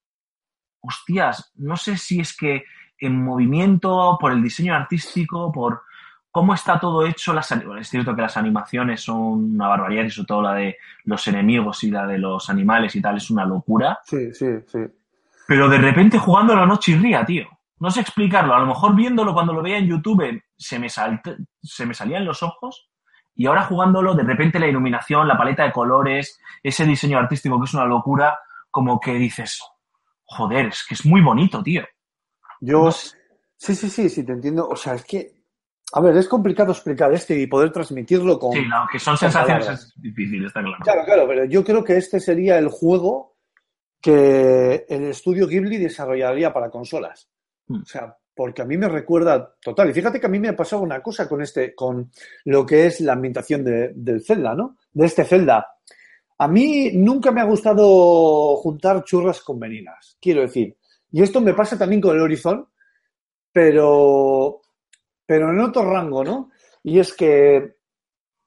hostias, 0.86 1.52
no 1.56 1.76
sé 1.76 1.96
si 1.96 2.20
es 2.20 2.36
que 2.36 2.64
en 2.98 3.22
movimiento, 3.22 4.16
por 4.20 4.32
el 4.32 4.42
diseño 4.42 4.74
artístico, 4.74 5.52
por 5.52 5.82
cómo 6.30 6.54
está 6.54 6.78
todo 6.78 7.06
hecho. 7.06 7.32
Las, 7.32 7.48
bueno, 7.64 7.80
es 7.80 7.88
cierto 7.88 8.14
que 8.14 8.22
las 8.22 8.36
animaciones 8.36 9.02
son 9.02 9.54
una 9.54 9.68
barbaridad, 9.68 10.04
y 10.04 10.10
sobre 10.10 10.26
todo 10.26 10.42
la 10.42 10.54
de 10.54 10.76
los 11.04 11.26
enemigos 11.28 11.82
y 11.84 11.90
la 11.90 12.06
de 12.06 12.18
los 12.18 12.50
animales 12.50 12.94
y 12.96 13.02
tal, 13.02 13.16
es 13.16 13.30
una 13.30 13.44
locura. 13.44 13.98
Sí, 14.04 14.32
sí, 14.32 14.46
sí. 14.66 14.80
Pero 15.46 15.68
de 15.68 15.78
repente 15.78 16.18
jugándolo 16.18 16.66
no 16.66 16.78
chirría, 16.78 17.24
tío. 17.24 17.46
No 17.78 17.90
sé 17.90 18.00
explicarlo. 18.00 18.54
A 18.54 18.60
lo 18.60 18.66
mejor 18.66 18.94
viéndolo 18.94 19.32
cuando 19.34 19.52
lo 19.52 19.62
veía 19.62 19.78
en 19.78 19.86
YouTube 19.86 20.42
se 20.56 20.78
me, 20.78 20.88
se 20.88 21.86
me 21.86 21.94
salían 21.94 22.24
los 22.24 22.42
ojos. 22.42 22.90
Y 23.34 23.46
ahora 23.46 23.64
jugándolo, 23.64 24.14
de 24.14 24.22
repente 24.22 24.58
la 24.58 24.66
iluminación, 24.66 25.28
la 25.28 25.36
paleta 25.36 25.64
de 25.64 25.72
colores, 25.72 26.40
ese 26.62 26.86
diseño 26.86 27.18
artístico 27.18 27.58
que 27.58 27.66
es 27.66 27.74
una 27.74 27.84
locura, 27.84 28.38
como 28.70 28.98
que 28.98 29.14
dices, 29.14 29.60
joder, 30.27 30.66
es 30.66 30.85
que 30.89 30.94
es 30.94 31.05
muy 31.07 31.20
bonito, 31.23 31.62
tío. 31.62 31.82
Yo, 32.61 32.85
No 32.85 32.93
sé. 32.93 33.16
sí, 33.57 33.74
sí, 33.74 33.89
sí, 33.90 34.09
sí, 34.09 34.24
te 34.24 34.32
entiendo. 34.32 34.69
O 34.69 34.77
sea, 34.77 34.94
es 34.94 35.05
que, 35.05 35.32
a 35.93 36.01
ver, 36.01 36.16
es 36.16 36.28
complicado 36.28 36.73
explicar 36.73 37.12
esto 37.12 37.32
y 37.35 37.47
poder 37.47 37.70
transmitirlo 37.70 38.39
con... 38.39 38.53
Sí, 38.53 38.62
no, 38.69 38.86
que 38.90 38.98
son 38.98 39.16
sensaciones 39.16 39.65
palabras. 39.66 39.86
es 39.97 40.03
difícil, 40.03 40.44
está 40.47 40.61
claro. 40.62 40.77
Claro, 40.82 41.05
claro, 41.05 41.27
pero 41.28 41.44
yo 41.44 41.62
creo 41.65 41.82
que 41.85 41.97
este 41.97 42.19
sería 42.20 42.59
el 42.59 42.69
juego 42.69 43.36
que 44.01 44.85
el 44.89 45.05
estudio 45.05 45.47
Ghibli 45.47 45.78
desarrollaría 45.78 46.53
para 46.53 46.70
consolas. 46.70 47.28
Mm. 47.69 47.82
O 47.82 47.85
sea, 47.86 48.16
porque 48.35 48.62
a 48.62 48.65
mí 48.66 48.77
me 48.77 48.89
recuerda 48.89 49.55
total. 49.61 49.90
Y 49.90 49.94
fíjate 49.94 50.20
que 50.20 50.27
a 50.27 50.31
mí 50.31 50.39
me 50.39 50.48
ha 50.48 50.57
pasado 50.57 50.82
una 50.82 51.03
cosa 51.03 51.28
con 51.28 51.40
este, 51.43 51.74
con 51.74 52.11
lo 52.44 52.66
que 52.66 52.86
es 52.86 53.01
la 53.01 53.15
ambientación 53.15 53.65
de- 53.65 53.93
del 53.94 54.23
Zelda, 54.24 54.55
¿no? 54.55 54.77
De 54.93 55.07
este 55.07 55.24
Zelda. 55.24 55.66
A 56.38 56.48
mí 56.48 56.90
nunca 56.92 57.30
me 57.30 57.40
ha 57.40 57.44
gustado 57.44 58.56
juntar 58.56 59.04
churras 59.04 59.40
con 59.40 59.58
meninas, 59.58 60.16
quiero 60.20 60.42
decir. 60.42 60.76
Y 61.12 61.22
esto 61.22 61.40
me 61.40 61.54
pasa 61.54 61.78
también 61.78 62.00
con 62.00 62.14
el 62.14 62.22
Horizon, 62.22 62.68
pero, 63.52 64.60
pero 65.24 65.50
en 65.50 65.60
otro 65.60 65.90
rango, 65.90 66.22
¿no? 66.22 66.50
Y 66.82 66.98
es 66.98 67.14
que 67.14 67.76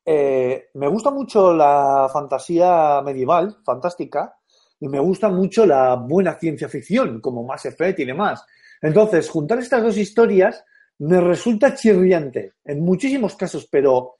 eh, 0.06 0.70
me 0.76 0.88
gusta 0.88 1.10
mucho 1.10 1.54
la 1.54 2.10
fantasía 2.12 3.02
medieval, 3.04 3.58
fantástica, 3.64 4.36
y 4.80 4.88
me 4.88 5.00
gusta 5.00 5.30
mucho 5.30 5.66
la 5.66 5.96
buena 5.96 6.36
ciencia 6.36 6.70
ficción, 6.70 7.20
como 7.20 7.44
Mass 7.44 7.66
Effect 7.66 8.00
y 8.00 8.06
demás. 8.06 8.46
Entonces, 8.82 9.30
juntar 9.30 9.60
estas 9.60 9.84
dos 9.84 9.98
historias 9.98 10.64
me 11.00 11.20
resulta 11.20 11.76
chirriante 11.76 12.54
en 12.64 12.82
muchísimos 12.82 13.36
casos, 13.36 13.68
pero 13.70 14.16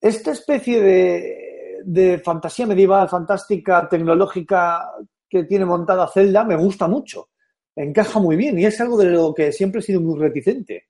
esta 0.00 0.32
especie 0.32 0.80
de, 0.80 1.45
de 1.86 2.18
fantasía 2.18 2.66
medieval, 2.66 3.08
fantástica, 3.08 3.88
tecnológica, 3.88 4.90
que 5.28 5.44
tiene 5.44 5.64
montada 5.64 6.08
Zelda 6.08 6.42
me 6.42 6.56
gusta 6.56 6.88
mucho. 6.88 7.28
Encaja 7.76 8.18
muy 8.18 8.34
bien 8.36 8.58
y 8.58 8.64
es 8.64 8.80
algo 8.80 8.98
de 8.98 9.10
lo 9.10 9.32
que 9.32 9.52
siempre 9.52 9.80
he 9.80 9.84
sido 9.84 10.00
muy 10.00 10.18
reticente. 10.18 10.88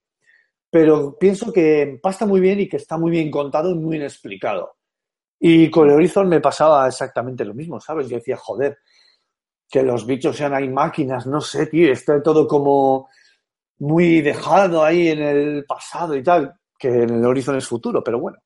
Pero 0.70 1.18
pienso 1.18 1.52
que 1.52 1.82
empasta 1.82 2.24
muy 2.24 2.40
bien 2.40 2.60
y 2.60 2.68
que 2.68 2.78
está 2.78 2.97
muy 2.97 3.10
bien 3.10 3.31
contado 3.31 3.70
y 3.70 3.74
muy 3.74 3.93
bien 3.93 4.05
explicado. 4.05 4.77
Y 5.39 5.70
con 5.70 5.89
el 5.90 5.97
Horizon 5.97 6.28
me 6.28 6.40
pasaba 6.40 6.86
exactamente 6.86 7.44
lo 7.44 7.52
mismo, 7.52 7.78
¿sabes? 7.78 8.09
Yo 8.09 8.16
decía, 8.16 8.39
joder, 8.39 8.78
que 9.68 9.82
los 9.82 10.06
bichos 10.06 10.35
sean 10.35 10.55
ahí 10.55 10.68
máquinas, 10.68 11.27
no 11.27 11.43
sé, 11.43 11.66
tío, 11.66 11.93
está 11.93 12.23
todo 12.23 12.48
como 12.48 13.10
muy 13.81 14.23
dejado 14.23 14.82
ahí 14.82 15.09
en 15.09 15.20
el 15.20 15.64
pasado 15.66 16.16
y 16.16 16.23
tal, 16.23 16.55
que 16.78 16.89
en 16.89 17.10
el 17.10 17.24
Horizon 17.27 17.56
es 17.56 17.66
futuro, 17.66 18.02
pero 18.02 18.18
bueno. 18.18 18.39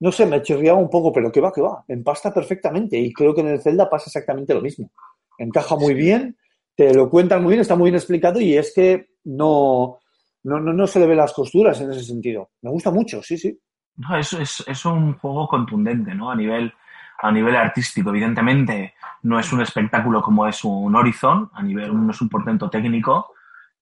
No 0.00 0.12
sé, 0.12 0.26
me 0.26 0.42
chirriaba 0.42 0.78
un 0.78 0.88
poco, 0.90 1.12
pero 1.12 1.30
que 1.32 1.40
va, 1.40 1.52
que 1.52 1.60
va, 1.60 1.84
empasta 1.88 2.32
perfectamente 2.32 2.96
y 2.98 3.12
creo 3.12 3.34
que 3.34 3.40
en 3.40 3.48
el 3.48 3.60
Zelda 3.60 3.90
pasa 3.90 4.04
exactamente 4.06 4.54
lo 4.54 4.60
mismo. 4.60 4.92
Encaja 5.38 5.76
muy 5.76 5.94
bien, 5.94 6.36
te 6.76 6.94
lo 6.94 7.10
cuentan 7.10 7.42
muy 7.42 7.50
bien, 7.50 7.60
está 7.60 7.74
muy 7.74 7.86
bien 7.90 7.96
explicado 7.96 8.40
y 8.40 8.56
es 8.56 8.72
que 8.72 9.08
no, 9.24 9.98
no, 10.44 10.60
no, 10.60 10.72
no 10.72 10.86
se 10.86 11.00
le 11.00 11.06
ven 11.06 11.16
las 11.16 11.32
costuras 11.32 11.80
en 11.80 11.90
ese 11.90 12.04
sentido. 12.04 12.50
Me 12.62 12.70
gusta 12.70 12.90
mucho, 12.92 13.22
sí, 13.22 13.36
sí. 13.36 13.58
No, 13.96 14.16
es, 14.16 14.32
es, 14.34 14.64
es 14.66 14.84
un 14.84 15.14
juego 15.18 15.48
contundente, 15.48 16.14
¿no? 16.14 16.30
A 16.30 16.36
nivel, 16.36 16.72
a 17.20 17.32
nivel 17.32 17.56
artístico. 17.56 18.10
Evidentemente, 18.10 18.94
no 19.22 19.40
es 19.40 19.52
un 19.52 19.60
espectáculo 19.62 20.22
como 20.22 20.46
es 20.46 20.62
un 20.62 20.94
Horizon, 20.94 21.50
a 21.52 21.62
nivel, 21.62 21.92
no 22.06 22.12
es 22.12 22.20
un 22.20 22.28
portento 22.28 22.70
técnico, 22.70 23.32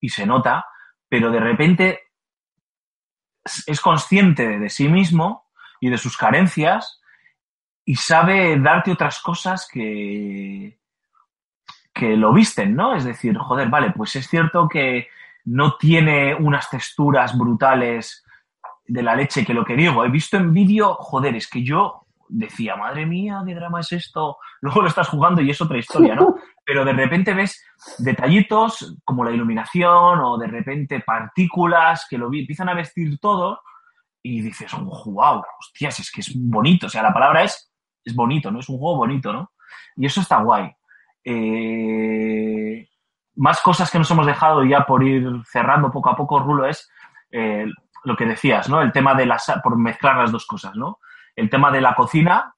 y 0.01 0.09
se 0.09 0.25
nota, 0.25 0.65
pero 1.09 1.31
de 1.31 1.41
repente 1.41 2.01
es- 3.45 3.65
es 3.67 3.81
consciente 3.81 4.59
de 4.59 4.71
sí 4.71 4.89
mismo 4.89 5.46
y 5.81 5.91
de 5.91 5.99
sus 5.99 6.17
carencias 6.17 7.01
y 7.85 7.95
sabe 7.97 8.59
darte 8.59 8.91
otras 8.93 9.21
cosas 9.21 9.69
que, 9.73 10.79
que 11.95 12.17
lo 12.17 12.33
visten, 12.33 12.75
¿no? 12.75 12.95
Es 12.95 13.05
decir, 13.05 13.37
joder, 13.39 13.69
vale, 13.69 13.93
pues 13.97 14.17
es 14.17 14.29
cierto 14.29 14.69
que 14.69 15.09
no 15.45 15.77
tiene 15.77 16.35
unas 16.35 16.69
texturas 16.69 17.37
brutales 17.39 18.25
de 18.87 19.03
la 19.03 19.15
leche 19.15 19.45
que 19.45 19.55
lo 19.55 19.65
que 19.65 19.77
digo. 19.77 20.05
He 20.05 20.09
visto 20.11 20.37
en 20.37 20.53
vídeo, 20.53 20.95
joder, 20.95 21.37
es 21.37 21.49
que 21.49 21.63
yo 21.63 22.03
decía, 22.29 22.75
madre 22.77 23.07
mía, 23.07 23.43
qué 23.47 23.55
drama 23.55 23.81
es 23.81 23.93
esto. 23.93 24.39
Luego 24.61 24.83
lo 24.83 24.89
estás 24.89 25.09
jugando 25.09 25.41
y 25.41 25.51
es 25.51 25.61
otra 25.61 25.79
historia, 25.79 26.15
¿no? 26.17 26.35
Pero 26.65 26.85
de 26.85 26.93
repente 26.93 27.33
ves 27.33 27.65
detallitos 27.99 28.97
como 29.05 29.25
la 29.25 29.31
iluminación 29.31 30.19
o 30.21 30.37
de 30.37 30.49
repente 30.49 30.99
partículas 31.01 32.07
que 32.11 32.19
lo 32.19 32.29
vi- 32.29 32.41
empiezan 32.41 32.69
a 32.69 32.75
vestir 32.75 33.19
todo 33.21 33.61
y 34.27 34.41
dices, 34.41 34.73
wow, 34.75 35.43
hostias, 35.59 36.01
es 36.01 36.11
que 36.11 36.21
es 36.21 36.33
bonito. 36.35 36.87
O 36.87 36.91
sea, 36.91 37.03
la 37.03 37.13
palabra 37.13 37.45
es, 37.45 37.73
es 38.05 38.15
bonito, 38.15 38.51
¿no? 38.51 38.61
Es 38.61 38.69
un 38.69 38.79
juego 38.79 38.97
bonito, 38.97 39.33
¿no? 39.33 39.53
Y 39.97 40.07
eso 40.07 40.21
está 40.21 40.39
guay. 40.43 40.71
Eh, 41.25 42.89
más 43.37 43.61
cosas 43.61 43.91
que 43.91 43.99
nos 43.99 44.11
hemos 44.11 44.27
dejado 44.27 44.65
ya 44.65 44.85
por 44.87 45.03
ir 45.05 45.27
cerrando 45.51 45.91
poco 45.91 46.11
a 46.11 46.17
poco, 46.17 46.41
Rulo, 46.41 46.67
es 46.67 46.91
eh, 47.31 47.67
lo 48.05 48.17
que 48.17 48.27
decías, 48.27 48.69
¿no? 48.69 48.81
El 48.83 48.93
tema 48.93 49.15
de 49.15 49.27
las, 49.27 49.53
por 49.63 49.77
mezclar 49.79 50.17
las 50.17 50.33
dos 50.33 50.47
cosas, 50.47 50.75
¿no? 50.75 50.99
El 51.35 51.51
tema 51.51 51.71
de 51.71 51.81
la 51.81 51.95
cocina 51.95 52.55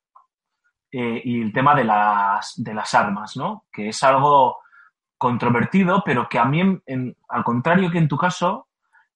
eh, 0.92 1.20
y 1.24 1.42
el 1.42 1.52
tema 1.52 1.74
de 1.74 1.84
las, 1.84 2.54
de 2.56 2.74
las 2.74 2.94
armas, 2.94 3.36
¿no? 3.36 3.64
Que 3.72 3.88
es 3.88 4.02
algo 4.02 4.58
controvertido, 5.16 6.02
pero 6.04 6.28
que 6.28 6.38
a 6.38 6.44
mí, 6.44 6.60
en- 6.86 7.16
al 7.28 7.42
contrario 7.44 7.90
que 7.90 7.98
en 7.98 8.08
tu 8.08 8.16
caso, 8.16 8.67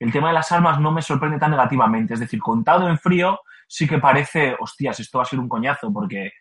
el 0.02 0.10
tema 0.10 0.28
de 0.28 0.34
las 0.34 0.50
armas 0.50 0.80
no 0.80 0.90
me 0.90 1.00
sorprende 1.00 1.38
tan 1.38 1.52
negativamente. 1.52 2.14
Es 2.14 2.20
decir, 2.20 2.40
contado 2.40 2.88
en 2.88 2.98
frío, 2.98 3.38
sí 3.68 3.86
que 3.86 3.98
parece, 3.98 4.56
hostias, 4.58 4.98
esto 4.98 5.18
va 5.18 5.22
a 5.22 5.26
ser 5.28 5.38
un 5.38 5.48
coñazo, 5.48 5.92
porque, 5.92 6.32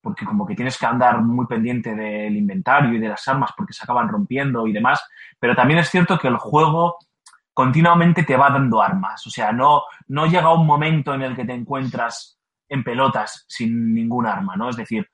porque 0.00 0.24
como 0.24 0.44
que 0.44 0.56
tienes 0.56 0.76
que 0.76 0.86
andar 0.86 1.22
muy 1.22 1.46
pendiente 1.46 1.94
del 1.94 2.36
inventario 2.36 2.92
y 2.92 2.98
de 2.98 3.08
las 3.08 3.26
armas 3.28 3.52
porque 3.56 3.72
se 3.72 3.84
acaban 3.84 4.08
rompiendo 4.08 4.66
y 4.66 4.72
demás. 4.72 5.00
Pero 5.38 5.54
también 5.54 5.78
es 5.78 5.88
cierto 5.88 6.18
que 6.18 6.26
el 6.26 6.38
juego 6.38 6.96
continuamente 7.54 8.24
te 8.24 8.36
va 8.36 8.50
dando 8.50 8.82
armas. 8.82 9.24
O 9.28 9.30
sea, 9.30 9.52
no, 9.52 9.82
no 10.08 10.26
llega 10.26 10.52
un 10.52 10.66
momento 10.66 11.14
en 11.14 11.22
el 11.22 11.36
que 11.36 11.44
te 11.44 11.54
encuentras 11.54 12.40
en 12.68 12.82
pelotas 12.82 13.44
sin 13.46 13.94
ningún 13.94 14.26
arma, 14.26 14.56
¿no? 14.56 14.70
Es 14.70 14.76
decir, 14.76 15.08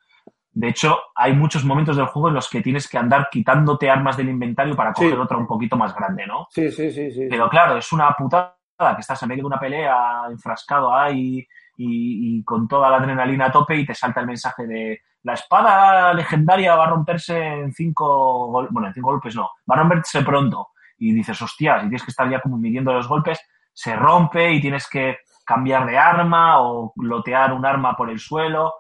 de 0.54 0.68
hecho, 0.68 0.98
hay 1.16 1.32
muchos 1.34 1.64
momentos 1.64 1.96
del 1.96 2.06
juego 2.06 2.28
en 2.28 2.34
los 2.34 2.48
que 2.48 2.60
tienes 2.62 2.88
que 2.88 2.96
andar 2.96 3.28
quitándote 3.30 3.90
armas 3.90 4.16
del 4.16 4.28
inventario 4.28 4.76
para 4.76 4.94
Sí. 4.94 5.04
coger 5.04 5.18
otra 5.18 5.36
un 5.36 5.46
poquito 5.46 5.76
más 5.76 5.94
grande, 5.94 6.26
¿no? 6.26 6.46
Sí, 6.50 6.70
sí, 6.70 6.90
sí, 6.92 7.10
sí. 7.10 7.26
Pero 7.28 7.48
claro, 7.48 7.76
es 7.76 7.92
una 7.92 8.10
putada 8.12 8.54
que 8.94 9.00
estás 9.00 9.22
en 9.22 9.28
medio 9.28 9.42
de 9.42 9.46
una 9.48 9.58
pelea, 9.58 10.22
enfrascado 10.30 10.94
ahí 10.94 11.38
y, 11.76 12.38
y 12.38 12.44
con 12.44 12.68
toda 12.68 12.88
la 12.88 12.98
adrenalina 12.98 13.46
a 13.46 13.50
tope 13.52 13.76
y 13.76 13.84
te 13.84 13.94
salta 13.94 14.20
el 14.20 14.26
mensaje 14.26 14.66
de 14.66 15.00
la 15.24 15.32
espada 15.34 16.12
legendaria 16.12 16.76
va 16.76 16.84
a 16.84 16.90
romperse 16.90 17.36
en 17.36 17.72
cinco 17.72 18.48
golpes, 18.48 18.72
bueno, 18.72 18.88
en 18.88 18.94
cinco 18.94 19.10
golpes 19.10 19.34
no, 19.34 19.50
va 19.68 19.74
a 19.74 19.78
romperse 19.78 20.22
pronto. 20.22 20.68
Y 20.98 21.12
dices, 21.12 21.40
hostias, 21.40 21.78
y 21.78 21.88
tienes 21.88 22.04
que 22.04 22.10
estar 22.10 22.28
ya 22.30 22.40
como 22.40 22.58
midiendo 22.58 22.92
los 22.92 23.08
golpes, 23.08 23.40
se 23.72 23.96
rompe 23.96 24.52
y 24.52 24.60
tienes 24.60 24.88
que 24.88 25.18
cambiar 25.44 25.86
de 25.86 25.98
arma 25.98 26.60
o 26.60 26.92
lotear 26.96 27.52
un 27.52 27.64
arma 27.66 27.96
por 27.96 28.10
el 28.10 28.18
suelo. 28.18 28.74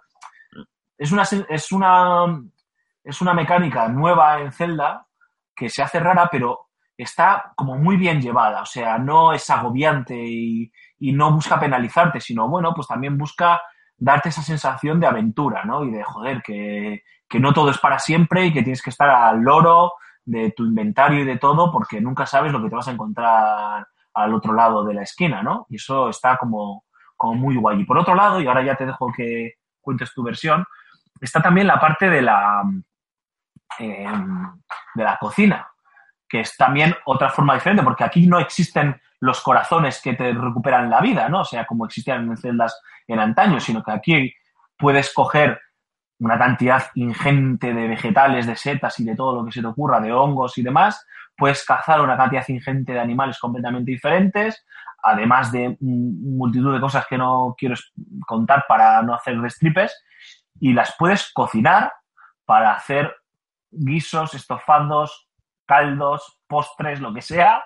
Es 0.96 1.12
una, 1.12 1.22
es 1.22 1.72
una, 1.72 2.42
es 3.02 3.20
una 3.20 3.34
mecánica 3.34 3.88
nueva 3.88 4.40
en 4.40 4.52
Zelda 4.52 5.06
que 5.54 5.68
se 5.68 5.82
hace 5.82 6.00
rara, 6.00 6.28
pero 6.30 6.68
está 6.96 7.52
como 7.56 7.76
muy 7.76 7.96
bien 7.96 8.20
llevada, 8.20 8.62
o 8.62 8.66
sea, 8.66 8.98
no 8.98 9.32
es 9.32 9.48
agobiante 9.50 10.14
y, 10.16 10.70
y 10.98 11.12
no 11.12 11.32
busca 11.32 11.58
penalizarte, 11.58 12.20
sino 12.20 12.48
bueno, 12.48 12.72
pues 12.74 12.86
también 12.86 13.18
busca 13.18 13.60
darte 13.96 14.28
esa 14.28 14.42
sensación 14.42 15.00
de 15.00 15.06
aventura, 15.06 15.64
¿no? 15.64 15.84
Y 15.84 15.90
de 15.90 16.02
joder, 16.02 16.42
que, 16.42 17.02
que 17.28 17.40
no 17.40 17.52
todo 17.52 17.70
es 17.70 17.78
para 17.78 17.98
siempre 17.98 18.46
y 18.46 18.52
que 18.52 18.62
tienes 18.62 18.82
que 18.82 18.90
estar 18.90 19.08
al 19.08 19.40
loro 19.40 19.92
de 20.24 20.52
tu 20.52 20.64
inventario 20.64 21.20
y 21.20 21.24
de 21.24 21.38
todo, 21.38 21.70
porque 21.70 22.00
nunca 22.00 22.26
sabes 22.26 22.52
lo 22.52 22.62
que 22.62 22.68
te 22.68 22.76
vas 22.76 22.88
a 22.88 22.92
encontrar 22.92 23.86
al 24.14 24.34
otro 24.34 24.52
lado 24.52 24.84
de 24.84 24.94
la 24.94 25.02
esquina, 25.02 25.42
¿no? 25.42 25.66
Y 25.68 25.76
eso 25.76 26.08
está 26.08 26.36
como, 26.36 26.84
como 27.16 27.34
muy 27.34 27.56
guay. 27.56 27.80
Y 27.80 27.84
por 27.84 27.98
otro 27.98 28.14
lado, 28.14 28.40
y 28.40 28.46
ahora 28.46 28.64
ya 28.64 28.76
te 28.76 28.86
dejo 28.86 29.12
que 29.12 29.54
cuentes 29.80 30.12
tu 30.14 30.22
versión, 30.22 30.64
está 31.20 31.40
también 31.42 31.66
la 31.66 31.80
parte 31.80 32.08
de 32.10 32.22
la, 32.22 32.62
eh, 33.78 34.06
de 34.94 35.04
la 35.04 35.16
cocina, 35.18 35.68
que 36.28 36.40
es 36.40 36.56
también 36.56 36.94
otra 37.06 37.30
forma 37.30 37.54
diferente, 37.54 37.82
porque 37.82 38.04
aquí 38.04 38.26
no 38.26 38.38
existen 38.38 39.00
los 39.20 39.40
corazones 39.40 40.00
que 40.02 40.14
te 40.14 40.32
recuperan 40.32 40.90
la 40.90 41.00
vida, 41.00 41.28
¿no? 41.28 41.40
O 41.40 41.44
sea, 41.44 41.64
como 41.64 41.86
existían 41.86 42.28
en 42.28 42.36
celdas 42.36 42.80
en 43.06 43.20
antaño, 43.20 43.60
sino 43.60 43.82
que 43.82 43.92
aquí 43.92 44.34
puedes 44.76 45.12
coger 45.12 45.60
una 46.18 46.38
cantidad 46.38 46.84
ingente 46.94 47.74
de 47.74 47.88
vegetales, 47.88 48.46
de 48.46 48.56
setas 48.56 48.98
y 49.00 49.04
de 49.04 49.16
todo 49.16 49.40
lo 49.40 49.44
que 49.44 49.52
se 49.52 49.60
te 49.60 49.66
ocurra, 49.66 50.00
de 50.00 50.12
hongos 50.12 50.56
y 50.58 50.62
demás, 50.62 51.06
puedes 51.36 51.64
cazar 51.64 52.00
una 52.00 52.16
cantidad 52.16 52.48
ingente 52.48 52.92
de 52.92 53.00
animales 53.00 53.38
completamente 53.38 53.90
diferentes, 53.90 54.64
además 55.02 55.52
de 55.52 55.76
multitud 55.80 56.72
de 56.72 56.80
cosas 56.80 57.06
que 57.06 57.18
no 57.18 57.54
quiero 57.58 57.74
contar 58.26 58.64
para 58.68 59.02
no 59.02 59.14
hacer 59.14 59.40
destripes, 59.40 60.04
y 60.60 60.72
las 60.72 60.94
puedes 60.98 61.32
cocinar 61.32 61.92
para 62.44 62.72
hacer 62.72 63.14
guisos, 63.70 64.34
estofados, 64.34 65.28
caldos, 65.66 66.40
postres, 66.46 67.00
lo 67.00 67.12
que 67.12 67.22
sea, 67.22 67.64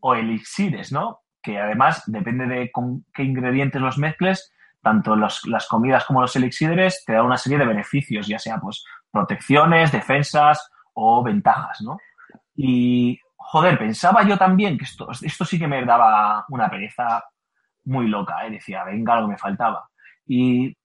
o 0.00 0.14
elixires, 0.14 0.92
¿no? 0.92 1.20
Que 1.42 1.58
además, 1.58 2.02
depende 2.06 2.46
de 2.46 2.70
con 2.70 3.04
qué 3.12 3.22
ingredientes 3.22 3.80
los 3.80 3.98
mezcles, 3.98 4.52
tanto 4.82 5.16
las 5.16 5.66
comidas 5.68 6.04
como 6.04 6.20
los 6.20 6.36
elixires 6.36 7.04
te 7.06 7.14
da 7.14 7.22
una 7.22 7.38
serie 7.38 7.58
de 7.58 7.66
beneficios, 7.66 8.26
ya 8.26 8.38
sea 8.38 8.58
pues 8.58 8.84
protecciones, 9.10 9.92
defensas 9.92 10.70
o 10.92 11.22
ventajas, 11.22 11.80
¿no? 11.80 11.96
Y, 12.54 13.18
joder, 13.36 13.78
pensaba 13.78 14.22
yo 14.24 14.36
también 14.36 14.76
que 14.76 14.84
esto, 14.84 15.08
esto 15.22 15.44
sí 15.44 15.58
que 15.58 15.66
me 15.66 15.84
daba 15.84 16.44
una 16.48 16.68
pereza 16.68 17.24
muy 17.84 18.08
loca, 18.08 18.46
¿eh? 18.46 18.50
Decía, 18.50 18.84
venga, 18.84 19.16
lo 19.16 19.26
que 19.26 19.32
me 19.32 19.38
faltaba. 19.38 19.88
Y 20.26 20.76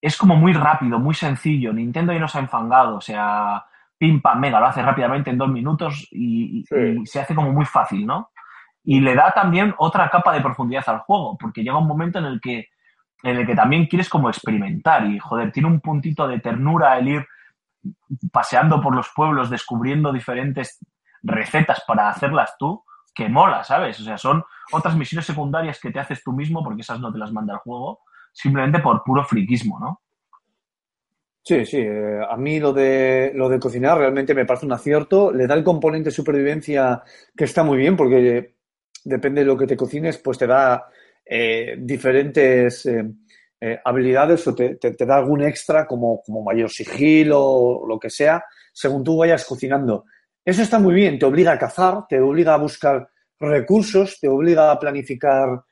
es 0.00 0.16
como 0.16 0.36
muy 0.36 0.52
rápido, 0.52 0.98
muy 0.98 1.14
sencillo. 1.14 1.72
Nintendo 1.72 2.12
ya 2.12 2.18
nos 2.20 2.34
ha 2.36 2.40
enfangado, 2.40 2.96
o 2.96 3.00
sea, 3.00 3.64
pim 3.98 4.20
pam, 4.20 4.38
mega, 4.40 4.60
lo 4.60 4.66
hace 4.66 4.82
rápidamente 4.82 5.30
en 5.30 5.38
dos 5.38 5.48
minutos 5.48 6.06
y, 6.12 6.60
y- 6.60 6.64
Sí. 6.64 7.00
y 7.02 7.06
se 7.06 7.20
hace 7.20 7.34
como 7.34 7.52
muy 7.52 7.64
fácil, 7.64 8.06
¿no? 8.06 8.30
Y 8.84 9.00
le 9.00 9.14
da 9.14 9.32
también 9.32 9.74
otra 9.78 10.08
capa 10.08 10.32
de 10.32 10.40
profundidad 10.40 10.84
al 10.88 11.00
juego, 11.00 11.36
porque 11.38 11.62
llega 11.62 11.76
un 11.78 11.88
momento 11.88 12.18
en 12.20 12.24
el 12.26 12.40
que, 12.40 12.68
en 13.24 13.36
el 13.36 13.46
que 13.46 13.54
también 13.56 13.86
quieres 13.86 14.08
como 14.08 14.28
experimentar 14.28 15.04
y, 15.06 15.18
joder, 15.18 15.50
tiene 15.52 15.68
un 15.68 15.80
puntito 15.80 16.28
de 16.28 16.38
ternura 16.38 16.96
el 16.98 17.08
ir 17.08 17.26
paseando 18.32 18.80
por 18.80 18.94
los 18.94 19.08
pueblos, 19.14 19.50
descubriendo 19.50 20.12
diferentes 20.12 20.78
recetas 21.22 21.82
para 21.86 22.08
hacerlas 22.08 22.54
tú, 22.58 22.84
que 23.14 23.28
mola, 23.28 23.64
¿sabes? 23.64 23.98
O 24.00 24.04
sea, 24.04 24.16
son 24.18 24.44
otras 24.72 24.94
misiones 24.96 25.26
secundarias 25.26 25.80
que 25.80 25.90
te 25.90 25.98
haces 25.98 26.22
tú 26.22 26.32
mismo, 26.32 26.62
porque 26.62 26.82
esas 26.82 27.00
no 27.00 27.12
te 27.12 27.18
las 27.18 27.32
manda 27.32 27.54
el 27.54 27.58
juego, 27.60 28.00
simplemente 28.32 28.80
por 28.80 29.02
puro 29.04 29.24
friquismo, 29.24 29.78
¿no? 29.80 30.00
Sí, 31.42 31.64
sí, 31.64 31.78
eh, 31.78 32.20
a 32.28 32.36
mí 32.36 32.60
lo 32.60 32.72
de, 32.74 33.32
lo 33.34 33.48
de 33.48 33.58
cocinar 33.58 33.96
realmente 33.96 34.34
me 34.34 34.44
parece 34.44 34.66
un 34.66 34.72
acierto. 34.72 35.32
Le 35.32 35.46
da 35.46 35.54
el 35.54 35.64
componente 35.64 36.10
supervivencia 36.10 37.02
que 37.34 37.44
está 37.44 37.62
muy 37.62 37.78
bien 37.78 37.96
porque 37.96 38.54
depende 39.04 39.40
de 39.40 39.46
lo 39.46 39.56
que 39.56 39.66
te 39.66 39.76
cocines, 39.76 40.18
pues 40.18 40.36
te 40.36 40.46
da 40.46 40.84
eh, 41.24 41.76
diferentes 41.78 42.84
eh, 42.86 43.80
habilidades 43.84 44.46
o 44.46 44.54
te, 44.54 44.74
te- 44.76 44.92
te 44.92 45.06
da 45.06 45.16
algún 45.16 45.42
extra 45.42 45.86
como, 45.86 46.20
como 46.22 46.42
mayor 46.42 46.70
sigilo 46.70 47.40
o 47.42 47.86
lo 47.86 47.98
que 47.98 48.10
sea, 48.10 48.44
según 48.72 49.02
tú 49.02 49.16
vayas 49.16 49.44
cocinando. 49.46 50.04
Eso 50.44 50.60
está 50.62 50.78
muy 50.78 50.94
bien, 50.94 51.18
te 51.18 51.24
obliga 51.26 51.52
a 51.52 51.58
cazar, 51.58 52.06
te 52.08 52.20
obliga 52.20 52.54
a 52.54 52.58
buscar 52.58 53.08
recursos, 53.40 54.18
te 54.20 54.28
obliga 54.28 54.70
a 54.70 54.78
planificar 54.78 55.62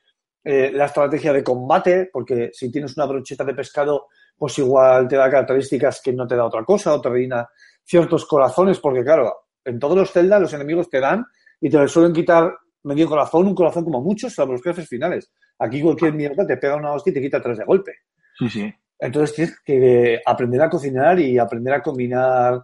eh, 0.43 0.71
la 0.73 0.85
estrategia 0.85 1.33
de 1.33 1.43
combate, 1.43 2.09
porque 2.11 2.49
si 2.53 2.71
tienes 2.71 2.95
una 2.95 3.05
brocheta 3.05 3.43
de 3.43 3.53
pescado, 3.53 4.07
pues 4.37 4.57
igual 4.59 5.07
te 5.07 5.15
da 5.15 5.29
características 5.29 6.01
que 6.01 6.13
no 6.13 6.27
te 6.27 6.35
da 6.35 6.45
otra 6.45 6.63
cosa, 6.63 6.93
o 6.93 7.01
te 7.01 7.09
reina 7.09 7.47
ciertos 7.83 8.25
corazones, 8.25 8.79
porque 8.79 9.03
claro, 9.03 9.33
en 9.65 9.79
todos 9.79 9.97
los 9.97 10.11
Zelda 10.11 10.39
los 10.39 10.53
enemigos 10.53 10.89
te 10.89 10.99
dan 10.99 11.25
y 11.59 11.69
te 11.69 11.87
suelen 11.87 12.13
quitar 12.13 12.53
medio 12.83 13.07
corazón, 13.07 13.47
un 13.47 13.55
corazón 13.55 13.83
como 13.83 14.01
muchos, 14.01 14.33
salvo 14.33 14.53
los 14.53 14.63
jefes 14.63 14.87
finales. 14.87 15.31
Aquí 15.59 15.81
cualquier 15.81 16.13
mierda 16.13 16.45
te 16.45 16.57
pega 16.57 16.75
una 16.75 16.93
hostia 16.93 17.11
y 17.11 17.13
te 17.15 17.21
quita 17.21 17.41
tres 17.41 17.57
de 17.57 17.65
golpe. 17.65 17.91
Sí, 18.37 18.49
sí. 18.49 18.73
Entonces 18.99 19.35
tienes 19.35 19.59
que 19.61 20.21
aprender 20.25 20.61
a 20.61 20.69
cocinar 20.69 21.19
y 21.19 21.37
aprender 21.37 21.73
a 21.73 21.81
combinar 21.81 22.63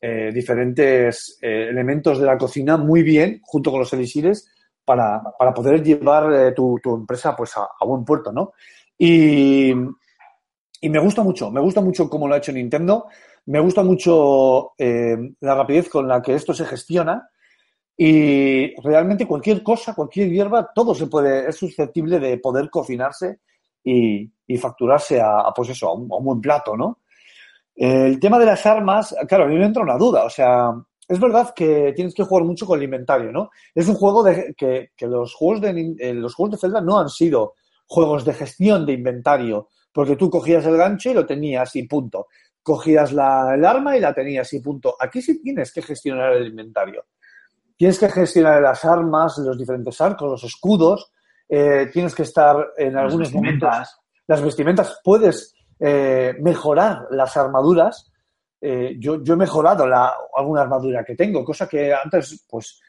eh, 0.00 0.30
diferentes 0.32 1.38
eh, 1.40 1.68
elementos 1.70 2.18
de 2.20 2.26
la 2.26 2.36
cocina 2.36 2.76
muy 2.76 3.02
bien 3.02 3.40
junto 3.42 3.70
con 3.70 3.80
los 3.80 3.92
elixires 3.92 4.48
para, 4.84 5.22
para 5.38 5.52
poder 5.52 5.82
llevar 5.82 6.32
eh, 6.32 6.52
tu, 6.52 6.78
tu 6.82 6.94
empresa 6.94 7.34
pues 7.34 7.56
a, 7.56 7.84
buen 7.84 8.04
puerto, 8.04 8.32
¿no? 8.32 8.52
Y, 8.98 9.70
y 9.70 10.88
me 10.88 10.98
gusta 10.98 11.22
mucho, 11.22 11.50
me 11.50 11.60
gusta 11.60 11.80
mucho 11.80 12.08
cómo 12.08 12.28
lo 12.28 12.34
ha 12.34 12.38
hecho 12.38 12.52
Nintendo, 12.52 13.06
me 13.46 13.60
gusta 13.60 13.82
mucho 13.82 14.72
eh, 14.78 15.16
la 15.40 15.54
rapidez 15.54 15.88
con 15.88 16.06
la 16.08 16.22
que 16.22 16.34
esto 16.34 16.54
se 16.54 16.64
gestiona 16.64 17.28
y 17.96 18.74
realmente 18.82 19.26
cualquier 19.26 19.62
cosa, 19.62 19.94
cualquier 19.94 20.30
hierba, 20.30 20.70
todo 20.74 20.94
se 20.94 21.06
puede, 21.06 21.48
es 21.48 21.56
susceptible 21.56 22.18
de 22.18 22.38
poder 22.38 22.70
cocinarse 22.70 23.40
y, 23.82 24.30
y 24.46 24.56
facturarse 24.56 25.20
a, 25.20 25.40
a, 25.40 25.52
pues 25.54 25.70
eso, 25.70 25.88
a 25.88 25.94
un, 25.94 26.10
a 26.10 26.16
un 26.16 26.24
buen 26.24 26.40
plato, 26.40 26.76
¿no? 26.76 27.00
El 27.76 28.20
tema 28.20 28.38
de 28.38 28.46
las 28.46 28.64
armas, 28.66 29.14
claro, 29.28 29.44
a 29.44 29.46
mí 29.48 29.56
me 29.56 29.66
entra 29.66 29.82
una 29.82 29.96
duda. 29.96 30.24
O 30.24 30.30
sea, 30.30 30.70
es 31.08 31.20
verdad 31.20 31.52
que 31.54 31.92
tienes 31.94 32.14
que 32.14 32.22
jugar 32.22 32.44
mucho 32.44 32.66
con 32.66 32.78
el 32.78 32.84
inventario, 32.84 33.30
¿no? 33.30 33.50
Es 33.74 33.88
un 33.88 33.94
juego 33.94 34.22
de 34.22 34.54
que, 34.56 34.90
que 34.96 35.06
los 35.06 35.34
juegos 35.34 35.60
de 35.60 35.96
eh, 35.98 36.14
los 36.14 36.34
juegos 36.34 36.52
de 36.52 36.58
Zelda 36.58 36.80
no 36.80 36.98
han 36.98 37.08
sido 37.08 37.54
juegos 37.86 38.24
de 38.24 38.34
gestión 38.34 38.86
de 38.86 38.92
inventario, 38.92 39.68
porque 39.92 40.16
tú 40.16 40.30
cogías 40.30 40.64
el 40.66 40.76
gancho 40.76 41.10
y 41.10 41.14
lo 41.14 41.26
tenías 41.26 41.74
y 41.76 41.84
punto. 41.84 42.28
Cogías 42.62 43.12
la, 43.12 43.54
el 43.54 43.64
arma 43.64 43.96
y 43.96 44.00
la 44.00 44.14
tenías 44.14 44.52
y 44.54 44.60
punto. 44.60 44.96
Aquí 44.98 45.20
sí 45.20 45.40
tienes 45.42 45.72
que 45.72 45.82
gestionar 45.82 46.32
el 46.32 46.46
inventario. 46.46 47.04
Tienes 47.76 47.98
que 47.98 48.08
gestionar 48.08 48.62
las 48.62 48.84
armas, 48.84 49.36
los 49.38 49.58
diferentes 49.58 50.00
arcos, 50.00 50.30
los 50.30 50.44
escudos. 50.44 51.10
eh, 51.48 51.90
tienes 51.92 52.14
que 52.14 52.22
estar 52.22 52.56
en 52.78 52.94
Las 52.94 53.04
algunos 53.04 53.32
momentos 53.34 54.00
las 54.26 54.42
vestimentas, 54.42 55.00
puedes 55.04 55.54
eh, 55.78 56.34
mejorar 56.40 57.06
las 57.10 57.36
armaduras. 57.36 58.10
Eh, 58.66 58.96
yo, 58.98 59.22
yo 59.22 59.34
he 59.34 59.36
mejorado 59.36 59.86
la, 59.86 60.14
alguna 60.34 60.62
armadura 60.62 61.04
que 61.04 61.14
tengo, 61.14 61.44
cosa 61.44 61.68
que 61.68 61.92
antes, 61.92 62.46
pues, 62.48 62.80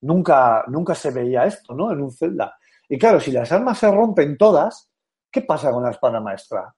nunca, 0.00 0.64
nunca 0.66 0.92
se 0.92 1.12
veía 1.12 1.44
esto, 1.44 1.72
¿no? 1.72 1.92
En 1.92 2.00
un 2.00 2.10
Zelda. 2.10 2.58
Y 2.88 2.98
claro, 2.98 3.20
si 3.20 3.30
las 3.30 3.52
armas 3.52 3.78
se 3.78 3.88
rompen 3.92 4.36
todas, 4.36 4.90
¿qué 5.30 5.42
pasa 5.42 5.70
con 5.70 5.84
la 5.84 5.92
espada 5.92 6.18
maestra? 6.18 6.74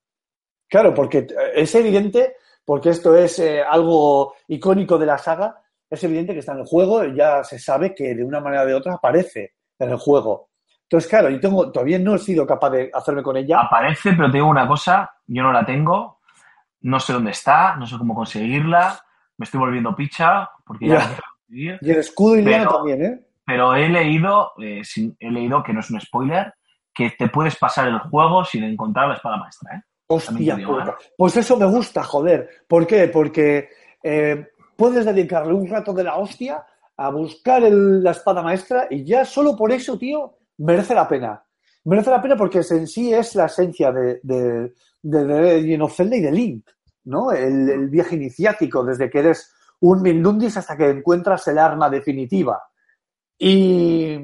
Claro, 0.68 0.92
porque 0.92 1.20
eh, 1.20 1.52
es 1.54 1.74
evidente, 1.76 2.36
porque 2.62 2.90
esto 2.90 3.16
es 3.16 3.38
eh, 3.38 3.62
algo 3.62 4.34
icónico 4.48 4.98
de 4.98 5.06
la 5.06 5.16
saga, 5.16 5.56
es 5.88 6.04
evidente 6.04 6.34
que 6.34 6.40
está 6.40 6.52
en 6.52 6.58
el 6.58 6.66
juego, 6.66 7.04
ya 7.06 7.42
se 7.42 7.58
sabe 7.58 7.94
que 7.94 8.14
de 8.14 8.22
una 8.22 8.40
manera 8.40 8.64
o 8.64 8.66
de 8.66 8.74
otra 8.74 8.96
aparece 8.96 9.54
en 9.78 9.88
el 9.88 9.96
juego. 9.96 10.50
Entonces, 10.82 11.08
claro, 11.08 11.30
yo 11.30 11.40
tengo, 11.40 11.72
todavía 11.72 11.98
no 11.98 12.16
he 12.16 12.18
sido 12.18 12.46
capaz 12.46 12.68
de 12.68 12.90
hacerme 12.92 13.22
con 13.22 13.38
ella. 13.38 13.60
Aparece, 13.60 14.10
pero 14.14 14.30
te 14.30 14.36
digo 14.36 14.48
una 14.50 14.68
cosa, 14.68 15.10
yo 15.26 15.42
no 15.42 15.52
la 15.52 15.64
tengo, 15.64 16.15
no 16.82 17.00
sé 17.00 17.12
dónde 17.12 17.30
está, 17.32 17.76
no 17.76 17.86
sé 17.86 17.96
cómo 17.98 18.14
conseguirla, 18.14 19.00
me 19.38 19.44
estoy 19.44 19.60
volviendo 19.60 19.94
picha, 19.94 20.48
porque 20.64 20.86
ya 20.88 20.98
Ya. 21.48 21.78
Y 21.80 21.90
el 21.90 21.96
escudo 21.98 22.36
indiano 22.36 22.64
también, 22.76 23.02
¿eh? 23.04 23.26
pero 23.44 23.74
he 23.74 23.88
leído, 23.88 24.52
eh, 24.58 24.82
sin- 24.84 25.16
he 25.20 25.30
leído 25.30 25.62
que 25.62 25.72
no 25.72 25.80
es 25.80 25.90
un 25.90 26.00
spoiler, 26.00 26.52
que 26.92 27.10
te 27.10 27.28
puedes 27.28 27.56
pasar 27.56 27.86
el 27.88 27.98
juego 28.00 28.44
sin 28.44 28.64
encontrar 28.64 29.08
la 29.08 29.14
espada 29.14 29.36
maestra, 29.36 29.76
¿eh? 29.76 29.82
Hostia. 30.08 30.54
Pues 31.16 31.36
eso 31.36 31.56
me 31.56 31.66
gusta, 31.66 32.02
joder. 32.02 32.48
¿Por 32.68 32.86
qué? 32.86 33.08
Porque 33.08 33.68
eh, 34.02 34.48
puedes 34.76 35.04
dedicarle 35.04 35.52
un 35.52 35.68
rato 35.68 35.92
de 35.92 36.04
la 36.04 36.16
hostia 36.16 36.64
a 36.96 37.10
buscar 37.10 37.62
el- 37.64 38.02
la 38.02 38.12
espada 38.12 38.42
maestra 38.42 38.86
y 38.90 39.04
ya 39.04 39.24
solo 39.24 39.54
por 39.56 39.70
eso, 39.72 39.98
tío, 39.98 40.38
merece 40.58 40.94
la 40.94 41.06
pena. 41.08 41.42
Merece 41.84 42.10
la 42.10 42.22
pena 42.22 42.36
porque 42.36 42.58
en 42.70 42.86
sí 42.86 43.12
es 43.12 43.34
la 43.34 43.46
esencia 43.46 43.92
de, 43.92 44.18
de, 44.22 44.72
de, 45.10 45.88
Zelda 45.90 46.16
y 46.16 46.20
de 46.20 46.32
Link, 46.32 46.68
¿no? 47.04 47.32
El, 47.32 47.88
viaje 47.88 48.16
iniciático, 48.16 48.84
desde 48.84 49.08
que 49.10 49.20
eres 49.20 49.52
un 49.80 50.02
Mindundis 50.02 50.56
hasta 50.56 50.76
que 50.76 50.88
encuentras 50.88 51.46
el 51.48 51.58
arma 51.58 51.88
definitiva. 51.88 52.62
Y, 53.38 54.18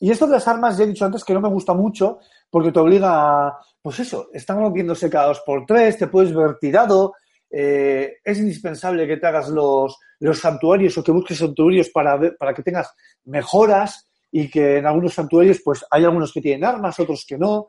y 0.00 0.10
esto 0.10 0.26
de 0.26 0.32
las 0.32 0.48
armas, 0.48 0.78
ya 0.78 0.84
he 0.84 0.88
dicho 0.88 1.04
antes 1.04 1.24
que 1.24 1.34
no 1.34 1.40
me 1.40 1.48
gusta 1.48 1.74
mucho 1.74 2.18
porque 2.50 2.72
te 2.72 2.78
obliga 2.78 3.48
a, 3.48 3.58
pues 3.82 4.00
eso, 4.00 4.28
están 4.32 4.58
rompiéndose 4.58 5.10
cada 5.10 5.28
dos 5.28 5.42
por 5.44 5.66
tres, 5.66 5.98
te 5.98 6.06
puedes 6.06 6.34
ver 6.34 6.56
tirado, 6.58 7.14
eh, 7.50 8.16
es 8.24 8.38
indispensable 8.38 9.06
que 9.06 9.16
te 9.16 9.26
hagas 9.26 9.48
los, 9.48 9.98
los 10.20 10.38
santuarios 10.38 10.96
o 10.96 11.04
que 11.04 11.12
busques 11.12 11.38
santuarios 11.38 11.90
para, 11.90 12.18
para 12.38 12.54
que 12.54 12.62
tengas 12.62 12.92
mejoras 13.24 14.08
y 14.30 14.48
que 14.50 14.78
en 14.78 14.86
algunos 14.86 15.14
santuarios 15.14 15.60
pues 15.64 15.84
hay 15.90 16.04
algunos 16.04 16.32
que 16.32 16.40
tienen 16.40 16.64
armas, 16.64 16.98
otros 17.00 17.24
que 17.26 17.38
no. 17.38 17.66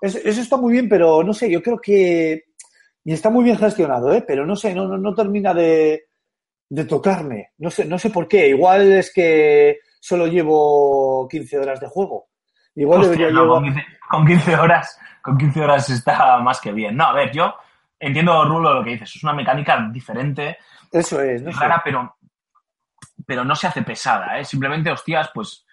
Es- 0.00 0.16
eso 0.16 0.40
está 0.40 0.56
muy 0.56 0.72
bien, 0.72 0.88
pero 0.88 1.22
no 1.22 1.32
sé, 1.32 1.50
yo 1.50 1.62
creo 1.62 1.78
que... 1.80 2.44
Y 3.04 3.12
está 3.12 3.30
muy 3.30 3.44
bien 3.44 3.56
gestionado, 3.56 4.12
¿eh? 4.12 4.22
pero 4.26 4.44
no 4.46 4.54
sé, 4.56 4.74
no, 4.74 4.86
no, 4.86 4.98
no 4.98 5.14
termina 5.14 5.54
de, 5.54 6.04
de 6.68 6.84
tocarme. 6.84 7.50
No 7.58 7.70
sé, 7.70 7.84
no 7.86 7.98
sé 7.98 8.10
por 8.10 8.28
qué. 8.28 8.48
Igual 8.48 8.92
es 8.92 9.12
que 9.12 9.78
solo 9.98 10.26
llevo 10.26 11.26
15 11.28 11.58
horas 11.58 11.80
de 11.80 11.86
juego. 11.88 12.28
Igual 12.74 13.00
Hostia, 13.00 13.12
debería 13.16 13.32
no, 13.34 13.42
llevar... 13.44 13.56
con, 13.62 13.64
15, 13.64 13.86
con 14.10 14.26
15 14.26 14.54
horas, 14.56 14.98
con 15.22 15.38
15 15.38 15.60
horas 15.62 15.90
está 15.90 16.38
más 16.40 16.60
que 16.60 16.72
bien. 16.72 16.94
No, 16.96 17.04
a 17.06 17.14
ver, 17.14 17.32
yo 17.32 17.54
entiendo, 17.98 18.44
Rulo, 18.44 18.74
lo 18.74 18.84
que 18.84 18.90
dices. 18.90 19.16
Es 19.16 19.24
una 19.24 19.32
mecánica 19.32 19.88
diferente, 19.90 20.58
Eso 20.92 21.20
es, 21.22 21.42
no 21.42 21.52
sé. 21.52 21.58
rara, 21.58 21.80
pero, 21.82 22.16
pero 23.26 23.44
no 23.44 23.54
se 23.56 23.66
hace 23.66 23.82
pesada, 23.82 24.38
¿eh? 24.38 24.44
Simplemente, 24.44 24.90
hostias, 24.90 25.30
pues 25.34 25.64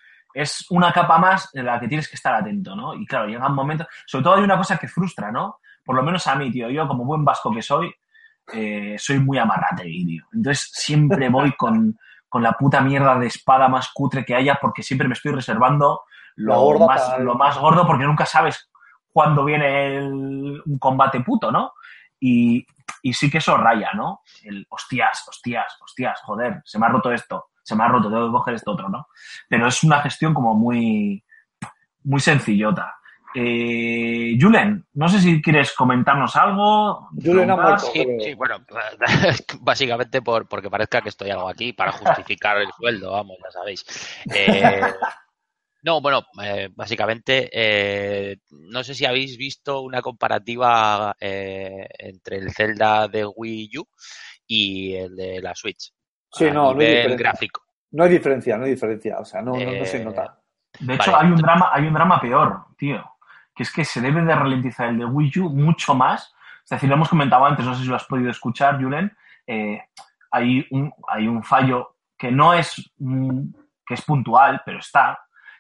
es 0.42 0.66
una 0.70 0.92
capa 0.92 1.18
más 1.18 1.50
en 1.54 1.66
la 1.66 1.80
que 1.80 1.88
tienes 1.88 2.08
que 2.10 2.16
estar 2.16 2.34
atento, 2.36 2.76
¿no? 2.76 2.94
Y 2.94 3.06
claro, 3.06 3.28
llega 3.28 3.48
un 3.48 3.56
momento... 3.56 3.88
Sobre 4.06 4.24
todo 4.24 4.36
hay 4.36 4.44
una 4.44 4.58
cosa 4.58 4.78
que 4.78 4.88
frustra, 4.88 5.32
¿no? 5.32 5.60
Por 5.84 5.96
lo 5.96 6.04
menos 6.04 6.28
a 6.28 6.36
mí, 6.36 6.52
tío. 6.52 6.70
Yo, 6.70 6.88
como 6.88 7.06
buen 7.06 7.24
vasco 7.26 7.52
que 7.52 7.62
soy, 7.62 7.94
eh, 8.54 8.96
soy 9.00 9.20
muy 9.20 9.38
amarrate, 9.38 9.84
tío. 9.84 10.24
Entonces, 10.34 10.70
siempre 10.74 11.30
voy 11.38 11.54
con, 11.56 11.98
con 12.30 12.44
la 12.44 12.54
puta 12.54 12.82
mierda 12.82 13.18
de 13.18 13.28
espada 13.28 13.68
más 13.68 13.90
cutre 13.94 14.24
que 14.26 14.36
haya 14.36 14.58
porque 14.62 14.84
siempre 14.84 15.08
me 15.08 15.14
estoy 15.14 15.32
reservando 15.32 16.02
lo, 16.36 16.56
más, 16.88 17.20
lo 17.20 17.36
más 17.36 17.58
gordo 17.58 17.88
porque 17.88 18.04
nunca 18.06 18.26
sabes 18.26 18.70
cuándo 19.12 19.44
viene 19.44 19.98
el- 19.98 20.62
un 20.66 20.78
combate 20.78 21.22
puto, 21.22 21.52
¿no? 21.52 21.74
Y, 22.20 22.66
y 23.02 23.14
sí 23.14 23.30
que 23.32 23.40
eso 23.40 23.58
raya, 23.58 23.92
¿no? 23.94 24.22
El 24.44 24.66
hostias, 24.70 25.26
hostias, 25.28 25.78
hostias, 25.82 26.20
joder, 26.24 26.62
se 26.64 26.78
me 26.78 26.86
ha 26.86 26.90
roto 26.90 27.12
esto, 27.12 27.48
se 27.68 27.76
me 27.76 27.84
ha 27.84 27.90
roto, 27.90 28.10
tengo 28.10 28.28
que 28.28 28.32
coger 28.32 28.54
esto 28.54 28.72
otro, 28.72 28.88
¿no? 28.88 29.08
Pero 29.50 29.68
es 29.68 29.84
una 29.84 30.02
gestión 30.02 30.34
como 30.34 30.56
muy, 30.56 31.22
muy 32.04 32.22
sencillota. 32.22 32.96
Eh, 33.36 34.38
Julen, 34.40 34.88
no 34.94 35.10
sé 35.10 35.20
si 35.20 35.42
quieres 35.42 35.74
comentarnos 35.76 36.34
algo. 36.38 37.10
Julen 37.22 37.52
ha 37.52 37.58
muerto. 37.58 37.88
Sí, 37.92 38.06
sí, 38.24 38.34
bueno, 38.36 38.66
básicamente 39.60 40.22
por, 40.22 40.48
porque 40.48 40.70
parezca 40.70 41.02
que 41.02 41.10
estoy 41.10 41.30
algo 41.30 41.50
aquí 41.50 41.74
para 41.74 41.92
justificar 41.92 42.58
el 42.58 42.72
sueldo, 42.72 43.12
vamos, 43.12 43.36
ya 43.44 43.52
sabéis. 43.52 43.86
Eh, 44.34 44.80
no, 45.84 46.00
bueno, 46.00 46.26
eh, 46.42 46.70
básicamente, 46.74 47.50
eh, 47.52 48.38
no 48.50 48.82
sé 48.82 48.94
si 48.94 49.04
habéis 49.04 49.36
visto 49.36 49.82
una 49.82 50.02
comparativa 50.02 51.14
eh, 51.20 51.86
entre 52.00 52.38
el 52.38 52.54
Zelda 52.54 53.10
de 53.10 53.26
Wii 53.26 53.78
U 53.78 53.90
y 54.48 54.94
el 54.94 55.18
de 55.18 55.42
la 55.42 55.54
Switch. 55.54 55.92
Sí, 56.32 56.48
a 56.48 56.54
no, 56.54 56.64
no 56.64 56.70
hay 56.72 56.76
nivel 56.78 56.96
diferencia. 56.98 57.18
gráfico. 57.30 57.62
No 57.92 58.04
hay 58.04 58.10
diferencia, 58.12 58.58
no 58.58 58.66
hay 58.66 58.72
diferencia. 58.72 59.20
O 59.20 59.26
sea, 59.26 59.42
no, 59.42 59.54
no, 59.54 59.72
no 59.72 59.86
se 59.86 60.02
Eh, 60.02 60.06
nota. 60.06 60.38
De 60.80 60.94
hecho, 60.96 61.12
Vale. 61.12 61.26
hay 61.28 61.32
un 61.34 61.38
drama, 61.42 61.70
hay 61.74 61.88
un 61.88 61.94
drama 61.94 62.20
peor, 62.22 62.66
tío. 62.78 63.04
Que 63.56 63.64
es 63.64 63.72
que 63.74 63.86
se 63.86 64.02
debe 64.02 64.22
de 64.22 64.36
ralentizar 64.36 64.90
el 64.90 65.00
de 65.00 65.06
Wii 65.06 65.40
U 65.40 65.50
mucho 65.50 65.96
más. 65.96 66.34
Es 66.64 66.70
decir, 66.70 66.90
lo 66.90 66.96
hemos 66.96 67.10
comentado 67.10 67.46
antes, 67.46 67.66
no 67.66 67.74
sé 67.74 67.84
si 67.84 67.88
lo 67.90 67.96
has 67.96 68.04
podido 68.06 68.30
escuchar, 68.30 68.82
Julen. 68.82 69.16
eh, 69.48 69.82
hay, 70.32 70.68
un, 70.72 70.92
hay 71.08 71.26
un 71.28 71.42
fallo 71.42 71.96
que 72.18 72.30
no 72.32 72.54
es 72.54 72.92
mm, 72.98 73.42
que 73.86 73.94
es 73.94 74.02
puntual, 74.02 74.62
pero 74.66 74.80
está, 74.80 75.18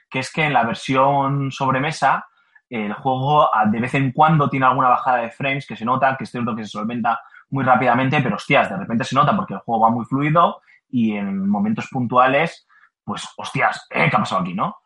que 0.09 0.19
es 0.19 0.29
que 0.31 0.43
en 0.43 0.51
la 0.53 0.63
versión 0.65 1.49
sobremesa 1.51 2.25
el 2.69 2.91
juego 2.91 3.55
a- 3.55 3.65
de 3.65 3.79
vez 3.79 3.93
en 3.93 4.11
cuando 4.11 4.49
tiene 4.49 4.65
alguna 4.65 4.89
bajada 4.89 5.19
de 5.19 5.31
frames 5.31 5.65
que 5.65 5.77
se 5.77 5.85
nota, 5.85 6.17
que 6.17 6.25
es 6.25 6.31
cierto 6.31 6.53
que 6.53 6.65
se 6.65 6.69
solventa 6.71 7.21
muy 7.49 7.63
rápidamente, 7.63 8.21
pero 8.21 8.35
hostias, 8.35 8.69
de 8.69 8.77
repente 8.77 9.03
se 9.03 9.15
nota 9.15 9.35
porque 9.35 9.53
el 9.53 9.59
juego 9.59 9.81
va 9.81 9.89
muy 9.89 10.05
fluido 10.05 10.61
y 10.89 11.13
en 11.15 11.47
momentos 11.47 11.87
puntuales, 11.89 12.67
pues 13.03 13.27
hostias, 13.37 13.87
¿eh? 13.89 14.07
¿qué 14.09 14.15
ha 14.15 14.19
pasado 14.19 14.41
aquí, 14.41 14.53
no? 14.53 14.77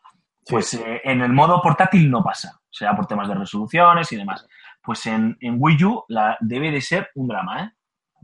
Pues 0.48 0.74
eh, 0.74 1.00
en 1.04 1.20
el 1.20 1.32
modo 1.32 1.60
portátil 1.62 2.10
no 2.10 2.22
pasa, 2.22 2.60
sea 2.70 2.94
por 2.96 3.06
temas 3.06 3.28
de 3.28 3.34
resoluciones 3.34 4.10
y 4.12 4.16
demás. 4.16 4.46
Pues 4.82 5.06
en, 5.06 5.36
en 5.40 5.56
Wii 5.58 5.84
U 5.84 6.04
la, 6.08 6.36
debe 6.40 6.70
de 6.70 6.80
ser 6.80 7.10
un 7.14 7.28
drama, 7.28 7.64
¿eh? 7.64 7.70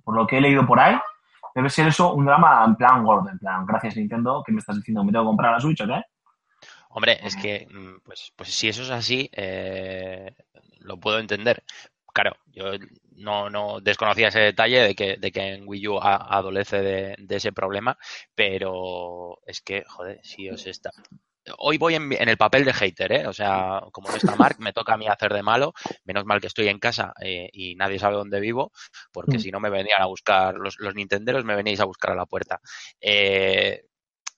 Por 0.02 0.16
lo 0.16 0.26
que 0.26 0.38
he 0.38 0.40
leído 0.40 0.66
por 0.66 0.80
ahí, 0.80 0.98
debe 1.54 1.70
ser 1.70 1.88
eso 1.88 2.14
un 2.14 2.26
drama 2.26 2.64
en 2.64 2.76
plan 2.76 3.04
gordo, 3.04 3.28
en 3.30 3.38
plan, 3.38 3.66
gracias 3.66 3.96
Nintendo, 3.96 4.42
que 4.44 4.52
me 4.52 4.58
estás 4.58 4.76
diciendo 4.76 5.04
me 5.04 5.12
tengo 5.12 5.24
que 5.24 5.28
comprar 5.28 5.52
la 5.52 5.60
Switch, 5.60 5.80
¿o 5.80 5.86
qué? 5.86 6.02
Hombre, 6.90 7.18
es 7.22 7.36
que, 7.36 7.68
mm, 7.70 8.00
pues, 8.04 8.32
pues 8.34 8.52
si 8.52 8.68
eso 8.68 8.82
es 8.82 8.90
así, 8.90 9.28
eh, 9.32 10.34
lo 10.80 10.98
puedo 10.98 11.18
entender. 11.18 11.62
Claro, 12.18 12.36
yo 12.46 12.72
no, 13.12 13.48
no 13.48 13.80
desconocía 13.80 14.26
ese 14.26 14.40
detalle 14.40 14.80
de 14.80 14.94
que, 14.96 15.18
de 15.18 15.30
que 15.30 15.40
en 15.54 15.62
Wii 15.68 15.86
U 15.86 15.98
a- 16.00 16.16
adolece 16.36 16.82
de, 16.82 17.14
de 17.16 17.36
ese 17.36 17.52
problema, 17.52 17.96
pero 18.34 19.38
es 19.46 19.60
que, 19.60 19.84
joder, 19.86 20.18
si 20.24 20.50
os 20.50 20.66
está... 20.66 20.90
Hoy 21.58 21.78
voy 21.78 21.94
en, 21.94 22.12
en 22.12 22.28
el 22.28 22.36
papel 22.36 22.64
de 22.64 22.72
hater, 22.72 23.12
¿eh? 23.12 23.26
O 23.28 23.32
sea, 23.32 23.82
como 23.92 24.10
no 24.10 24.16
está 24.16 24.34
Mark, 24.34 24.56
me 24.58 24.72
toca 24.72 24.94
a 24.94 24.96
mí 24.96 25.06
hacer 25.06 25.32
de 25.32 25.44
malo. 25.44 25.72
Menos 26.04 26.24
mal 26.24 26.40
que 26.40 26.48
estoy 26.48 26.66
en 26.66 26.80
casa 26.80 27.14
eh, 27.22 27.48
y 27.52 27.76
nadie 27.76 28.00
sabe 28.00 28.16
dónde 28.16 28.40
vivo, 28.40 28.72
porque 29.12 29.36
Mm. 29.36 29.40
si 29.40 29.50
no 29.52 29.60
me 29.60 29.70
venían 29.70 30.02
a 30.02 30.06
buscar, 30.06 30.56
los, 30.56 30.76
los 30.80 30.96
nintenderos 30.96 31.44
me 31.44 31.54
veníais 31.54 31.78
a 31.80 31.84
buscar 31.84 32.10
a 32.10 32.16
la 32.16 32.26
puerta. 32.26 32.60
Eh, 33.00 33.84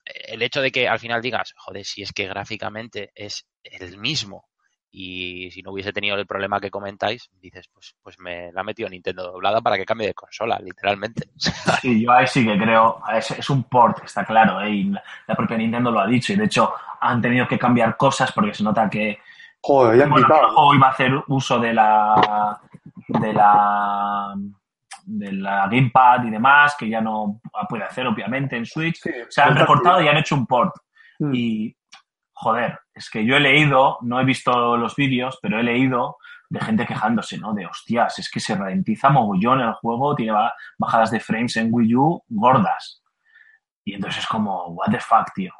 el 0.05 0.41
hecho 0.43 0.61
de 0.61 0.71
que 0.71 0.87
al 0.87 0.99
final 0.99 1.21
digas, 1.23 1.53
joder, 1.57 1.83
si 1.83 2.03
es 2.03 2.13
que 2.13 2.27
gráficamente 2.27 3.11
es 3.15 3.47
el 3.63 3.97
mismo 3.97 4.50
y 4.91 5.49
si 5.51 5.61
no 5.61 5.71
hubiese 5.71 5.93
tenido 5.93 6.15
el 6.17 6.27
problema 6.27 6.59
que 6.59 6.69
comentáis, 6.69 7.29
dices, 7.41 7.69
pues, 7.73 7.95
pues 8.03 8.19
me 8.19 8.51
la 8.51 8.61
ha 8.61 8.63
metido 8.63 8.89
Nintendo 8.89 9.31
doblada 9.31 9.61
para 9.61 9.77
que 9.77 9.85
cambie 9.85 10.07
de 10.07 10.13
consola, 10.13 10.59
literalmente. 10.63 11.29
Sí, 11.81 12.03
yo 12.03 12.11
ahí 12.11 12.27
sí 12.27 12.45
que 12.45 12.57
creo, 12.57 13.01
es, 13.15 13.31
es 13.31 13.49
un 13.49 13.63
port, 13.63 14.03
está 14.03 14.23
claro, 14.23 14.61
¿eh? 14.61 14.69
y 14.69 14.83
la, 14.83 15.01
la 15.25 15.35
propia 15.35 15.57
Nintendo 15.57 15.89
lo 15.89 15.99
ha 15.99 16.07
dicho, 16.07 16.33
y 16.33 16.35
de 16.35 16.45
hecho 16.45 16.73
han 16.99 17.21
tenido 17.21 17.47
que 17.47 17.57
cambiar 17.57 17.97
cosas 17.97 18.31
porque 18.31 18.53
se 18.53 18.63
nota 18.63 18.89
que, 18.89 19.19
Joder, 19.61 19.97
ya 19.97 20.03
han 20.05 20.09
bueno, 20.09 20.27
el 20.27 20.33
juego 20.47 20.75
iba 20.75 20.87
a 20.87 20.91
hacer 20.91 21.11
uso 21.27 21.59
de 21.59 21.73
la 21.73 22.59
de 23.07 23.33
la 23.33 24.33
de 25.05 25.31
la 25.33 25.67
gamepad 25.67 26.23
y 26.25 26.29
demás, 26.29 26.75
que 26.77 26.89
ya 26.89 27.01
no 27.01 27.41
puede 27.69 27.83
hacer 27.83 28.07
obviamente 28.07 28.55
en 28.55 28.65
Switch. 28.65 28.99
Sí, 29.01 29.11
Se 29.29 29.41
han 29.41 29.55
recortado 29.55 30.01
y 30.01 30.07
han 30.07 30.17
hecho 30.17 30.35
un 30.35 30.45
port. 30.45 30.73
Mm. 31.19 31.31
Y, 31.33 31.75
joder, 32.41 32.79
es 32.93 33.09
que 33.09 33.25
yo 33.25 33.35
he 33.35 33.39
leído, 33.39 33.97
no 34.01 34.19
he 34.19 34.25
visto 34.25 34.75
los 34.77 34.95
vídeos, 34.95 35.37
pero 35.41 35.59
he 35.59 35.63
leído 35.63 36.17
de 36.49 36.59
gente 36.59 36.85
quejándose, 36.85 37.37
¿no? 37.37 37.53
De 37.53 37.65
hostias, 37.67 38.17
es 38.19 38.29
que 38.29 38.39
se 38.39 38.55
ralentiza 38.55 39.09
mogollón 39.09 39.61
el 39.61 39.73
juego, 39.73 40.15
tiene 40.15 40.33
ba- 40.33 40.53
bajadas 40.77 41.11
de 41.11 41.19
frames 41.19 41.55
en 41.57 41.69
Wii 41.71 41.95
U 41.95 42.23
gordas. 42.27 43.01
Y 43.85 43.93
entonces 43.93 44.23
es 44.23 44.27
como, 44.27 44.67
what 44.69 44.91
the 44.91 44.99
fuck, 44.99 45.31
tío. 45.33 45.53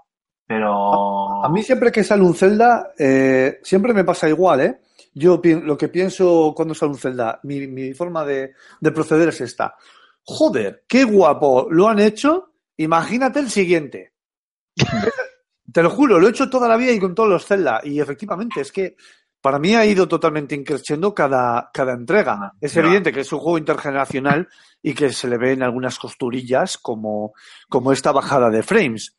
Pero... 0.47 1.43
A 1.45 1.49
mí 1.49 1.63
siempre 1.63 1.91
que 1.91 2.03
sale 2.03 2.23
un 2.23 2.33
Zelda, 2.35 2.91
eh, 2.97 3.59
siempre 3.63 3.93
me 3.93 4.03
pasa 4.03 4.27
igual, 4.27 4.61
¿eh? 4.61 4.81
Yo 5.13 5.39
lo 5.43 5.77
que 5.77 5.87
pienso 5.89 6.53
cuando 6.55 6.73
sale 6.73 6.91
un 6.93 6.97
Zelda, 6.97 7.39
mi, 7.43 7.67
mi 7.67 7.93
forma 7.93 8.25
de, 8.25 8.53
de 8.79 8.91
proceder 8.91 9.29
es 9.29 9.39
esta. 9.41 9.75
Joder, 10.23 10.83
qué 10.87 11.03
guapo 11.03 11.67
lo 11.69 11.87
han 11.87 11.99
hecho. 11.99 12.53
Imagínate 12.77 13.39
el 13.39 13.49
siguiente. 13.49 14.13
Te 15.71 15.83
lo 15.83 15.89
juro, 15.89 16.19
lo 16.19 16.27
he 16.27 16.31
hecho 16.31 16.49
toda 16.49 16.67
la 16.67 16.77
vida 16.77 16.91
y 16.91 16.99
con 16.99 17.13
todos 17.15 17.29
los 17.29 17.45
Zelda. 17.45 17.81
Y 17.83 17.99
efectivamente, 17.99 18.61
es 18.61 18.71
que 18.71 18.95
para 19.41 19.57
mí 19.59 19.73
ha 19.73 19.85
ido 19.85 20.07
totalmente 20.07 20.53
increciendo 20.55 21.13
cada, 21.13 21.69
cada 21.73 21.93
entrega. 21.93 22.53
Es 22.61 22.73
Ya. 22.73 22.81
evidente 22.81 23.11
que 23.11 23.21
es 23.21 23.31
un 23.33 23.39
juego 23.39 23.57
intergeneracional 23.57 24.47
y 24.81 24.93
que 24.93 25.11
se 25.11 25.27
le 25.27 25.37
ven 25.37 25.63
algunas 25.63 25.97
costurillas 25.97 26.77
como, 26.77 27.33
como 27.69 27.91
esta 27.91 28.11
bajada 28.11 28.49
de 28.49 28.63
frames. 28.63 29.15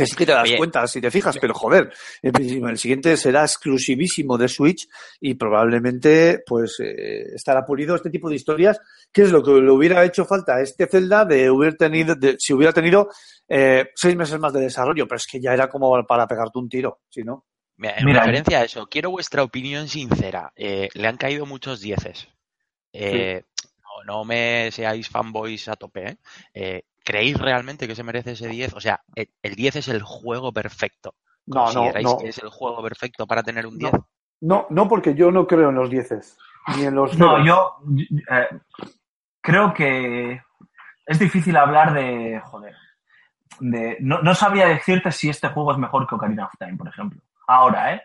Que 0.00 0.06
sí 0.06 0.16
que 0.16 0.26
te 0.26 0.32
das 0.32 0.42
Oye. 0.44 0.56
cuenta 0.56 0.86
si 0.86 1.00
te 1.00 1.10
fijas, 1.10 1.36
pero 1.40 1.54
joder, 1.54 1.92
el, 2.22 2.32
el 2.68 2.78
siguiente 2.78 3.16
será 3.16 3.42
exclusivísimo 3.42 4.36
de 4.38 4.48
Switch 4.48 4.88
y 5.20 5.34
probablemente 5.34 6.42
pues 6.46 6.78
eh, 6.80 7.34
estará 7.34 7.64
pulido 7.64 7.94
este 7.94 8.10
tipo 8.10 8.28
de 8.28 8.36
historias, 8.36 8.80
que 9.12 9.22
es 9.22 9.30
lo 9.30 9.42
que 9.42 9.52
le 9.52 9.70
hubiera 9.70 10.04
hecho 10.04 10.24
falta 10.24 10.56
a 10.56 10.62
este 10.62 10.86
Zelda 10.86 11.24
de 11.24 11.50
hubiera 11.50 11.76
tenido, 11.76 12.14
de- 12.14 12.36
si 12.38 12.52
hubiera 12.52 12.72
tenido 12.72 13.08
eh, 13.48 13.90
seis 13.94 14.16
meses 14.16 14.38
más 14.38 14.52
de 14.52 14.60
desarrollo, 14.60 15.06
pero 15.06 15.16
es 15.16 15.26
que 15.26 15.40
ya 15.40 15.52
era 15.54 15.68
como 15.68 16.04
para 16.06 16.26
pegarte 16.26 16.58
un 16.58 16.68
tiro, 16.68 17.00
si 17.08 17.22
no. 17.22 17.46
Mira, 17.76 17.94
en 17.96 18.04
Mira, 18.04 18.20
referencia 18.20 18.60
a 18.60 18.64
eso, 18.64 18.86
quiero 18.86 19.10
vuestra 19.10 19.42
opinión 19.42 19.88
sincera. 19.88 20.52
Eh, 20.54 20.88
le 20.92 21.08
han 21.08 21.16
caído 21.16 21.46
muchos 21.46 21.80
dieces. 21.80 22.28
Eh, 22.92 23.42
no, 23.82 24.04
no 24.18 24.24
me 24.24 24.70
seáis 24.70 25.08
fanboys 25.08 25.66
a 25.68 25.76
tope, 25.76 26.18
¿eh? 26.54 26.82
¿Creéis 27.10 27.40
realmente 27.40 27.88
que 27.88 27.96
se 27.96 28.04
merece 28.04 28.32
ese 28.32 28.46
10? 28.46 28.74
O 28.74 28.80
sea, 28.80 29.00
el, 29.16 29.28
el 29.42 29.56
10 29.56 29.76
es 29.76 29.88
el 29.88 30.00
juego 30.00 30.52
perfecto. 30.52 31.16
No, 31.44 31.56
no, 31.56 31.64
¿Consideráis 31.64 32.06
no. 32.06 32.18
que 32.18 32.28
es 32.28 32.38
el 32.38 32.50
juego 32.50 32.80
perfecto 32.84 33.26
para 33.26 33.42
tener 33.42 33.66
un 33.66 33.78
No. 33.78 33.90
10? 33.90 33.92
No, 34.42 34.66
no 34.70 34.86
porque 34.86 35.16
yo 35.16 35.32
no 35.32 35.44
creo 35.44 35.70
en 35.70 35.74
los 35.74 35.90
dieces, 35.90 36.38
ni 36.76 36.84
en 36.84 36.94
los 36.94 37.18
No, 37.18 37.44
yo 37.44 37.78
eh, 38.30 38.46
creo 39.40 39.74
que 39.74 40.40
es 41.04 41.18
difícil 41.18 41.56
hablar 41.56 41.94
de. 41.94 42.40
Joder. 42.44 42.76
De, 43.58 43.96
no, 43.98 44.22
no 44.22 44.32
sabría 44.36 44.68
decirte 44.68 45.10
si 45.10 45.30
este 45.30 45.48
juego 45.48 45.72
es 45.72 45.78
mejor 45.78 46.06
que 46.06 46.14
Ocarina 46.14 46.46
of 46.46 46.52
Time, 46.60 46.76
por 46.76 46.86
ejemplo. 46.86 47.20
Ahora, 47.48 47.92
¿eh? 47.92 48.02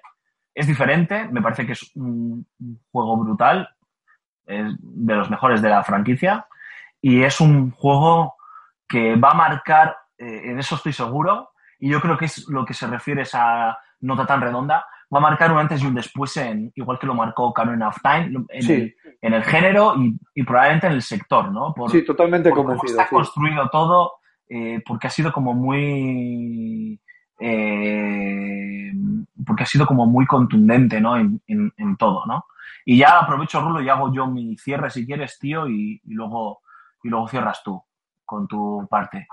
Es 0.56 0.65
diferente, 0.65 1.27
me 1.27 1.44
parece 1.44 1.68
que 1.68 1.73
es 1.73 1.95
un 1.95 2.48
juego 2.91 3.18
brutal, 3.18 3.69
es 4.48 4.65
de 4.80 5.14
los 5.14 5.30
mejores 5.30 5.61
de 5.61 5.69
la 5.69 5.84
franquicia, 5.84 6.48
y 6.99 7.22
es 7.22 7.40
un 7.40 7.69
juego 7.69 8.35
que 8.88 9.16
va 9.16 9.32
a 9.32 9.36
marcar, 9.36 9.95
eh, 10.18 10.41
en 10.45 10.60
eso 10.60 10.76
estoy 10.76 10.94
seguro, 10.94 11.49
y 11.80 11.90
yo 11.90 11.99
creo 12.02 12.18
que 12.18 12.26
es 12.26 12.48
lo 12.49 12.64
que 12.66 12.74
se 12.74 12.88
refiere 12.88 13.22
a 13.22 13.24
esa 13.24 13.78
nota 14.02 14.26
tan 14.26 14.41
redonda, 14.41 14.86
va 15.14 15.20
a 15.20 15.22
marcar 15.22 15.52
un 15.52 15.60
antes 15.60 15.82
y 15.82 15.86
un 15.88 15.94
después, 15.95 16.36
en, 16.38 16.72
igual 16.76 16.98
que 16.99 17.07
lo 17.07 17.14
marcó 17.14 17.45
Ocarina 17.48 17.90
of 17.90 17.98
Time, 18.02 18.45
en, 18.49 18.62
Sí. 18.64 18.74
el, 18.74 18.95
en 19.22 19.34
el 19.34 19.44
género 19.44 19.95
y, 19.98 20.18
y 20.34 20.44
probablemente 20.44 20.88
en 20.88 20.94
el 20.94 21.02
sector, 21.02 21.52
¿no? 21.52 21.74
Por, 21.74 21.91
Sí, 21.91 22.03
totalmente 22.03 22.49
por 22.49 22.60
cómo 22.60 22.82
está 22.84 23.03
sí. 23.07 23.10
construido 23.16 23.70
todo, 23.70 24.14
eh, 24.49 24.82
porque 24.86 25.07
ha 25.07 25.10
sido 25.10 25.32
como 25.32 25.53
muy. 25.53 26.99
eh, 27.40 28.91
porque 29.45 29.64
ha 29.64 29.66
sido 29.68 29.86
como 29.86 30.06
muy 30.06 30.26
contundente, 30.26 30.99
¿no? 31.02 31.18
En, 31.18 31.41
en- 31.48 31.74
en 31.78 31.98
todo, 31.98 32.26
¿no? 32.26 32.45
Y 32.86 32.98
ya 32.98 33.20
aprovecho, 33.20 33.62
Rulo, 33.62 33.82
y 33.82 33.90
hago 33.90 34.14
yo 34.14 34.28
mi 34.28 34.57
cierre 34.57 34.90
si 34.90 35.06
quieres, 35.06 35.38
tío, 35.40 35.68
y, 35.68 36.02
y 36.03 36.14
luego, 36.14 36.60
y 37.03 37.10
luego 37.10 37.28
cierras 37.28 37.62
tú 37.64 37.84
con 38.26 38.47
tu 38.47 38.88
parte. 38.89 39.27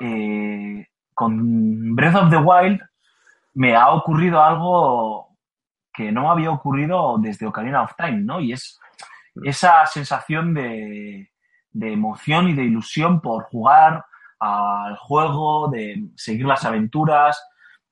Eh, 0.00 0.86
con 1.14 1.94
Breath 1.94 2.16
of 2.16 2.30
the 2.30 2.36
Wild 2.36 2.80
me 3.54 3.76
ha 3.76 3.90
ocurrido 3.90 4.42
algo 4.42 5.36
que 5.92 6.10
no 6.10 6.22
me 6.22 6.28
había 6.28 6.50
ocurrido 6.50 7.18
desde 7.18 7.46
Ocarina 7.46 7.82
of 7.82 7.94
Time, 7.96 8.22
¿no? 8.22 8.40
Y 8.40 8.52
es 8.52 8.80
esa 9.44 9.84
sensación 9.86 10.54
de, 10.54 11.30
de 11.70 11.92
emoción 11.92 12.48
y 12.48 12.54
de 12.54 12.64
ilusión 12.64 13.20
por 13.20 13.44
jugar 13.44 14.04
al 14.38 14.96
juego, 14.96 15.68
de 15.68 16.08
seguir 16.16 16.46
las 16.46 16.64
aventuras, 16.64 17.40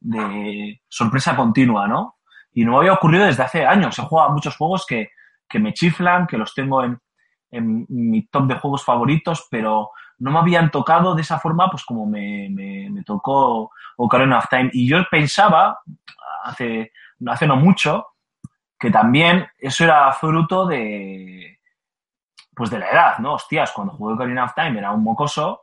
de 0.01 0.81
sorpresa 0.89 1.37
continua, 1.37 1.87
¿no? 1.87 2.17
Y 2.53 2.65
no 2.65 2.73
me 2.73 2.79
había 2.79 2.95
ocurrido 2.95 3.27
desde 3.27 3.43
hace 3.43 3.67
años. 3.67 3.99
He 3.99 4.03
jugado 4.03 4.31
a 4.31 4.33
muchos 4.33 4.57
juegos 4.57 4.85
que, 4.87 5.11
que 5.49 5.59
me 5.59 5.73
chiflan, 5.73 6.27
que 6.27 6.39
los 6.39 6.55
tengo 6.55 6.83
en, 6.83 6.99
en 7.51 7.87
mi 7.89 8.27
top 8.27 8.47
de 8.47 8.59
juegos 8.59 8.85
favoritos, 8.85 9.47
pero 9.51 9.91
no 10.21 10.31
me 10.31 10.39
habían 10.39 10.71
tocado 10.71 11.15
de 11.15 11.23
esa 11.23 11.39
forma, 11.39 11.71
pues 11.71 11.85
como 11.85 12.07
me, 12.07 12.49
me, 12.51 13.03
tocó 13.05 13.73
Ocarina 13.97 14.39
of 14.39 14.49
Time. 14.49 14.71
Y 14.73 14.87
yo 14.87 14.99
pensaba, 15.11 15.81
hace, 16.45 16.93
hace 17.27 17.47
no 17.47 17.57
mucho, 17.57 18.07
que 18.79 18.91
también 18.91 19.49
eso 19.59 19.85
era 19.85 20.13
fruto 20.13 20.67
de 20.67 21.59
pues 22.55 22.69
de 22.69 22.79
la 22.79 22.91
edad, 22.91 23.19
¿no? 23.19 23.35
Hostias, 23.35 23.73
cuando 23.73 23.95
jugué 23.95 24.15
Ocarina 24.15 24.45
of 24.45 24.55
Time 24.55 24.79
era 24.79 24.93
un 24.93 25.03
mocoso 25.03 25.63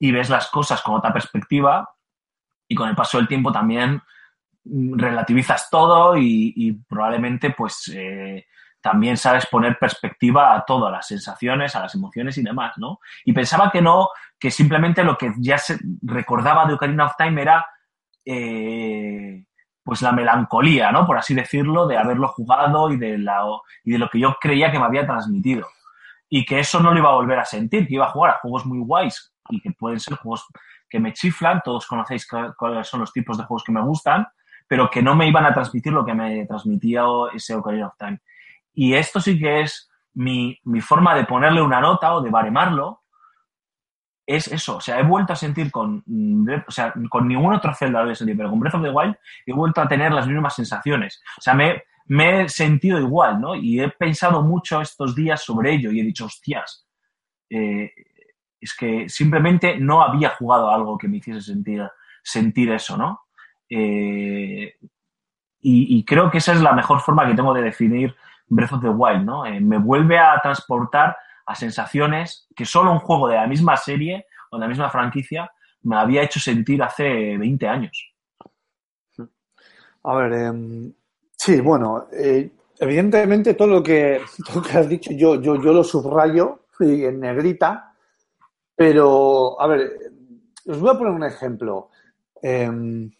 y 0.00 0.10
ves 0.10 0.28
las 0.28 0.48
cosas 0.48 0.82
con 0.82 0.96
otra 0.96 1.12
perspectiva 1.12 1.88
y 2.66 2.74
con 2.74 2.88
el 2.88 2.96
paso 2.96 3.18
del 3.18 3.28
tiempo 3.28 3.52
también 3.52 4.02
mm, 4.64 4.98
relativizas 4.98 5.70
todo 5.70 6.16
y, 6.16 6.52
y 6.56 6.72
probablemente 6.72 7.50
pues 7.50 7.92
eh, 7.94 8.46
también 8.80 9.16
sabes 9.16 9.46
poner 9.46 9.78
perspectiva 9.78 10.54
a 10.54 10.64
todo, 10.64 10.86
a 10.86 10.90
las 10.90 11.06
sensaciones, 11.06 11.76
a 11.76 11.80
las 11.80 11.94
emociones 11.94 12.38
y 12.38 12.42
demás, 12.42 12.74
¿no? 12.78 12.98
Y 13.24 13.32
pensaba 13.32 13.70
que 13.70 13.82
no, 13.82 14.08
que 14.38 14.50
simplemente 14.50 15.04
lo 15.04 15.16
que 15.18 15.32
ya 15.38 15.58
se 15.58 15.78
recordaba 16.02 16.64
de 16.66 16.74
Ocarina 16.74 17.06
of 17.06 17.16
Time 17.18 17.42
era 17.42 17.66
eh, 18.24 19.44
pues 19.82 20.02
la 20.02 20.12
melancolía, 20.12 20.92
¿no? 20.92 21.06
Por 21.06 21.18
así 21.18 21.34
decirlo, 21.34 21.86
de 21.86 21.98
haberlo 21.98 22.28
jugado 22.28 22.90
y 22.90 22.96
de, 22.96 23.18
la, 23.18 23.42
y 23.84 23.92
de 23.92 23.98
lo 23.98 24.08
que 24.08 24.20
yo 24.20 24.36
creía 24.40 24.70
que 24.70 24.78
me 24.78 24.84
había 24.84 25.06
transmitido. 25.06 25.66
Y 26.28 26.44
que 26.44 26.60
eso 26.60 26.80
no 26.80 26.92
lo 26.92 26.98
iba 26.98 27.08
a 27.08 27.14
volver 27.14 27.38
a 27.38 27.44
sentir, 27.44 27.86
que 27.88 27.94
iba 27.94 28.06
a 28.06 28.10
jugar 28.10 28.32
a 28.32 28.38
juegos 28.38 28.64
muy 28.66 28.78
guays 28.78 29.32
y 29.48 29.60
que 29.60 29.72
pueden 29.72 29.98
ser 29.98 30.14
juegos 30.14 30.46
que 30.88 31.00
me 31.00 31.12
chiflan, 31.12 31.60
todos 31.64 31.86
conocéis 31.86 32.26
cu- 32.26 32.54
cuáles 32.56 32.86
son 32.86 33.00
los 33.00 33.12
tipos 33.12 33.36
de 33.36 33.44
juegos 33.44 33.64
que 33.64 33.72
me 33.72 33.82
gustan, 33.82 34.26
pero 34.68 34.88
que 34.88 35.02
no 35.02 35.16
me 35.16 35.26
iban 35.26 35.44
a 35.44 35.52
transmitir 35.52 35.92
lo 35.92 36.04
que 36.04 36.14
me 36.14 36.46
transmitía 36.46 37.02
ese 37.34 37.54
Ocarina 37.54 37.88
of 37.88 37.96
Time. 37.98 38.20
Y 38.72 38.94
esto 38.94 39.20
sí 39.20 39.38
que 39.38 39.62
es 39.62 39.90
mi, 40.14 40.58
mi 40.64 40.80
forma 40.80 41.14
de 41.14 41.24
ponerle 41.24 41.62
una 41.62 41.80
nota 41.80 42.14
o 42.14 42.22
de 42.22 42.30
baremarlo, 42.30 43.00
es 44.26 44.48
eso. 44.48 44.76
O 44.76 44.80
sea, 44.80 44.98
he 45.00 45.02
vuelto 45.02 45.32
a 45.32 45.36
sentir 45.36 45.70
con, 45.70 46.02
mm, 46.06 46.48
o 46.66 46.70
sea, 46.70 46.94
con 47.08 47.26
ningún 47.26 47.52
otro 47.52 47.74
Zelda 47.74 48.02
lo 48.02 48.10
he 48.10 48.14
sentido, 48.14 48.38
pero 48.38 48.50
con 48.50 48.60
Breath 48.60 48.74
of 48.74 48.82
the 48.82 48.90
Wild 48.90 49.16
he 49.46 49.52
vuelto 49.52 49.80
a 49.80 49.88
tener 49.88 50.12
las 50.12 50.26
mismas 50.26 50.54
sensaciones. 50.54 51.20
O 51.38 51.40
sea, 51.40 51.54
me, 51.54 51.82
me 52.06 52.42
he 52.42 52.48
sentido 52.48 52.98
igual, 52.98 53.40
¿no? 53.40 53.54
Y 53.54 53.80
he 53.80 53.88
pensado 53.88 54.42
mucho 54.42 54.80
estos 54.80 55.14
días 55.14 55.42
sobre 55.42 55.74
ello 55.74 55.90
y 55.90 56.00
he 56.00 56.04
dicho, 56.04 56.26
hostias, 56.26 56.86
eh, 57.50 57.92
es 58.60 58.74
que 58.74 59.08
simplemente 59.08 59.78
no 59.78 60.02
había 60.02 60.30
jugado 60.30 60.70
algo 60.70 60.96
que 60.96 61.08
me 61.08 61.16
hiciese 61.16 61.40
sentir, 61.40 61.82
sentir 62.22 62.70
eso, 62.70 62.96
¿no? 62.96 63.22
Eh, 63.68 64.74
y 65.62 66.04
creo 66.06 66.30
que 66.30 66.38
esa 66.38 66.54
es 66.54 66.62
la 66.62 66.72
mejor 66.72 67.00
forma 67.00 67.26
que 67.26 67.34
tengo 67.34 67.52
de 67.52 67.60
definir 67.60 68.16
Breath 68.50 68.72
of 68.72 68.82
the 68.82 68.88
Wild, 68.90 69.24
¿no? 69.24 69.46
Eh, 69.46 69.60
me 69.60 69.78
vuelve 69.78 70.18
a 70.18 70.38
transportar 70.42 71.16
a 71.46 71.54
sensaciones 71.54 72.46
que 72.54 72.66
solo 72.66 72.92
un 72.92 72.98
juego 72.98 73.28
de 73.28 73.36
la 73.36 73.46
misma 73.46 73.76
serie 73.76 74.26
o 74.50 74.56
de 74.56 74.60
la 74.60 74.68
misma 74.68 74.90
franquicia 74.90 75.50
me 75.82 75.96
había 75.96 76.22
hecho 76.22 76.38
sentir 76.38 76.82
hace 76.82 77.38
20 77.38 77.66
años. 77.66 78.12
A 80.02 80.14
ver, 80.14 80.32
em, 80.32 80.92
sí, 81.36 81.60
bueno, 81.60 82.06
eh, 82.12 82.50
evidentemente 82.78 83.54
todo 83.54 83.68
lo 83.68 83.82
que, 83.82 84.20
todo 84.46 84.62
has 84.74 84.88
dicho 84.88 85.12
yo, 85.12 85.40
yo, 85.40 85.56
yo 85.62 85.72
lo 85.72 85.84
subrayo 85.84 86.66
y 86.80 87.04
en 87.04 87.20
negrita, 87.20 87.94
pero, 88.74 89.60
a 89.60 89.66
ver, 89.66 89.90
os 90.66 90.80
voy 90.80 90.90
a 90.90 90.98
poner 90.98 91.12
un 91.12 91.24
ejemplo. 91.24 91.90
Em, 92.42 93.10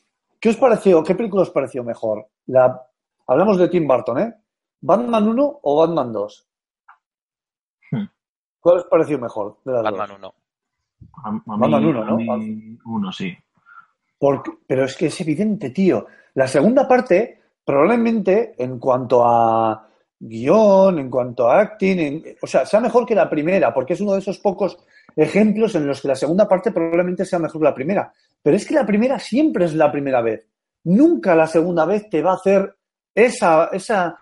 ¿Qué 0.40 0.48
os 0.48 0.56
pareció, 0.56 1.04
qué 1.04 1.14
película 1.14 1.42
os 1.42 1.50
pareció 1.50 1.84
mejor? 1.84 2.26
La, 2.46 2.82
hablamos 3.26 3.58
de 3.58 3.68
Tim 3.68 3.86
Burton, 3.86 4.18
¿eh? 4.18 4.34
¿Batman 4.80 5.28
1 5.28 5.60
o 5.62 5.76
Batman 5.80 6.12
2? 6.12 6.46
Hmm. 7.92 8.04
¿Cuál 8.60 8.78
os 8.78 8.84
pareció 8.84 9.18
mejor 9.18 9.56
de 9.64 9.72
las 9.72 9.82
Batman 9.82 10.08
dos? 10.08 10.18
1. 10.18 10.34
A, 11.24 11.28
a 11.28 11.32
mí, 11.32 11.40
Batman 11.46 11.84
uno, 11.86 12.02
a 12.02 12.04
¿no? 12.06 12.16
mí 12.16 12.78
uno, 12.84 13.12
sí. 13.12 13.36
Porque- 14.18 14.52
pero 14.66 14.84
es 14.84 14.96
que 14.96 15.06
es 15.06 15.20
evidente, 15.20 15.70
tío. 15.70 16.06
La 16.34 16.46
segunda 16.46 16.86
parte, 16.86 17.40
probablemente, 17.64 18.54
en 18.58 18.78
cuanto 18.78 19.24
a 19.26 19.86
guion, 20.18 20.98
en 20.98 21.08
cuanto 21.10 21.48
a 21.48 21.60
acting, 21.60 21.98
en- 21.98 22.24
o 22.42 22.46
sea, 22.46 22.66
sea 22.66 22.80
mejor 22.80 23.06
que 23.06 23.14
la 23.14 23.28
primera, 23.30 23.72
porque 23.72 23.94
es 23.94 24.00
uno 24.02 24.12
de 24.12 24.18
esos 24.18 24.38
pocos 24.38 24.78
ejemplos 25.16 25.74
en 25.74 25.86
los 25.86 26.00
que 26.02 26.08
la 26.08 26.14
segunda 26.14 26.46
parte 26.46 26.70
probablemente 26.70 27.24
sea 27.24 27.38
mejor 27.38 27.60
que 27.60 27.64
la 27.64 27.74
primera. 27.74 28.12
Pero 28.42 28.56
es 28.56 28.66
que 28.66 28.74
la 28.74 28.84
primera 28.86 29.18
siempre 29.18 29.64
es 29.64 29.74
la 29.74 29.90
primera 29.90 30.20
vez. 30.20 30.46
Nunca 30.84 31.34
la 31.34 31.46
segunda 31.46 31.84
vez 31.86 32.08
te 32.10 32.22
va 32.22 32.32
a 32.32 32.36
hacer 32.36 32.74
esa, 33.14 33.66
esa, 33.72 34.18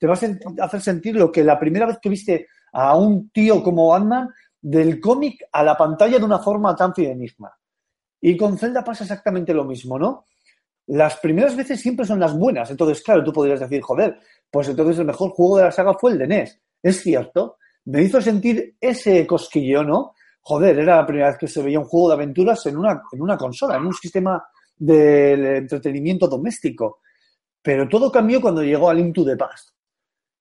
te 0.00 0.06
va 0.06 0.14
a 0.14 0.64
hacer 0.64 0.80
sentir 0.80 1.14
lo 1.14 1.30
que 1.30 1.44
la 1.44 1.60
primera 1.60 1.86
vez 1.86 1.98
que 2.00 2.08
viste 2.08 2.48
a 2.72 2.96
un 2.96 3.28
tío 3.30 3.62
como 3.62 3.88
Batman 3.88 4.30
del 4.60 4.98
cómic 4.98 5.44
a 5.52 5.62
la 5.62 5.76
pantalla 5.76 6.18
de 6.18 6.24
una 6.24 6.38
forma 6.38 6.74
tan 6.74 6.94
fidedigna. 6.94 7.52
Y 8.22 8.34
con 8.34 8.56
Zelda 8.56 8.82
pasa 8.82 9.04
exactamente 9.04 9.52
lo 9.52 9.64
mismo, 9.64 9.98
¿no? 9.98 10.24
Las 10.86 11.18
primeras 11.18 11.54
veces 11.54 11.80
siempre 11.80 12.06
son 12.06 12.18
las 12.18 12.34
buenas. 12.36 12.70
Entonces, 12.70 13.02
claro, 13.02 13.22
tú 13.22 13.32
podrías 13.32 13.60
decir, 13.60 13.82
joder, 13.82 14.18
pues 14.50 14.68
entonces 14.68 14.98
el 14.98 15.04
mejor 15.04 15.30
juego 15.32 15.58
de 15.58 15.64
la 15.64 15.72
saga 15.72 15.92
fue 15.94 16.12
el 16.12 16.18
de 16.18 16.26
NES. 16.26 16.60
Es 16.82 17.02
cierto. 17.02 17.58
Me 17.84 18.02
hizo 18.02 18.22
sentir 18.22 18.76
ese 18.80 19.26
cosquilleo, 19.26 19.84
¿no? 19.84 20.14
Joder, 20.40 20.78
era 20.78 20.96
la 20.96 21.06
primera 21.06 21.28
vez 21.28 21.38
que 21.38 21.46
se 21.46 21.62
veía 21.62 21.78
un 21.78 21.84
juego 21.84 22.08
de 22.08 22.14
aventuras 22.14 22.64
en 22.66 22.78
una, 22.78 23.02
en 23.12 23.20
una 23.20 23.36
consola, 23.36 23.76
en 23.76 23.86
un 23.86 23.92
sistema 23.92 24.42
de 24.76 25.58
entretenimiento 25.58 26.26
doméstico. 26.26 27.00
Pero 27.62 27.86
todo 27.86 28.10
cambió 28.10 28.40
cuando 28.40 28.62
llegó 28.62 28.88
a 28.88 28.94
Link 28.94 29.14
to 29.14 29.24
the 29.24 29.36
Past. 29.36 29.70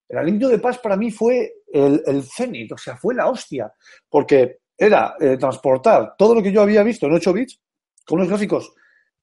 El 0.10 0.26
Link 0.26 0.41
to 0.41 0.49
the 0.49 0.57
Past 0.60 0.81
para 0.81 0.98
mí 0.98 1.11
fue 1.11 1.53
el, 1.72 2.02
el 2.06 2.23
cenit, 2.23 2.72
o 2.72 2.77
sea, 2.77 2.98
fue 2.98 3.14
la 3.15 3.30
hostia. 3.30 3.72
Porque 4.10 4.60
era 4.77 5.15
eh, 5.19 5.38
transportar 5.38 6.15
todo 6.18 6.36
lo 6.36 6.41
que 6.44 6.52
yo 6.52 6.61
había 6.61 6.84
visto 6.84 7.06
en 7.06 7.14
8 7.14 7.34
bits 7.34 7.60
con 8.06 8.18
unos 8.19 8.30
gráficos 8.30 8.73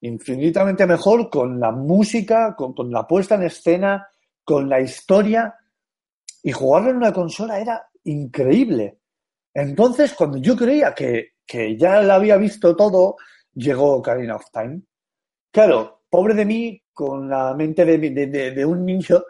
infinitamente 0.01 0.85
mejor, 0.85 1.29
con 1.29 1.59
la 1.59 1.71
música, 1.71 2.55
con, 2.55 2.73
la 2.91 3.05
puesta 3.07 3.35
en 3.35 3.43
escena, 3.43 4.07
con 4.43 4.69
la 4.69 4.79
historia. 4.79 5.53
Y 6.43 6.51
jugarlo 6.51 6.91
en 6.91 6.97
una 6.97 7.11
consola 7.11 7.59
era 7.59 7.85
increíble. 8.03 8.99
Entonces, 9.53 10.13
cuando 10.13 10.37
yo 10.37 10.55
creía 10.55 10.93
que, 10.93 11.31
que 11.45 11.75
ya 11.75 12.01
lo 12.01 12.13
había 12.13 12.37
visto 12.37 12.75
todo, 12.75 13.15
llegó 13.53 13.95
Ocarina 13.95 14.35
of 14.35 14.45
Time. 14.53 14.81
Claro, 15.51 16.03
pobre 16.09 16.33
de 16.35 16.45
mí, 16.45 16.81
con 16.93 17.27
la 17.29 17.53
mente 17.55 17.83
de, 17.83 17.97
de- 17.97 18.27
de- 18.27 18.51
de 18.51 18.65
un 18.65 18.85
niño 18.85 19.23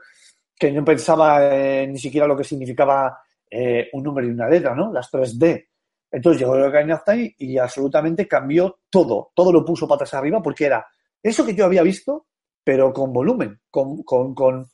que 0.58 0.72
no 0.72 0.84
pensaba 0.84 1.54
eh, 1.56 1.88
ni 1.88 2.00
siquiera 2.00 2.28
lo 2.28 2.36
que 2.38 2.44
significaba 2.44 3.20
eh, 3.50 3.90
un 3.94 4.04
número 4.04 4.28
y 4.28 4.32
una 4.32 4.50
letra, 4.50 4.74
¿no? 4.76 4.92
Las 4.92 5.10
3D. 5.12 5.68
Entonces 6.12 6.40
llegó 6.42 6.56
el 6.56 7.00
Time 7.06 7.36
y 7.38 7.58
absolutamente 7.58 8.28
cambió 8.28 8.80
todo. 8.90 9.32
Todo 9.36 9.52
lo 9.52 9.64
puso 9.66 9.88
patas 9.88 10.14
arriba 10.14 10.42
porque 10.42 10.66
era 10.66 10.86
eso 11.22 11.46
que 11.46 11.54
yo 11.56 11.66
había 11.66 11.84
visto, 11.84 12.28
pero 12.64 12.94
con 12.94 13.12
volumen, 13.14 13.60
con, 13.70 14.04
con, 14.04 14.34
con- 14.34 14.68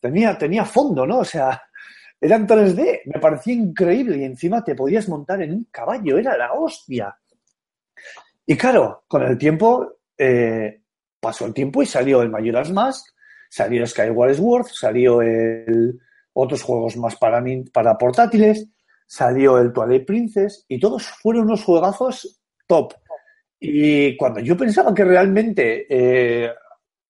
tenía, 0.00 0.36
tenía 0.36 0.64
fondo, 0.64 1.06
¿no? 1.06 1.18
O 1.20 1.24
sea, 1.24 1.62
eran 2.20 2.46
3D, 2.46 3.02
me 3.06 3.20
parecía 3.20 3.54
increíble 3.54 4.18
y 4.18 4.24
encima 4.24 4.62
te 4.64 4.74
podías 4.74 5.08
montar 5.08 5.42
en 5.42 5.52
un 5.52 5.68
caballo, 5.70 6.18
era 6.18 6.36
la 6.36 6.52
hostia. 6.52 7.16
Y 8.46 8.56
claro, 8.56 9.04
con 9.08 9.22
el 9.22 9.38
tiempo, 9.38 9.94
eh, 10.18 10.82
pasó 11.20 11.46
el 11.46 11.54
tiempo 11.54 11.82
y 11.82 11.86
salió 11.86 12.22
el 12.22 12.30
Majora's 12.30 12.70
Mask, 12.72 13.13
salió 13.54 13.82
el 13.82 13.86
Skyward 13.88 14.34
Sword, 14.34 14.66
salió 14.72 15.22
el, 15.22 15.98
otros 16.32 16.62
juegos 16.62 16.96
más 16.96 17.14
para, 17.16 17.40
nin- 17.40 17.70
para 17.70 17.96
portátiles, 17.96 18.66
salió 19.06 19.58
el 19.58 19.72
Twilight 19.72 20.04
Princess 20.06 20.64
y 20.68 20.80
todos 20.80 21.04
fueron 21.22 21.44
unos 21.44 21.62
juegazos 21.62 22.40
top. 22.66 22.94
Y 23.60 24.16
cuando 24.16 24.40
yo 24.40 24.56
pensaba 24.56 24.92
que 24.92 25.04
realmente 25.04 25.86
eh, 25.88 26.50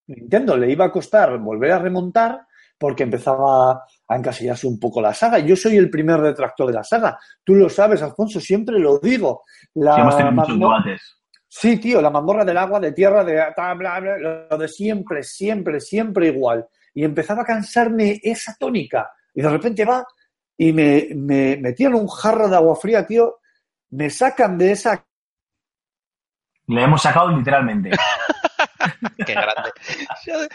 Nintendo 0.09 0.57
le 0.59 0.71
iba 0.71 0.85
a 0.85 0.93
costar 0.93 1.39
volver 1.39 1.73
a 1.73 1.79
remontar, 1.79 2.47
porque 2.77 3.05
empezaba 3.05 3.85
a 4.09 4.17
encasillarse 4.17 4.67
un 4.67 4.79
poco 4.79 5.01
la 5.01 5.15
saga. 5.15 5.39
Yo 5.39 5.57
soy 5.57 5.77
el 5.79 5.89
primer 5.89 6.21
detractor 6.21 6.67
de 6.67 6.75
la 6.75 6.85
saga. 6.85 7.19
Tú 7.43 7.55
lo 7.55 7.71
sabes, 7.71 8.03
Alfonso, 8.03 8.39
siempre 8.41 8.79
lo 8.79 8.99
digo. 8.99 9.45
La 9.75 9.95
Sí, 9.95 10.01
hemos 10.03 10.17
tenido 10.17 10.33
muchos 10.33 10.59
debates. 10.59 11.17
Sí, 11.57 11.77
tío, 11.79 12.03
la 12.03 12.11
mazmorra 12.11 12.45
del 12.45 12.57
agua, 12.59 12.81
de 12.81 12.91
tierra, 12.91 13.23
de 13.23 13.35
bla, 13.57 13.75
bla, 13.75 14.01
bla, 14.01 14.19
lo 14.51 14.59
de 14.59 14.67
siempre, 14.67 15.23
siempre, 15.23 15.79
siempre 15.79 16.27
igual. 16.27 16.67
Y 16.93 17.05
empezaba 17.05 17.43
a 17.43 17.45
cansarme 17.45 18.19
esa 18.25 18.57
tónica. 18.59 19.13
Y 19.33 19.41
de 19.41 19.49
repente 19.49 19.85
va 19.85 20.05
y 20.57 20.73
me, 20.73 21.07
me 21.15 21.57
metían 21.59 21.95
un 21.95 22.09
jarro 22.09 22.49
de 22.49 22.57
agua 22.57 22.75
fría, 22.75 23.07
tío. 23.07 23.37
Me 23.91 24.11
sacan 24.11 24.59
de 24.59 24.73
esa. 24.73 25.05
Le 26.67 26.83
hemos 26.83 27.01
sacado 27.03 27.29
literalmente. 27.29 27.91
Qué 29.25 29.33
grande. 29.35 29.71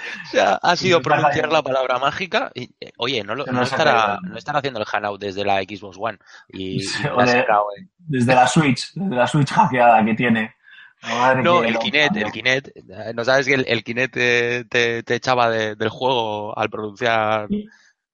Ha, 0.62 0.76
sido 0.76 1.02
pronunciar 1.02 1.50
la 1.50 1.64
palabra 1.64 1.98
mágica 1.98 2.52
y, 2.54 2.70
eh, 2.82 2.92
oye, 2.98 3.24
no, 3.24 3.36
lo- 3.36 3.46
no 3.46 3.62
estará, 3.62 4.18
caído. 4.18 4.34
no 4.34 4.38
estará 4.38 4.60
haciendo 4.60 4.80
el 4.82 4.86
hangout 4.86 5.22
desde 5.22 5.46
la 5.46 5.62
Xbox 5.62 5.98
One. 5.98 6.18
Y, 6.50 6.76
y 6.76 6.78
de- 6.80 6.84
sacado, 6.88 7.68
eh. 7.78 7.88
Desde 8.00 8.36
la 8.36 8.48
Switch, 8.48 8.92
desde 8.96 9.16
la 9.16 9.28
Switch 9.28 9.50
hackeada 9.54 10.04
que 10.04 10.14
tiene. 10.14 10.56
Madre 11.02 11.44
No, 11.44 11.64
el 11.64 11.78
Kinect, 11.80 12.16
el 12.18 12.32
Kinect. 12.32 12.68
eh, 12.76 13.14
¿No 13.16 13.24
sabes 13.24 13.48
que 13.48 13.54
el, 13.54 13.66
el 13.68 13.84
Kinect 13.84 14.14
te, 14.14 14.66
te- 14.66 15.04
te 15.04 15.16
echaba 15.16 15.50
de- 15.50 15.76
del 15.76 15.90
juego 15.90 16.58
al 16.58 16.70
pronunciar 16.70 17.48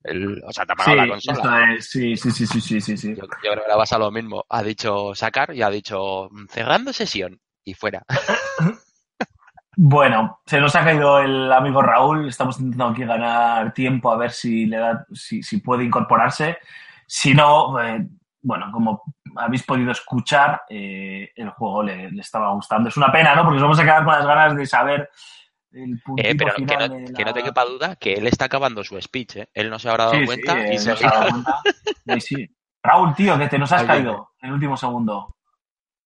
el, 0.04 0.42
o 0.46 0.52
sea, 0.52 0.66
te 0.66 0.74
apagaba 0.74 0.96
Sí, 0.96 1.02
la 1.08 1.14
consola? 1.14 1.74
es- 1.74 1.90
sí, 1.90 2.16
sí, 2.18 2.32
sí, 2.32 2.46
sí, 2.46 2.62
sí, 2.62 2.82
sí, 2.82 2.98
sí. 2.98 3.16
Yo, 3.16 3.24
yo 3.24 3.28
creo 3.52 3.64
que 3.64 3.72
le 3.72 3.76
pasa 3.78 3.98
lo 3.98 4.12
mismo. 4.12 4.46
Ha 4.50 4.62
dicho 4.62 5.16
sacar 5.16 5.54
y 5.56 5.62
ha 5.64 5.70
dicho 5.70 6.30
mm, 6.32 6.46
cerrando 6.50 6.94
sesión 6.94 7.40
y 7.64 7.74
fuera. 7.74 8.04
Bueno, 9.78 10.40
se 10.46 10.62
nos 10.62 10.74
ha 10.76 10.86
caído 10.86 11.20
el 11.20 11.52
amigo 11.52 11.82
Raúl. 11.82 12.30
Estamos 12.30 12.58
intentando 12.62 12.94
aquí 12.94 13.04
ganar 13.04 13.74
tiempo 13.74 14.10
a 14.10 14.16
ver 14.16 14.32
si 14.32 14.66
le 14.68 14.78
da, 14.78 15.06
si, 15.14 15.44
si 15.44 15.58
puede 15.60 15.84
incorporarse. 15.84 16.58
Si 17.06 17.34
no, 17.34 17.78
eh, 17.84 18.08
bueno, 18.46 18.70
como 18.72 19.02
habéis 19.38 19.64
podido 19.64 19.92
escuchar, 19.92 20.62
eh, 20.70 21.32
el 21.36 21.50
juego 21.50 21.82
le, 21.84 22.12
le 22.12 22.22
estaba 22.22 22.52
gustando. 22.54 22.90
Es 22.90 22.98
una 22.98 23.12
pena, 23.12 23.34
¿no? 23.36 23.42
Porque 23.44 23.56
nos 23.56 23.64
vamos 23.64 23.80
a 23.80 23.84
quedar 23.84 24.06
con 24.06 24.14
las 24.14 24.26
ganas 24.26 24.56
de 24.56 24.66
saber 24.68 25.10
el 25.72 26.00
Eh, 26.18 26.36
pero 26.38 26.54
que 26.54 26.62
final 26.62 26.90
no, 26.90 26.96
de 26.96 27.06
que 27.14 27.24
no 27.24 27.30
la- 27.32 27.34
te 27.34 27.44
quepa 27.44 27.66
duda 27.66 27.96
que 27.96 28.14
él 28.14 28.28
está 28.28 28.46
acabando 28.46 28.84
su 28.84 29.02
speech. 29.02 29.36
¿eh? 29.38 29.50
Él 29.54 29.70
no 29.70 29.80
se 29.80 29.90
habrá 29.90 30.06
dado 30.06 30.18
Sí, 30.20 30.26
cuenta 30.26 30.54
sí, 30.54 30.74
y 30.74 30.78
se 30.78 30.90
nos 30.92 31.04
ha 31.04 31.10
dado 31.10 31.30
cuenta. 31.32 31.62
Sí, 32.06 32.22
sí. 32.22 32.56
Raúl, 32.84 33.16
tío, 33.16 33.38
que 33.40 33.48
te 33.48 33.58
nos 33.58 33.72
has 33.72 33.84
caído 33.84 34.30
en 34.42 34.48
el 34.50 34.54
último 34.54 34.78
segundo. 34.78 35.36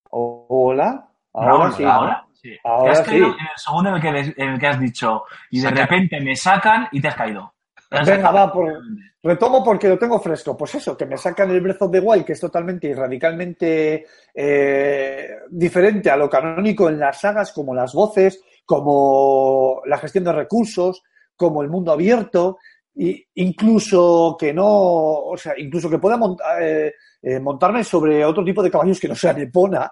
Hola. 0.10 1.06
Ahora 1.34 1.48
Raúl, 1.52 1.74
sí. 1.74 1.84
¿no? 1.84 1.92
ahora. 1.92 2.26
Sí. 2.34 2.58
Ahora 2.64 2.94
te 2.94 3.00
has 3.00 3.06
caído 3.08 3.28
sí. 3.34 3.38
en 3.40 3.46
el 3.48 3.58
segundo 3.58 3.90
en 3.90 3.96
el 3.96 4.02
que, 4.02 4.42
en 4.42 4.50
el 4.54 4.60
que 4.60 4.68
has 4.68 4.80
dicho 4.80 5.24
y 5.52 5.60
de 5.60 5.72
repente 5.72 6.20
me 6.22 6.36
sacan 6.38 6.88
y 6.92 7.02
te 7.02 7.10
has 7.10 7.16
caído. 7.16 7.54
Venga, 7.92 8.32
va, 8.32 8.52
por- 8.54 8.82
retomo 9.24 9.64
porque 9.64 9.90
lo 9.90 9.98
tengo 9.98 10.20
fresco. 10.20 10.56
Pues 10.56 10.76
eso, 10.76 10.96
que 10.98 11.06
me 11.06 11.18
sacan 11.18 11.52
el 11.52 11.62
Breath 11.62 11.82
of 11.82 11.92
the 11.92 12.00
Wild, 12.00 12.26
que 12.26 12.34
es 12.34 12.40
totalmente 12.40 12.88
y 12.88 12.94
radicalmente 12.94 14.06
eh, 14.34 15.30
diferente 15.50 16.10
a 16.10 16.18
lo 16.18 16.30
canónico 16.30 16.90
en 16.90 17.00
las 17.00 17.20
sagas, 17.22 17.52
como 17.52 17.74
las 17.76 17.94
voces, 17.94 18.42
como 18.66 19.82
la 19.86 19.98
gestión 19.98 20.24
de 20.26 20.34
recursos, 20.34 21.04
como 21.36 21.62
el 21.64 21.70
mundo 21.70 21.92
abierto, 21.92 22.58
y 22.96 23.26
incluso 23.36 24.36
que 24.38 24.54
no, 24.54 24.66
o 24.68 25.38
sea, 25.38 25.54
incluso 25.58 25.90
que 25.90 26.00
pueda 26.00 26.18
mont- 26.18 26.42
eh, 26.62 26.94
eh, 27.22 27.40
montarme 27.40 27.84
sobre 27.84 28.26
otro 28.26 28.44
tipo 28.44 28.62
de 28.62 28.70
caballos 28.72 29.00
que 29.00 29.08
no 29.08 29.16
sean 29.16 29.40
Epona. 29.40 29.90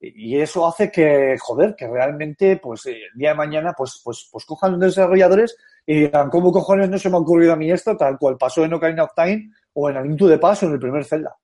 Y 0.00 0.40
eso 0.40 0.66
hace 0.66 0.90
que, 0.90 1.36
joder, 1.38 1.76
que 1.76 1.86
realmente, 1.86 2.56
pues, 2.56 2.86
eh, 2.86 2.98
el 3.12 3.18
día 3.18 3.28
de 3.30 3.36
mañana, 3.36 3.72
pues, 3.76 4.00
pues, 4.04 4.28
pues 4.32 4.44
cojan 4.44 4.72
los 4.72 4.80
desarrolladores 4.80 5.56
y 5.86 6.00
digan, 6.00 6.30
¿cómo 6.30 6.52
cojones 6.52 6.88
no 6.88 6.98
se 6.98 7.10
me 7.10 7.16
ha 7.16 7.20
ocurrido 7.20 7.52
a 7.52 7.56
mí 7.56 7.70
esto? 7.70 7.96
Tal 7.96 8.18
cual 8.18 8.36
pasó 8.38 8.64
en 8.64 8.74
Ocarina 8.74 9.04
of 9.04 9.12
Time 9.16 9.50
o 9.74 9.90
en 9.90 9.96
A 9.96 10.02
Link 10.02 10.18
to 10.18 10.28
the 10.28 10.38
Past 10.38 10.62
o 10.62 10.66
en 10.66 10.72
el 10.72 10.78
primer 10.78 11.04
Zelda. 11.04 11.34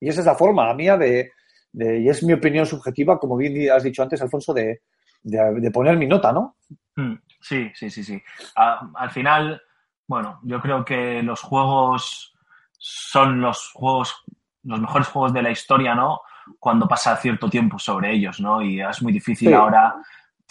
Y 0.00 0.08
esa 0.08 0.20
es 0.20 0.26
la 0.26 0.34
forma, 0.34 0.66
la 0.66 0.74
mía, 0.74 0.96
de, 0.96 1.32
de- 1.72 2.00
y 2.00 2.08
es 2.08 2.22
mi 2.22 2.32
opinión 2.32 2.66
subjetiva, 2.66 3.18
como 3.18 3.36
bien 3.36 3.70
has 3.70 3.82
dicho 3.82 4.02
antes, 4.02 4.20
Alfonso, 4.22 4.52
de, 4.54 4.82
de, 5.22 5.54
de 5.60 5.70
poner 5.70 5.96
mi 5.96 6.06
nota, 6.06 6.32
¿no? 6.32 6.56
Mm, 6.96 7.14
Sí, 7.40 7.70
sí, 7.74 7.90
sí, 7.90 8.04
sí. 8.04 8.22
A- 8.56 8.88
al 8.94 9.10
final, 9.10 9.60
bueno, 10.06 10.40
yo 10.44 10.60
creo 10.60 10.84
que 10.84 11.22
los 11.22 11.40
juegos 11.42 12.34
son 12.78 13.40
los 13.40 13.70
juegos, 13.74 14.24
los 14.64 14.80
mejores 14.80 15.08
juegos 15.08 15.32
de 15.32 15.42
la 15.42 15.50
historia, 15.50 15.94
¿no? 15.94 16.20
Cuando 16.58 16.88
pasa 16.88 17.16
cierto 17.16 17.48
tiempo 17.48 17.78
sobre 17.78 18.12
ellos, 18.12 18.40
¿no? 18.40 18.62
Y 18.62 18.80
es 18.80 19.02
muy 19.02 19.12
difícil 19.12 19.48
Sí. 19.48 19.54
ahora 19.54 19.94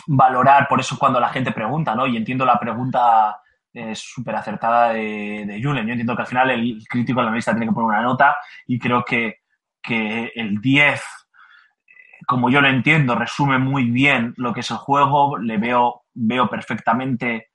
valorar, 0.07 0.67
por 0.67 0.79
eso 0.79 0.97
cuando 0.97 1.19
la 1.19 1.29
gente 1.29 1.51
pregunta, 1.51 1.95
¿no? 1.95 2.07
Y 2.07 2.17
entiendo 2.17 2.45
la 2.45 2.59
pregunta 2.59 3.39
eh, 3.73 3.95
súper 3.95 4.35
acertada 4.35 4.93
de, 4.93 5.45
de 5.47 5.61
Julen. 5.61 5.85
Yo 5.85 5.93
entiendo 5.93 6.15
que 6.15 6.21
al 6.21 6.27
final 6.27 6.49
el 6.51 6.83
crítico, 6.89 7.21
el 7.21 7.27
analista 7.27 7.51
tiene 7.51 7.67
que 7.67 7.73
poner 7.73 7.89
una 7.89 8.01
nota 8.01 8.35
y 8.67 8.79
creo 8.79 9.03
que, 9.03 9.41
que 9.81 10.31
el 10.35 10.59
10 10.59 11.01
como 12.27 12.49
yo 12.49 12.61
lo 12.61 12.67
entiendo, 12.67 13.15
resume 13.15 13.57
muy 13.57 13.89
bien 13.89 14.33
lo 14.37 14.53
que 14.53 14.61
es 14.61 14.71
el 14.71 14.77
juego. 14.77 15.37
Le 15.37 15.57
veo, 15.57 16.03
veo 16.13 16.49
perfectamente 16.49 17.49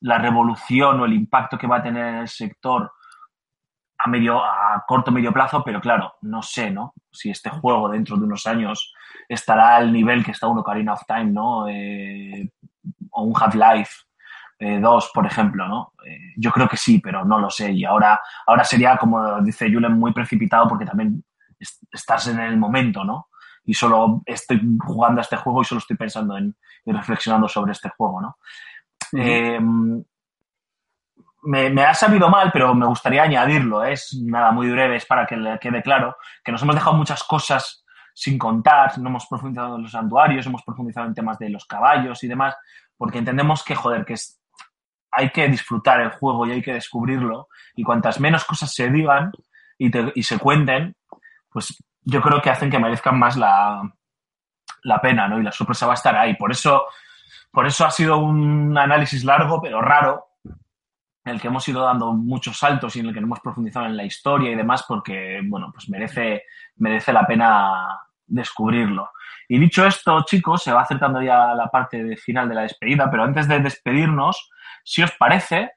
la 0.00 0.18
revolución 0.18 1.00
o 1.00 1.04
el 1.04 1.12
impacto 1.12 1.58
que 1.58 1.66
va 1.66 1.78
a 1.78 1.82
tener 1.82 2.06
en 2.06 2.14
el 2.16 2.28
sector 2.28 2.92
a 4.04 4.08
medio, 4.08 4.42
a 4.42 4.84
corto 4.86 5.10
medio 5.12 5.32
plazo, 5.32 5.62
pero 5.64 5.80
claro, 5.80 6.14
no 6.22 6.42
sé, 6.42 6.70
¿no? 6.70 6.94
Si 7.10 7.30
este 7.30 7.50
juego 7.50 7.88
dentro 7.88 8.16
de 8.16 8.24
unos 8.24 8.46
años 8.46 8.94
estará 9.28 9.76
al 9.76 9.92
nivel 9.92 10.24
que 10.24 10.32
está 10.32 10.46
un 10.48 10.58
Ocarina 10.58 10.94
of 10.94 11.02
Time, 11.06 11.26
¿no? 11.26 11.68
Eh, 11.68 12.50
o 13.10 13.22
un 13.22 13.34
Half-Life 13.40 13.92
2, 14.80 15.10
por 15.12 15.26
ejemplo, 15.26 15.66
¿no? 15.66 15.92
Eh, 16.06 16.34
yo 16.36 16.50
creo 16.52 16.68
que 16.68 16.76
sí, 16.76 17.00
pero 17.00 17.24
no 17.24 17.38
lo 17.38 17.50
sé. 17.50 17.72
Y 17.72 17.84
ahora, 17.84 18.20
ahora 18.46 18.62
sería, 18.64 18.96
como 18.96 19.40
dice 19.42 19.72
Julen, 19.72 19.92
muy 19.98 20.12
precipitado 20.12 20.68
porque 20.68 20.86
también 20.86 21.24
es- 21.58 21.80
estás 21.90 22.28
en 22.28 22.38
el 22.38 22.56
momento, 22.56 23.02
¿no? 23.04 23.28
Y 23.64 23.74
solo 23.74 24.22
estoy 24.24 24.60
jugando 24.84 25.20
a 25.20 25.22
este 25.22 25.36
juego 25.36 25.62
y 25.62 25.64
solo 25.64 25.80
estoy 25.80 25.96
pensando 25.96 26.36
en 26.36 26.54
y 26.84 26.92
reflexionando 26.92 27.48
sobre 27.48 27.72
este 27.72 27.88
juego, 27.90 28.20
¿no? 28.20 28.36
Eh, 29.14 29.60
me, 31.42 31.84
ha 31.84 31.94
sabido 31.94 32.28
mal, 32.28 32.50
pero 32.52 32.74
me 32.74 32.86
gustaría 32.86 33.22
añadirlo. 33.22 33.84
¿eh? 33.84 33.92
Es 33.92 34.16
nada 34.22 34.52
muy 34.52 34.70
breve, 34.70 34.96
es 34.96 35.06
para 35.06 35.26
que 35.26 35.36
le 35.36 35.58
quede 35.58 35.82
claro 35.82 36.16
que 36.44 36.52
nos 36.52 36.62
hemos 36.62 36.74
dejado 36.74 36.96
muchas 36.96 37.22
cosas 37.24 37.84
sin 38.14 38.38
contar, 38.38 38.98
no 38.98 39.08
hemos 39.08 39.26
profundizado 39.26 39.76
en 39.76 39.82
los 39.82 39.92
santuarios, 39.92 40.46
hemos 40.46 40.62
profundizado 40.62 41.06
en 41.06 41.14
temas 41.14 41.38
de 41.38 41.48
los 41.48 41.64
caballos 41.64 42.22
y 42.22 42.28
demás, 42.28 42.54
porque 42.96 43.18
entendemos 43.18 43.64
que, 43.64 43.74
joder, 43.74 44.04
que 44.04 44.14
es, 44.14 44.38
hay 45.10 45.30
que 45.30 45.48
disfrutar 45.48 46.00
el 46.00 46.10
juego 46.10 46.46
y 46.46 46.52
hay 46.52 46.62
que 46.62 46.74
descubrirlo, 46.74 47.48
y 47.74 47.82
cuantas 47.82 48.20
menos 48.20 48.44
cosas 48.44 48.74
se 48.74 48.90
digan 48.90 49.32
y, 49.78 49.90
y 50.18 50.22
se 50.22 50.38
cuenten, 50.38 50.94
pues 51.50 51.82
yo 52.02 52.20
creo 52.20 52.42
que 52.42 52.50
hacen 52.50 52.70
que 52.70 52.78
merezcan 52.78 53.18
más 53.18 53.36
la, 53.36 53.82
la 54.82 55.00
pena, 55.00 55.28
¿no? 55.28 55.38
Y 55.38 55.42
la 55.42 55.52
sorpresa 55.52 55.86
va 55.86 55.92
a 55.92 55.94
estar 55.94 56.16
ahí. 56.16 56.34
Por 56.34 56.50
eso, 56.50 56.86
por 57.50 57.66
eso 57.66 57.84
ha 57.84 57.90
sido 57.90 58.18
un 58.18 58.76
análisis 58.76 59.24
largo, 59.24 59.60
pero 59.60 59.80
raro, 59.80 60.31
en 61.24 61.34
el 61.34 61.40
que 61.40 61.48
hemos 61.48 61.66
ido 61.68 61.84
dando 61.84 62.12
muchos 62.12 62.58
saltos 62.58 62.96
y 62.96 63.00
en 63.00 63.06
el 63.06 63.12
que 63.12 63.20
hemos 63.20 63.40
profundizado 63.40 63.86
en 63.86 63.96
la 63.96 64.04
historia 64.04 64.50
y 64.50 64.56
demás, 64.56 64.84
porque, 64.86 65.40
bueno, 65.44 65.70
pues 65.72 65.88
merece, 65.88 66.42
merece 66.76 67.12
la 67.12 67.26
pena 67.26 68.00
descubrirlo. 68.26 69.10
Y 69.48 69.58
dicho 69.58 69.86
esto, 69.86 70.24
chicos, 70.24 70.62
se 70.62 70.72
va 70.72 70.82
acercando 70.82 71.22
ya 71.22 71.54
la 71.54 71.68
parte 71.68 72.16
final 72.16 72.48
de 72.48 72.54
la 72.54 72.62
despedida, 72.62 73.10
pero 73.10 73.24
antes 73.24 73.46
de 73.46 73.60
despedirnos, 73.60 74.50
si 74.82 75.02
os 75.02 75.12
parece, 75.12 75.72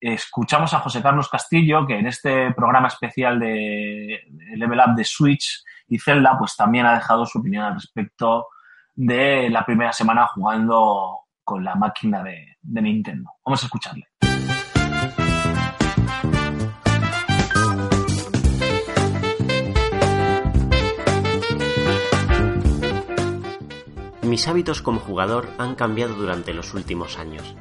escuchamos 0.00 0.74
a 0.74 0.80
José 0.80 1.02
Carlos 1.02 1.28
Castillo, 1.28 1.86
que 1.86 1.98
en 1.98 2.06
este 2.06 2.52
programa 2.52 2.88
especial 2.88 3.38
de 3.38 4.22
Level 4.56 4.80
Up 4.80 4.94
de 4.96 5.04
Switch 5.04 5.62
y 5.88 5.98
Zelda, 5.98 6.36
pues 6.38 6.56
también 6.56 6.86
ha 6.86 6.94
dejado 6.94 7.24
su 7.26 7.38
opinión 7.38 7.64
al 7.64 7.74
respecto 7.74 8.48
de 8.94 9.48
la 9.50 9.64
primera 9.64 9.92
semana 9.92 10.26
jugando 10.26 11.20
con 11.44 11.62
la 11.64 11.76
máquina 11.76 12.22
de 12.22 12.82
Nintendo. 12.82 13.30
Vamos 13.44 13.62
a 13.62 13.66
escucharle. 13.66 14.08
Mis 24.28 24.46
hábitos 24.46 24.82
como 24.82 25.00
jugador 25.00 25.48
han 25.56 25.74
cambiado 25.74 26.14
durante 26.14 26.52
los 26.52 26.74
últimos 26.74 27.18
años. 27.18 27.54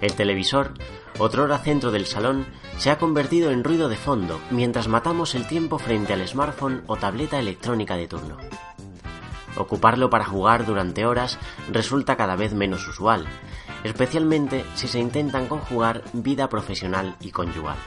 El 0.00 0.12
televisor, 0.14 0.74
otrora 1.20 1.58
centro 1.58 1.92
del 1.92 2.06
salón, 2.06 2.46
se 2.78 2.90
ha 2.90 2.98
convertido 2.98 3.52
en 3.52 3.62
ruido 3.62 3.88
de 3.88 3.94
fondo 3.94 4.40
mientras 4.50 4.88
matamos 4.88 5.36
el 5.36 5.46
tiempo 5.46 5.78
frente 5.78 6.12
al 6.12 6.26
smartphone 6.26 6.82
o 6.88 6.96
tableta 6.96 7.38
electrónica 7.38 7.94
de 7.94 8.08
turno. 8.08 8.38
Ocuparlo 9.56 10.10
para 10.10 10.24
jugar 10.24 10.66
durante 10.66 11.06
horas 11.06 11.38
resulta 11.70 12.16
cada 12.16 12.34
vez 12.34 12.54
menos 12.54 12.88
usual, 12.88 13.24
especialmente 13.84 14.64
si 14.74 14.88
se 14.88 14.98
intentan 14.98 15.46
conjugar 15.46 16.02
vida 16.12 16.48
profesional 16.48 17.14
y 17.20 17.30
conyugal. 17.30 17.78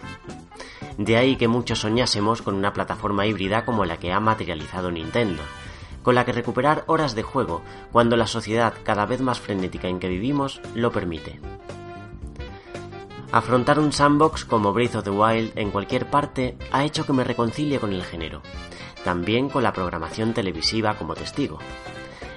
De 0.97 1.17
ahí 1.17 1.35
que 1.35 1.49
muchos 1.49 1.79
soñásemos 1.79 2.41
con 2.41 2.55
una 2.55 2.71
plataforma 2.71 3.25
híbrida 3.25 3.65
como 3.65 3.83
la 3.83 3.97
que 3.97 4.13
ha 4.13 4.21
materializado 4.21 4.91
Nintendo, 4.91 5.43
con 6.07 6.15
la 6.15 6.23
que 6.23 6.31
recuperar 6.31 6.85
horas 6.87 7.15
de 7.15 7.23
juego 7.23 7.61
cuando 7.91 8.15
la 8.15 8.27
sociedad 8.27 8.73
cada 8.85 9.05
vez 9.05 9.19
más 9.19 9.41
frenética 9.41 9.89
en 9.89 9.99
que 9.99 10.07
vivimos 10.07 10.61
lo 10.73 10.89
permite. 10.89 11.41
Afrontar 13.33 13.77
un 13.77 13.91
sandbox 13.91 14.45
como 14.45 14.71
Breath 14.71 14.95
of 14.95 15.03
the 15.03 15.09
Wild 15.09 15.51
en 15.57 15.69
cualquier 15.69 16.09
parte 16.09 16.57
ha 16.71 16.85
hecho 16.85 17.05
que 17.05 17.11
me 17.11 17.25
reconcilie 17.25 17.77
con 17.81 17.91
el 17.91 18.05
género, 18.05 18.41
también 19.03 19.49
con 19.49 19.63
la 19.63 19.73
programación 19.73 20.33
televisiva 20.33 20.93
como 20.93 21.13
testigo. 21.13 21.59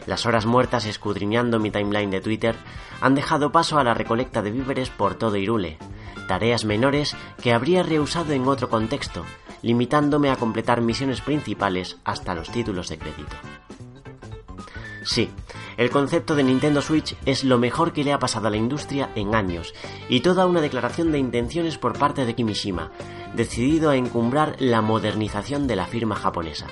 Las 0.05 0.27
horas 0.27 0.47
muertas 0.47 0.85
escudriñando 0.85 1.61
mi 1.61 1.71
timeline 1.71 2.11
de 2.11 2.21
Twitter 2.21 2.57
han 3.01 3.15
dejado 3.15 3.53
paso 3.53 3.79
a 3.79 3.85
la 3.85 3.95
recolecta 3.95 4.43
de 4.43 4.51
víveres 4.51 4.91
por 4.91 5.15
todo 5.15 5.37
Irule, 5.37 5.79
tareas 6.27 6.65
menores 6.65 7.15
que 7.41 7.53
habría 7.53 7.85
rehusado 7.85 8.33
en 8.33 8.49
otro 8.49 8.69
contexto, 8.69 9.25
limitándome 9.62 10.31
a 10.31 10.37
completar 10.37 10.81
misiones 10.81 11.20
principales 11.20 11.99
hasta 12.05 12.35
los 12.35 12.51
títulos 12.51 12.89
de 12.89 12.99
crédito. 12.99 13.37
Sí, 15.05 15.31
el 15.77 15.91
concepto 15.91 16.35
de 16.35 16.43
Nintendo 16.43 16.82
Switch 16.82 17.16
es 17.24 17.43
lo 17.43 17.59
mejor 17.59 17.93
que 17.93 18.05
le 18.05 18.12
ha 18.12 18.19
pasado 18.19 18.49
a 18.49 18.51
la 18.51 18.59
industria 18.59 19.11
en 19.15 19.35
años, 19.35 19.74
y 20.09 20.20
toda 20.20 20.47
una 20.47 20.61
declaración 20.61 21.11
de 21.11 21.19
intenciones 21.19 21.78
por 21.78 21.99
parte 21.99 22.27
de 22.27 22.35
Kimishima, 22.35 22.91
decidido 23.35 23.91
a 23.91 23.97
encumbrar 23.97 24.57
la 24.59 24.82
modernización 24.82 25.66
de 25.66 25.77
la 25.77 25.87
firma 25.87 26.16
japonesa. 26.16 26.66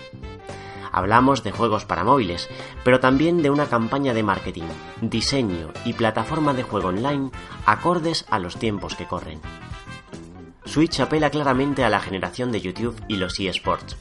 Hablamos 0.93 1.43
de 1.43 1.53
juegos 1.53 1.85
para 1.85 2.05
móviles, 2.05 2.49
pero 2.85 3.01
también 3.01 3.43
de 3.43 3.51
una 3.51 3.67
campaña 3.67 4.15
de 4.15 4.23
marketing, 4.23 4.69
diseño 5.01 5.69
y 5.85 5.93
plataforma 5.93 6.55
de 6.55 6.63
juego 6.63 6.89
online 6.89 7.31
acordes 7.67 8.27
a 8.31 8.39
los 8.39 8.57
tiempos 8.57 8.95
que 8.95 9.07
corren. 9.07 9.41
Switch 10.69 11.01
apela 11.01 11.31
claramente 11.31 11.83
a 11.83 11.89
la 11.89 11.99
generación 11.99 12.53
de 12.53 12.61
YouTube 12.61 13.03
y 13.09 13.17
los 13.17 13.41
eSports, 13.41 13.97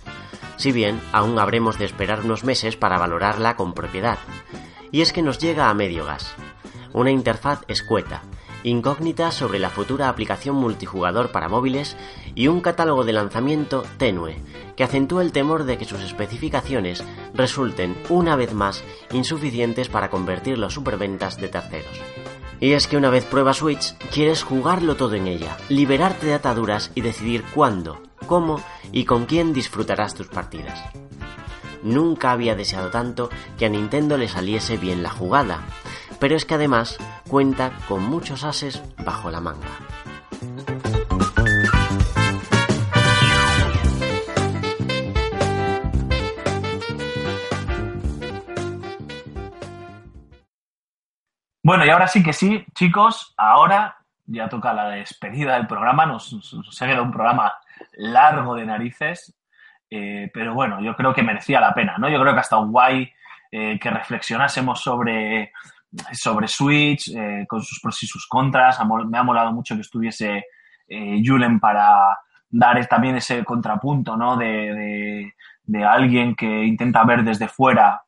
si 0.58 0.74
bien 0.74 1.00
aún 1.14 1.40
habremos 1.40 1.80
de 1.80 1.86
esperar 1.86 2.26
unos 2.26 2.44
meses 2.44 2.76
para 2.76 2.98
valorarla 2.98 3.56
con 3.56 3.74
propiedad. 3.74 4.18
Y 4.92 5.00
es 5.00 5.14
que 5.14 5.22
nos 5.22 5.40
llega 5.40 5.70
a 5.70 5.74
medio 5.74 6.04
gas. 6.04 6.36
Una 6.92 7.10
interfaz 7.10 7.62
escueta, 7.70 8.22
incógnita 8.64 9.32
sobre 9.32 9.60
la 9.60 9.70
futura 9.70 10.10
aplicación 10.10 10.58
multijugador 10.58 11.32
para 11.32 11.48
móviles 11.48 11.96
y 12.36 12.50
un 12.50 12.60
catálogo 12.60 13.06
de 13.06 13.14
lanzamiento 13.14 13.84
tenue, 13.98 14.36
que 14.76 14.84
acentúa 14.84 15.22
el 15.22 15.32
temor 15.32 15.64
de 15.64 15.78
que 15.78 15.86
sus 15.86 16.02
especificaciones 16.02 17.02
resulten 17.34 17.96
una 18.10 18.36
vez 18.36 18.54
más 18.54 18.84
insuficientes 19.14 19.88
para 19.88 20.10
convertir 20.10 20.58
los 20.58 20.74
superventas 20.74 21.38
de 21.38 21.48
terceros. 21.48 21.98
Y 22.60 22.74
es 22.74 22.88
que 22.88 22.98
una 22.98 23.10
vez 23.10 23.24
prueba 23.24 23.54
Switch, 23.54 23.96
quieres 24.12 24.44
jugarlo 24.44 24.96
todo 24.96 25.14
en 25.14 25.28
ella, 25.28 25.58
liberarte 25.70 26.26
de 26.26 26.34
ataduras 26.34 26.92
y 26.96 27.02
decidir 27.02 27.44
cuándo, 27.54 28.02
cómo 28.26 28.62
y 28.92 29.06
con 29.06 29.26
quién 29.26 29.54
disfrutarás 29.54 30.16
tus 30.16 30.28
partidas. 30.28 30.84
Nunca 31.84 32.32
había 32.32 32.56
deseado 32.56 32.90
tanto 32.90 33.30
que 33.58 33.68
a 33.68 33.70
Nintendo 33.70 34.18
le 34.18 34.28
saliese 34.28 34.78
bien 34.78 35.04
la 35.04 35.12
jugada, 35.12 35.62
pero 36.20 36.36
es 36.36 36.46
que 36.46 36.56
además 36.56 36.98
cuenta 37.30 37.72
con 37.88 38.04
muchos 38.04 38.44
ases 38.44 38.82
bajo 39.06 39.30
la 39.30 39.42
manga. 39.42 39.68
Bueno, 51.68 51.86
y 51.86 51.90
ahora 51.90 52.08
sí 52.08 52.24
que 52.24 52.32
sí, 52.32 52.64
chicos, 52.74 53.34
ahora 53.36 53.98
ya 54.26 54.48
toca 54.48 54.72
la 54.74 54.88
despedida 54.88 55.56
del 55.56 55.68
programa. 55.68 56.06
Nos, 56.06 56.80
ha 56.82 56.86
quedado 56.86 57.04
un 57.04 57.12
programa 57.12 57.56
largo 57.98 58.56
de 58.56 58.66
narices, 58.66 59.36
eh, 59.90 60.32
pero 60.34 60.54
bueno, 60.54 60.80
yo 60.80 60.96
creo 60.96 61.14
que 61.14 61.24
merecía 61.24 61.60
la 61.60 61.74
pena, 61.74 61.98
¿no? 61.98 62.08
Yo 62.08 62.22
creo 62.22 62.32
que 62.32 62.40
ha 62.40 62.44
estado 62.44 62.66
guay 62.70 63.12
eh, 63.52 63.78
que 63.82 63.90
reflexionásemos 63.90 64.80
sobre, 64.82 65.52
sobre 66.14 66.48
Switch, 66.48 67.10
eh, 67.14 67.46
con 67.46 67.62
sus 67.62 67.82
pros 67.82 68.02
y 68.02 68.08
sus 68.08 68.26
contras. 68.30 68.80
Me 69.06 69.18
ha 69.18 69.24
molado 69.24 69.52
mucho 69.52 69.76
que 69.76 69.82
estuviese 69.82 70.46
Julen 70.88 71.60
para 71.60 72.18
dar 72.50 72.86
también 72.86 73.18
ese 73.18 73.44
contrapunto, 73.44 74.16
¿no? 74.16 74.38
De, 74.38 74.46
de- 74.74 75.34
de 75.66 75.84
alguien 75.84 76.34
que 76.34 76.64
intenta 76.64 77.04
ver 77.04 77.26
desde 77.26 77.50
fuera 77.50 78.04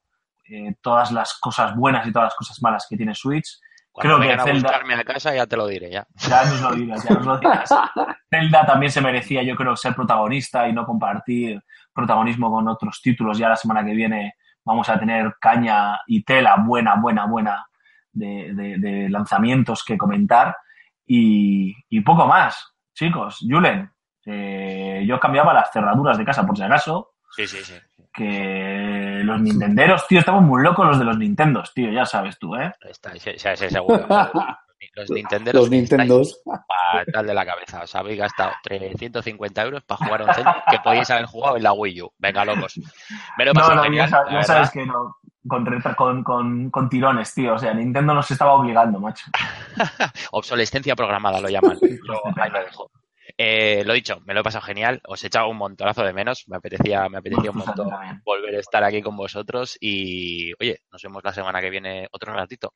eh, 0.49 0.75
todas 0.81 1.11
las 1.11 1.37
cosas 1.39 1.75
buenas 1.75 2.05
y 2.07 2.11
todas 2.11 2.27
las 2.27 2.35
cosas 2.35 2.61
malas 2.61 2.85
que 2.89 2.97
tiene 2.97 3.13
Switch. 3.15 3.59
Cuando 3.91 4.17
Creo 4.17 4.27
que 4.29 4.33
a 4.33 4.43
Zelda- 4.45 4.69
buscarme 4.69 4.93
a 4.95 5.03
casa 5.03 5.33
ya 5.35 5.45
te 5.47 5.57
lo 5.57 5.67
diré, 5.67 5.91
ya. 5.91 6.05
Ya 6.27 6.43
nos 6.45 6.61
lo 6.61 6.71
dirás, 6.73 7.03
ya 7.03 7.15
nos 7.15 7.25
lo 7.25 7.37
dirás. 7.39 7.69
Zelda 8.29 8.65
también 8.65 8.91
se 8.91 9.01
merecía, 9.01 9.43
yo 9.43 9.55
creo, 9.55 9.75
ser 9.75 9.93
protagonista 9.95 10.67
y 10.67 10.73
no 10.73 10.85
compartir 10.85 11.61
protagonismo 11.93 12.51
con 12.51 12.67
otros 12.67 13.01
títulos. 13.01 13.37
Ya 13.37 13.49
la 13.49 13.55
semana 13.55 13.83
que 13.83 13.93
viene 13.93 14.35
vamos 14.63 14.87
a 14.89 14.99
tener 14.99 15.35
caña 15.41 15.99
y 16.07 16.23
tela 16.23 16.55
buena, 16.59 16.95
buena, 16.95 17.25
buena 17.25 17.65
de, 18.11 18.53
de- 18.53 18.77
de 18.77 19.09
lanzamientos 19.09 19.83
que 19.83 19.97
comentar. 19.97 20.55
Y, 21.05 21.73
y 21.89 22.01
poco 22.01 22.27
más, 22.27 22.73
chicos. 22.93 23.39
Julen, 23.41 23.91
eh, 24.25 25.03
yo 25.07 25.19
cambiaba 25.19 25.53
las 25.53 25.71
cerraduras 25.71 26.17
de 26.19 26.25
casa 26.25 26.45
por 26.45 26.55
si 26.55 26.63
acaso. 26.63 27.13
Sí, 27.35 27.47
sí, 27.47 27.57
sí. 27.63 27.73
Que 28.13 29.08
los 29.23 29.41
nintenderos, 29.41 30.07
tío, 30.07 30.19
estamos 30.19 30.43
muy 30.43 30.63
locos 30.63 30.85
los 30.85 30.99
de 30.99 31.05
los 31.05 31.17
Nintendos, 31.17 31.73
tío, 31.73 31.91
ya 31.91 32.05
sabes 32.05 32.37
tú, 32.39 32.55
¿eh? 32.55 32.73
Está, 32.81 33.11
seguro. 33.55 34.05
Los 34.95 35.09
Nintenderos 35.11 35.63
Los 35.63 35.69
Nintendos. 35.69 36.41
fatal 36.43 37.27
de 37.27 37.33
la 37.33 37.45
cabeza. 37.45 37.83
Os 37.83 37.95
habéis 37.95 38.17
gastado 38.19 38.51
350 38.63 39.61
euros 39.63 39.83
para 39.83 40.05
jugar 40.05 40.21
a 40.21 40.25
un 40.25 40.33
Zelda 40.33 40.63
que 40.69 40.79
podíais 40.79 41.09
haber 41.09 41.25
jugado 41.25 41.57
en 41.57 41.63
la 41.63 41.73
Wii 41.73 42.01
U. 42.01 42.13
Venga, 42.17 42.43
locos. 42.45 42.79
Me 43.37 43.45
lo 43.45 43.53
No, 43.53 43.75
no, 43.75 43.83
genial, 43.83 44.09
ya, 44.09 44.23
ya 44.31 44.43
sabes 44.43 44.71
que 44.71 44.85
no. 44.85 45.17
Con, 45.47 45.65
con, 45.95 46.23
con, 46.23 46.69
con 46.69 46.89
tirones, 46.89 47.33
tío. 47.33 47.53
O 47.55 47.59
sea, 47.59 47.73
Nintendo 47.73 48.13
nos 48.13 48.29
estaba 48.31 48.53
obligando, 48.53 48.99
macho. 48.99 49.25
Obsolescencia 50.31 50.95
programada 50.95 51.39
lo 51.39 51.49
llaman. 51.49 51.77
Yo 51.81 52.21
ahí 52.41 52.49
lo 52.49 52.59
dejo. 52.59 52.91
Eh, 53.41 53.83
lo 53.85 53.93
dicho, 53.93 54.19
me 54.25 54.33
lo 54.33 54.41
he 54.41 54.43
pasado 54.43 54.65
genial. 54.65 55.01
Os 55.07 55.23
he 55.23 55.27
echado 55.27 55.47
un 55.47 55.55
montonazo 55.55 56.03
de 56.03 56.11
menos. 56.11 56.43
Me 56.49 56.57
apetecía, 56.57 57.07
me 57.07 57.19
apetecía 57.19 57.51
un 57.51 57.57
montón 57.59 57.89
volver 58.25 58.55
a 58.55 58.59
estar 58.59 58.83
aquí 58.83 59.01
con 59.01 59.15
vosotros. 59.15 59.77
Y 59.79 60.51
oye, 60.59 60.81
nos 60.91 61.01
vemos 61.01 61.23
la 61.23 61.31
semana 61.31 61.61
que 61.61 61.69
viene 61.69 62.09
otro 62.11 62.33
ratito. 62.33 62.73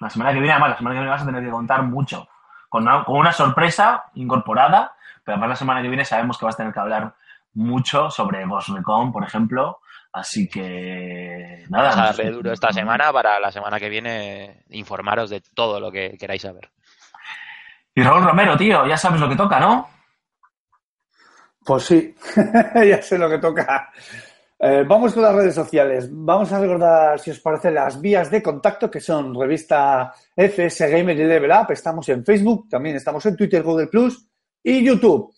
La 0.00 0.08
semana 0.08 0.32
que 0.32 0.38
viene, 0.38 0.52
además, 0.52 0.70
la 0.70 0.76
semana 0.78 0.94
que 0.94 1.00
viene 1.00 1.10
vas 1.10 1.22
a 1.22 1.26
tener 1.26 1.44
que 1.44 1.50
contar 1.50 1.82
mucho. 1.82 2.26
Con 2.70 2.84
una, 2.84 3.04
con 3.04 3.18
una 3.18 3.32
sorpresa 3.32 4.04
incorporada, 4.14 4.94
pero 5.22 5.34
además 5.34 5.50
la 5.50 5.56
semana 5.56 5.82
que 5.82 5.88
viene 5.88 6.04
sabemos 6.06 6.38
que 6.38 6.46
vas 6.46 6.54
a 6.54 6.58
tener 6.58 6.72
que 6.72 6.80
hablar 6.80 7.14
mucho 7.52 8.10
sobre 8.10 8.46
Ghost 8.46 8.70
Recon, 8.70 9.12
por 9.12 9.22
ejemplo. 9.22 9.80
Así 10.14 10.48
que, 10.48 11.64
nada. 11.68 11.90
Vamos 11.90 11.96
a 11.98 12.06
nos- 12.06 12.16
darle 12.16 12.32
duro 12.32 12.52
esta 12.52 12.72
semana 12.72 13.12
para 13.12 13.38
la 13.38 13.52
semana 13.52 13.78
que 13.78 13.90
viene 13.90 14.64
informaros 14.70 15.28
de 15.28 15.42
todo 15.54 15.78
lo 15.78 15.92
que 15.92 16.16
queráis 16.18 16.40
saber. 16.40 16.70
Y 17.94 18.02
Raúl 18.02 18.24
Romero, 18.24 18.56
tío, 18.56 18.86
ya 18.86 18.96
sabes 18.96 19.20
lo 19.20 19.28
que 19.28 19.36
toca, 19.36 19.60
¿no? 19.60 19.90
Pues 21.66 21.82
sí, 21.82 22.14
ya 22.88 23.02
sé 23.02 23.18
lo 23.18 23.28
que 23.28 23.38
toca. 23.38 23.90
Eh, 24.56 24.84
vamos 24.86 25.12
con 25.12 25.24
las 25.24 25.34
redes 25.34 25.54
sociales. 25.54 26.08
Vamos 26.12 26.52
a 26.52 26.60
recordar, 26.60 27.18
si 27.18 27.32
os 27.32 27.40
parece, 27.40 27.72
las 27.72 28.00
vías 28.00 28.30
de 28.30 28.40
contacto 28.40 28.88
que 28.88 29.00
son 29.00 29.34
revista 29.34 30.14
FS 30.36 30.88
Gamer 30.88 31.18
y 31.18 31.24
Level 31.24 31.50
Up. 31.50 31.72
Estamos 31.72 32.08
en 32.08 32.24
Facebook, 32.24 32.68
también 32.68 32.94
estamos 32.94 33.26
en 33.26 33.36
Twitter, 33.36 33.64
Google 33.64 33.88
Plus 33.88 34.28
y 34.62 34.84
YouTube, 34.84 35.34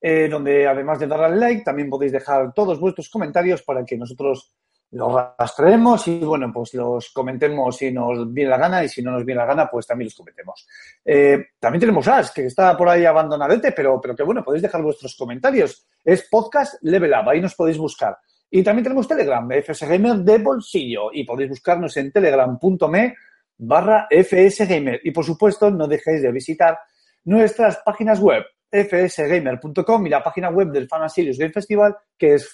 eh, 0.00 0.28
donde 0.28 0.68
además 0.68 1.00
de 1.00 1.08
darle 1.08 1.26
al 1.26 1.40
like, 1.40 1.64
también 1.64 1.90
podéis 1.90 2.12
dejar 2.12 2.54
todos 2.54 2.78
vuestros 2.78 3.08
comentarios 3.08 3.62
para 3.62 3.84
que 3.84 3.96
nosotros 3.96 4.54
los 4.92 5.12
rastreemos 5.38 6.06
y, 6.06 6.18
bueno, 6.18 6.50
pues 6.52 6.74
los 6.74 7.10
comentemos 7.12 7.76
si 7.76 7.90
nos 7.90 8.30
viene 8.32 8.50
la 8.50 8.58
gana 8.58 8.84
y 8.84 8.88
si 8.88 9.02
no 9.02 9.12
nos 9.12 9.24
viene 9.24 9.40
la 9.40 9.46
gana, 9.46 9.68
pues 9.70 9.86
también 9.86 10.06
los 10.06 10.14
comentemos. 10.14 10.66
Eh, 11.04 11.46
también 11.58 11.80
tenemos 11.80 12.06
Ash, 12.08 12.30
que 12.30 12.44
está 12.44 12.76
por 12.76 12.88
ahí 12.88 13.06
abandonadete, 13.06 13.72
pero, 13.72 13.98
pero 14.00 14.14
que 14.14 14.22
bueno, 14.22 14.44
podéis 14.44 14.62
dejar 14.62 14.82
vuestros 14.82 15.16
comentarios. 15.16 15.86
Es 16.04 16.28
podcast 16.30 16.74
Level 16.82 17.12
Up, 17.12 17.30
ahí 17.30 17.40
nos 17.40 17.54
podéis 17.54 17.78
buscar. 17.78 18.18
Y 18.50 18.62
también 18.62 18.84
tenemos 18.84 19.08
Telegram, 19.08 19.48
FSGamer 19.48 20.16
de 20.18 20.38
bolsillo, 20.38 21.10
y 21.10 21.24
podéis 21.24 21.48
buscarnos 21.48 21.96
en 21.96 22.12
telegram.me 22.12 23.16
barra 23.56 24.08
FSGamer. 24.10 25.00
Y 25.04 25.10
por 25.10 25.24
supuesto, 25.24 25.70
no 25.70 25.88
dejéis 25.88 26.20
de 26.20 26.30
visitar 26.30 26.78
nuestras 27.24 27.78
páginas 27.78 28.20
web, 28.20 28.44
fsgamer.com 28.70 30.06
y 30.06 30.10
la 30.10 30.22
página 30.22 30.50
web 30.50 30.70
del 30.70 30.86
Fan 30.86 31.08
Game 31.16 31.50
Festival, 31.50 31.96
que 32.18 32.34
es 32.34 32.52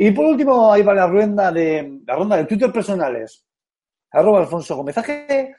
Y 0.00 0.10
por 0.12 0.24
último, 0.26 0.72
ahí 0.72 0.82
va 0.82 0.94
la 0.94 1.06
ronda 1.06 1.50
de, 1.50 2.00
la 2.06 2.14
ronda 2.14 2.36
de 2.36 2.44
Twitter 2.44 2.72
personales 2.72 3.48
arroba 4.10 4.40
Alfonso 4.40 4.76
Gómez 4.76 4.96
AG, 4.98 5.54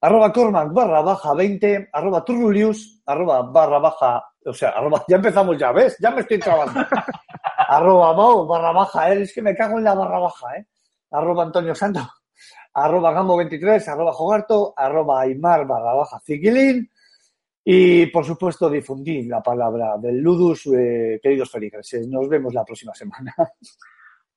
arroba 0.00 0.32
Cormac 0.32 0.72
barra 0.72 1.02
baja 1.02 1.34
20, 1.34 1.90
arroba 1.92 2.24
Turrulius, 2.24 3.02
arroba 3.06 3.42
barra 3.42 3.78
baja, 3.78 4.24
o 4.44 4.52
sea, 4.52 4.70
arroba, 4.70 5.04
ya 5.08 5.16
empezamos 5.16 5.58
ya, 5.58 5.72
¿ves? 5.72 5.96
Ya 6.00 6.10
me 6.10 6.20
estoy 6.20 6.38
trabando. 6.38 6.80
arroba 7.68 8.14
Mau 8.14 8.46
barra 8.46 8.72
baja, 8.72 9.12
eh, 9.12 9.22
es 9.22 9.32
que 9.32 9.42
me 9.42 9.54
cago 9.54 9.78
en 9.78 9.84
la 9.84 9.94
barra 9.94 10.18
baja, 10.18 10.56
¿eh? 10.56 10.66
Arroba 11.10 11.44
Antonio 11.44 11.74
Santo, 11.74 12.00
arroba 12.74 13.12
Gambo 13.12 13.36
23, 13.36 13.88
arroba 13.88 14.12
Jogarto, 14.12 14.74
arroba 14.76 15.22
Aymar 15.22 15.66
barra 15.66 15.94
baja 15.94 16.20
Ziquilín, 16.20 16.90
y 17.70 18.06
por 18.06 18.24
supuesto 18.24 18.70
difundir 18.70 19.26
la 19.26 19.42
palabra 19.42 19.98
del 19.98 20.22
Ludus, 20.22 20.68
eh, 20.68 21.20
queridos 21.22 21.50
feligreses. 21.50 22.08
Nos 22.08 22.26
vemos 22.26 22.54
la 22.54 22.64
próxima 22.64 22.94
semana. 22.94 23.34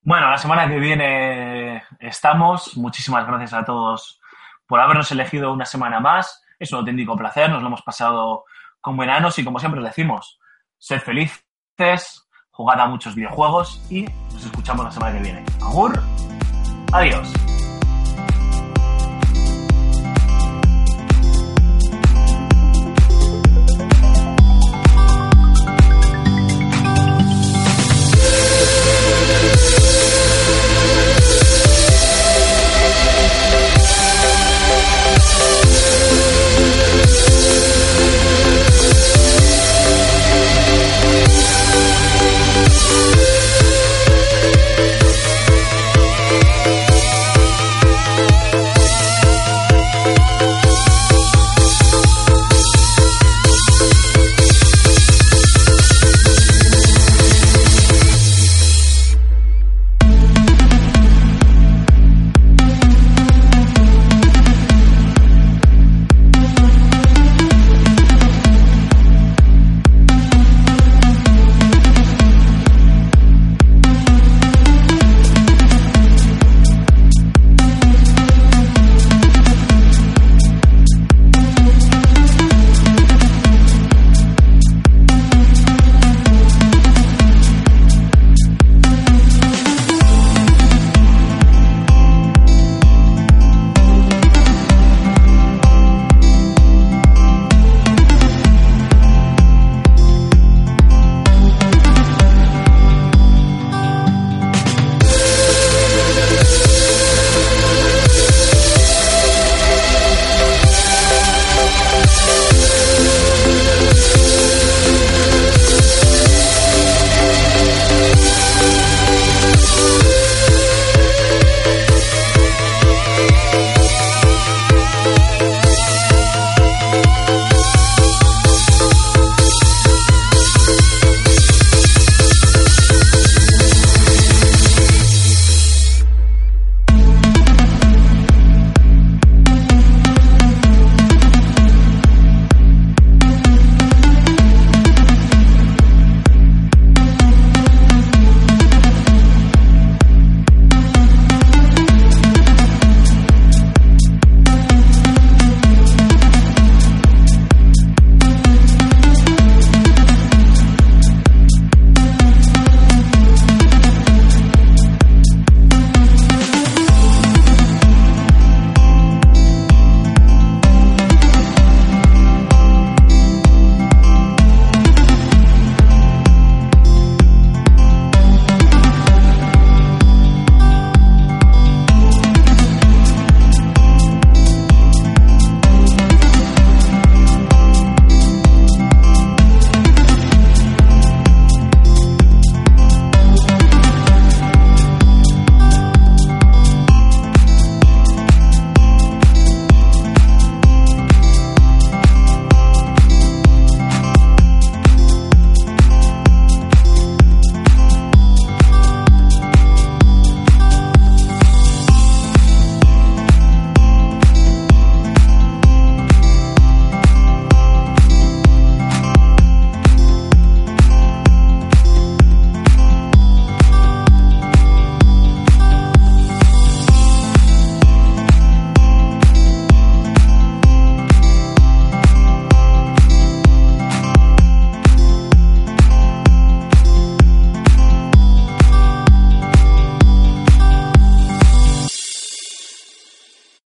Bueno, 0.03 0.31
la 0.31 0.37
semana 0.39 0.67
que 0.67 0.79
viene 0.79 1.83
estamos. 1.99 2.75
Muchísimas 2.75 3.27
gracias 3.27 3.53
a 3.53 3.63
todos 3.63 4.19
por 4.65 4.79
habernos 4.79 5.11
elegido 5.11 5.53
una 5.53 5.63
semana 5.63 5.99
más. 5.99 6.41
Es 6.57 6.71
un 6.71 6.79
auténtico 6.79 7.15
placer, 7.15 7.51
nos 7.51 7.61
lo 7.61 7.67
hemos 7.67 7.83
pasado 7.83 8.45
con 8.81 8.97
buenanos 8.97 9.37
y 9.37 9.45
como 9.45 9.59
siempre 9.59 9.79
os 9.79 9.85
decimos, 9.85 10.39
sed 10.79 11.01
felices, 11.01 12.27
jugad 12.49 12.79
a 12.79 12.87
muchos 12.87 13.13
videojuegos 13.13 13.79
y 13.91 14.05
nos 14.33 14.43
escuchamos 14.43 14.85
la 14.85 14.91
semana 14.91 15.17
que 15.17 15.23
viene. 15.23 15.45
Agur, 15.61 16.01
adiós. 16.93 17.60